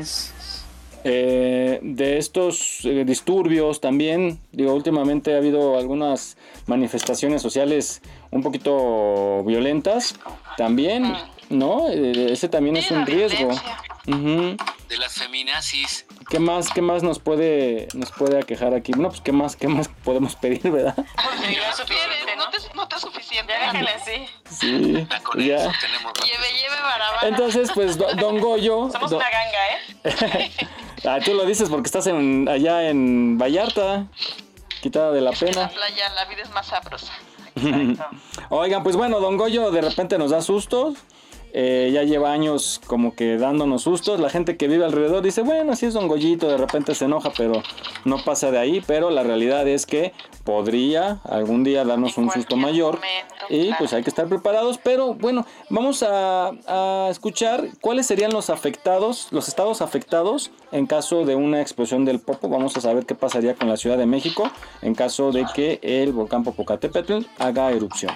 Eh, 1.04 1.80
de 1.82 2.18
estos 2.18 2.84
eh, 2.84 3.06
disturbios 3.06 3.80
también, 3.80 4.42
digo, 4.52 4.74
últimamente 4.74 5.36
ha 5.36 5.38
habido 5.38 5.78
algunas 5.78 6.38
manifestaciones 6.66 7.42
sociales 7.42 8.02
un 8.32 8.42
poquito 8.42 9.44
violentas, 9.46 10.16
también, 10.58 11.14
¿no? 11.50 11.88
Eh, 11.90 12.34
ese 12.34 12.50
también 12.50 12.76
es 12.78 12.92
un 12.92 13.06
riesgo. 13.06 13.50
De 14.06 14.98
las 14.98 15.14
feminazis. 15.14 16.07
¿Qué 16.30 16.40
más, 16.40 16.70
qué 16.74 16.82
más 16.82 17.04
nos 17.04 17.20
puede, 17.20 17.88
nos 17.94 18.12
puede 18.12 18.38
aquejar 18.40 18.74
aquí? 18.74 18.92
No, 18.92 19.10
pues 19.10 19.22
qué 19.22 19.32
más, 19.32 19.56
qué 19.56 19.68
más 19.70 19.88
podemos 20.04 20.36
pedir, 20.36 20.70
¿verdad? 20.70 20.96
No 20.98 22.50
te, 22.50 22.58
no 22.76 22.88
te 22.88 23.00
suficiente. 23.00 23.54
Ya 23.54 23.72
déjale 23.72 23.90
así. 23.92 24.28
Sí, 24.50 24.94
ya. 25.38 25.58
Lleve, 25.58 25.58
lleve 25.64 26.82
barabara. 26.84 27.28
Entonces, 27.28 27.72
pues, 27.74 27.98
do- 27.98 28.14
Don 28.16 28.40
Goyo. 28.40 28.90
Somos 28.92 29.10
do- 29.10 29.18
una 29.18 29.26
ganga, 29.30 30.44
¿eh? 30.44 30.52
ah, 31.08 31.20
tú 31.24 31.34
lo 31.34 31.46
dices 31.46 31.70
porque 31.70 31.88
estás 31.88 32.08
en, 32.08 32.48
allá 32.50 32.90
en 32.90 33.38
Vallarta. 33.38 34.06
quitada 34.82 35.12
de 35.12 35.22
la 35.22 35.32
En 35.32 35.38
pena. 35.40 35.62
la 35.62 35.70
playa 35.70 36.10
la 36.14 36.26
vida 36.26 36.42
es 36.44 36.50
más 36.52 36.68
sabrosa. 36.68 37.14
Oigan, 38.50 38.84
pues 38.84 38.96
bueno, 38.96 39.20
Don 39.20 39.38
Goyo 39.38 39.72
de 39.72 39.82
repente 39.82 40.18
nos 40.18 40.32
da 40.32 40.42
sustos. 40.42 40.96
Eh, 41.60 41.90
ya 41.92 42.04
lleva 42.04 42.32
años 42.32 42.80
como 42.86 43.16
que 43.16 43.40
dándonos 43.40 43.82
sustos. 43.82 44.20
La 44.20 44.30
gente 44.30 44.58
que 44.58 44.68
vive 44.68 44.86
alrededor 44.86 45.24
dice, 45.24 45.42
bueno, 45.42 45.72
así 45.72 45.88
es 45.88 45.96
Don 45.96 46.08
Goyito, 46.08 46.48
de 46.48 46.58
repente 46.58 46.94
se 46.94 47.06
enoja, 47.06 47.32
pero 47.36 47.64
no 48.06 48.24
pasa 48.24 48.52
de 48.52 48.60
ahí. 48.60 48.84
Pero 48.86 49.10
la 49.10 49.24
realidad 49.24 49.68
es 49.68 49.88
que 49.88 50.14
podría 50.44 51.20
algún 51.24 51.64
día 51.64 51.84
darnos 51.84 52.16
un 52.20 52.30
susto 52.30 52.58
mayor. 52.58 53.00
Y 53.50 53.74
pues 53.74 53.92
hay 53.94 54.04
que 54.04 54.12
estar 54.12 54.28
preparados. 54.28 54.78
Pero 54.78 55.16
bueno, 55.16 55.48
vamos 55.72 56.04
a, 56.04 56.52
a 56.68 57.08
escuchar 57.10 57.70
cuáles 57.82 58.06
serían 58.06 58.34
los 58.34 58.52
afectados, 58.52 59.30
los 59.32 59.48
estados 59.48 59.82
afectados 59.82 60.52
en 60.72 60.86
caso 60.86 61.26
de 61.26 61.34
una 61.34 61.60
explosión 61.60 62.06
del 62.06 62.20
Popo. 62.20 62.50
Vamos 62.50 62.78
a 62.78 62.82
saber 62.82 63.08
qué 63.08 63.16
pasaría 63.16 63.56
con 63.56 63.68
la 63.68 63.78
Ciudad 63.78 63.98
de 63.98 64.06
México 64.06 64.52
en 64.84 64.94
caso 64.94 65.32
de 65.32 65.48
que 65.56 65.80
el 65.82 66.14
volcán 66.14 66.44
Popocatépetl 66.44 67.24
haga 67.40 67.72
erupción. 67.72 68.14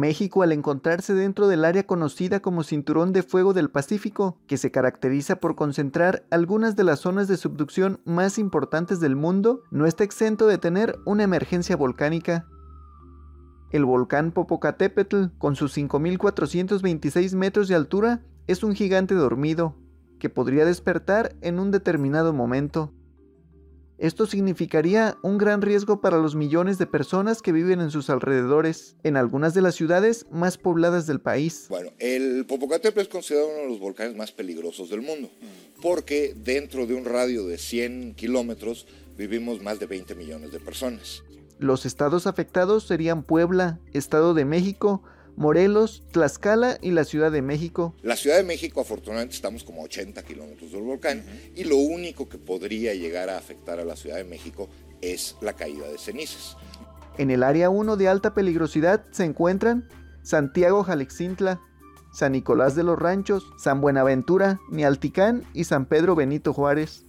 México 0.00 0.42
al 0.42 0.50
encontrarse 0.50 1.14
dentro 1.14 1.46
del 1.46 1.64
área 1.64 1.86
conocida 1.86 2.40
como 2.40 2.64
Cinturón 2.64 3.12
de 3.12 3.22
Fuego 3.22 3.52
del 3.52 3.70
Pacífico, 3.70 4.38
que 4.48 4.56
se 4.56 4.70
caracteriza 4.70 5.36
por 5.36 5.54
concentrar 5.54 6.24
algunas 6.30 6.74
de 6.74 6.84
las 6.84 7.00
zonas 7.00 7.28
de 7.28 7.36
subducción 7.36 8.00
más 8.04 8.38
importantes 8.38 8.98
del 8.98 9.14
mundo, 9.14 9.62
no 9.70 9.86
está 9.86 10.02
exento 10.02 10.46
de 10.46 10.58
tener 10.58 10.98
una 11.04 11.22
emergencia 11.22 11.76
volcánica. 11.76 12.46
El 13.70 13.84
volcán 13.84 14.32
Popocatépetl, 14.32 15.26
con 15.38 15.54
sus 15.54 15.76
5.426 15.76 17.36
metros 17.36 17.68
de 17.68 17.76
altura, 17.76 18.22
es 18.48 18.64
un 18.64 18.74
gigante 18.74 19.14
dormido, 19.14 19.76
que 20.18 20.28
podría 20.28 20.64
despertar 20.64 21.36
en 21.40 21.60
un 21.60 21.70
determinado 21.70 22.32
momento. 22.32 22.92
Esto 24.00 24.24
significaría 24.24 25.18
un 25.22 25.36
gran 25.36 25.60
riesgo 25.60 26.00
para 26.00 26.16
los 26.16 26.34
millones 26.34 26.78
de 26.78 26.86
personas 26.86 27.42
que 27.42 27.52
viven 27.52 27.82
en 27.82 27.90
sus 27.90 28.08
alrededores, 28.08 28.96
en 29.02 29.18
algunas 29.18 29.52
de 29.52 29.60
las 29.60 29.74
ciudades 29.74 30.24
más 30.30 30.56
pobladas 30.56 31.06
del 31.06 31.20
país. 31.20 31.66
Bueno, 31.68 31.90
el 31.98 32.46
Popocatépetl 32.46 33.00
es 33.00 33.08
considerado 33.08 33.50
uno 33.50 33.58
de 33.58 33.68
los 33.68 33.78
volcanes 33.78 34.16
más 34.16 34.32
peligrosos 34.32 34.88
del 34.88 35.02
mundo, 35.02 35.28
porque 35.82 36.34
dentro 36.34 36.86
de 36.86 36.94
un 36.94 37.04
radio 37.04 37.46
de 37.46 37.58
100 37.58 38.14
kilómetros 38.14 38.86
vivimos 39.18 39.60
más 39.60 39.78
de 39.78 39.84
20 39.84 40.14
millones 40.14 40.50
de 40.50 40.60
personas. 40.60 41.22
Los 41.58 41.84
estados 41.84 42.26
afectados 42.26 42.86
serían 42.86 43.22
Puebla, 43.22 43.80
Estado 43.92 44.32
de 44.32 44.46
México, 44.46 45.02
Morelos, 45.40 46.02
Tlaxcala 46.12 46.76
y 46.82 46.90
la 46.90 47.04
Ciudad 47.04 47.32
de 47.32 47.40
México. 47.40 47.94
La 48.02 48.14
Ciudad 48.14 48.36
de 48.36 48.42
México, 48.42 48.82
afortunadamente, 48.82 49.34
estamos 49.34 49.64
como 49.64 49.80
a 49.80 49.84
80 49.86 50.22
kilómetros 50.22 50.70
del 50.70 50.82
volcán 50.82 51.24
y 51.56 51.64
lo 51.64 51.76
único 51.76 52.28
que 52.28 52.36
podría 52.36 52.92
llegar 52.92 53.30
a 53.30 53.38
afectar 53.38 53.80
a 53.80 53.86
la 53.86 53.96
Ciudad 53.96 54.16
de 54.16 54.24
México 54.24 54.68
es 55.00 55.36
la 55.40 55.54
caída 55.54 55.88
de 55.88 55.96
cenizas. 55.96 56.58
En 57.16 57.30
el 57.30 57.42
área 57.42 57.70
1 57.70 57.96
de 57.96 58.06
alta 58.06 58.34
peligrosidad 58.34 59.06
se 59.12 59.24
encuentran 59.24 59.88
Santiago 60.22 60.84
Jalexintla, 60.84 61.58
San 62.12 62.32
Nicolás 62.32 62.74
de 62.74 62.82
los 62.82 62.98
Ranchos, 62.98 63.46
San 63.56 63.80
Buenaventura, 63.80 64.60
Nialticán 64.70 65.44
y 65.54 65.64
San 65.64 65.86
Pedro 65.86 66.14
Benito 66.16 66.52
Juárez. 66.52 67.06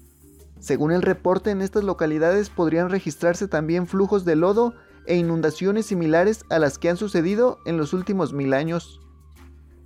Según 0.61 0.93
el 0.93 1.01
reporte, 1.01 1.51
en 1.51 1.61
estas 1.61 1.83
localidades 1.83 2.49
podrían 2.49 2.91
registrarse 2.91 3.49
también 3.49 3.87
flujos 3.87 4.23
de 4.23 4.37
lodo 4.37 4.73
e 5.05 5.15
inundaciones 5.15 5.85
similares 5.85 6.45
a 6.49 6.59
las 6.59 6.77
que 6.77 6.89
han 6.89 6.97
sucedido 6.97 7.59
en 7.65 7.77
los 7.77 7.93
últimos 7.93 8.33
mil 8.33 8.53
años. 8.53 8.99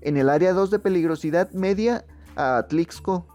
En 0.02 0.18
el 0.18 0.30
área 0.30 0.54
2 0.54 0.72
de 0.72 0.80
peligrosidad 0.80 1.52
media, 1.52 2.06
a 2.36 2.58
Atlixco, 2.58 3.28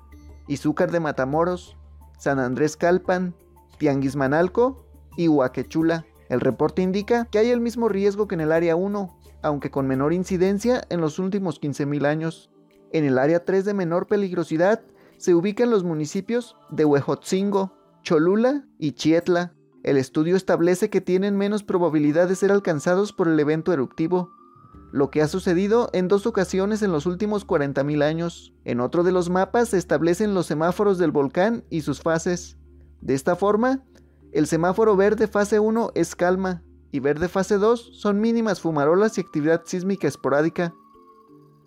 Izúcar 0.47 0.90
de 0.90 1.01
Matamoros, 1.01 1.77
San 2.19 2.39
Andrés 2.39 2.77
Calpan, 2.77 3.35
Tianguismanalco 3.78 4.85
y 5.16 5.28
Huaquechula. 5.28 6.07
El 6.28 6.40
reporte 6.40 6.82
indica 6.82 7.24
que 7.24 7.39
hay 7.39 7.51
el 7.51 7.61
mismo 7.61 7.89
riesgo 7.89 8.28
que 8.28 8.35
en 8.35 8.43
el 8.43 8.52
área 8.52 8.77
1, 8.77 9.19
aunque 9.43 9.70
con 9.70 9.86
menor 9.86 10.12
incidencia 10.12 10.85
en 10.90 11.01
los 11.01 11.19
últimos 11.19 11.61
15.000 11.61 12.07
años. 12.07 12.51
En 12.93 13.05
el 13.05 13.19
área 13.19 13.44
3 13.44 13.65
de 13.65 13.74
menor 13.74 14.07
peligrosidad 14.07 14.82
se 15.16 15.35
ubican 15.35 15.70
los 15.70 15.85
municipios 15.85 16.57
de 16.70 16.85
Huejotzingo, 16.85 17.73
Cholula 18.02 18.65
y 18.78 18.93
Chietla. 18.93 19.55
El 19.82 19.97
estudio 19.97 20.36
establece 20.36 20.90
que 20.90 21.01
tienen 21.01 21.36
menos 21.36 21.62
probabilidad 21.62 22.28
de 22.28 22.36
ser 22.36 22.52
alcanzados 22.52 23.12
por 23.12 23.28
el 23.28 23.40
evento 23.40 23.73
eruptivo, 23.73 24.31
lo 24.93 25.11
que 25.11 25.23
ha 25.23 25.28
sucedido 25.28 25.89
en 25.93 26.09
dos 26.09 26.27
ocasiones 26.27 26.82
en 26.82 26.93
los 26.93 27.07
últimos 27.07 27.47
40.000 27.47 28.02
años. 28.02 28.52
En 28.65 28.81
otro 28.81 29.05
de 29.05 29.12
los 29.12 29.31
mapas 29.31 29.70
se 29.70 29.78
establecen 29.78 30.35
los 30.35 30.47
semáforos 30.47 30.98
del 30.98 31.12
volcán 31.12 31.65
y 31.70 31.82
sus 31.82 32.01
fases. 32.02 32.59
De 33.01 33.15
esta 33.15 33.36
forma, 33.36 33.85
el 34.32 34.47
semáforo 34.47 34.97
verde 34.97 35.28
fase 35.28 35.61
1 35.61 35.93
es 35.94 36.15
calma 36.15 36.62
y 36.93 37.01
verde 37.01 37.28
fase 37.28 37.57
2 37.57 37.90
son 37.94 38.20
mínimas 38.20 38.61
fumarolas 38.61 39.16
y 39.16 39.20
actividad 39.20 39.62
sísmica 39.65 40.09
esporádica. 40.09 40.74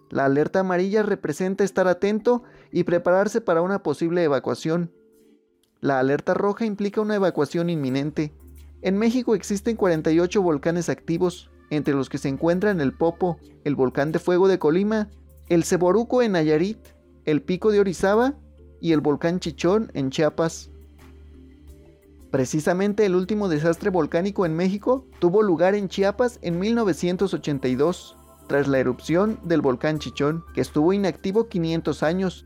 La 0.10 0.26
alerta 0.26 0.60
amarilla 0.60 1.02
representa 1.02 1.64
estar 1.64 1.88
atento 1.88 2.44
y 2.72 2.84
prepararse 2.84 3.42
para 3.42 3.62
una 3.62 3.82
posible 3.82 4.24
evacuación. 4.24 4.92
La 5.84 6.00
alerta 6.00 6.34
roja 6.34 6.64
implica 6.66 7.02
una 7.02 7.16
evacuación 7.16 7.70
inminente. 7.70 8.32
En 8.82 8.98
México 8.98 9.36
existen 9.36 9.76
48 9.76 10.42
volcanes 10.42 10.88
activos, 10.88 11.52
entre 11.72 11.94
los 11.94 12.08
que 12.08 12.18
se 12.18 12.30
encuentran 12.30 12.80
el 12.80 12.94
Popo, 12.94 13.38
el 13.66 13.76
volcán 13.76 14.14
de 14.14 14.20
fuego 14.20 14.48
de 14.48 14.60
Colima, 14.60 15.10
el 15.50 15.66
Ceboruco 15.66 16.22
en 16.22 16.32
Nayarit, 16.32 16.78
el 17.26 17.42
Pico 17.42 17.70
de 17.70 17.82
Orizaba 17.82 18.36
y 18.80 18.94
el 18.94 19.02
volcán 19.02 19.42
Chichón 19.42 19.92
en 19.94 20.10
Chiapas. 20.10 20.72
Precisamente 22.32 23.06
el 23.06 23.14
último 23.14 23.50
desastre 23.50 23.90
volcánico 23.90 24.46
en 24.46 24.56
México 24.56 25.06
tuvo 25.20 25.42
lugar 25.44 25.76
en 25.76 25.90
Chiapas 25.90 26.40
en 26.44 26.60
1982, 26.60 28.16
tras 28.48 28.70
la 28.70 28.80
erupción 28.80 29.38
del 29.44 29.60
volcán 29.60 30.00
Chichón, 30.00 30.46
que 30.54 30.62
estuvo 30.62 30.94
inactivo 30.94 31.50
500 31.50 32.04
años 32.04 32.46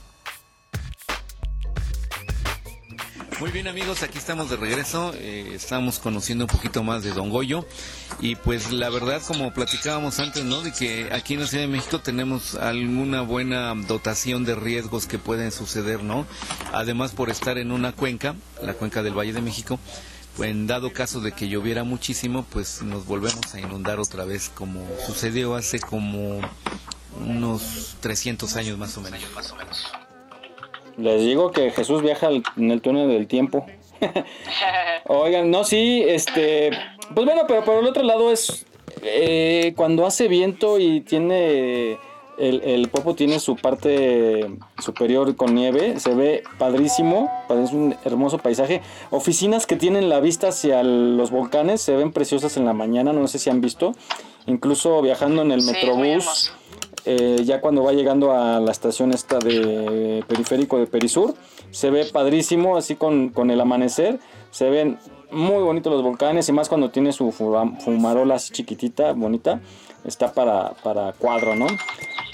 Muy 3.41 3.49
bien 3.49 3.67
amigos, 3.67 4.03
aquí 4.03 4.19
estamos 4.19 4.51
de 4.51 4.55
regreso, 4.55 5.15
eh, 5.15 5.53
estamos 5.55 5.97
conociendo 5.97 6.43
un 6.43 6.47
poquito 6.47 6.83
más 6.83 7.01
de 7.01 7.09
Don 7.09 7.31
Goyo 7.31 7.65
y 8.19 8.35
pues 8.35 8.71
la 8.71 8.91
verdad 8.91 9.19
como 9.27 9.51
platicábamos 9.51 10.19
antes, 10.19 10.43
¿no? 10.43 10.61
De 10.61 10.71
que 10.71 11.09
aquí 11.11 11.33
en 11.33 11.39
la 11.39 11.47
Ciudad 11.47 11.63
de 11.63 11.67
México 11.67 11.99
tenemos 11.99 12.53
alguna 12.53 13.21
buena 13.21 13.73
dotación 13.73 14.45
de 14.45 14.53
riesgos 14.53 15.07
que 15.07 15.17
pueden 15.17 15.51
suceder, 15.51 16.03
¿no? 16.03 16.27
Además 16.71 17.13
por 17.13 17.31
estar 17.31 17.57
en 17.57 17.71
una 17.71 17.93
cuenca, 17.93 18.35
la 18.61 18.75
cuenca 18.75 19.01
del 19.01 19.17
Valle 19.17 19.33
de 19.33 19.41
México, 19.41 19.79
pues 20.37 20.51
en 20.51 20.67
dado 20.67 20.93
caso 20.93 21.19
de 21.19 21.31
que 21.31 21.49
lloviera 21.49 21.83
muchísimo, 21.83 22.45
pues 22.47 22.83
nos 22.83 23.07
volvemos 23.07 23.55
a 23.55 23.59
inundar 23.59 23.99
otra 23.99 24.23
vez 24.23 24.51
como 24.53 24.87
sucedió 25.07 25.55
hace 25.55 25.79
como 25.79 26.41
unos 27.19 27.95
300 28.01 28.55
años 28.55 28.77
más 28.77 28.95
o 28.97 29.01
menos. 29.01 29.19
Les 30.97 31.21
digo 31.21 31.51
que 31.51 31.71
Jesús 31.71 32.01
viaja 32.01 32.29
en 32.57 32.71
el 32.71 32.81
túnel 32.81 33.07
del 33.09 33.27
tiempo. 33.27 33.65
Oigan, 35.07 35.49
no, 35.51 35.63
sí, 35.63 36.03
este. 36.07 36.71
Pues 37.13 37.25
bueno, 37.25 37.41
pero 37.47 37.63
por 37.63 37.75
el 37.77 37.87
otro 37.87 38.03
lado 38.03 38.31
es. 38.31 38.65
eh, 39.03 39.73
cuando 39.75 40.05
hace 40.05 40.27
viento 40.27 40.79
y 40.79 41.01
tiene. 41.01 41.97
El, 42.37 42.61
el 42.63 42.87
popo 42.89 43.13
tiene 43.13 43.39
su 43.39 43.55
parte 43.55 44.49
superior 44.79 45.35
con 45.35 45.53
nieve, 45.53 45.99
se 45.99 46.15
ve 46.15 46.41
padrísimo, 46.57 47.29
parece 47.47 47.75
un 47.75 47.95
hermoso 48.03 48.39
paisaje. 48.39 48.81
Oficinas 49.11 49.67
que 49.67 49.75
tienen 49.75 50.09
la 50.09 50.19
vista 50.21 50.47
hacia 50.47 50.81
los 50.81 51.29
volcanes 51.29 51.81
se 51.81 51.95
ven 51.95 52.11
preciosas 52.11 52.57
en 52.57 52.65
la 52.65 52.73
mañana, 52.73 53.13
no 53.13 53.27
sé 53.27 53.37
si 53.37 53.51
han 53.51 53.61
visto. 53.61 53.91
Incluso 54.47 55.03
viajando 55.03 55.43
en 55.43 55.51
el 55.51 55.61
Sí, 55.61 55.71
Metrobús, 55.71 56.51
eh, 57.05 57.41
ya 57.43 57.61
cuando 57.61 57.83
va 57.83 57.93
llegando 57.93 58.31
a 58.31 58.59
la 58.59 58.71
estación 58.71 59.11
esta 59.11 59.39
de 59.39 60.23
periférico 60.27 60.77
de 60.77 60.87
Perisur, 60.87 61.33
se 61.71 61.89
ve 61.89 62.05
padrísimo, 62.05 62.77
así 62.77 62.95
con, 62.95 63.29
con 63.29 63.49
el 63.51 63.59
amanecer, 63.61 64.19
se 64.51 64.69
ven 64.69 64.97
muy 65.31 65.63
bonitos 65.63 65.93
los 65.93 66.03
volcanes 66.03 66.49
y 66.49 66.51
más 66.51 66.67
cuando 66.67 66.89
tiene 66.89 67.13
su 67.13 67.31
fuma- 67.31 67.79
fumarola 67.79 68.35
así 68.35 68.51
chiquitita, 68.51 69.13
bonita, 69.13 69.61
está 70.03 70.33
para, 70.33 70.71
para 70.83 71.13
cuadro, 71.13 71.55
¿no? 71.55 71.67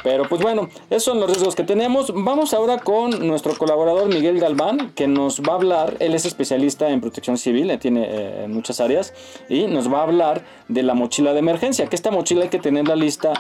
Pero 0.04 0.28
pues 0.30 0.42
bueno, 0.42 0.70
esos 0.90 1.04
son 1.04 1.20
los 1.20 1.28
riesgos 1.28 1.56
que 1.56 1.64
tenemos. 1.64 2.14
Vamos 2.16 2.54
ahora 2.54 2.78
con 2.78 3.28
nuestro 3.28 3.58
colaborador 3.58 4.08
Miguel 4.08 4.40
Galván, 4.40 4.94
que 4.96 5.08
nos 5.08 5.42
va 5.42 5.54
a 5.54 5.56
hablar, 5.56 5.98
él 6.00 6.14
es 6.14 6.26
especialista 6.26 6.90
en 6.90 7.02
protección 7.02 7.38
civil, 7.38 7.70
eh, 7.72 7.78
tiene 7.78 8.08
eh, 8.08 8.48
muchas 8.48 8.80
áreas, 8.80 9.14
y 9.50 9.66
nos 9.66 9.92
va 9.92 10.00
a 10.00 10.04
hablar 10.04 10.46
de 10.68 10.84
la 10.84 10.94
mochila 10.94 11.34
de 11.34 11.40
emergencia, 11.40 11.88
que 11.88 11.96
esta 11.96 12.12
mochila 12.12 12.44
hay 12.44 12.50
que 12.50 12.60
tenerla 12.60 12.96
lista 12.96 13.34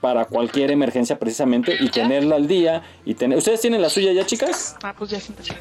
para 0.00 0.24
cualquier 0.24 0.70
emergencia 0.70 1.18
precisamente 1.18 1.76
y 1.78 1.90
tenerla 1.90 2.36
al 2.36 2.46
día 2.46 2.82
y 3.04 3.14
tener 3.14 3.38
¿Ustedes 3.38 3.60
tienen 3.60 3.82
la 3.82 3.90
suya 3.90 4.12
ya, 4.12 4.24
chicas? 4.24 4.76
Ah, 4.82 4.94
pues 4.96 5.10
ya 5.10 5.20
siéntate. 5.20 5.58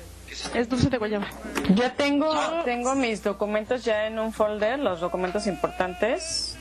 Es 0.56 0.70
dulce 0.70 0.90
de 0.90 0.98
guayaba. 0.98 1.28
Yo 1.76 1.92
tengo, 1.94 2.34
tengo 2.64 2.96
mis 2.96 3.24
documentos 3.24 3.84
ya 3.84 4.08
en 4.08 4.20
un 4.20 4.32
folder, 4.32 4.80
los 4.80 5.02
documentos 5.02 5.48
importantes. 5.48 6.56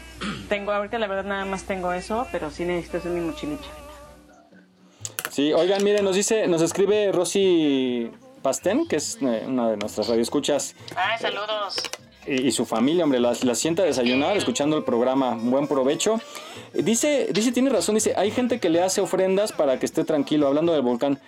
Tengo 0.49 0.73
ahorita 0.73 0.99
la 0.99 1.07
verdad 1.07 1.25
nada 1.25 1.45
más 1.45 1.63
tengo 1.63 1.93
eso, 1.93 2.27
pero 2.33 2.51
sí 2.51 2.65
necesito 2.65 2.99
hacer 2.99 3.13
mi 3.13 3.21
mochilita. 3.21 3.65
Sí, 5.31 5.53
oigan, 5.53 5.85
miren, 5.85 6.05
nos 6.05 6.17
dice, 6.17 6.49
nos 6.49 6.63
escribe 6.63 7.13
Rosy 7.13 8.11
Pastén, 8.43 8.89
que 8.89 8.97
es 8.97 9.19
eh, 9.21 9.45
una 9.47 9.71
de 9.71 9.77
nuestras 9.77 10.09
radioescuchas. 10.09 10.75
Ay, 10.97 11.19
saludos. 11.21 11.77
Y, 12.27 12.49
y 12.49 12.51
su 12.51 12.67
familia, 12.67 13.05
hombre, 13.05 13.21
la, 13.21 13.33
la 13.43 13.55
sienta 13.55 13.83
a 13.83 13.87
desayunar 13.87 14.37
escuchando 14.37 14.77
el 14.77 14.83
programa. 14.83 15.39
Buen 15.41 15.69
provecho. 15.69 16.21
Dice, 16.75 17.29
dice, 17.33 17.53
tiene 17.53 17.71
razón, 17.71 17.95
dice, 17.95 18.15
hay 18.17 18.31
gente 18.31 18.61
que 18.61 18.69
le 18.69 18.83
hace 18.83 19.01
ofrendas 19.01 19.53
para 19.53 19.79
que 19.79 19.87
esté 19.87 20.05
tranquilo, 20.05 20.47
hablando 20.47 20.73
del 20.73 20.83
volcán. 20.83 21.21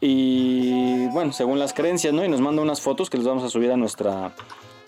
Y 0.00 1.06
bueno, 1.08 1.32
según 1.32 1.58
las 1.58 1.74
creencias, 1.74 2.12
¿no? 2.14 2.24
Y 2.24 2.28
nos 2.28 2.40
manda 2.40 2.62
unas 2.62 2.80
fotos 2.80 3.10
que 3.10 3.18
les 3.18 3.26
vamos 3.26 3.44
a 3.44 3.48
subir 3.48 3.70
a 3.70 3.76
nuestra 3.76 4.34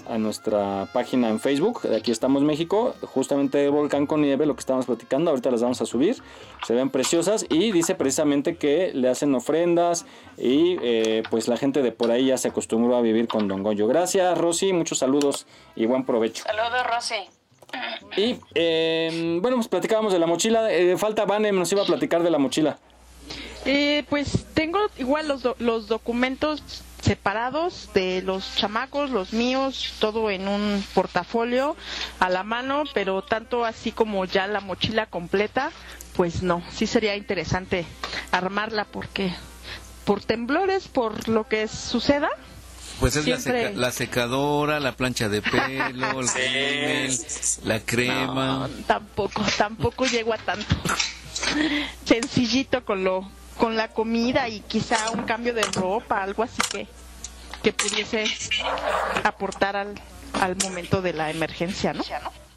a 0.08 0.18
nuestra 0.18 0.88
página 0.92 1.28
en 1.28 1.40
Facebook, 1.40 1.86
aquí 1.94 2.10
estamos 2.10 2.42
México, 2.42 2.94
justamente 3.02 3.68
volcán 3.68 4.06
con 4.06 4.22
nieve, 4.22 4.46
lo 4.46 4.54
que 4.54 4.60
estamos 4.60 4.86
platicando, 4.86 5.30
ahorita 5.30 5.50
las 5.50 5.62
vamos 5.62 5.80
a 5.80 5.86
subir, 5.86 6.16
se 6.66 6.74
ven 6.74 6.90
preciosas 6.90 7.46
y 7.48 7.72
dice 7.72 7.94
precisamente 7.94 8.56
que 8.56 8.92
le 8.94 9.08
hacen 9.08 9.34
ofrendas 9.34 10.06
y 10.36 10.76
eh, 10.82 11.22
pues 11.30 11.48
la 11.48 11.56
gente 11.56 11.82
de 11.82 11.92
por 11.92 12.10
ahí 12.10 12.26
ya 12.26 12.38
se 12.38 12.48
acostumbró 12.48 12.96
a 12.96 13.00
vivir 13.00 13.28
con 13.28 13.48
Don 13.48 13.62
Goyo. 13.62 13.86
Gracias 13.86 14.36
Rosy, 14.36 14.72
muchos 14.72 14.98
saludos 14.98 15.46
y 15.76 15.86
buen 15.86 16.04
provecho. 16.04 16.44
Saludos, 16.44 16.86
Rosy. 16.92 17.41
Y 18.16 18.36
eh, 18.54 19.38
bueno, 19.40 19.56
pues 19.56 19.68
platicábamos 19.68 20.12
de 20.12 20.18
la 20.18 20.26
mochila, 20.26 20.70
eh, 20.72 20.96
falta 20.98 21.24
Vane, 21.24 21.52
nos 21.52 21.70
iba 21.72 21.82
a 21.82 21.86
platicar 21.86 22.22
de 22.22 22.30
la 22.30 22.38
mochila. 22.38 22.78
Eh, 23.64 24.04
pues 24.10 24.46
tengo 24.54 24.78
igual 24.98 25.28
los, 25.28 25.42
do- 25.42 25.56
los 25.58 25.86
documentos 25.86 26.62
separados 27.00 27.90
de 27.94 28.22
los 28.22 28.54
chamacos, 28.56 29.10
los 29.10 29.32
míos, 29.32 29.94
todo 29.98 30.30
en 30.30 30.46
un 30.48 30.84
portafolio 30.94 31.76
a 32.20 32.28
la 32.28 32.42
mano, 32.42 32.84
pero 32.92 33.22
tanto 33.22 33.64
así 33.64 33.92
como 33.92 34.24
ya 34.24 34.46
la 34.46 34.60
mochila 34.60 35.06
completa, 35.06 35.70
pues 36.16 36.42
no, 36.42 36.62
sí 36.70 36.86
sería 36.86 37.16
interesante 37.16 37.86
armarla 38.30 38.84
porque 38.84 39.32
por 40.04 40.22
temblores, 40.22 40.88
por 40.88 41.28
lo 41.28 41.46
que 41.48 41.66
suceda, 41.68 42.30
Pues 43.02 43.16
es 43.16 43.26
la, 43.26 43.40
seca- 43.40 43.70
la 43.74 43.90
secadora, 43.90 44.78
la 44.80 44.92
plancha 44.92 45.28
de 45.28 45.42
pelo, 45.42 46.20
el 46.20 46.28
rímel, 46.28 47.18
la 47.64 47.80
crema. 47.80 48.68
No, 48.68 48.68
tampoco, 48.86 49.42
tampoco 49.58 50.06
llego 50.06 50.32
a 50.32 50.38
tanto. 50.38 50.74
Sencillito 52.04 52.84
con 52.84 53.04
lo, 53.04 53.28
con 53.58 53.76
la 53.76 53.88
comida 53.88 54.48
y 54.48 54.60
quizá 54.60 55.10
un 55.10 55.22
cambio 55.24 55.52
de 55.54 55.62
ropa, 55.62 56.22
algo 56.22 56.42
así 56.44 56.62
que, 56.70 56.86
que 57.62 57.72
pudiese 57.72 58.24
aportar 59.24 59.76
al, 59.76 60.00
al 60.40 60.56
momento 60.62 61.02
de 61.02 61.12
la 61.12 61.30
emergencia, 61.30 61.92
¿no? 61.92 62.04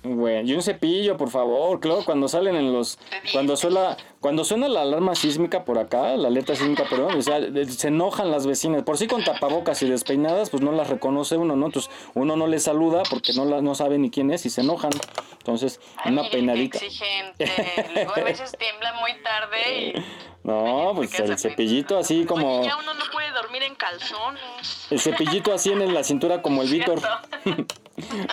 Bueno, 0.08 0.48
y 0.48 0.54
un 0.54 0.62
cepillo, 0.62 1.18
por 1.18 1.30
favor, 1.32 1.80
claro, 1.80 2.04
cuando 2.06 2.28
salen 2.28 2.56
en 2.56 2.72
los, 2.72 3.00
cuando 3.32 3.58
suena, 3.58 3.98
cuando 4.20 4.44
suena 4.46 4.68
la 4.68 4.82
alarma 4.84 5.16
sísmica 5.16 5.66
por 5.66 5.80
acá, 5.80 6.16
la 6.16 6.28
alerta 6.28 6.56
sísmica, 6.56 6.84
perdón, 6.88 7.18
o 7.18 7.22
sea, 7.24 7.40
de- 7.40 7.66
se 7.66 7.88
enojan 7.88 8.30
las 8.30 8.46
vecinas, 8.46 8.84
por 8.84 8.98
sí 9.00 9.08
con 9.08 9.24
tapabocas 9.24 9.82
y 9.82 9.90
despeinadas, 9.90 10.52
pues 10.52 10.62
no 10.62 10.72
las 10.72 10.90
reconoce 10.90 11.38
uno, 11.38 11.56
¿no? 11.56 11.66
Entonces 11.66 11.92
uno 12.14 12.36
no 12.36 12.46
les 12.46 12.62
saluda 12.64 13.02
porque 13.10 13.34
no 13.34 13.46
las, 13.46 13.64
no 13.64 13.74
sabe 13.74 13.98
ni 13.98 14.12
quién 14.12 14.30
es 14.30 14.46
y 14.46 14.52
se 14.52 14.62
enojan, 14.62 14.92
entonces 15.40 15.80
una 16.06 16.30
peinadita. 16.30 16.78
Exigente. 16.78 17.52
Luego 17.96 18.14
a 18.16 18.24
veces 18.24 18.52
tiembla 18.60 18.94
muy 19.00 19.12
tarde 19.24 19.80
y 19.98 20.04
No, 20.46 20.92
pues 20.94 21.20
el 21.20 21.40
cepillito 21.40 21.98
así 21.98 22.24
como, 22.26 22.64
Ya 22.64 22.78
uno 22.78 22.94
no 22.94 23.04
puede 23.12 23.32
dormir 23.32 23.64
en 23.64 23.74
calzón. 23.74 24.36
el 24.92 25.00
cepillito 25.00 25.52
así 25.52 25.72
en 25.72 25.92
la 25.92 26.04
cintura 26.04 26.44
como 26.44 26.62
el 26.62 26.70
Víctor. 26.70 27.02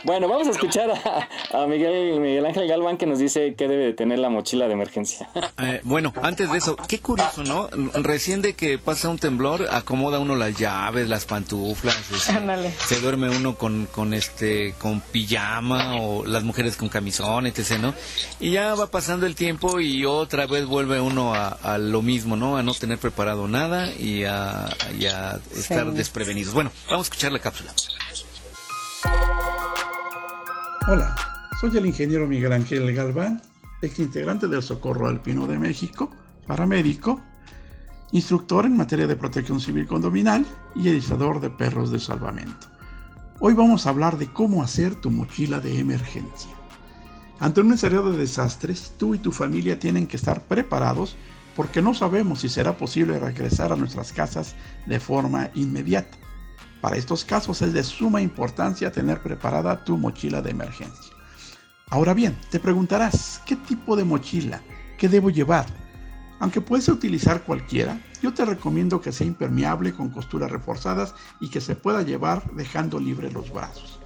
Bueno, 0.05 0.29
vamos 0.29 0.49
a 0.49 0.51
escuchar 0.51 0.91
a, 0.91 1.29
a 1.63 1.67
Miguel, 1.67 2.19
Miguel 2.21 2.45
Ángel 2.47 2.67
Galván 2.67 2.97
que 2.97 3.07
nos 3.07 3.19
dice 3.21 3.55
que 3.55 3.69
debe 3.69 3.85
de 3.87 3.93
tener 3.93 4.19
la 4.19 4.29
mochila 4.29 4.67
de 4.67 4.73
emergencia. 4.73 5.29
Eh, 5.59 5.81
bueno, 5.85 6.13
antes 6.23 6.51
de 6.51 6.59
eso, 6.59 6.77
qué 6.89 6.99
curioso, 6.99 7.45
¿no? 7.45 7.69
Recién 8.03 8.43
de 8.43 8.55
que 8.55 8.79
pasa 8.79 9.09
un 9.09 9.19
temblor, 9.19 9.69
acomoda 9.71 10.19
uno 10.19 10.35
las 10.35 10.57
llaves, 10.57 11.09
las 11.09 11.25
pantuflas, 11.27 11.97
este, 12.11 12.75
se 12.87 13.01
duerme 13.01 13.31
uno 13.31 13.57
con, 13.57 13.87
con 13.87 14.15
este, 14.15 14.75
con 14.81 15.01
pijama 15.01 15.97
o 16.01 16.25
las 16.27 16.43
mujeres 16.43 16.77
con 16.77 16.89
camisón, 16.89 17.47
etc., 17.47 17.79
¿no? 17.81 17.95
Y 18.41 18.51
ya 18.51 18.75
va 18.75 18.89
pasando 18.89 19.27
el 19.27 19.37
tiempo 19.37 19.79
y 19.81 20.05
otra 20.05 20.47
vez 20.47 20.67
vuelve 20.67 21.01
uno 21.01 21.35
a, 21.35 21.49
a 21.49 21.79
lo 21.79 22.03
mismo, 22.03 22.35
¿no? 22.37 22.57
A 22.57 22.63
no 22.65 22.75
tener 22.75 22.99
preparado 22.99 23.47
nada 23.47 23.93
y 23.95 24.25
a, 24.25 24.69
y 24.99 25.07
a 25.07 25.39
estar 25.57 25.87
Sí. 25.91 25.97
desprevenidos. 25.97 26.53
Bueno, 26.53 26.73
vamos 26.89 27.07
a 27.07 27.09
escuchar 27.09 27.31
la 27.33 27.39
cápsula. 27.39 27.73
Hola, 30.89 31.15
soy 31.61 31.77
el 31.77 31.87
ingeniero 31.87 32.27
Miguel 32.27 32.53
Ángel 32.53 32.93
Galván, 32.93 33.41
ex 33.83 34.01
integrante 34.01 34.49
del 34.49 34.65
Socorro 34.65 35.07
Alpino 35.07 35.47
de 35.47 35.57
México, 35.57 36.11
paramédico, 36.45 37.21
instructor 38.11 38.67
en 38.67 38.77
materia 38.77 39.07
de 39.07 39.15
protección 39.15 39.61
civil 39.61 39.87
condominal 39.87 40.45
y 40.75 40.89
editador 40.89 41.41
de 41.41 41.51
perros 41.51 41.93
de 41.93 42.01
salvamento. 42.01 42.67
Hoy 43.39 43.55
vamos 43.55 43.87
a 43.87 43.91
hablar 43.91 44.19
de 44.19 44.33
cómo 44.33 44.61
hacer 44.61 44.97
tu 44.97 45.13
mochila 45.13 45.61
de 45.61 45.79
emergencia. 45.79 46.51
Ante 47.39 47.61
un 47.61 47.73
escenario 47.73 48.11
de 48.11 48.19
desastres, 48.19 48.95
tú 48.99 49.15
y 49.15 49.19
tu 49.19 49.31
familia 49.31 49.79
tienen 49.79 50.09
que 50.09 50.17
estar 50.17 50.43
preparados 50.43 51.17
porque 51.55 51.81
no 51.81 51.95
sabemos 51.95 52.41
si 52.41 52.49
será 52.49 52.77
posible 52.77 53.21
regresar 53.21 53.73
a 53.73 53.77
nuestras 53.77 54.13
casas 54.13 54.57
de 54.87 54.99
forma 54.99 55.49
inmediata. 55.55 56.19
Para 56.83 56.97
estos 56.97 57.25
casos 57.25 57.63
es 57.63 57.73
de 57.73 57.85
suma 57.85 58.21
importancia 58.21 58.91
tener 58.91 59.23
preparada 59.23 59.85
tu 59.85 59.97
mochila 59.97 60.43
de 60.43 60.51
emergencia. 60.51 61.15
Ahora 61.89 62.13
bien, 62.13 62.37
te 62.51 62.59
preguntarás, 62.59 63.41
¿qué 63.47 63.55
tipo 63.55 63.95
de 63.95 64.03
mochila? 64.03 64.61
¿Qué 64.99 65.09
debo 65.09 65.31
llevar? 65.31 65.67
Aunque 66.41 66.61
puedes 66.61 66.89
utilizar 66.89 67.45
cualquiera, 67.45 68.01
yo 68.21 68.35
te 68.35 68.45
recomiendo 68.45 69.01
que 69.01 69.13
sea 69.13 69.29
impermeable 69.29 69.93
con 69.93 70.11
costuras 70.11 70.51
reforzadas 70.51 71.15
y 71.41 71.51
que 71.51 71.61
se 71.61 71.77
pueda 71.77 72.03
llevar 72.03 72.51
dejando 72.55 72.99
libres 72.99 73.33
los 73.33 73.53
brazos. 73.53 74.01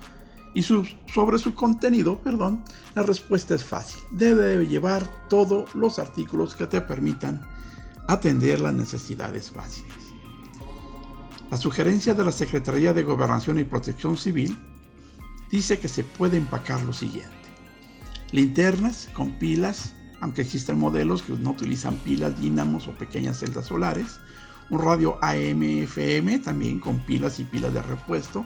Y 0.52 0.62
sobre 0.62 1.38
su 1.38 1.54
contenido, 1.54 2.18
perdón, 2.18 2.62
la 2.94 3.04
respuesta 3.04 3.54
es 3.54 3.64
fácil. 3.64 4.02
Debe 4.10 4.66
llevar 4.66 5.02
todos 5.30 5.74
los 5.74 5.98
artículos 5.98 6.54
que 6.54 6.66
te 6.66 6.82
permitan 6.82 7.40
atender 8.06 8.60
las 8.60 8.74
necesidades 8.74 9.50
básicas. 9.54 10.05
La 11.48 11.56
sugerencia 11.56 12.12
de 12.12 12.24
la 12.24 12.32
Secretaría 12.32 12.92
de 12.92 13.04
Gobernación 13.04 13.60
y 13.60 13.64
Protección 13.64 14.16
Civil 14.16 14.58
dice 15.48 15.78
que 15.78 15.86
se 15.86 16.02
puede 16.02 16.36
empacar 16.36 16.82
lo 16.82 16.92
siguiente. 16.92 17.30
Linternas 18.32 19.08
con 19.14 19.38
pilas, 19.38 19.94
aunque 20.20 20.42
existen 20.42 20.76
modelos 20.76 21.22
que 21.22 21.34
no 21.34 21.50
utilizan 21.50 21.96
pilas, 21.98 22.40
dínamos 22.40 22.88
o 22.88 22.98
pequeñas 22.98 23.38
celdas 23.38 23.66
solares. 23.66 24.18
Un 24.70 24.80
radio 24.80 25.18
AM-FM 25.22 26.40
también 26.40 26.80
con 26.80 26.98
pilas 27.06 27.38
y 27.38 27.44
pilas 27.44 27.72
de 27.72 27.82
repuesto. 27.82 28.44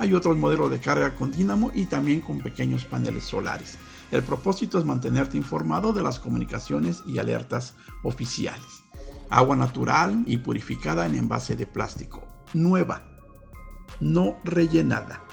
Hay 0.00 0.12
otros 0.12 0.36
modelos 0.36 0.68
de 0.72 0.80
carga 0.80 1.14
con 1.14 1.30
dínamo 1.30 1.70
y 1.72 1.86
también 1.86 2.20
con 2.20 2.40
pequeños 2.40 2.84
paneles 2.84 3.22
solares. 3.22 3.78
El 4.10 4.24
propósito 4.24 4.80
es 4.80 4.84
mantenerte 4.84 5.36
informado 5.36 5.92
de 5.92 6.02
las 6.02 6.18
comunicaciones 6.18 7.04
y 7.06 7.18
alertas 7.18 7.76
oficiales. 8.02 8.82
Agua 9.30 9.54
natural 9.54 10.24
y 10.26 10.38
purificada 10.38 11.06
en 11.06 11.14
envase 11.14 11.54
de 11.54 11.66
plástico. 11.68 12.31
Nueva, 12.54 13.02
no 14.00 14.38
rellenada. 14.44 15.24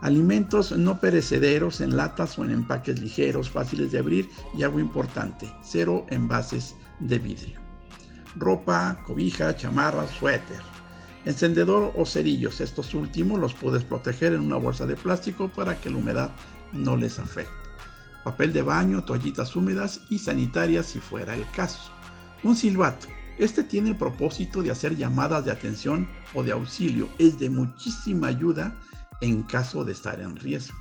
Alimentos 0.00 0.72
no 0.72 1.00
perecederos 1.00 1.80
en 1.80 1.96
latas 1.96 2.38
o 2.38 2.44
en 2.44 2.50
empaques 2.50 3.00
ligeros, 3.00 3.50
fáciles 3.50 3.92
de 3.92 4.00
abrir 4.00 4.28
y 4.52 4.64
algo 4.64 4.80
importante, 4.80 5.48
cero 5.62 6.04
envases 6.10 6.74
de 6.98 7.18
vidrio. 7.20 7.60
Ropa, 8.34 9.00
cobija, 9.06 9.56
chamarra, 9.56 10.08
suéter. 10.08 10.60
Encendedor 11.24 11.92
o 11.96 12.04
cerillos, 12.04 12.60
estos 12.60 12.94
últimos 12.94 13.38
los 13.38 13.54
puedes 13.54 13.84
proteger 13.84 14.32
en 14.32 14.40
una 14.40 14.56
bolsa 14.56 14.86
de 14.86 14.96
plástico 14.96 15.48
para 15.48 15.80
que 15.80 15.90
la 15.90 15.98
humedad 15.98 16.30
no 16.72 16.96
les 16.96 17.18
afecte. 17.20 17.52
Papel 18.24 18.52
de 18.52 18.62
baño, 18.62 19.04
toallitas 19.04 19.54
húmedas 19.54 20.00
y 20.10 20.18
sanitarias 20.18 20.86
si 20.86 20.98
fuera 20.98 21.36
el 21.36 21.48
caso. 21.52 21.92
Un 22.42 22.56
silbato. 22.56 23.06
Este 23.38 23.62
tiene 23.62 23.90
el 23.90 23.96
propósito 23.96 24.62
de 24.62 24.70
hacer 24.70 24.96
llamadas 24.96 25.44
de 25.44 25.52
atención 25.52 26.08
o 26.34 26.42
de 26.42 26.52
auxilio. 26.52 27.08
Es 27.18 27.38
de 27.38 27.50
muchísima 27.50 28.28
ayuda 28.28 28.78
en 29.20 29.42
caso 29.42 29.84
de 29.84 29.92
estar 29.92 30.20
en 30.20 30.36
riesgo. 30.36 30.76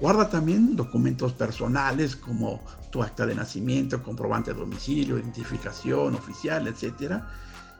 Guarda 0.00 0.28
también 0.28 0.76
documentos 0.76 1.32
personales 1.32 2.14
como 2.16 2.64
tu 2.90 3.02
acta 3.02 3.26
de 3.26 3.34
nacimiento, 3.34 4.02
comprobante 4.02 4.52
de 4.52 4.58
domicilio, 4.60 5.18
identificación 5.18 6.14
oficial, 6.14 6.66
etc. 6.68 7.22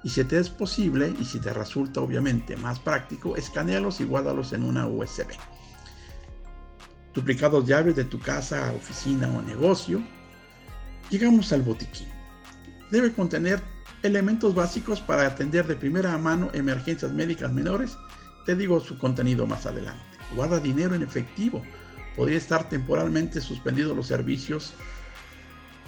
Y 0.03 0.09
si 0.09 0.25
te 0.25 0.39
es 0.39 0.51
posible 0.51 1.15
y 1.21 1.25
si 1.25 1.41
te 1.41 1.53
resulta 1.53 2.01
obviamente 2.01 2.57
más 2.57 2.79
práctico, 2.79 3.37
escanealos 3.37 4.01
y 4.01 4.05
guárdalos 4.05 4.53
en 4.53 4.65
una 4.65 4.87
USB. 4.87 5.29
Duplicados 7.15 7.67
llaves 7.67 7.97
de 7.97 8.05
tu 8.05 8.21
casa, 8.21 8.73
oficina 8.73 9.29
o 9.29 9.43
negocio. 9.43 10.01
Llegamos 11.11 11.53
al 11.53 11.63
botiquín. 11.63 12.18
Debe 12.91 13.13
contener 13.13 13.63
elementos 14.03 14.55
básicos 14.55 15.01
para 15.01 15.27
atender 15.27 15.67
de 15.67 15.77
primera 15.77 16.17
mano 16.17 16.51
emergencias 16.55 17.13
médicas 17.13 17.53
menores. 17.53 17.99
Te 18.47 18.55
digo 18.55 18.81
su 18.81 18.97
contenido 18.99 19.47
más 19.47 19.67
adelante. 19.67 20.03
Guarda 20.35 20.59
dinero 20.59 20.95
en 20.95 21.03
efectivo. 21.03 21.63
Podría 22.17 22.39
estar 22.39 22.69
temporalmente 22.69 23.41
suspendidos 23.41 23.97
los 23.97 24.07
servicios 24.07 24.73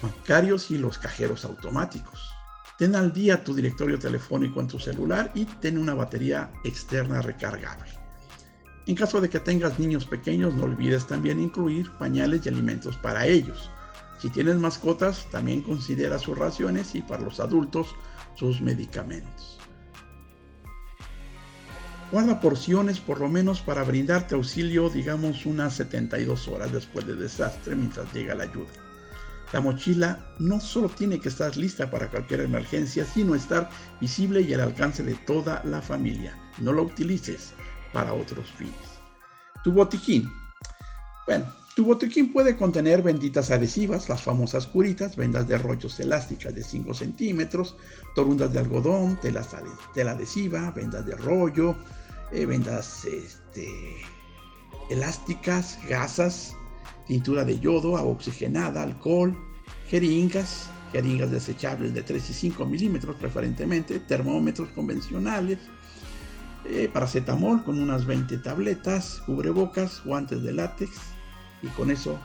bancarios 0.03 0.71
y 0.71 0.79
los 0.79 0.99
cajeros 0.99 1.45
automáticos. 1.45 2.31
Ten 2.79 2.95
al 2.97 3.13
día 3.13 3.45
tu 3.45 3.55
directorio 3.55 3.99
telefónico 3.99 4.61
en 4.61 4.69
tu 4.69 4.79
celular 4.79 5.31
y 5.35 5.45
ten 5.45 5.77
una 5.77 5.95
batería 5.95 6.51
externa 6.65 7.21
recargable. 7.21 7.91
En 8.87 8.95
caso 8.95 9.21
de 9.21 9.29
que 9.29 9.41
tengas 9.41 9.79
niños 9.79 10.07
pequeños, 10.07 10.55
no 10.55 10.65
olvides 10.65 11.07
también 11.07 11.41
incluir 11.41 11.91
pañales 11.99 12.45
y 12.45 12.49
alimentos 12.49 12.97
para 12.97 13.27
ellos. 13.27 13.71
Si 14.21 14.29
tienes 14.29 14.57
mascotas, 14.57 15.27
también 15.31 15.63
considera 15.63 16.19
sus 16.19 16.37
raciones 16.37 16.95
y 16.95 17.01
para 17.01 17.23
los 17.23 17.41
adultos 17.41 17.95
sus 18.35 18.61
medicamentos. 18.61 19.59
Guarda 22.13 22.41
porciones 22.41 22.99
por 23.01 23.21
lo 23.21 23.29
menos 23.29 23.61
para 23.63 23.85
brindarte 23.85 24.35
auxilio, 24.35 24.91
digamos, 24.91 25.47
unas 25.47 25.75
72 25.75 26.49
horas 26.49 26.73
después 26.73 27.07
del 27.07 27.21
desastre 27.21 27.77
mientras 27.77 28.13
llega 28.13 28.35
la 28.35 28.45
ayuda. 28.45 28.71
La 29.53 29.61
mochila 29.61 30.35
no 30.39 30.61
solo 30.61 30.89
tiene 30.89 31.21
que 31.21 31.29
estar 31.29 31.57
lista 31.57 31.91
para 31.91 32.11
cualquier 32.11 32.41
emergencia, 32.41 33.05
sino 33.05 33.35
estar 33.35 33.71
visible 34.01 34.43
y 34.43 34.53
al 34.55 34.61
alcance 34.61 35.03
de 35.03 35.15
toda 35.15 35.63
la 35.65 35.81
familia. 35.81 36.37
No 36.59 36.73
lo 36.73 36.83
utilices 36.83 37.53
para 37.93 38.13
otros 38.13 38.51
fines. 38.53 38.75
Tu 39.65 39.73
botiquín. 39.73 40.31
Bueno, 41.27 41.47
tu 41.81 41.87
botiquín 41.87 42.31
puede 42.31 42.59
contener 42.59 43.01
benditas 43.01 43.51
adhesivas, 43.51 44.11
las 44.11 44.21
famosas 44.21 44.67
curitas, 44.67 45.17
vendas 45.17 45.49
de 45.49 45.57
rollos 45.57 45.99
elásticas 45.99 46.55
de 46.55 46.63
5 46.63 46.93
centímetros, 46.93 47.75
torundas 48.15 48.53
de 48.53 48.59
algodón, 48.59 49.19
tela, 49.19 49.43
tela 49.95 50.11
adhesiva, 50.11 50.73
vendas 50.73 51.07
de 51.07 51.17
rollo, 51.17 51.75
eh, 52.33 52.45
vendas 52.45 53.07
este, 53.07 53.67
elásticas, 54.91 55.79
gasas, 55.89 56.55
tintura 57.07 57.47
de 57.47 57.59
yodo, 57.59 57.97
agua 57.97 58.13
oxigenada, 58.13 58.83
alcohol, 58.83 59.35
jeringas, 59.89 60.69
jeringas 60.93 61.31
desechables 61.31 61.95
de 61.95 62.03
3 62.03 62.29
y 62.29 62.35
5 62.35 62.67
milímetros 62.67 63.17
preferentemente, 63.17 64.01
termómetros 64.01 64.69
convencionales, 64.73 65.57
eh, 66.67 66.91
paracetamol 66.93 67.65
con 67.65 67.81
unas 67.81 68.05
20 68.05 68.37
tabletas, 68.37 69.23
cubrebocas, 69.25 70.03
guantes 70.05 70.43
de 70.43 70.53
látex 70.53 70.91
y 71.63 71.69
con 71.69 71.91
eso 71.91 72.19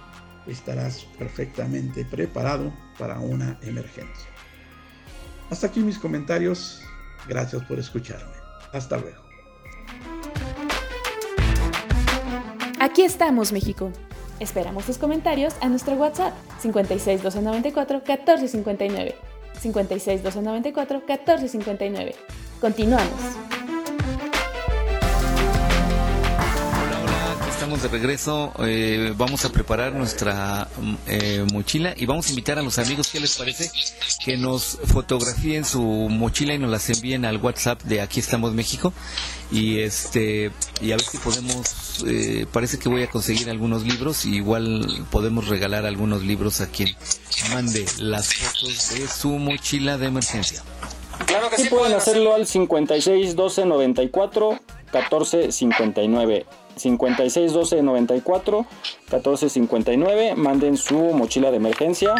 estarás 0.47 1.05
perfectamente 1.17 2.05
preparado 2.05 2.73
para 2.97 3.19
una 3.19 3.57
emergencia. 3.61 4.29
Hasta 5.49 5.67
aquí 5.67 5.79
mis 5.79 5.97
comentarios. 5.97 6.81
Gracias 7.27 7.63
por 7.63 7.79
escucharme. 7.79 8.33
Hasta 8.71 8.97
luego. 8.97 9.23
Aquí 12.79 13.03
estamos, 13.03 13.51
México. 13.51 13.91
Esperamos 14.39 14.85
tus 14.85 14.97
comentarios 14.97 15.55
a 15.61 15.69
nuestro 15.69 15.95
WhatsApp 15.95 16.33
56 16.59 17.23
294 17.23 18.01
1459. 18.05 19.15
56 19.59 20.23
294 20.23 20.99
1459. 21.07 22.15
Continuamos. 22.59 23.54
Estamos 27.65 27.81
de 27.81 27.89
regreso, 27.89 28.53
eh, 28.59 29.11
vamos 29.17 29.43
a 29.43 29.51
preparar 29.51 29.91
nuestra 29.91 30.67
mm, 30.79 30.95
eh, 31.07 31.45
mochila 31.51 31.95
y 31.97 32.05
vamos 32.05 32.27
a 32.27 32.29
invitar 32.29 32.59
a 32.59 32.61
los 32.61 32.77
amigos, 32.77 33.09
¿qué 33.11 33.19
les 33.19 33.37
parece? 33.37 33.71
Que 34.23 34.37
nos 34.37 34.77
fotografíen 34.85 35.65
su 35.65 35.81
mochila 35.81 36.53
y 36.53 36.59
nos 36.59 36.69
las 36.69 36.87
envíen 36.91 37.25
al 37.25 37.37
WhatsApp 37.37 37.81
de 37.81 38.01
Aquí 38.01 38.19
estamos 38.19 38.53
México 38.53 38.93
y 39.51 39.79
este 39.79 40.51
y 40.79 40.91
a 40.91 40.97
ver 40.97 41.05
si 41.05 41.17
podemos, 41.17 42.03
eh, 42.05 42.45
parece 42.51 42.77
que 42.77 42.87
voy 42.87 43.01
a 43.01 43.09
conseguir 43.09 43.49
algunos 43.49 43.81
libros 43.83 44.25
y 44.25 44.35
igual 44.35 45.03
podemos 45.09 45.47
regalar 45.47 45.87
algunos 45.87 46.21
libros 46.21 46.61
a 46.61 46.67
quien 46.67 46.95
mande 47.51 47.83
las 47.97 48.31
fotos 48.31 48.91
de 48.91 49.07
su 49.07 49.29
mochila 49.39 49.97
de 49.97 50.05
emergencia. 50.05 50.61
Claro 51.25 51.49
que 51.49 51.57
sí, 51.57 51.69
pueden 51.69 51.95
hacerlo 51.95 52.35
al 52.35 52.45
56 52.45 53.35
12 53.35 53.65
94 53.65 54.59
14 54.91 55.51
59. 55.51 56.45
56 56.75 57.53
12 57.53 57.81
94 57.81 58.65
14 59.09 59.49
59. 59.49 60.35
Manden 60.35 60.77
su 60.77 60.97
mochila 60.97 61.51
de 61.51 61.57
emergencia 61.57 62.13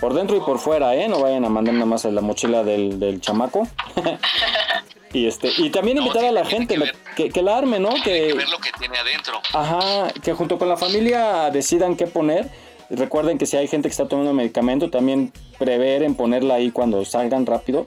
por 0.00 0.14
dentro 0.14 0.36
y 0.36 0.40
por 0.40 0.58
fuera, 0.58 0.94
¿eh? 0.94 1.08
No 1.08 1.20
vayan 1.20 1.44
a 1.44 1.48
mandar 1.48 1.74
nada 1.74 1.86
más 1.86 2.04
la 2.04 2.20
mochila 2.20 2.64
del, 2.64 2.98
del 2.98 3.20
chamaco. 3.20 3.68
y 5.12 5.26
este 5.26 5.50
y 5.58 5.70
también 5.70 5.98
invitar 5.98 6.24
a 6.24 6.32
la 6.32 6.44
gente 6.44 6.78
que, 7.16 7.30
que, 7.30 7.42
la 7.42 7.58
arme, 7.58 7.78
¿no? 7.78 7.90
Que, 7.90 8.28
que 8.28 8.34
ver 8.34 8.48
lo 8.48 8.58
que 8.58 8.70
tiene 8.78 8.98
adentro. 8.98 9.40
Ajá, 9.52 10.10
que 10.22 10.32
junto 10.32 10.58
con 10.58 10.68
la 10.68 10.76
familia 10.76 11.50
decidan 11.50 11.96
qué 11.96 12.06
poner. 12.06 12.48
Recuerden 12.88 13.38
que 13.38 13.46
si 13.46 13.56
hay 13.56 13.68
gente 13.68 13.88
que 13.88 13.92
está 13.92 14.08
tomando 14.08 14.32
medicamento, 14.32 14.90
también 14.90 15.32
prever 15.58 16.02
en 16.02 16.16
ponerla 16.16 16.54
ahí 16.54 16.70
cuando 16.70 17.04
salgan 17.04 17.46
rápido. 17.46 17.86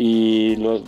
Y 0.00 0.54
lo, 0.58 0.84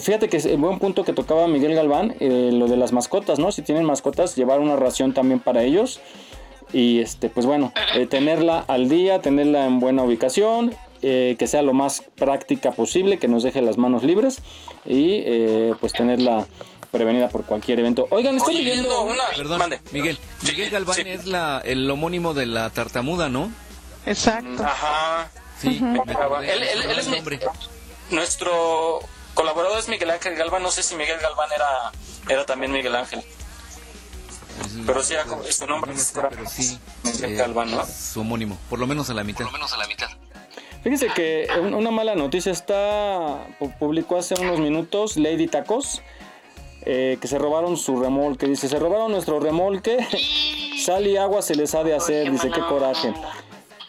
fíjate 0.00 0.28
que 0.28 0.38
es 0.38 0.44
un 0.46 0.60
buen 0.60 0.80
punto 0.80 1.04
que 1.04 1.12
tocaba 1.12 1.46
Miguel 1.46 1.72
Galván, 1.76 2.16
eh, 2.18 2.50
lo 2.52 2.66
de 2.66 2.76
las 2.76 2.90
mascotas, 2.90 3.38
¿no? 3.38 3.52
Si 3.52 3.62
tienen 3.62 3.84
mascotas, 3.84 4.34
llevar 4.34 4.58
una 4.58 4.74
ración 4.74 5.14
también 5.14 5.38
para 5.38 5.62
ellos. 5.62 6.00
Y 6.72 6.98
este, 6.98 7.28
pues 7.28 7.46
bueno, 7.46 7.72
eh, 7.94 8.06
tenerla 8.06 8.64
al 8.66 8.88
día, 8.88 9.20
tenerla 9.20 9.66
en 9.66 9.78
buena 9.78 10.02
ubicación, 10.02 10.74
eh, 11.00 11.36
que 11.38 11.46
sea 11.46 11.62
lo 11.62 11.74
más 11.74 12.02
práctica 12.16 12.72
posible, 12.72 13.18
que 13.20 13.28
nos 13.28 13.44
deje 13.44 13.62
las 13.62 13.78
manos 13.78 14.02
libres 14.02 14.38
y 14.84 15.22
pues 15.78 15.92
tenerla 15.92 16.44
prevenida 16.90 17.28
por 17.28 17.44
cualquier 17.44 17.78
evento. 17.78 18.08
Oigan, 18.10 18.34
estoy 18.36 18.56
Oye, 18.56 18.64
viendo 18.64 19.02
una... 19.04 19.22
Perdón, 19.36 19.60
Miguel. 19.92 20.18
Miguel 20.42 20.70
Galván 20.70 21.06
es 21.06 21.24
la, 21.26 21.62
el 21.64 21.88
homónimo 21.88 22.34
de 22.34 22.46
la 22.46 22.70
tartamuda, 22.70 23.28
¿no? 23.28 23.48
Exacto. 24.06 24.64
Ajá. 24.64 25.30
Sí, 25.60 25.78
me 25.80 26.00
acordé. 26.00 26.52
Él, 26.52 26.62
él- 26.64 26.90
él 26.90 26.98
es 26.98 27.06
el 27.06 27.14
nombre. 27.14 27.38
Nuestro 28.10 29.00
colaborador 29.34 29.78
es 29.78 29.88
Miguel 29.88 30.10
Ángel 30.10 30.34
Galván. 30.36 30.62
No 30.62 30.70
sé 30.70 30.82
si 30.82 30.94
Miguel 30.96 31.18
Galván 31.20 31.48
era, 31.54 31.92
era 32.28 32.46
también 32.46 32.72
Miguel 32.72 32.94
Ángel. 32.96 33.22
Pero 34.86 35.02
sí, 35.02 35.14
su 35.50 35.66
nombre 35.66 35.92
es 35.94 36.12
pero 36.14 36.48
sí, 36.48 36.78
Miguel 37.04 37.32
eh, 37.32 37.36
Galván, 37.36 37.70
¿no? 37.70 37.84
su 37.86 38.20
homónimo, 38.20 38.58
por 38.68 38.78
lo 38.78 38.86
menos 38.86 39.08
a 39.10 39.14
la 39.14 39.24
mitad. 39.24 39.38
Por 39.44 39.46
lo 39.46 39.52
menos 39.52 39.72
a 39.72 39.76
la 39.78 39.86
mitad. 39.86 40.08
Fíjense 40.82 41.08
que 41.14 41.46
un- 41.60 41.74
una 41.74 41.90
mala 41.90 42.14
noticia 42.14 42.52
está, 42.52 43.46
pu- 43.58 43.74
publicó 43.78 44.16
hace 44.18 44.34
unos 44.40 44.58
minutos 44.60 45.16
Lady 45.16 45.46
Tacos, 45.46 46.02
eh, 46.82 47.18
que 47.20 47.28
se 47.28 47.38
robaron 47.38 47.76
su 47.76 48.00
remolque. 48.00 48.46
Dice, 48.46 48.68
se 48.68 48.78
robaron 48.78 49.12
nuestro 49.12 49.40
remolque, 49.40 49.98
sal 50.84 51.06
y 51.06 51.16
agua 51.16 51.42
se 51.42 51.54
les 51.54 51.74
ha 51.74 51.82
de 51.84 51.94
hacer, 51.94 52.30
dice, 52.30 52.50
qué 52.50 52.60
coraje. 52.60 53.12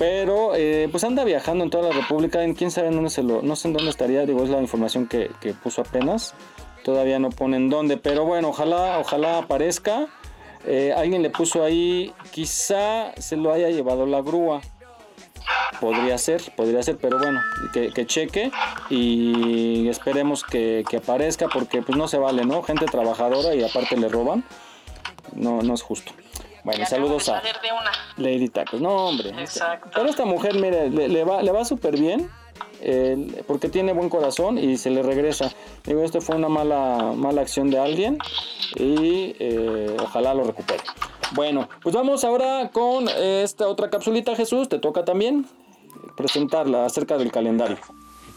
Pero 0.01 0.55
eh, 0.55 0.87
pues 0.89 1.03
anda 1.03 1.23
viajando 1.23 1.63
en 1.63 1.69
toda 1.69 1.89
la 1.89 1.93
República, 1.93 2.43
en 2.43 2.55
quién 2.55 2.71
sabe 2.71 2.87
en 2.87 2.95
dónde 2.95 3.11
se 3.11 3.21
lo, 3.21 3.43
no 3.43 3.55
sé 3.55 3.67
en 3.67 3.75
dónde 3.75 3.91
estaría, 3.91 4.25
digo, 4.25 4.43
es 4.43 4.49
la 4.49 4.59
información 4.59 5.05
que, 5.05 5.29
que 5.39 5.53
puso 5.53 5.81
apenas. 5.81 6.33
Todavía 6.83 7.19
no 7.19 7.29
ponen 7.29 7.69
dónde, 7.69 7.97
pero 7.97 8.25
bueno, 8.25 8.49
ojalá, 8.49 8.97
ojalá 8.97 9.37
aparezca. 9.37 10.07
Eh, 10.65 10.91
alguien 10.97 11.21
le 11.21 11.29
puso 11.29 11.63
ahí, 11.63 12.15
quizá 12.31 13.13
se 13.15 13.37
lo 13.37 13.53
haya 13.53 13.69
llevado 13.69 14.07
la 14.07 14.21
grúa. 14.23 14.61
Podría 15.79 16.17
ser, 16.17 16.41
podría 16.57 16.81
ser, 16.81 16.97
pero 16.97 17.19
bueno, 17.19 17.39
que, 17.71 17.91
que 17.91 18.07
cheque 18.07 18.51
y 18.89 19.87
esperemos 19.87 20.43
que, 20.43 20.83
que 20.89 20.97
aparezca 20.97 21.47
porque 21.47 21.83
pues 21.83 21.95
no 21.95 22.07
se 22.07 22.17
vale, 22.17 22.43
¿no? 22.43 22.63
Gente 22.63 22.87
trabajadora 22.87 23.53
y 23.53 23.63
aparte 23.63 23.95
le 23.97 24.09
roban. 24.09 24.43
No, 25.35 25.61
no 25.61 25.75
es 25.75 25.83
justo. 25.83 26.11
Bueno, 26.63 26.85
saludos 26.85 27.27
a 27.29 27.41
de 27.41 27.49
una. 27.71 27.91
Lady 28.17 28.49
Tacos. 28.49 28.79
No, 28.81 29.07
hombre. 29.07 29.29
Exacto. 29.39 29.89
Pero 29.93 30.09
esta 30.09 30.25
mujer, 30.25 30.55
mire, 30.55 30.89
le, 30.89 31.07
le 31.07 31.23
va, 31.23 31.41
le 31.41 31.51
va 31.51 31.65
súper 31.65 31.97
bien. 31.99 32.29
eh, 32.81 33.43
porque 33.47 33.69
tiene 33.69 33.93
buen 33.93 34.09
corazón 34.09 34.57
y 34.57 34.77
se 34.77 34.89
le 34.89 35.01
regresa. 35.03 35.51
Digo, 35.85 36.03
esto 36.03 36.21
fue 36.21 36.35
una 36.35 36.49
mala, 36.49 37.13
mala 37.15 37.41
acción 37.41 37.69
de 37.69 37.79
alguien 37.79 38.17
y 38.75 39.35
eh, 39.39 39.95
ojalá 40.01 40.33
lo 40.33 40.43
recupere. 40.43 40.83
Bueno, 41.33 41.69
pues 41.81 41.95
vamos 41.95 42.23
ahora 42.23 42.69
con 42.73 43.07
esta 43.07 43.67
otra 43.67 43.89
capsulita, 43.89 44.35
Jesús. 44.35 44.67
Te 44.67 44.79
toca 44.79 45.05
también 45.05 45.45
presentarla 46.17 46.85
acerca 46.85 47.17
del 47.17 47.31
calendario. 47.31 47.77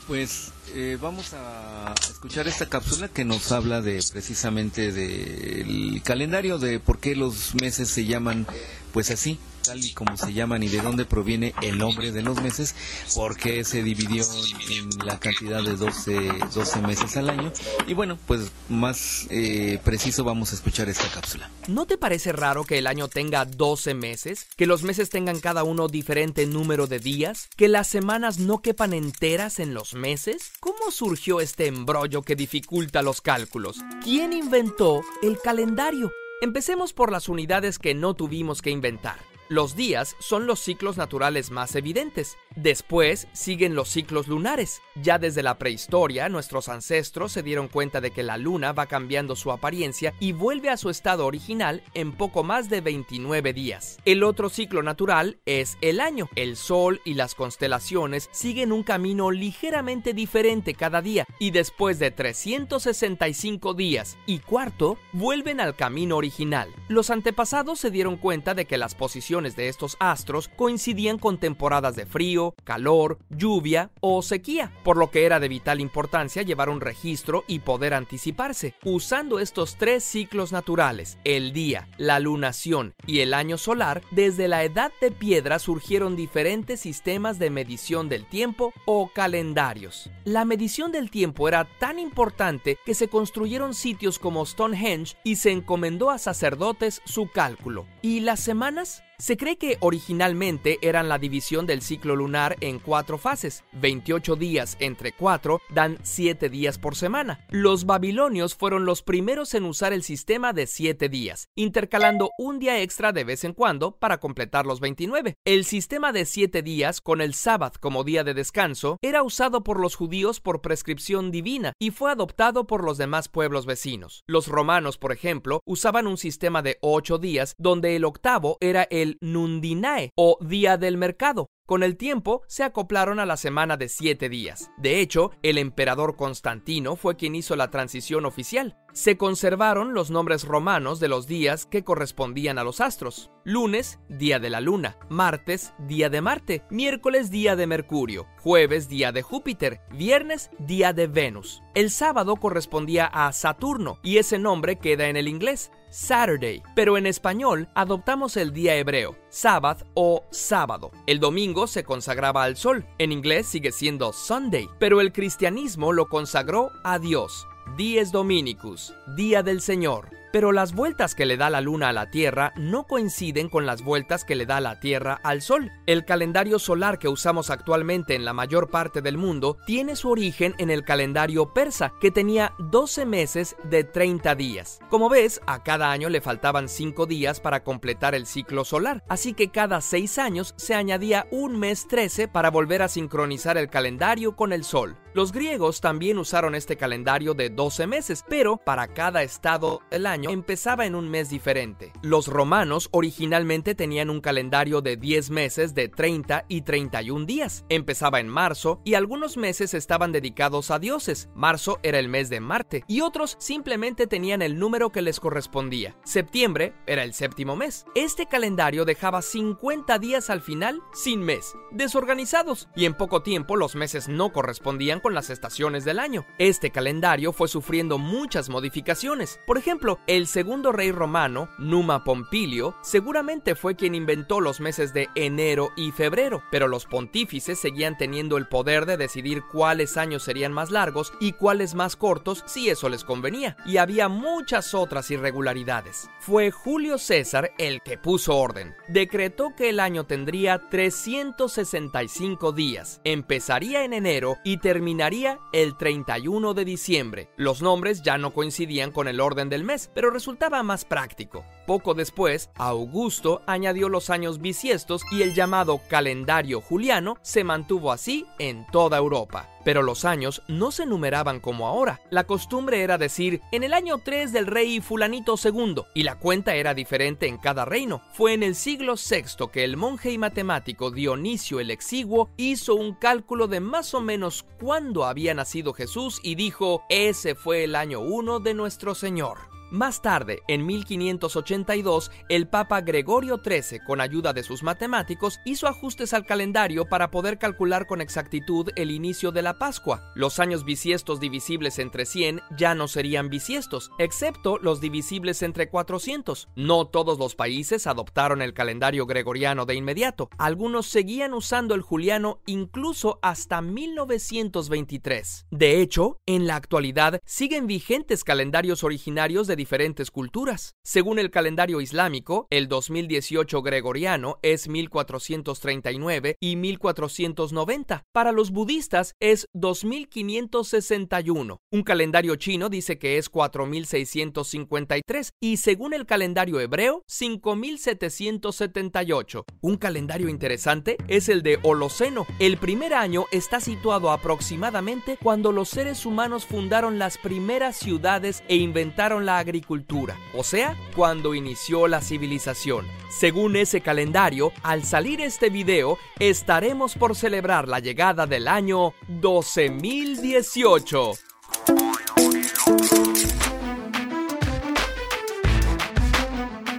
Pues 0.07 0.53
eh, 0.75 0.99
vamos 1.01 1.33
a 1.33 1.95
escuchar 2.11 2.47
esta 2.47 2.67
cápsula 2.67 3.09
que 3.09 3.25
nos 3.25 3.53
habla 3.53 3.81
de 3.81 4.03
precisamente 4.13 4.93
del 4.93 6.03
calendario, 6.03 6.59
de 6.59 6.79
por 6.79 6.99
qué 6.99 7.17
los 7.17 7.55
meses 7.55 7.89
se 7.89 8.05
llaman 8.05 8.47
pues 8.93 9.11
así, 9.11 9.39
tal 9.65 9.85
y 9.85 9.93
como 9.93 10.17
se 10.17 10.33
llaman 10.33 10.63
y 10.63 10.69
de 10.69 10.81
dónde 10.81 11.05
proviene 11.05 11.55
el 11.63 11.79
nombre 11.79 12.13
de 12.13 12.23
los 12.23 12.41
meses, 12.43 12.75
porque 13.15 13.65
se 13.65 13.83
dividió 13.83 14.25
en 14.71 15.07
la 15.07 15.19
cantidad 15.19 15.63
de 15.63 15.77
12, 15.77 16.33
12 16.55 16.81
meses 16.83 17.17
al 17.17 17.31
año. 17.31 17.53
Y 17.87 17.95
bueno, 17.95 18.19
pues 18.27 18.53
más 18.69 19.27
eh, 19.31 19.79
preciso 19.85 20.25
vamos 20.25 20.53
a 20.53 20.55
escuchar 20.55 20.89
esta 20.89 21.09
cápsula. 21.09 21.51
¿No 21.69 21.87
te 21.87 21.99
parece 21.99 22.33
raro 22.33 22.65
que 22.65 22.79
el 22.79 22.87
año 22.87 23.09
tenga 23.09 23.45
12 23.45 23.95
meses? 23.95 24.47
¿Que 24.57 24.67
los 24.67 24.83
meses 24.83 25.11
tengan 25.11 25.41
cada 25.41 25.65
uno 25.65 25.89
diferente 25.89 26.47
número 26.47 26.87
de 26.87 26.99
días? 26.99 27.49
¿Que 27.57 27.69
las 27.69 27.89
semanas 27.89 28.39
no 28.39 28.61
quepan 28.61 28.93
enteras 28.93 29.59
en 29.59 29.75
los 29.75 29.95
meses? 29.95 30.53
¿Cómo 30.61 30.91
surgió 30.91 31.41
este 31.41 31.67
embrollo 31.67 32.23
que 32.23 32.37
dificulta 32.37 33.03
los 33.03 33.21
cálculos? 33.21 33.79
¿Quién 34.03 34.33
inventó 34.33 35.03
el 35.23 35.39
calendario? 35.41 36.13
Empecemos 36.41 36.93
por 36.93 37.11
las 37.11 37.29
unidades 37.29 37.79
que 37.79 37.95
no 37.95 38.15
tuvimos 38.15 38.61
que 38.61 38.71
inventar. 38.71 39.34
Los 39.49 39.77
días 39.77 40.17
son 40.21 40.47
los 40.47 40.59
ciclos 40.59 40.97
naturales 40.97 41.51
más 41.51 41.75
evidentes. 41.75 42.39
Después 42.57 43.27
siguen 43.33 43.75
los 43.75 43.89
ciclos 43.89 44.29
lunares. 44.29 44.81
Ya 45.03 45.19
desde 45.19 45.43
la 45.43 45.59
prehistoria, 45.59 46.29
nuestros 46.29 46.69
ancestros 46.69 47.33
se 47.33 47.43
dieron 47.43 47.69
cuenta 47.69 48.01
de 48.01 48.11
que 48.11 48.23
la 48.23 48.37
luna 48.37 48.73
va 48.73 48.87
cambiando 48.87 49.35
su 49.35 49.51
apariencia 49.51 50.15
y 50.21 50.33
vuelve 50.33 50.71
a 50.71 50.77
su 50.77 50.91
estado 50.91 51.27
original 51.27 51.83
en 51.95 52.13
poco 52.13 52.45
más 52.45 52.69
de 52.69 52.81
29 52.81 53.53
días. 53.53 53.99
El 54.05 54.23
otro 54.23 54.49
ciclo 54.49 54.83
natural 54.83 55.39
es 55.47 55.77
el 55.81 56.01
año. 56.01 56.29
El 56.37 56.57
sol 56.57 57.01
y 57.05 57.15
las 57.15 57.35
constelaciones 57.35 58.29
siguen 58.33 58.73
un 58.73 58.83
camino 58.83 59.31
ligeramente 59.31 60.15
diferente 60.15 60.75
cada 60.75 61.03
día 61.03 61.27
y 61.39 61.51
después 61.51 61.99
de 61.99 62.11
365 62.11 63.75
días 63.75 64.17
y 64.27 64.39
cuarto, 64.39 64.99
vuelven 65.13 65.61
al 65.61 65.75
camino 65.75 66.17
original. 66.17 66.69
Los 66.89 67.11
antepasados 67.11 67.81
se 67.81 67.91
dieron 67.91 68.17
cuenta 68.17 68.55
de 68.55 68.67
que 68.67 68.79
las 68.79 68.95
posiciones 68.95 69.57
de 69.57 69.69
estos 69.69 69.97
astros 70.01 70.49
coincidían 70.49 71.19
con 71.19 71.39
temporadas 71.39 71.97
de 71.97 72.07
frío, 72.07 72.44
calor, 72.65 73.19
lluvia 73.31 73.91
o 74.01 74.23
sequía, 74.23 74.73
por 74.83 74.97
lo 74.97 75.11
que 75.11 75.25
era 75.25 75.41
de 75.41 75.49
vital 75.49 75.81
importancia 75.81 76.43
llevar 76.43 76.69
un 76.69 76.81
registro 76.81 77.45
y 77.47 77.61
poder 77.61 77.95
anticiparse. 77.95 78.75
Usando 78.85 79.39
estos 79.39 79.77
tres 79.77 80.05
ciclos 80.05 80.53
naturales, 80.53 81.19
el 81.25 81.53
día, 81.53 81.89
la 81.97 82.21
lunación 82.21 82.95
y 83.07 83.21
el 83.21 83.35
año 83.35 83.59
solar, 83.59 84.03
desde 84.11 84.49
la 84.49 84.65
edad 84.65 84.93
de 85.01 85.11
piedra 85.11 85.59
surgieron 85.59 86.17
diferentes 86.17 86.81
sistemas 86.81 87.39
de 87.39 87.51
medición 87.51 88.09
del 88.09 88.27
tiempo 88.27 88.73
o 88.85 89.11
calendarios. 89.15 90.11
La 90.25 90.45
medición 90.45 90.93
del 90.93 91.11
tiempo 91.11 91.49
era 91.49 91.65
tan 91.79 91.99
importante 91.99 92.79
que 92.85 92.95
se 92.95 93.09
construyeron 93.09 93.75
sitios 93.75 94.19
como 94.19 94.45
Stonehenge 94.45 95.17
y 95.23 95.37
se 95.37 95.53
encomendó 95.53 96.11
a 96.11 96.19
sacerdotes 96.19 97.01
su 97.05 97.29
cálculo. 97.31 97.87
¿Y 98.03 98.21
las 98.21 98.41
semanas? 98.41 99.04
Se 99.19 99.37
cree 99.37 99.57
que 99.57 99.77
originalmente 99.81 100.79
eran 100.83 101.09
la 101.09 101.19
división 101.19 101.67
del 101.67 101.83
ciclo 101.83 102.15
lunar 102.15 102.57
en 102.61 102.79
cuatro 102.79 103.19
fases. 103.19 103.65
28 103.73 104.37
días 104.37 104.77
entre 104.79 105.13
4 105.13 105.61
dan 105.71 105.99
7 106.03 106.49
días 106.49 106.79
por 106.79 106.95
semana. 106.95 107.45
Los 107.51 107.87
babilonios 107.87 108.55
fueron 108.55 108.85
los 108.85 109.03
primeros 109.03 109.55
en 109.55 109.65
usar 109.65 109.93
el 109.93 110.03
sistema 110.03 110.53
de 110.53 110.67
7 110.67 111.09
días, 111.09 111.49
intercalando 111.57 112.31
un 112.39 112.59
día 112.59 112.81
extra 112.81 113.13
de 113.13 113.25
vez 113.25 113.45
en 113.45 113.53
cuando 113.53 113.97
para 113.97 114.19
completar 114.19 114.65
los 114.65 114.81
29. 114.81 115.35
El 115.45 115.65
sistema 115.65 116.13
de 116.13 116.25
7 116.25 116.63
días, 116.63 117.01
con 117.01 117.21
el 117.21 117.35
sábado 117.35 117.65
como 117.81 118.05
día 118.05 118.25
de 118.25 118.35
descanso, 118.35 118.99
era 119.01 119.23
usado 119.23 119.63
por 119.63 119.81
los 119.81 119.95
judíos 119.95 120.41
por 120.41 120.61
prescripción 120.61 121.31
divina 121.31 121.73
y 121.79 121.91
fue 121.91 122.11
adoptado 122.11 122.67
por 122.67 122.85
los 122.85 122.99
demás 122.99 123.29
pueblos 123.29 123.65
vecinos. 123.65 124.25
Los 124.27 124.49
romanos, 124.49 124.99
por 124.99 125.13
ejemplo, 125.13 125.63
usaban 125.65 126.07
un 126.07 126.19
sistema 126.19 126.63
de 126.63 126.79
8 126.81 127.19
días 127.19 127.55
donde 127.59 127.97
el 127.97 128.05
octavo 128.05 128.59
era 128.61 128.83
el 128.91 129.04
Nundinae 129.21 130.11
o 130.17 130.39
Día 130.41 130.77
del 130.77 130.97
Mercado. 130.97 131.49
Con 131.67 131.83
el 131.83 131.97
tiempo 131.97 132.43
se 132.47 132.63
acoplaron 132.63 133.19
a 133.19 133.25
la 133.25 133.39
semana 133.39 133.79
de 133.79 133.89
siete 133.89 134.29
días. 134.29 134.71
De 134.77 135.01
hecho, 135.01 135.31
el 135.43 135.57
emperador 135.57 136.15
Constantino 136.15 136.95
fue 136.95 137.17
quien 137.17 137.35
hizo 137.35 137.57
la 137.57 137.71
transición 137.71 138.27
oficial. 138.27 138.77
Se 138.93 139.17
conservaron 139.17 139.95
los 139.95 140.11
nombres 140.11 140.45
romanos 140.45 141.01
de 141.01 141.09
los 141.09 141.27
días 141.27 141.65
que 141.65 141.83
correspondían 141.83 142.59
a 142.59 142.65
los 142.65 142.83
astros. 142.83 143.31
Lunes, 143.45 143.99
día 144.11 144.39
de 144.39 144.51
la 144.51 144.61
luna. 144.61 144.99
Martes, 145.09 145.73
día 145.79 146.11
de 146.11 146.21
Marte. 146.21 146.63
Miércoles, 146.69 147.31
día 147.31 147.57
de 147.57 147.67
Mercurio. 147.67 148.27
Jueves, 148.41 148.91
día 148.91 149.11
de 149.11 149.23
Júpiter. 149.23 149.81
Viernes, 149.91 150.51
día 150.59 150.93
de 150.93 151.07
Venus. 151.07 151.63
El 151.75 151.91
sábado 151.91 152.37
correspondía 152.37 153.07
a 153.07 153.33
Saturno 153.33 153.99
y 154.03 154.19
ese 154.19 154.39
nombre 154.39 154.77
queda 154.77 155.09
en 155.09 155.17
el 155.17 155.29
inglés. 155.29 155.73
Saturday, 155.95 156.61
pero 156.75 156.99
en 156.99 157.07
español 157.07 157.69
adoptamos 157.77 158.37
el 158.37 158.53
día 158.53 158.75
hebreo, 158.75 159.17
Sabbath 159.29 159.87
o 159.95 160.25
sábado. 160.33 160.91
El 161.07 161.21
domingo 161.21 161.69
se 161.69 161.85
consagraba 161.85 162.43
al 162.43 162.57
sol, 162.57 162.85
en 162.99 163.13
inglés 163.13 163.47
sigue 163.47 163.71
siendo 163.71 164.13
Sunday, 164.13 164.69
pero 164.81 165.01
el 165.01 165.13
cristianismo 165.13 165.93
lo 165.93 166.09
consagró 166.09 166.73
a 166.83 166.99
Dios, 166.99 167.47
Dies 167.77 168.11
Dominicus, 168.11 168.93
Día 169.17 169.45
del 169.45 169.61
Señor. 169.61 170.24
Pero 170.35 170.51
las 170.51 170.75
vueltas 170.75 171.15
que 171.15 171.27
le 171.27 171.37
da 171.37 171.49
la 171.49 171.61
luna 171.61 171.91
a 171.91 171.93
la 171.93 172.11
Tierra 172.11 172.53
no 172.57 172.89
coinciden 172.89 173.49
con 173.49 173.67
las 173.67 173.83
vueltas 173.85 174.25
que 174.25 174.35
le 174.35 174.47
da 174.47 174.61
la 174.61 174.81
Tierra 174.81 175.21
al 175.23 175.43
Sol. 175.43 175.71
El 175.87 176.05
calendario 176.05 176.59
solar 176.59 176.99
que 176.99 177.07
usamos 177.07 177.51
actualmente 177.51 178.17
en 178.17 178.25
la 178.25 178.33
mayor 178.33 178.69
parte 178.69 179.01
del 179.01 179.17
mundo 179.17 179.59
tiene 179.65 179.95
su 179.95 180.11
origen 180.11 180.57
en 180.59 180.71
el 180.71 180.83
calendario 180.83 181.55
persa, 181.55 181.93
que 182.01 182.11
tenía 182.11 182.53
12 182.59 183.07
meses 183.07 183.55
de 183.63 183.85
30 183.85 184.35
días. 184.35 184.81
Como 184.91 185.09
ves, 185.09 185.41
a 185.47 185.63
cada 185.63 185.93
año 185.93 186.09
le 186.09 186.21
faltaban 186.21 186.69
5 186.69 187.07
días 187.07 187.39
para 187.39 187.63
completar 187.63 188.17
el 188.17 188.27
ciclo 188.27 188.65
solar, 188.65 189.05
así 189.09 189.35
que 189.35 189.53
cada 189.53 189.81
6 189.81 190.19
años 190.19 190.55
se 190.57 190.75
añadía 190.75 191.29
un 191.31 191.61
mes 191.61 191.87
13 191.87 192.27
para 192.27 192.51
volver 192.51 192.83
a 192.83 192.89
sincronizar 192.89 193.57
el 193.57 193.71
calendario 193.71 194.35
con 194.35 194.53
el 194.53 194.65
Sol. 194.65 194.97
Los 195.15 195.31
griegos 195.31 195.81
también 195.81 196.19
usaron 196.19 196.57
este 196.57 196.77
calendario 196.77 197.35
de 197.35 197.49
12 197.49 197.87
meses, 197.87 198.25
pero 198.29 198.57
para 198.57 198.89
cada 198.89 199.23
estado 199.23 199.81
del 199.93 200.07
año 200.07 200.24
empezaba 200.31 200.87
en 200.87 200.95
un 200.95 201.11
mes 201.11 201.31
diferente. 201.31 201.93
Los 202.03 202.29
romanos 202.29 202.89
originalmente 202.93 203.75
tenían 203.75 204.11
un 204.11 204.21
calendario 204.21 204.81
de 204.81 204.97
10 204.97 205.31
meses 205.31 205.75
de 205.75 205.89
30 205.89 206.45
y 206.49 206.63
31 206.63 207.27
días. 207.27 207.65
Empezaba 207.69 208.21
en 208.21 208.29
marzo 208.29 208.81
y 208.85 208.95
algunos 208.95 209.37
meses 209.37 209.75
estaban 209.75 210.13
dedicados 210.13 210.71
a 210.71 210.79
dioses. 210.79 211.29
Marzo 211.35 211.79
era 211.83 211.99
el 211.99 212.09
mes 212.09 212.31
de 212.31 212.41
Marte 212.41 212.85
y 212.87 213.01
otros 213.01 213.37
simplemente 213.39 214.07
tenían 214.07 214.43
el 214.43 214.59
número 214.59 214.91
que 214.91 215.03
les 215.03 215.21
correspondía. 215.21 215.97
Septiembre 216.05 216.75
era 216.87 217.03
el 217.03 217.15
séptimo 217.15 217.57
mes. 217.57 217.87
Este 217.95 218.27
calendario 218.27 218.85
dejaba 218.85 219.23
50 219.23 219.99
días 219.99 220.31
al 220.31 220.41
final 220.41 220.81
sin 220.93 221.21
mes, 221.21 221.55
desorganizados 221.71 222.69
y 222.75 222.85
en 222.85 222.95
poco 222.95 223.23
tiempo 223.23 223.57
los 223.57 223.75
meses 223.75 224.09
no 224.09 224.33
correspondían 224.33 225.01
con 225.01 225.15
las 225.15 225.31
estaciones 225.31 225.85
del 225.85 225.99
año. 225.99 226.27
Este 226.39 226.71
calendario 226.71 227.33
fue 227.33 227.49
sufriendo 227.49 227.99
muchas 227.99 228.49
modificaciones. 228.49 229.41
Por 229.47 229.59
ejemplo, 229.59 229.99
el 230.17 230.29
segundo 230.29 230.71
rey 230.71 230.93
romano, 230.93 231.49
Numa 231.59 232.05
Pompilio, 232.05 232.77
seguramente 232.83 233.57
fue 233.57 233.75
quien 233.75 233.97
inventó 233.97 234.41
los 234.41 234.61
meses 234.61 234.95
de 234.95 235.09
enero 235.17 235.73
y 235.77 235.91
febrero, 235.91 236.45
pero 236.53 236.69
los 236.69 236.87
pontífices 236.87 237.59
seguían 237.59 237.99
teniendo 237.99 238.37
el 238.37 238.47
poder 238.47 238.87
de 238.87 238.97
decidir 238.97 239.43
cuáles 239.51 239.97
años 239.97 240.23
serían 240.23 240.53
más 240.53 240.71
largos 240.71 241.13
y 241.19 241.33
cuáles 241.33 241.75
más 241.75 241.97
cortos 241.97 242.45
si 242.47 242.69
eso 242.69 242.89
les 242.89 243.03
convenía, 243.03 243.57
y 243.67 243.79
había 243.79 244.09
muchas 244.09 244.73
otras 244.73 245.11
irregularidades. 245.11 246.09
Fue 246.21 246.53
Julio 246.53 246.97
César 246.99 247.51
el 247.59 247.83
que 247.83 247.99
puso 247.99 248.37
orden. 248.37 248.77
Decretó 248.87 249.57
que 249.57 249.71
el 249.71 249.81
año 249.81 250.05
tendría 250.05 250.69
365 250.69 252.53
días, 252.53 253.01
empezaría 253.03 253.85
en 253.85 253.93
enero 253.93 254.37
y 254.45 254.59
terminaría 254.59 255.41
el 255.53 255.77
31 255.77 256.55
de 256.55 256.65
diciembre. 256.65 257.31
Los 257.37 257.63
nombres 257.63 258.03
ya 258.03 258.17
no 258.17 258.33
coincidían 258.33 258.93
con 258.93 259.09
el 259.09 259.21
orden 259.21 259.49
del 259.49 259.65
mes, 259.65 259.91
pero 259.93 260.04
resultaba 260.11 260.63
más 260.63 260.85
práctico. 260.85 261.45
Poco 261.67 261.95
después, 261.95 262.51
Augusto 262.57 263.43
añadió 263.47 263.89
los 263.89 264.11
años 264.11 264.41
bisiestos 264.41 265.03
y 265.11 265.23
el 265.23 265.35
llamado 265.35 265.81
calendario 265.89 266.61
juliano 266.61 267.17
se 267.23 267.45
mantuvo 267.45 267.91
así 267.91 268.27
en 268.39 268.67
toda 268.71 268.99
Europa. 268.99 269.49
Pero 269.65 269.83
los 269.83 270.05
años 270.05 270.43
no 270.47 270.71
se 270.71 270.85
numeraban 270.85 271.41
como 271.41 271.67
ahora. 271.67 272.03
La 272.11 272.25
costumbre 272.25 272.83
era 272.83 272.99
decir 272.99 273.41
en 273.51 273.63
el 273.63 273.73
año 273.73 273.97
3 273.97 274.31
del 274.31 274.47
rey 274.47 274.83
fulanito 274.83 275.37
II 275.43 275.85
y 275.95 276.03
la 276.03 276.19
cuenta 276.19 276.55
era 276.55 276.75
diferente 276.75 277.29
en 277.29 277.39
cada 277.39 277.65
reino. 277.65 278.03
Fue 278.13 278.35
en 278.35 278.43
el 278.43 278.57
siglo 278.57 278.97
VI 278.97 279.49
que 279.51 279.65
el 279.65 279.79
monje 279.79 280.11
y 280.11 280.19
matemático 280.19 280.91
Dionisio 280.91 281.61
el 281.61 281.71
Exiguo 281.71 282.29
hizo 282.37 282.75
un 282.75 282.95
cálculo 282.95 283.49
de 283.49 283.61
más 283.61 283.95
o 283.95 284.03
menos 284.03 284.45
cuándo 284.61 285.07
había 285.07 285.33
nacido 285.33 285.73
Jesús 285.73 286.21
y 286.23 286.35
dijo, 286.35 286.83
ese 286.91 287.35
fue 287.35 287.65
el 287.65 287.75
año 287.75 288.01
1 288.01 288.41
de 288.41 288.53
nuestro 288.53 288.95
Señor. 288.95 289.54
Más 289.71 290.03
tarde, 290.03 290.43
en 290.47 290.67
1582, 290.67 292.11
el 292.29 292.47
Papa 292.49 292.83
Gregorio 292.83 293.41
XIII, 293.45 293.81
con 293.87 294.01
ayuda 294.01 294.33
de 294.33 294.43
sus 294.43 294.63
matemáticos, 294.63 295.41
hizo 295.45 295.67
ajustes 295.67 296.13
al 296.13 296.27
calendario 296.27 296.85
para 296.87 297.11
poder 297.11 297.39
calcular 297.39 297.87
con 297.87 298.01
exactitud 298.01 298.71
el 298.77 298.91
inicio 298.91 299.33
de 299.33 299.43
la 299.43 299.59
Pascua. 299.59 300.13
Los 300.15 300.39
años 300.39 300.65
bisiestos 300.65 301.19
divisibles 301.19 301.79
entre 301.79 302.07
100 302.07 302.43
ya 302.57 302.75
no 302.75 302.89
serían 302.89 303.31
bisiestos, 303.31 303.91
excepto 303.99 304.59
los 304.59 304.81
divisibles 304.81 305.43
entre 305.43 305.69
400. 305.69 306.49
No 306.57 306.87
todos 306.87 307.19
los 307.19 307.35
países 307.35 307.87
adoptaron 307.87 308.43
el 308.43 308.55
calendario 308.55 309.07
gregoriano 309.07 309.67
de 309.67 309.75
inmediato. 309.75 310.29
Algunos 310.39 310.87
seguían 310.87 311.35
usando 311.35 311.75
el 311.75 311.83
juliano 311.83 312.41
incluso 312.47 313.19
hasta 313.23 313.61
1923. 313.63 315.47
De 315.51 315.81
hecho, 315.81 316.19
en 316.27 316.47
la 316.47 316.57
actualidad 316.57 317.21
siguen 317.25 317.67
vigentes 317.67 318.25
calendarios 318.25 318.85
originarios 318.85 319.47
de 319.47 319.54
diferentes 319.57 320.11
culturas. 320.11 320.75
Según 320.83 321.19
el 321.19 321.31
calendario 321.31 321.81
islámico, 321.81 322.47
el 322.51 322.69
2018 322.69 323.63
gregoriano 323.63 324.39
es 324.43 324.69
1439 324.69 326.37
y 326.41 326.57
1490. 326.57 328.05
Para 328.13 328.33
los 328.33 328.51
budistas 328.51 329.15
es 329.21 329.49
2561. 329.53 331.61
Un 331.71 331.83
calendario 331.83 332.35
chino 332.37 332.69
dice 332.69 332.99
que 332.99 333.17
es 333.19 333.29
4653 333.29 335.33
y 335.41 335.57
según 335.59 335.95
el 335.95 336.07
calendario 336.07 336.59
hebreo 336.61 337.03
5778. 337.07 339.45
Un 339.61 339.77
calendario 339.77 340.29
interesante 340.29 340.97
es 341.09 341.29
el 341.29 341.43
de 341.43 341.59
Holoceno. 341.63 342.27
El 342.39 342.57
primer 342.59 342.95
año 342.95 343.25
está 343.33 343.59
situado 343.61 344.11
aproximadamente 344.11 345.19
cuando 345.23 345.53
los 345.53 345.69
seres 345.69 346.07
humanos 346.07 346.47
fundaron 346.47 346.99
las 346.99 347.19
primeras 347.19 347.77
ciudades 347.77 348.43
e 348.49 348.57
inventaron 348.57 349.27
la 349.27 349.44
agricultura, 349.45 350.19
o 350.35 350.43
sea, 350.43 350.77
cuando 350.97 351.35
inició 351.35 351.87
la 351.87 352.01
civilización. 352.01 352.87
Según 353.11 353.57
ese 353.57 353.81
calendario, 353.81 354.53
al 354.63 354.85
salir 354.85 355.21
este 355.21 355.51
video, 355.51 355.99
estaremos 356.19 356.97
por 356.97 357.15
celebrar 357.15 357.69
la 357.69 357.79
llegada 357.79 358.27
del 358.27 358.49
año 358.49 358.95
12018. 359.21 361.13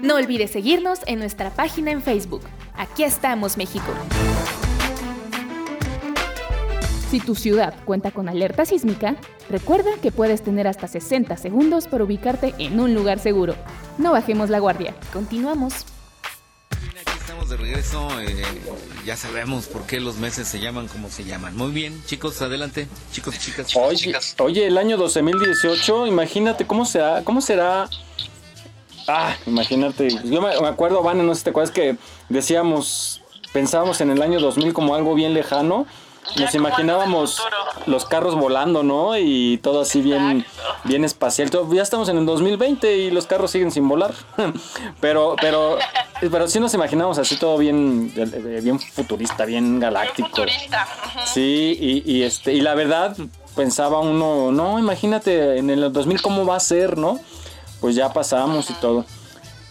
No 0.02 0.16
olvides 0.16 0.52
seguirnos 0.52 1.00
en 1.08 1.20
nuestra 1.20 1.52
página 1.52 1.92
en 1.92 2.02
Facebook. 2.02 2.42
Aquí 2.76 3.04
estamos, 3.04 3.58
México. 3.58 3.92
Si 7.16 7.22
tu 7.22 7.34
ciudad 7.34 7.74
cuenta 7.86 8.12
con 8.12 8.28
alerta 8.28 8.66
sísmica, 8.66 9.16
recuerda 9.50 9.90
que 10.02 10.12
puedes 10.12 10.44
tener 10.44 10.68
hasta 10.68 10.90
60 10.90 11.38
segundos 11.38 11.88
para 11.88 12.04
ubicarte 12.04 12.54
en 12.58 12.78
un 12.78 12.94
lugar 12.94 13.20
seguro. 13.20 13.56
No 13.98 14.12
bajemos 14.12 14.50
la 14.50 14.60
guardia. 14.60 14.94
Continuamos. 15.14 15.86
Aquí 16.72 17.18
estamos 17.18 17.48
de 17.48 17.56
regreso. 17.56 18.10
eh, 18.20 18.44
ya 19.06 19.16
sabemos 19.16 19.68
por 19.68 19.84
qué 19.84 20.02
los 20.02 20.18
meses 20.18 20.46
se 20.50 20.60
llaman 20.60 20.90
como 20.90 21.10
se 21.10 21.24
llaman. 21.24 21.56
Muy 21.56 21.72
bien, 21.72 22.04
chicos, 22.06 22.42
adelante. 22.42 22.90
Chicos, 23.14 23.40
chicas, 23.40 23.68
chicos, 23.68 23.88
Oye, 23.88 23.96
chicas. 23.96 24.36
oye, 24.40 24.68
el 24.68 24.78
año 24.78 24.98
2018, 24.98 26.08
imagínate 26.08 26.68
cómo 26.68 26.84
será, 26.84 27.24
cómo 27.24 27.40
será. 27.40 27.88
Ah, 29.08 29.38
imagínate. 29.46 30.10
Yo 30.26 30.42
me, 30.42 30.50
me 30.60 30.68
acuerdo, 30.68 31.02
Van, 31.02 31.26
no 31.26 31.34
sé 31.34 31.38
si 31.40 31.44
te 31.46 31.50
acuerdas 31.52 31.74
que 31.74 31.96
decíamos, 32.28 33.22
pensábamos 33.54 34.02
en 34.02 34.10
el 34.10 34.22
año 34.22 34.42
2000 34.42 34.74
como 34.74 34.96
algo 34.96 35.16
bien 35.16 35.34
lejano. 35.34 35.88
Nos 36.38 36.54
imaginábamos 36.56 37.42
los 37.86 38.06
carros 38.06 38.36
volando, 38.36 38.84
¿no? 38.84 39.18
Y 39.18 39.58
todo 39.60 39.82
así 39.82 40.02
bien, 40.02 40.46
bien 40.84 41.06
espacial. 41.06 41.50
Ya 41.72 41.82
estamos 41.82 42.10
en 42.10 42.18
el 42.18 42.26
2020 42.26 42.98
y 42.98 43.12
los 43.12 43.26
carros 43.26 43.52
siguen 43.52 43.72
sin 43.72 43.88
volar. 43.88 44.14
pero, 45.02 45.36
pero, 45.40 45.78
pero 46.20 46.48
sí 46.48 46.60
nos 46.60 46.74
imaginamos 46.74 47.18
así 47.18 47.38
todo 47.38 47.58
bien, 47.58 48.14
bien 48.62 48.80
futurista, 48.80 49.46
bien 49.46 49.80
galáctico. 49.80 50.30
Futurista. 50.30 50.88
Sí, 51.26 51.78
y, 51.80 52.12
y, 52.12 52.24
este, 52.24 52.54
y 52.54 52.62
la 52.62 52.76
verdad, 52.76 53.16
pensaba 53.56 54.00
uno, 54.00 54.52
no, 54.52 54.78
imagínate 54.80 55.58
en 55.58 55.70
el 55.70 55.92
2000 55.92 56.22
cómo 56.22 56.46
va 56.46 56.58
a 56.58 56.60
ser, 56.60 56.98
¿no? 56.98 57.20
Pues 57.80 57.96
ya 57.96 58.12
pasamos 58.12 58.70
y 58.70 58.74
todo. 58.74 59.06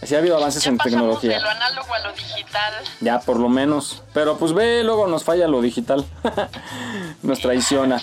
Así 0.01 0.13
ha 0.13 0.19
habido 0.19 0.37
avances 0.37 0.65
en 0.67 0.77
De 0.77 0.83
tecnología. 0.83 1.39
lo 1.39 1.49
análogo 1.49 1.93
a 1.93 1.99
lo 1.99 2.13
digital. 2.13 2.73
Ya, 3.01 3.19
por 3.19 3.39
lo 3.39 3.49
menos. 3.49 4.03
Pero 4.13 4.37
pues 4.37 4.53
ve, 4.53 4.83
luego 4.83 5.07
nos 5.07 5.23
falla 5.23 5.47
lo 5.47 5.61
digital. 5.61 6.05
nos 7.23 7.39
traiciona. 7.39 8.01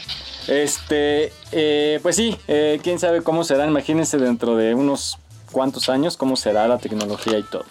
Este, 0.48 1.32
eh, 1.52 2.01
pues 2.02 2.16
sí, 2.16 2.36
eh, 2.48 2.81
quién 2.82 2.98
sabe 2.98 3.23
cómo 3.23 3.44
será. 3.44 3.66
Imagínense 3.66 4.19
dentro 4.19 4.56
de 4.56 4.74
unos 4.74 5.19
cuantos 5.51 5.89
años 5.89 6.16
cómo 6.16 6.36
será 6.36 6.66
la 6.66 6.78
tecnología 6.78 7.39
y 7.39 7.43
todo. 7.44 7.64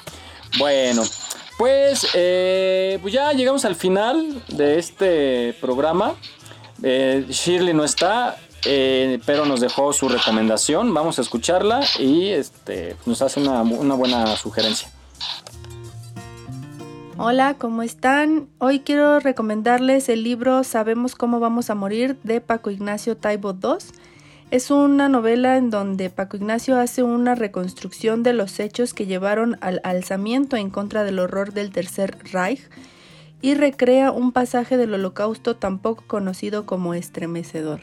Bueno, 0.57 1.03
pues, 1.57 2.07
eh, 2.13 2.99
pues 3.01 3.13
ya 3.13 3.33
llegamos 3.33 3.65
al 3.65 3.75
final 3.75 4.41
de 4.47 4.79
este 4.79 5.55
programa. 5.59 6.15
Shirley 6.81 7.73
no 7.73 7.83
está, 7.83 8.37
eh, 8.65 9.19
pero 9.25 9.45
nos 9.45 9.59
dejó 9.59 9.93
su 9.93 10.09
recomendación. 10.09 10.93
Vamos 10.93 11.19
a 11.19 11.21
escucharla 11.21 11.81
y 11.99 12.29
este, 12.29 12.95
nos 13.05 13.21
hace 13.21 13.39
una, 13.39 13.63
buena 13.63 14.35
sugerencia. 14.35 14.89
Hola, 17.17 17.55
¿cómo 17.57 17.83
están? 17.83 18.47
Hoy 18.57 18.79
quiero 18.79 19.19
recomendarles 19.19 20.09
el 20.09 20.23
libro 20.23 20.63
Sabemos 20.63 21.15
cómo 21.15 21.39
vamos 21.39 21.69
a 21.69 21.75
morir 21.75 22.17
de 22.23 22.41
Paco 22.41 22.71
Ignacio 22.71 23.15
Taibo 23.17 23.51
II. 23.51 23.77
Es 24.49 24.69
una 24.69 25.07
novela 25.07 25.55
en 25.55 25.69
donde 25.69 26.09
Paco 26.09 26.35
Ignacio 26.35 26.77
hace 26.77 27.03
una 27.03 27.35
reconstrucción 27.35 28.21
de 28.21 28.33
los 28.33 28.59
hechos 28.59 28.93
que 28.93 29.05
llevaron 29.05 29.57
al 29.61 29.81
alzamiento 29.83 30.57
en 30.57 30.69
contra 30.69 31.03
del 31.03 31.19
horror 31.19 31.53
del 31.53 31.71
Tercer 31.71 32.17
Reich 32.33 32.61
y 33.41 33.55
recrea 33.55 34.11
un 34.11 34.31
pasaje 34.31 34.77
del 34.77 34.93
Holocausto 34.93 35.55
tan 35.55 35.79
poco 35.79 36.03
conocido 36.05 36.65
como 36.65 36.93
estremecedor. 36.93 37.81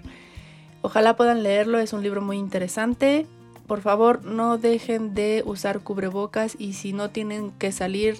Ojalá 0.82 1.16
puedan 1.16 1.42
leerlo, 1.42 1.78
es 1.78 1.92
un 1.92 2.02
libro 2.02 2.20
muy 2.20 2.36
interesante. 2.36 3.26
Por 3.66 3.82
favor, 3.82 4.24
no 4.24 4.56
dejen 4.56 5.14
de 5.14 5.42
usar 5.44 5.80
cubrebocas 5.80 6.56
y 6.58 6.72
si 6.72 6.92
no 6.92 7.10
tienen 7.10 7.50
que 7.52 7.72
salir, 7.72 8.16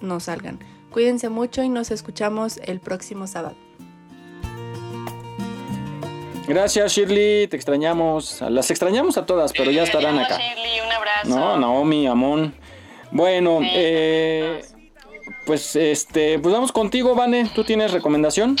no 0.00 0.18
salgan. 0.20 0.58
Cuídense 0.90 1.28
mucho 1.28 1.62
y 1.62 1.68
nos 1.68 1.90
escuchamos 1.90 2.58
el 2.64 2.80
próximo 2.80 3.26
sábado. 3.26 3.56
Gracias 6.48 6.92
Shirley, 6.92 7.46
te 7.46 7.56
extrañamos. 7.56 8.40
Las 8.40 8.70
extrañamos 8.70 9.18
a 9.18 9.26
todas, 9.26 9.52
pero 9.52 9.70
ya 9.70 9.82
estarán 9.82 10.18
acá. 10.18 10.38
Shirley, 10.38 10.80
un 10.80 10.92
abrazo. 10.92 11.28
No, 11.28 11.58
Naomi, 11.58 12.06
Amón. 12.06 12.54
Bueno, 13.10 13.60
eh, 13.62 14.62
pues 15.44 15.76
este, 15.76 16.38
pues 16.38 16.52
vamos 16.52 16.72
contigo, 16.72 17.14
Vane. 17.14 17.50
¿Tú 17.54 17.64
tienes 17.64 17.92
recomendación? 17.92 18.56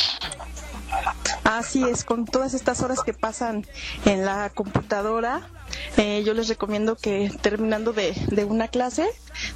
Así 1.48 1.82
es, 1.82 2.04
con 2.04 2.26
todas 2.26 2.52
estas 2.52 2.82
horas 2.82 2.98
que 3.02 3.14
pasan 3.14 3.66
en 4.04 4.26
la 4.26 4.50
computadora, 4.50 5.48
eh, 5.96 6.22
yo 6.22 6.34
les 6.34 6.46
recomiendo 6.48 6.94
que 6.94 7.32
terminando 7.40 7.94
de, 7.94 8.12
de 8.28 8.44
una 8.44 8.68
clase, 8.68 9.08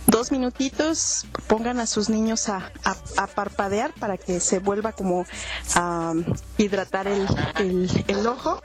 dos 0.06 0.32
minutitos, 0.32 1.26
pongan 1.48 1.80
a 1.80 1.86
sus 1.86 2.08
niños 2.08 2.48
a, 2.48 2.72
a- 2.84 3.26
parpadear 3.26 3.92
para 3.92 4.16
que 4.16 4.40
se 4.40 4.58
vuelva 4.58 4.92
como 4.92 5.26
a 5.74 6.14
hidratar 6.56 7.08
el, 7.08 7.26
el- 7.58 8.04
el 8.08 8.26
ojo. 8.26 8.62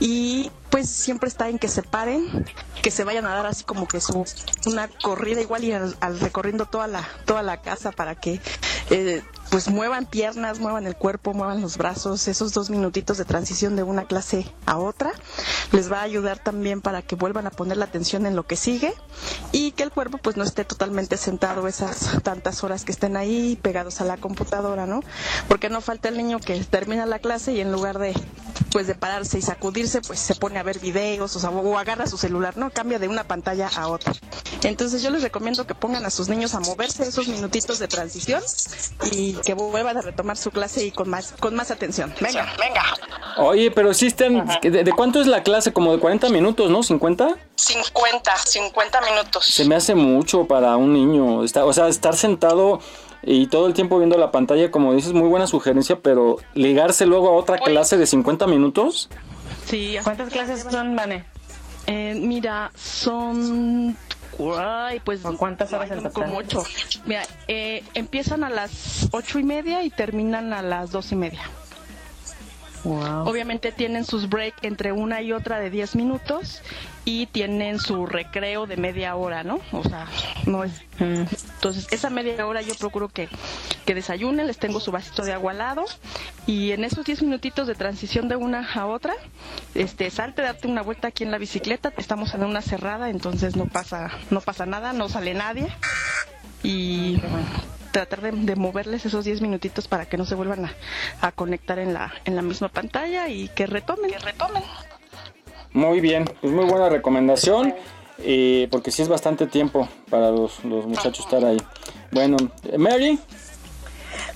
Y 0.00 0.50
pues 0.70 0.88
siempre 0.88 1.28
está 1.28 1.50
en 1.50 1.58
que 1.58 1.68
se 1.68 1.82
paren, 1.82 2.46
que 2.82 2.90
se 2.90 3.04
vayan 3.04 3.26
a 3.26 3.34
dar 3.34 3.44
así 3.44 3.64
como 3.64 3.86
que 3.86 4.00
su 4.00 4.24
una 4.64 4.88
corrida 4.88 5.42
igual 5.42 5.64
y 5.64 5.72
al, 5.72 5.96
al 6.00 6.18
recorriendo 6.18 6.64
toda 6.64 6.86
la 6.86 7.06
toda 7.26 7.42
la 7.42 7.60
casa 7.60 7.92
para 7.92 8.14
que 8.14 8.40
eh, 8.90 9.22
pues 9.54 9.68
muevan 9.68 10.04
piernas, 10.04 10.58
muevan 10.58 10.84
el 10.84 10.96
cuerpo, 10.96 11.32
muevan 11.32 11.60
los 11.60 11.78
brazos, 11.78 12.26
esos 12.26 12.52
dos 12.52 12.70
minutitos 12.70 13.18
de 13.18 13.24
transición 13.24 13.76
de 13.76 13.84
una 13.84 14.04
clase 14.04 14.52
a 14.66 14.78
otra 14.78 15.12
les 15.70 15.92
va 15.92 16.00
a 16.00 16.02
ayudar 16.02 16.40
también 16.40 16.80
para 16.80 17.02
que 17.02 17.14
vuelvan 17.14 17.46
a 17.46 17.52
poner 17.52 17.76
la 17.76 17.84
atención 17.84 18.26
en 18.26 18.34
lo 18.34 18.48
que 18.48 18.56
sigue 18.56 18.92
y 19.52 19.70
que 19.70 19.84
el 19.84 19.92
cuerpo 19.92 20.18
pues 20.18 20.36
no 20.36 20.42
esté 20.42 20.64
totalmente 20.64 21.16
sentado 21.16 21.68
esas 21.68 22.20
tantas 22.24 22.64
horas 22.64 22.84
que 22.84 22.90
estén 22.90 23.16
ahí 23.16 23.56
pegados 23.62 24.00
a 24.00 24.04
la 24.04 24.16
computadora, 24.16 24.86
¿no? 24.86 25.04
Porque 25.46 25.68
no 25.68 25.80
falta 25.80 26.08
el 26.08 26.16
niño 26.16 26.40
que 26.40 26.58
termina 26.64 27.06
la 27.06 27.20
clase 27.20 27.52
y 27.52 27.60
en 27.60 27.70
lugar 27.70 28.00
de 28.00 28.12
pues 28.74 28.88
de 28.88 28.96
pararse 28.96 29.38
y 29.38 29.40
sacudirse, 29.42 30.00
pues 30.00 30.18
se 30.18 30.34
pone 30.34 30.58
a 30.58 30.64
ver 30.64 30.80
videos 30.80 31.36
o, 31.36 31.38
sea, 31.38 31.50
o 31.50 31.78
agarra 31.78 32.08
su 32.08 32.18
celular, 32.18 32.56
¿no? 32.56 32.70
Cambia 32.70 32.98
de 32.98 33.06
una 33.06 33.22
pantalla 33.22 33.70
a 33.76 33.86
otra. 33.86 34.12
Entonces 34.64 35.00
yo 35.00 35.10
les 35.10 35.22
recomiendo 35.22 35.64
que 35.64 35.76
pongan 35.76 36.04
a 36.04 36.10
sus 36.10 36.28
niños 36.28 36.56
a 36.56 36.60
moverse 36.60 37.04
esos 37.04 37.28
minutitos 37.28 37.78
de 37.78 37.86
transición 37.86 38.42
y 39.12 39.34
que 39.34 39.54
vuelvan 39.54 39.96
a 39.96 40.00
retomar 40.00 40.36
su 40.36 40.50
clase 40.50 40.84
y 40.84 40.90
con 40.90 41.08
más 41.08 41.34
con 41.38 41.54
más 41.54 41.70
atención. 41.70 42.12
Venga, 42.20 42.52
venga. 42.58 42.82
Oye, 43.36 43.70
pero 43.70 43.94
sí 43.94 44.08
están. 44.08 44.44
¿De, 44.60 44.70
de 44.82 44.92
cuánto 44.92 45.20
es 45.20 45.28
la 45.28 45.44
clase? 45.44 45.72
Como 45.72 45.92
de 45.92 46.00
40 46.00 46.28
minutos, 46.30 46.68
¿no? 46.68 46.80
¿50? 46.80 47.36
50, 47.54 48.36
50 48.36 49.00
minutos. 49.02 49.44
Se 49.46 49.64
me 49.64 49.76
hace 49.76 49.94
mucho 49.94 50.46
para 50.48 50.76
un 50.76 50.92
niño. 50.92 51.44
Está- 51.44 51.64
o 51.64 51.72
sea, 51.72 51.86
estar 51.86 52.16
sentado 52.16 52.80
y 53.26 53.46
todo 53.46 53.66
el 53.66 53.74
tiempo 53.74 53.98
viendo 53.98 54.16
la 54.18 54.30
pantalla, 54.30 54.70
como 54.70 54.94
dices, 54.94 55.12
muy 55.12 55.28
buena 55.28 55.46
sugerencia, 55.46 55.98
pero 56.00 56.38
ligarse 56.54 57.06
luego 57.06 57.28
a 57.28 57.32
otra 57.32 57.58
clase 57.58 57.96
de 57.96 58.06
50 58.06 58.46
minutos. 58.46 59.08
Sí, 59.66 59.96
¿cuántas 60.02 60.30
clases 60.30 60.66
son, 60.70 60.94
Vane? 60.94 61.24
Eh, 61.86 62.14
mira, 62.20 62.70
son... 62.74 63.96
Ay, 64.58 65.00
pues... 65.04 65.20
¿Cuántas 65.36 65.72
horas 65.72 65.90
en 65.90 66.02
total? 66.02 66.12
Como 66.12 66.38
ocho. 66.38 66.62
Mira, 67.06 67.22
eh, 67.46 67.84
empiezan 67.94 68.44
a 68.44 68.50
las 68.50 69.08
ocho 69.12 69.38
y 69.38 69.44
media 69.44 69.84
y 69.84 69.90
terminan 69.90 70.52
a 70.52 70.62
las 70.62 70.90
dos 70.90 71.12
y 71.12 71.16
media. 71.16 71.42
Obviamente 72.84 73.72
tienen 73.72 74.04
sus 74.04 74.28
break 74.28 74.56
entre 74.62 74.92
una 74.92 75.22
y 75.22 75.32
otra 75.32 75.58
de 75.58 75.70
10 75.70 75.96
minutos 75.96 76.60
y 77.04 77.26
tienen 77.26 77.78
su 77.78 78.06
recreo 78.06 78.66
de 78.66 78.76
media 78.76 79.14
hora, 79.16 79.42
¿no? 79.42 79.60
O 79.72 79.82
sea, 79.82 80.06
no 80.46 80.64
es... 80.64 80.72
Entonces, 80.98 81.86
esa 81.90 82.08
media 82.08 82.46
hora 82.46 82.62
yo 82.62 82.74
procuro 82.76 83.08
que, 83.08 83.28
que 83.84 83.94
desayunen, 83.94 84.46
les 84.46 84.58
tengo 84.58 84.80
su 84.80 84.90
vasito 84.90 85.24
de 85.24 85.32
agua 85.32 85.52
al 85.52 85.58
lado 85.58 85.84
y 86.46 86.72
en 86.72 86.84
esos 86.84 87.04
10 87.04 87.22
minutitos 87.22 87.66
de 87.66 87.74
transición 87.74 88.28
de 88.28 88.36
una 88.36 88.66
a 88.72 88.86
otra, 88.86 89.14
este, 89.74 90.10
salte, 90.10 90.42
darte 90.42 90.66
una 90.68 90.82
vuelta 90.82 91.08
aquí 91.08 91.24
en 91.24 91.30
la 91.30 91.38
bicicleta, 91.38 91.92
estamos 91.96 92.34
en 92.34 92.44
una 92.44 92.62
cerrada, 92.62 93.10
entonces 93.10 93.56
no 93.56 93.66
pasa, 93.66 94.10
no 94.30 94.40
pasa 94.40 94.64
nada, 94.64 94.92
no 94.92 95.08
sale 95.08 95.34
nadie 95.34 95.68
y 96.62 97.20
tratar 97.92 98.22
de, 98.22 98.56
moverles 98.56 99.04
esos 99.04 99.24
10 99.24 99.40
minutitos 99.40 99.86
para 99.88 100.06
que 100.06 100.16
no 100.16 100.24
se 100.24 100.34
vuelvan 100.34 100.64
a, 100.64 100.74
a 101.20 101.32
conectar 101.32 101.78
en 101.78 101.92
la, 101.92 102.12
en 102.24 102.34
la 102.34 102.42
misma 102.42 102.68
pantalla 102.68 103.28
y 103.28 103.48
que 103.48 103.66
retomen. 103.66 104.10
Que 104.10 104.18
retomen. 104.18 104.62
Muy 105.74 106.00
bien, 106.00 106.24
pues 106.40 106.52
muy 106.52 106.66
buena 106.66 106.88
recomendación, 106.88 107.74
eh, 108.18 108.68
porque 108.70 108.92
sí 108.92 109.02
es 109.02 109.08
bastante 109.08 109.48
tiempo 109.48 109.88
para 110.08 110.30
los, 110.30 110.64
los 110.64 110.86
muchachos 110.86 111.26
estar 111.26 111.44
ahí. 111.44 111.60
Bueno, 112.12 112.36
Mary. 112.78 113.18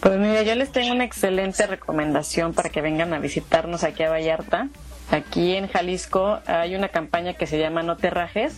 Pues 0.00 0.18
mira, 0.18 0.42
yo 0.42 0.56
les 0.56 0.72
tengo 0.72 0.92
una 0.92 1.04
excelente 1.04 1.64
recomendación 1.68 2.54
para 2.54 2.70
que 2.70 2.80
vengan 2.80 3.14
a 3.14 3.20
visitarnos 3.20 3.84
aquí 3.84 4.02
a 4.02 4.10
Vallarta. 4.10 4.68
Aquí 5.12 5.54
en 5.54 5.68
Jalisco 5.68 6.40
hay 6.46 6.74
una 6.74 6.88
campaña 6.88 7.34
que 7.34 7.46
se 7.46 7.56
llama 7.56 7.84
No 7.84 7.96
te 7.96 8.10
rajes. 8.10 8.56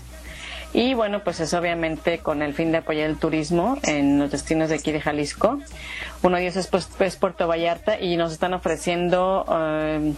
Y 0.73 0.95
bueno, 0.95 1.23
pues 1.23 1.41
es 1.41 1.53
obviamente 1.53 2.21
con 2.21 2.41
el 2.41 2.55
fin 2.55 2.73
de 2.73 2.79
apoyar 2.79 3.11
el 3.11 3.19
turismo 3.19 3.77
en 3.83 4.19
los 4.19 4.31
destinos 4.31 4.71
de 4.71 4.77
aquí 4.77 4.91
de 4.91 5.03
Jalisco. 5.03 5.59
Uno 6.23 6.37
de 6.37 6.45
ellos 6.45 6.57
es, 6.57 6.67
pues, 6.69 6.89
es 7.01 7.17
Puerto 7.17 7.47
Vallarta 7.47 8.01
y 8.01 8.17
nos 8.17 8.33
están 8.33 8.55
ofreciendo 8.55 9.45
eh, 9.51 10.15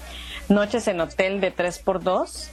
noches 0.53 0.87
en 0.89 1.01
hotel 1.01 1.41
de 1.41 1.55
3x2. 1.55 2.49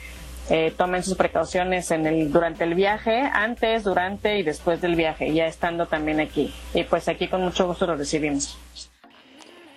eh, 0.49 0.73
tomen 0.77 1.05
sus 1.05 1.17
precauciones 1.17 1.91
en 1.93 2.07
el, 2.07 2.33
durante 2.33 2.65
el 2.65 2.75
viaje, 2.75 3.21
antes, 3.33 3.85
durante 3.85 4.39
y 4.39 4.43
después 4.43 4.81
del 4.81 4.97
viaje, 4.97 5.33
ya 5.33 5.47
estando 5.47 5.87
también 5.87 6.19
aquí. 6.19 6.53
Y 6.75 6.83
pues 6.85 7.09
aquí 7.09 7.29
con 7.29 7.43
mucho 7.43 7.67
gusto 7.69 7.87
lo 7.87 7.95
recibimos. 7.95 8.59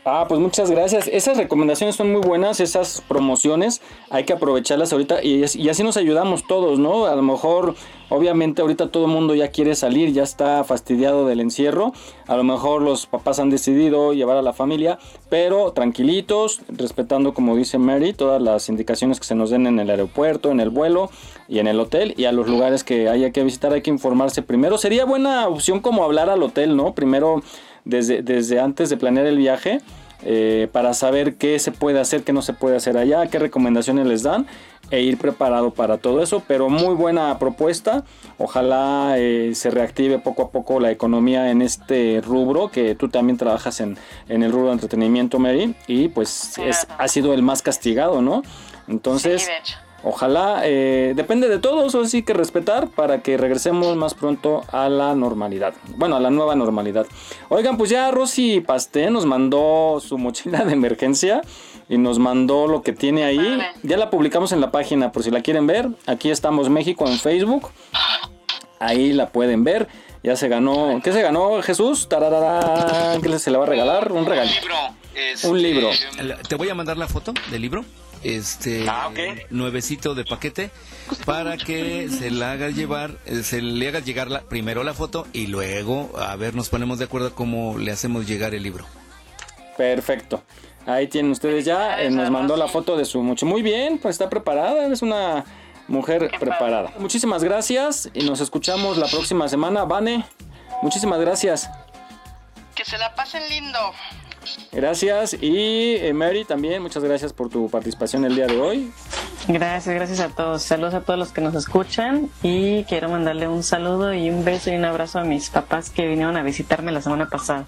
Ah, 0.06 0.26
pues 0.28 0.42
muchas 0.42 0.70
gracias. 0.70 1.08
Esas 1.08 1.38
recomendaciones 1.38 1.96
son 1.96 2.12
muy 2.12 2.20
buenas, 2.20 2.60
esas 2.60 3.00
promociones, 3.08 3.82
hay 4.10 4.26
que 4.26 4.34
aprovecharlas 4.34 4.92
ahorita 4.92 5.24
y, 5.24 5.44
así 5.44 5.82
nos 5.82 5.96
ayudamos 5.96 6.46
todos, 6.46 6.78
¿no? 6.78 7.06
A 7.06 7.16
lo 7.16 7.22
mejor, 7.22 7.76
obviamente 8.10 8.62
ahorita 8.62 8.90
todo 8.90 9.06
el 9.06 9.12
mundo 9.12 9.34
ya 9.34 9.48
quiere 9.48 9.76
salir, 9.76 10.12
ya 10.12 10.24
está 10.24 10.66
fastidiado 10.66 11.26
del 11.26 11.40
encierro, 11.40 11.94
a 12.28 12.36
lo 12.36 12.44
mejor 12.44 12.82
los 12.82 13.06
papás 13.06 13.40
han 13.40 13.50
decidido 13.50 14.12
llevar 14.12 14.36
a 14.36 14.42
la 14.42 14.52
familia, 14.52 15.00
pero 15.30 15.72
tranquilitos, 15.72 16.60
respetando, 16.68 17.34
como 17.34 17.56
dice 17.56 17.78
Mary, 17.78 18.12
todas 18.12 18.42
las 18.42 18.68
indicaciones 18.68 19.22
que 19.22 19.26
se 19.26 19.36
nos 19.36 19.52
den 19.52 19.68
en 19.68 19.80
el 19.80 19.90
aeropuerto, 19.90 20.52
en 20.52 20.60
el 20.60 20.70
vuelo 20.70 21.12
y 21.48 21.60
en 21.60 21.68
el 21.68 21.80
hotel 21.80 22.14
y 22.18 22.26
a 22.26 22.34
los 22.34 22.50
lugares 22.50 22.84
que 22.84 23.08
haya 23.08 23.32
que 23.32 23.42
visitar 23.42 23.72
hay 23.72 23.82
que 23.82 23.90
informarse 23.90 24.42
primero. 24.42 24.78
Sería 24.78 25.06
buena 25.06 25.48
opción 25.48 25.80
como 25.80 26.04
hablar 26.04 26.30
al 26.30 26.44
hotel, 26.44 26.76
¿no? 26.76 26.94
Primero 26.94 27.42
desde, 27.86 28.22
desde 28.22 28.60
antes 28.60 28.90
de 28.90 28.98
planear 28.98 29.26
el 29.26 29.38
viaje 29.38 29.82
eh, 30.26 30.70
para 30.72 30.94
saber 30.94 31.36
qué 31.36 31.60
se 31.60 31.72
puede 31.72 32.00
hacer, 32.00 32.24
qué 32.24 32.32
no 32.32 32.42
se 32.42 32.54
puede 32.54 32.78
hacer 32.78 32.98
allá, 32.98 33.28
qué 33.28 33.40
recomendaciones 33.40 34.08
les 34.08 34.24
dan 34.24 34.48
e 34.90 35.02
ir 35.02 35.18
preparado 35.18 35.72
para 35.72 35.98
todo 35.98 36.22
eso. 36.22 36.44
Pero 36.48 36.70
muy 36.70 36.96
buena 36.96 37.38
propuesta. 37.40 38.06
Ojalá 38.38 39.16
eh, 39.18 39.52
se 39.54 39.70
reactive 39.70 40.20
poco 40.20 40.44
a 40.44 40.52
poco 40.52 40.80
la 40.80 40.92
economía 40.92 41.52
en 41.52 41.62
este 41.62 42.22
rubro, 42.26 42.70
que 42.70 42.96
tú 42.96 43.10
también 43.10 43.38
trabajas 43.38 43.82
en, 43.82 43.98
en 44.30 44.44
el 44.44 44.52
rubro 44.52 44.68
de 44.68 44.74
entretenimiento, 44.74 45.40
Mary, 45.40 45.76
y 45.88 46.08
pues 46.08 46.58
es, 46.58 46.88
ha 46.98 47.08
sido 47.08 47.34
el 47.34 47.42
más 47.42 47.62
castigado, 47.62 48.22
¿no? 48.22 48.44
Entonces... 48.88 49.50
Ojalá, 50.04 50.62
eh, 50.66 51.14
depende 51.16 51.48
de 51.48 51.60
todos, 51.60 51.96
así 51.96 52.24
que 52.24 52.34
respetar 52.34 52.90
para 52.90 53.22
que 53.22 53.38
regresemos 53.38 53.96
más 53.96 54.14
pronto 54.14 54.64
a 54.72 54.90
la 54.90 55.16
normalidad. 55.16 55.74
Bueno, 55.96 56.18
a 56.18 56.20
la 56.20 56.30
nueva 56.30 56.56
normalidad. 56.56 57.06
Oigan, 57.48 57.78
pues 57.78 57.90
ya 57.90 58.12
Rosy 58.12 58.60
Pasté 58.60 59.10
nos 59.10 59.26
mandó 59.26 60.00
su 60.02 60.18
mochila 60.18 60.66
de 60.66 60.74
emergencia 60.74 61.42
y 61.88 61.98
nos 61.98 62.20
mandó 62.20 62.68
lo 62.68 62.82
que 62.82 62.92
tiene 62.92 63.24
ahí. 63.24 63.60
Ya 63.84 63.96
la 63.96 64.10
publicamos 64.10 64.52
en 64.52 64.60
la 64.60 64.72
página 64.72 65.14
por 65.14 65.24
si 65.24 65.32
la 65.32 65.42
quieren 65.42 65.68
ver. 65.68 65.90
Aquí 66.06 66.30
estamos 66.30 66.70
México 66.70 67.08
en 67.08 67.18
Facebook. 67.18 67.70
Ahí 68.80 69.14
la 69.14 69.30
pueden 69.30 69.64
ver. 69.64 69.88
Ya 70.22 70.36
se 70.36 70.50
ganó. 70.50 71.00
¿Qué 71.02 71.14
se 71.14 71.22
ganó 71.22 71.62
Jesús? 71.62 72.08
¿Qué 72.10 73.40
se 73.40 73.52
le 73.52 73.58
va 73.58 73.64
a 73.64 73.68
regalar? 73.68 74.12
Un 74.12 74.26
regalo. 74.26 74.52
Un 75.44 75.62
libro. 75.62 75.90
Te 76.50 76.56
voy 76.56 76.70
a 76.70 76.76
mandar 76.76 76.98
la 76.98 77.08
foto 77.08 77.34
del 77.52 77.62
libro. 77.62 77.86
Este 78.24 78.86
nuevecito 79.50 80.16
de 80.16 80.24
paquete 80.24 80.72
para 81.26 81.58
que 81.58 82.10
se 82.10 82.32
la 82.32 82.54
haga 82.54 82.70
llevar, 82.70 83.18
eh, 83.26 83.44
se 83.44 83.62
le 83.62 83.88
haga 83.88 84.00
llegar 84.00 84.32
la, 84.32 84.42
primero 84.42 84.84
la 84.84 84.94
foto 84.94 85.28
y 85.34 85.48
luego 85.48 86.12
a 86.18 86.36
ver 86.36 86.56
nos 86.56 86.70
ponemos 86.70 87.00
de 87.00 87.06
acuerdo 87.06 87.36
cómo 87.36 87.78
le 87.78 87.92
hacemos 87.92 88.28
llegar 88.28 88.54
el 88.54 88.64
libro. 88.64 88.86
Perfecto. 89.78 90.44
Ahí 90.86 91.08
tienen 91.08 91.32
ustedes 91.32 91.66
ya. 91.66 92.02
eh, 92.02 92.10
nos 92.10 92.30
mandó 92.30 92.58
la 92.58 92.68
foto 92.68 92.98
de 92.98 93.06
su 93.06 93.22
mucho. 93.22 93.46
Muy 93.46 93.62
bien, 93.62 94.00
pues 94.00 94.16
está 94.16 94.30
preparada. 94.30 94.88
Es 94.88 95.02
una 95.02 95.46
mujer 95.88 96.32
preparada. 96.40 96.94
Muchísimas 97.00 97.44
gracias 97.44 98.10
y 98.14 98.24
nos 98.24 98.42
escuchamos 98.42 98.98
la 98.98 99.08
próxima 99.08 99.48
semana. 99.48 99.86
Vane, 99.86 100.26
muchísimas 100.82 101.20
gracias. 101.20 101.70
Que 102.76 102.84
se 102.84 102.98
la 102.98 103.14
pasen 103.16 103.48
lindo. 103.50 103.80
Gracias. 104.72 105.36
Y 105.40 105.96
eh, 105.96 106.14
Mary 106.14 106.46
también, 106.46 106.82
muchas 106.82 107.04
gracias 107.04 107.34
por 107.34 107.50
tu 107.50 107.70
participación 107.70 108.26
el 108.26 108.36
día 108.36 108.48
de 108.48 108.60
hoy. 108.60 108.92
Gracias, 109.48 109.94
gracias 109.94 110.20
a 110.20 110.30
todos. 110.30 110.64
Saludos 110.64 110.94
a 110.94 111.02
todos 111.02 111.20
los 111.20 111.32
que 111.32 111.42
nos 111.42 111.56
escuchan 111.56 112.30
y 112.42 112.84
quiero 112.86 113.10
mandarle 113.10 113.48
un 113.48 113.64
saludo 113.64 114.14
y 114.14 114.30
un 114.30 114.44
beso 114.44 114.72
y 114.72 114.76
un 114.76 114.86
abrazo 114.86 115.20
a 115.20 115.24
mis 115.24 115.50
papás 115.50 115.90
que 115.90 116.08
vinieron 116.08 116.38
a 116.38 116.44
visitarme 116.44 116.92
la 116.92 117.02
semana 117.02 117.30
pasada. 117.30 117.66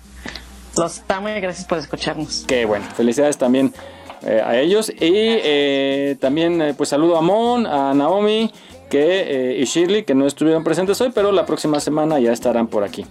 Los 0.77 1.03
amo 1.07 1.29
y 1.29 1.39
gracias 1.39 1.65
por 1.65 1.77
escucharnos. 1.77 2.45
Qué 2.47 2.65
bueno, 2.65 2.85
felicidades 2.95 3.37
también 3.37 3.73
eh, 4.25 4.41
a 4.43 4.57
ellos. 4.57 4.89
Y 4.89 4.95
eh, 5.01 6.17
también 6.19 6.73
pues 6.77 6.89
saludo 6.89 7.17
a 7.17 7.21
Mon, 7.21 7.65
a 7.65 7.93
Naomi 7.93 8.51
que, 8.89 9.57
y 9.59 9.63
Shirley 9.65 10.03
que 10.03 10.15
no 10.15 10.27
estuvieron 10.27 10.63
presentes 10.63 10.99
hoy, 11.01 11.11
pero 11.13 11.31
la 11.31 11.45
próxima 11.45 11.79
semana 11.79 12.19
ya 12.19 12.31
estarán 12.31 12.67
por 12.67 12.83
aquí. 12.83 13.05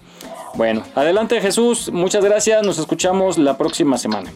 Bueno, 0.56 0.84
adelante 0.94 1.40
Jesús, 1.40 1.90
muchas 1.92 2.24
gracias, 2.24 2.64
nos 2.64 2.78
escuchamos 2.78 3.38
la 3.38 3.58
próxima 3.58 3.98
semana. 3.98 4.30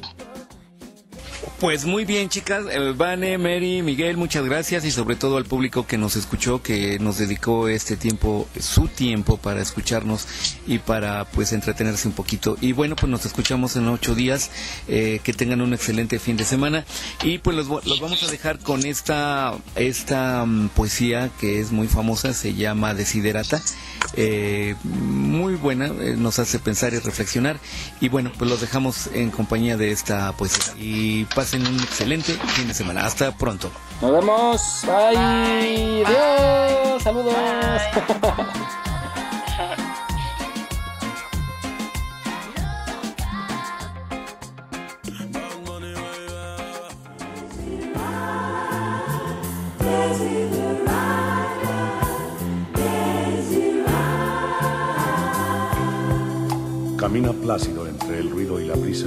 Pues 1.61 1.85
muy 1.87 2.05
bien, 2.05 2.29
chicas. 2.29 2.67
Eh, 2.71 2.95
Vane, 2.97 3.37
Mary, 3.37 3.83
Miguel, 3.83 4.17
muchas 4.17 4.45
gracias 4.45 4.85
y 4.85 4.93
sobre 4.93 5.17
todo 5.17 5.39
al 5.39 5.45
público 5.45 5.89
que 5.89 5.99
nos 5.99 6.15
escuchó, 6.15 6.63
que 6.63 7.01
nos 7.01 7.19
dedicó 7.19 7.67
este 7.67 7.97
tiempo, 7.97 8.47
su 8.61 8.87
tiempo 8.87 9.39
para 9.39 9.61
escucharnos 9.61 10.29
y 10.69 10.79
para 10.79 11.25
pues 11.25 11.53
entretenerse 11.53 12.07
un 12.07 12.15
poquito. 12.15 12.57
Y 12.61 12.71
bueno, 12.73 12.95
pues 12.95 13.11
nos 13.11 13.27
escuchamos 13.27 13.75
en 13.75 13.89
ocho 13.89 14.15
días. 14.15 14.53
Eh, 14.87 15.21
que 15.25 15.33
tengan 15.33 15.61
un 15.61 15.75
excelente 15.75 16.21
fin 16.21 16.37
de 16.37 16.45
semana 16.45 16.85
y 17.25 17.39
pues 17.39 17.57
los, 17.57 17.69
los 17.69 18.01
vamos 18.01 18.23
a 18.23 18.31
dejar 18.31 18.61
con 18.61 18.87
esta 18.87 19.55
esta 19.75 20.45
mm, 20.47 20.69
poesía 20.69 21.31
que 21.41 21.59
es 21.61 21.73
muy 21.73 21.89
famosa, 21.89 22.35
se 22.35 22.55
llama 22.55 22.95
Desiderata. 22.95 23.61
Eh, 24.15 24.75
muy 24.85 25.57
buena, 25.57 25.87
eh, 25.87 26.15
nos 26.17 26.39
hace 26.39 26.59
pensar 26.59 26.95
y 26.95 26.99
reflexionar. 26.99 27.59
Y 28.01 28.09
bueno, 28.09 28.31
pues 28.39 28.49
los 28.49 28.61
dejamos 28.61 29.09
en 29.13 29.31
compañía 29.31 29.77
de 29.77 29.91
esta 29.91 30.33
poesía. 30.33 30.75
Y 30.81 31.25
pasen 31.49 31.67
un 31.67 31.81
excelente 31.81 32.33
fin 32.33 32.69
de 32.69 32.75
semana. 32.75 33.07
Hasta 33.07 33.33
pronto. 33.33 33.71
Nos 34.03 34.13
vemos. 34.13 34.83
Bye. 34.85 36.05
Adiós. 36.05 37.03
Saludos. 37.03 37.35
Camina 56.99 57.33
plácido 57.33 57.87
entre 57.87 58.19
el 58.19 58.31
ruido 58.31 58.61
y 58.61 58.67
la 58.67 58.75
prisa 58.75 59.07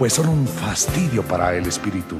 pues 0.00 0.14
son 0.14 0.30
un 0.30 0.46
fastidio 0.46 1.22
para 1.22 1.54
el 1.54 1.66
espíritu. 1.66 2.16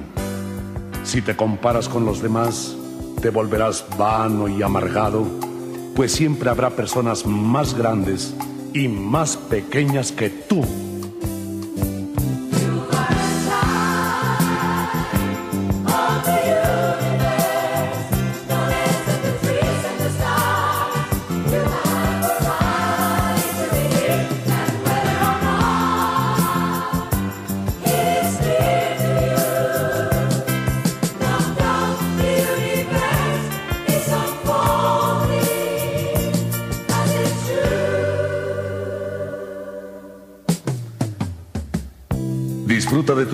Si 1.03 1.23
te 1.23 1.35
comparas 1.35 1.89
con 1.89 2.05
los 2.05 2.21
demás, 2.21 2.77
te 3.23 3.31
volverás 3.31 3.87
vano 3.97 4.49
y 4.49 4.63
amargado, 4.63 5.25
pues 5.97 6.13
siempre 6.13 6.51
habrá 6.51 6.69
personas 6.69 7.25
más 7.25 7.73
grandes 7.73 8.35
y 8.75 8.87
más 8.89 9.39
pequeñas 9.39 10.13
que 10.13 10.29
tú. 10.29 10.63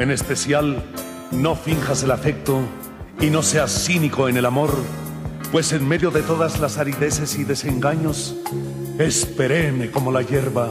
En 0.00 0.10
especial, 0.10 0.82
no 1.30 1.54
finjas 1.54 2.02
el 2.02 2.10
afecto 2.10 2.60
y 3.20 3.28
no 3.28 3.42
seas 3.42 3.84
cínico 3.84 4.30
en 4.30 4.38
el 4.38 4.46
amor, 4.46 4.70
pues 5.52 5.74
en 5.74 5.86
medio 5.86 6.10
de 6.10 6.22
todas 6.22 6.58
las 6.58 6.78
arideces 6.78 7.38
y 7.38 7.44
desengaños, 7.44 8.34
es 8.98 9.26
perenne 9.26 9.90
como 9.90 10.10
la 10.10 10.22
hierba. 10.22 10.70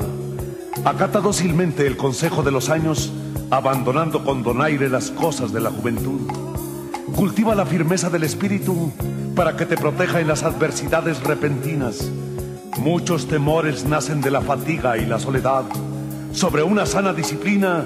Acata 0.83 1.19
dócilmente 1.19 1.85
el 1.85 1.95
consejo 1.95 2.41
de 2.41 2.49
los 2.49 2.69
años, 2.69 3.13
abandonando 3.51 4.25
con 4.25 4.41
donaire 4.41 4.89
las 4.89 5.11
cosas 5.11 5.53
de 5.53 5.59
la 5.59 5.69
juventud. 5.69 6.21
Cultiva 7.15 7.53
la 7.53 7.67
firmeza 7.67 8.09
del 8.09 8.23
espíritu 8.23 8.91
para 9.35 9.55
que 9.55 9.67
te 9.67 9.77
proteja 9.77 10.19
en 10.21 10.27
las 10.27 10.41
adversidades 10.41 11.21
repentinas. 11.21 12.09
Muchos 12.79 13.27
temores 13.27 13.85
nacen 13.85 14.21
de 14.21 14.31
la 14.31 14.41
fatiga 14.41 14.97
y 14.97 15.05
la 15.05 15.19
soledad. 15.19 15.65
Sobre 16.31 16.63
una 16.63 16.87
sana 16.87 17.13
disciplina, 17.13 17.85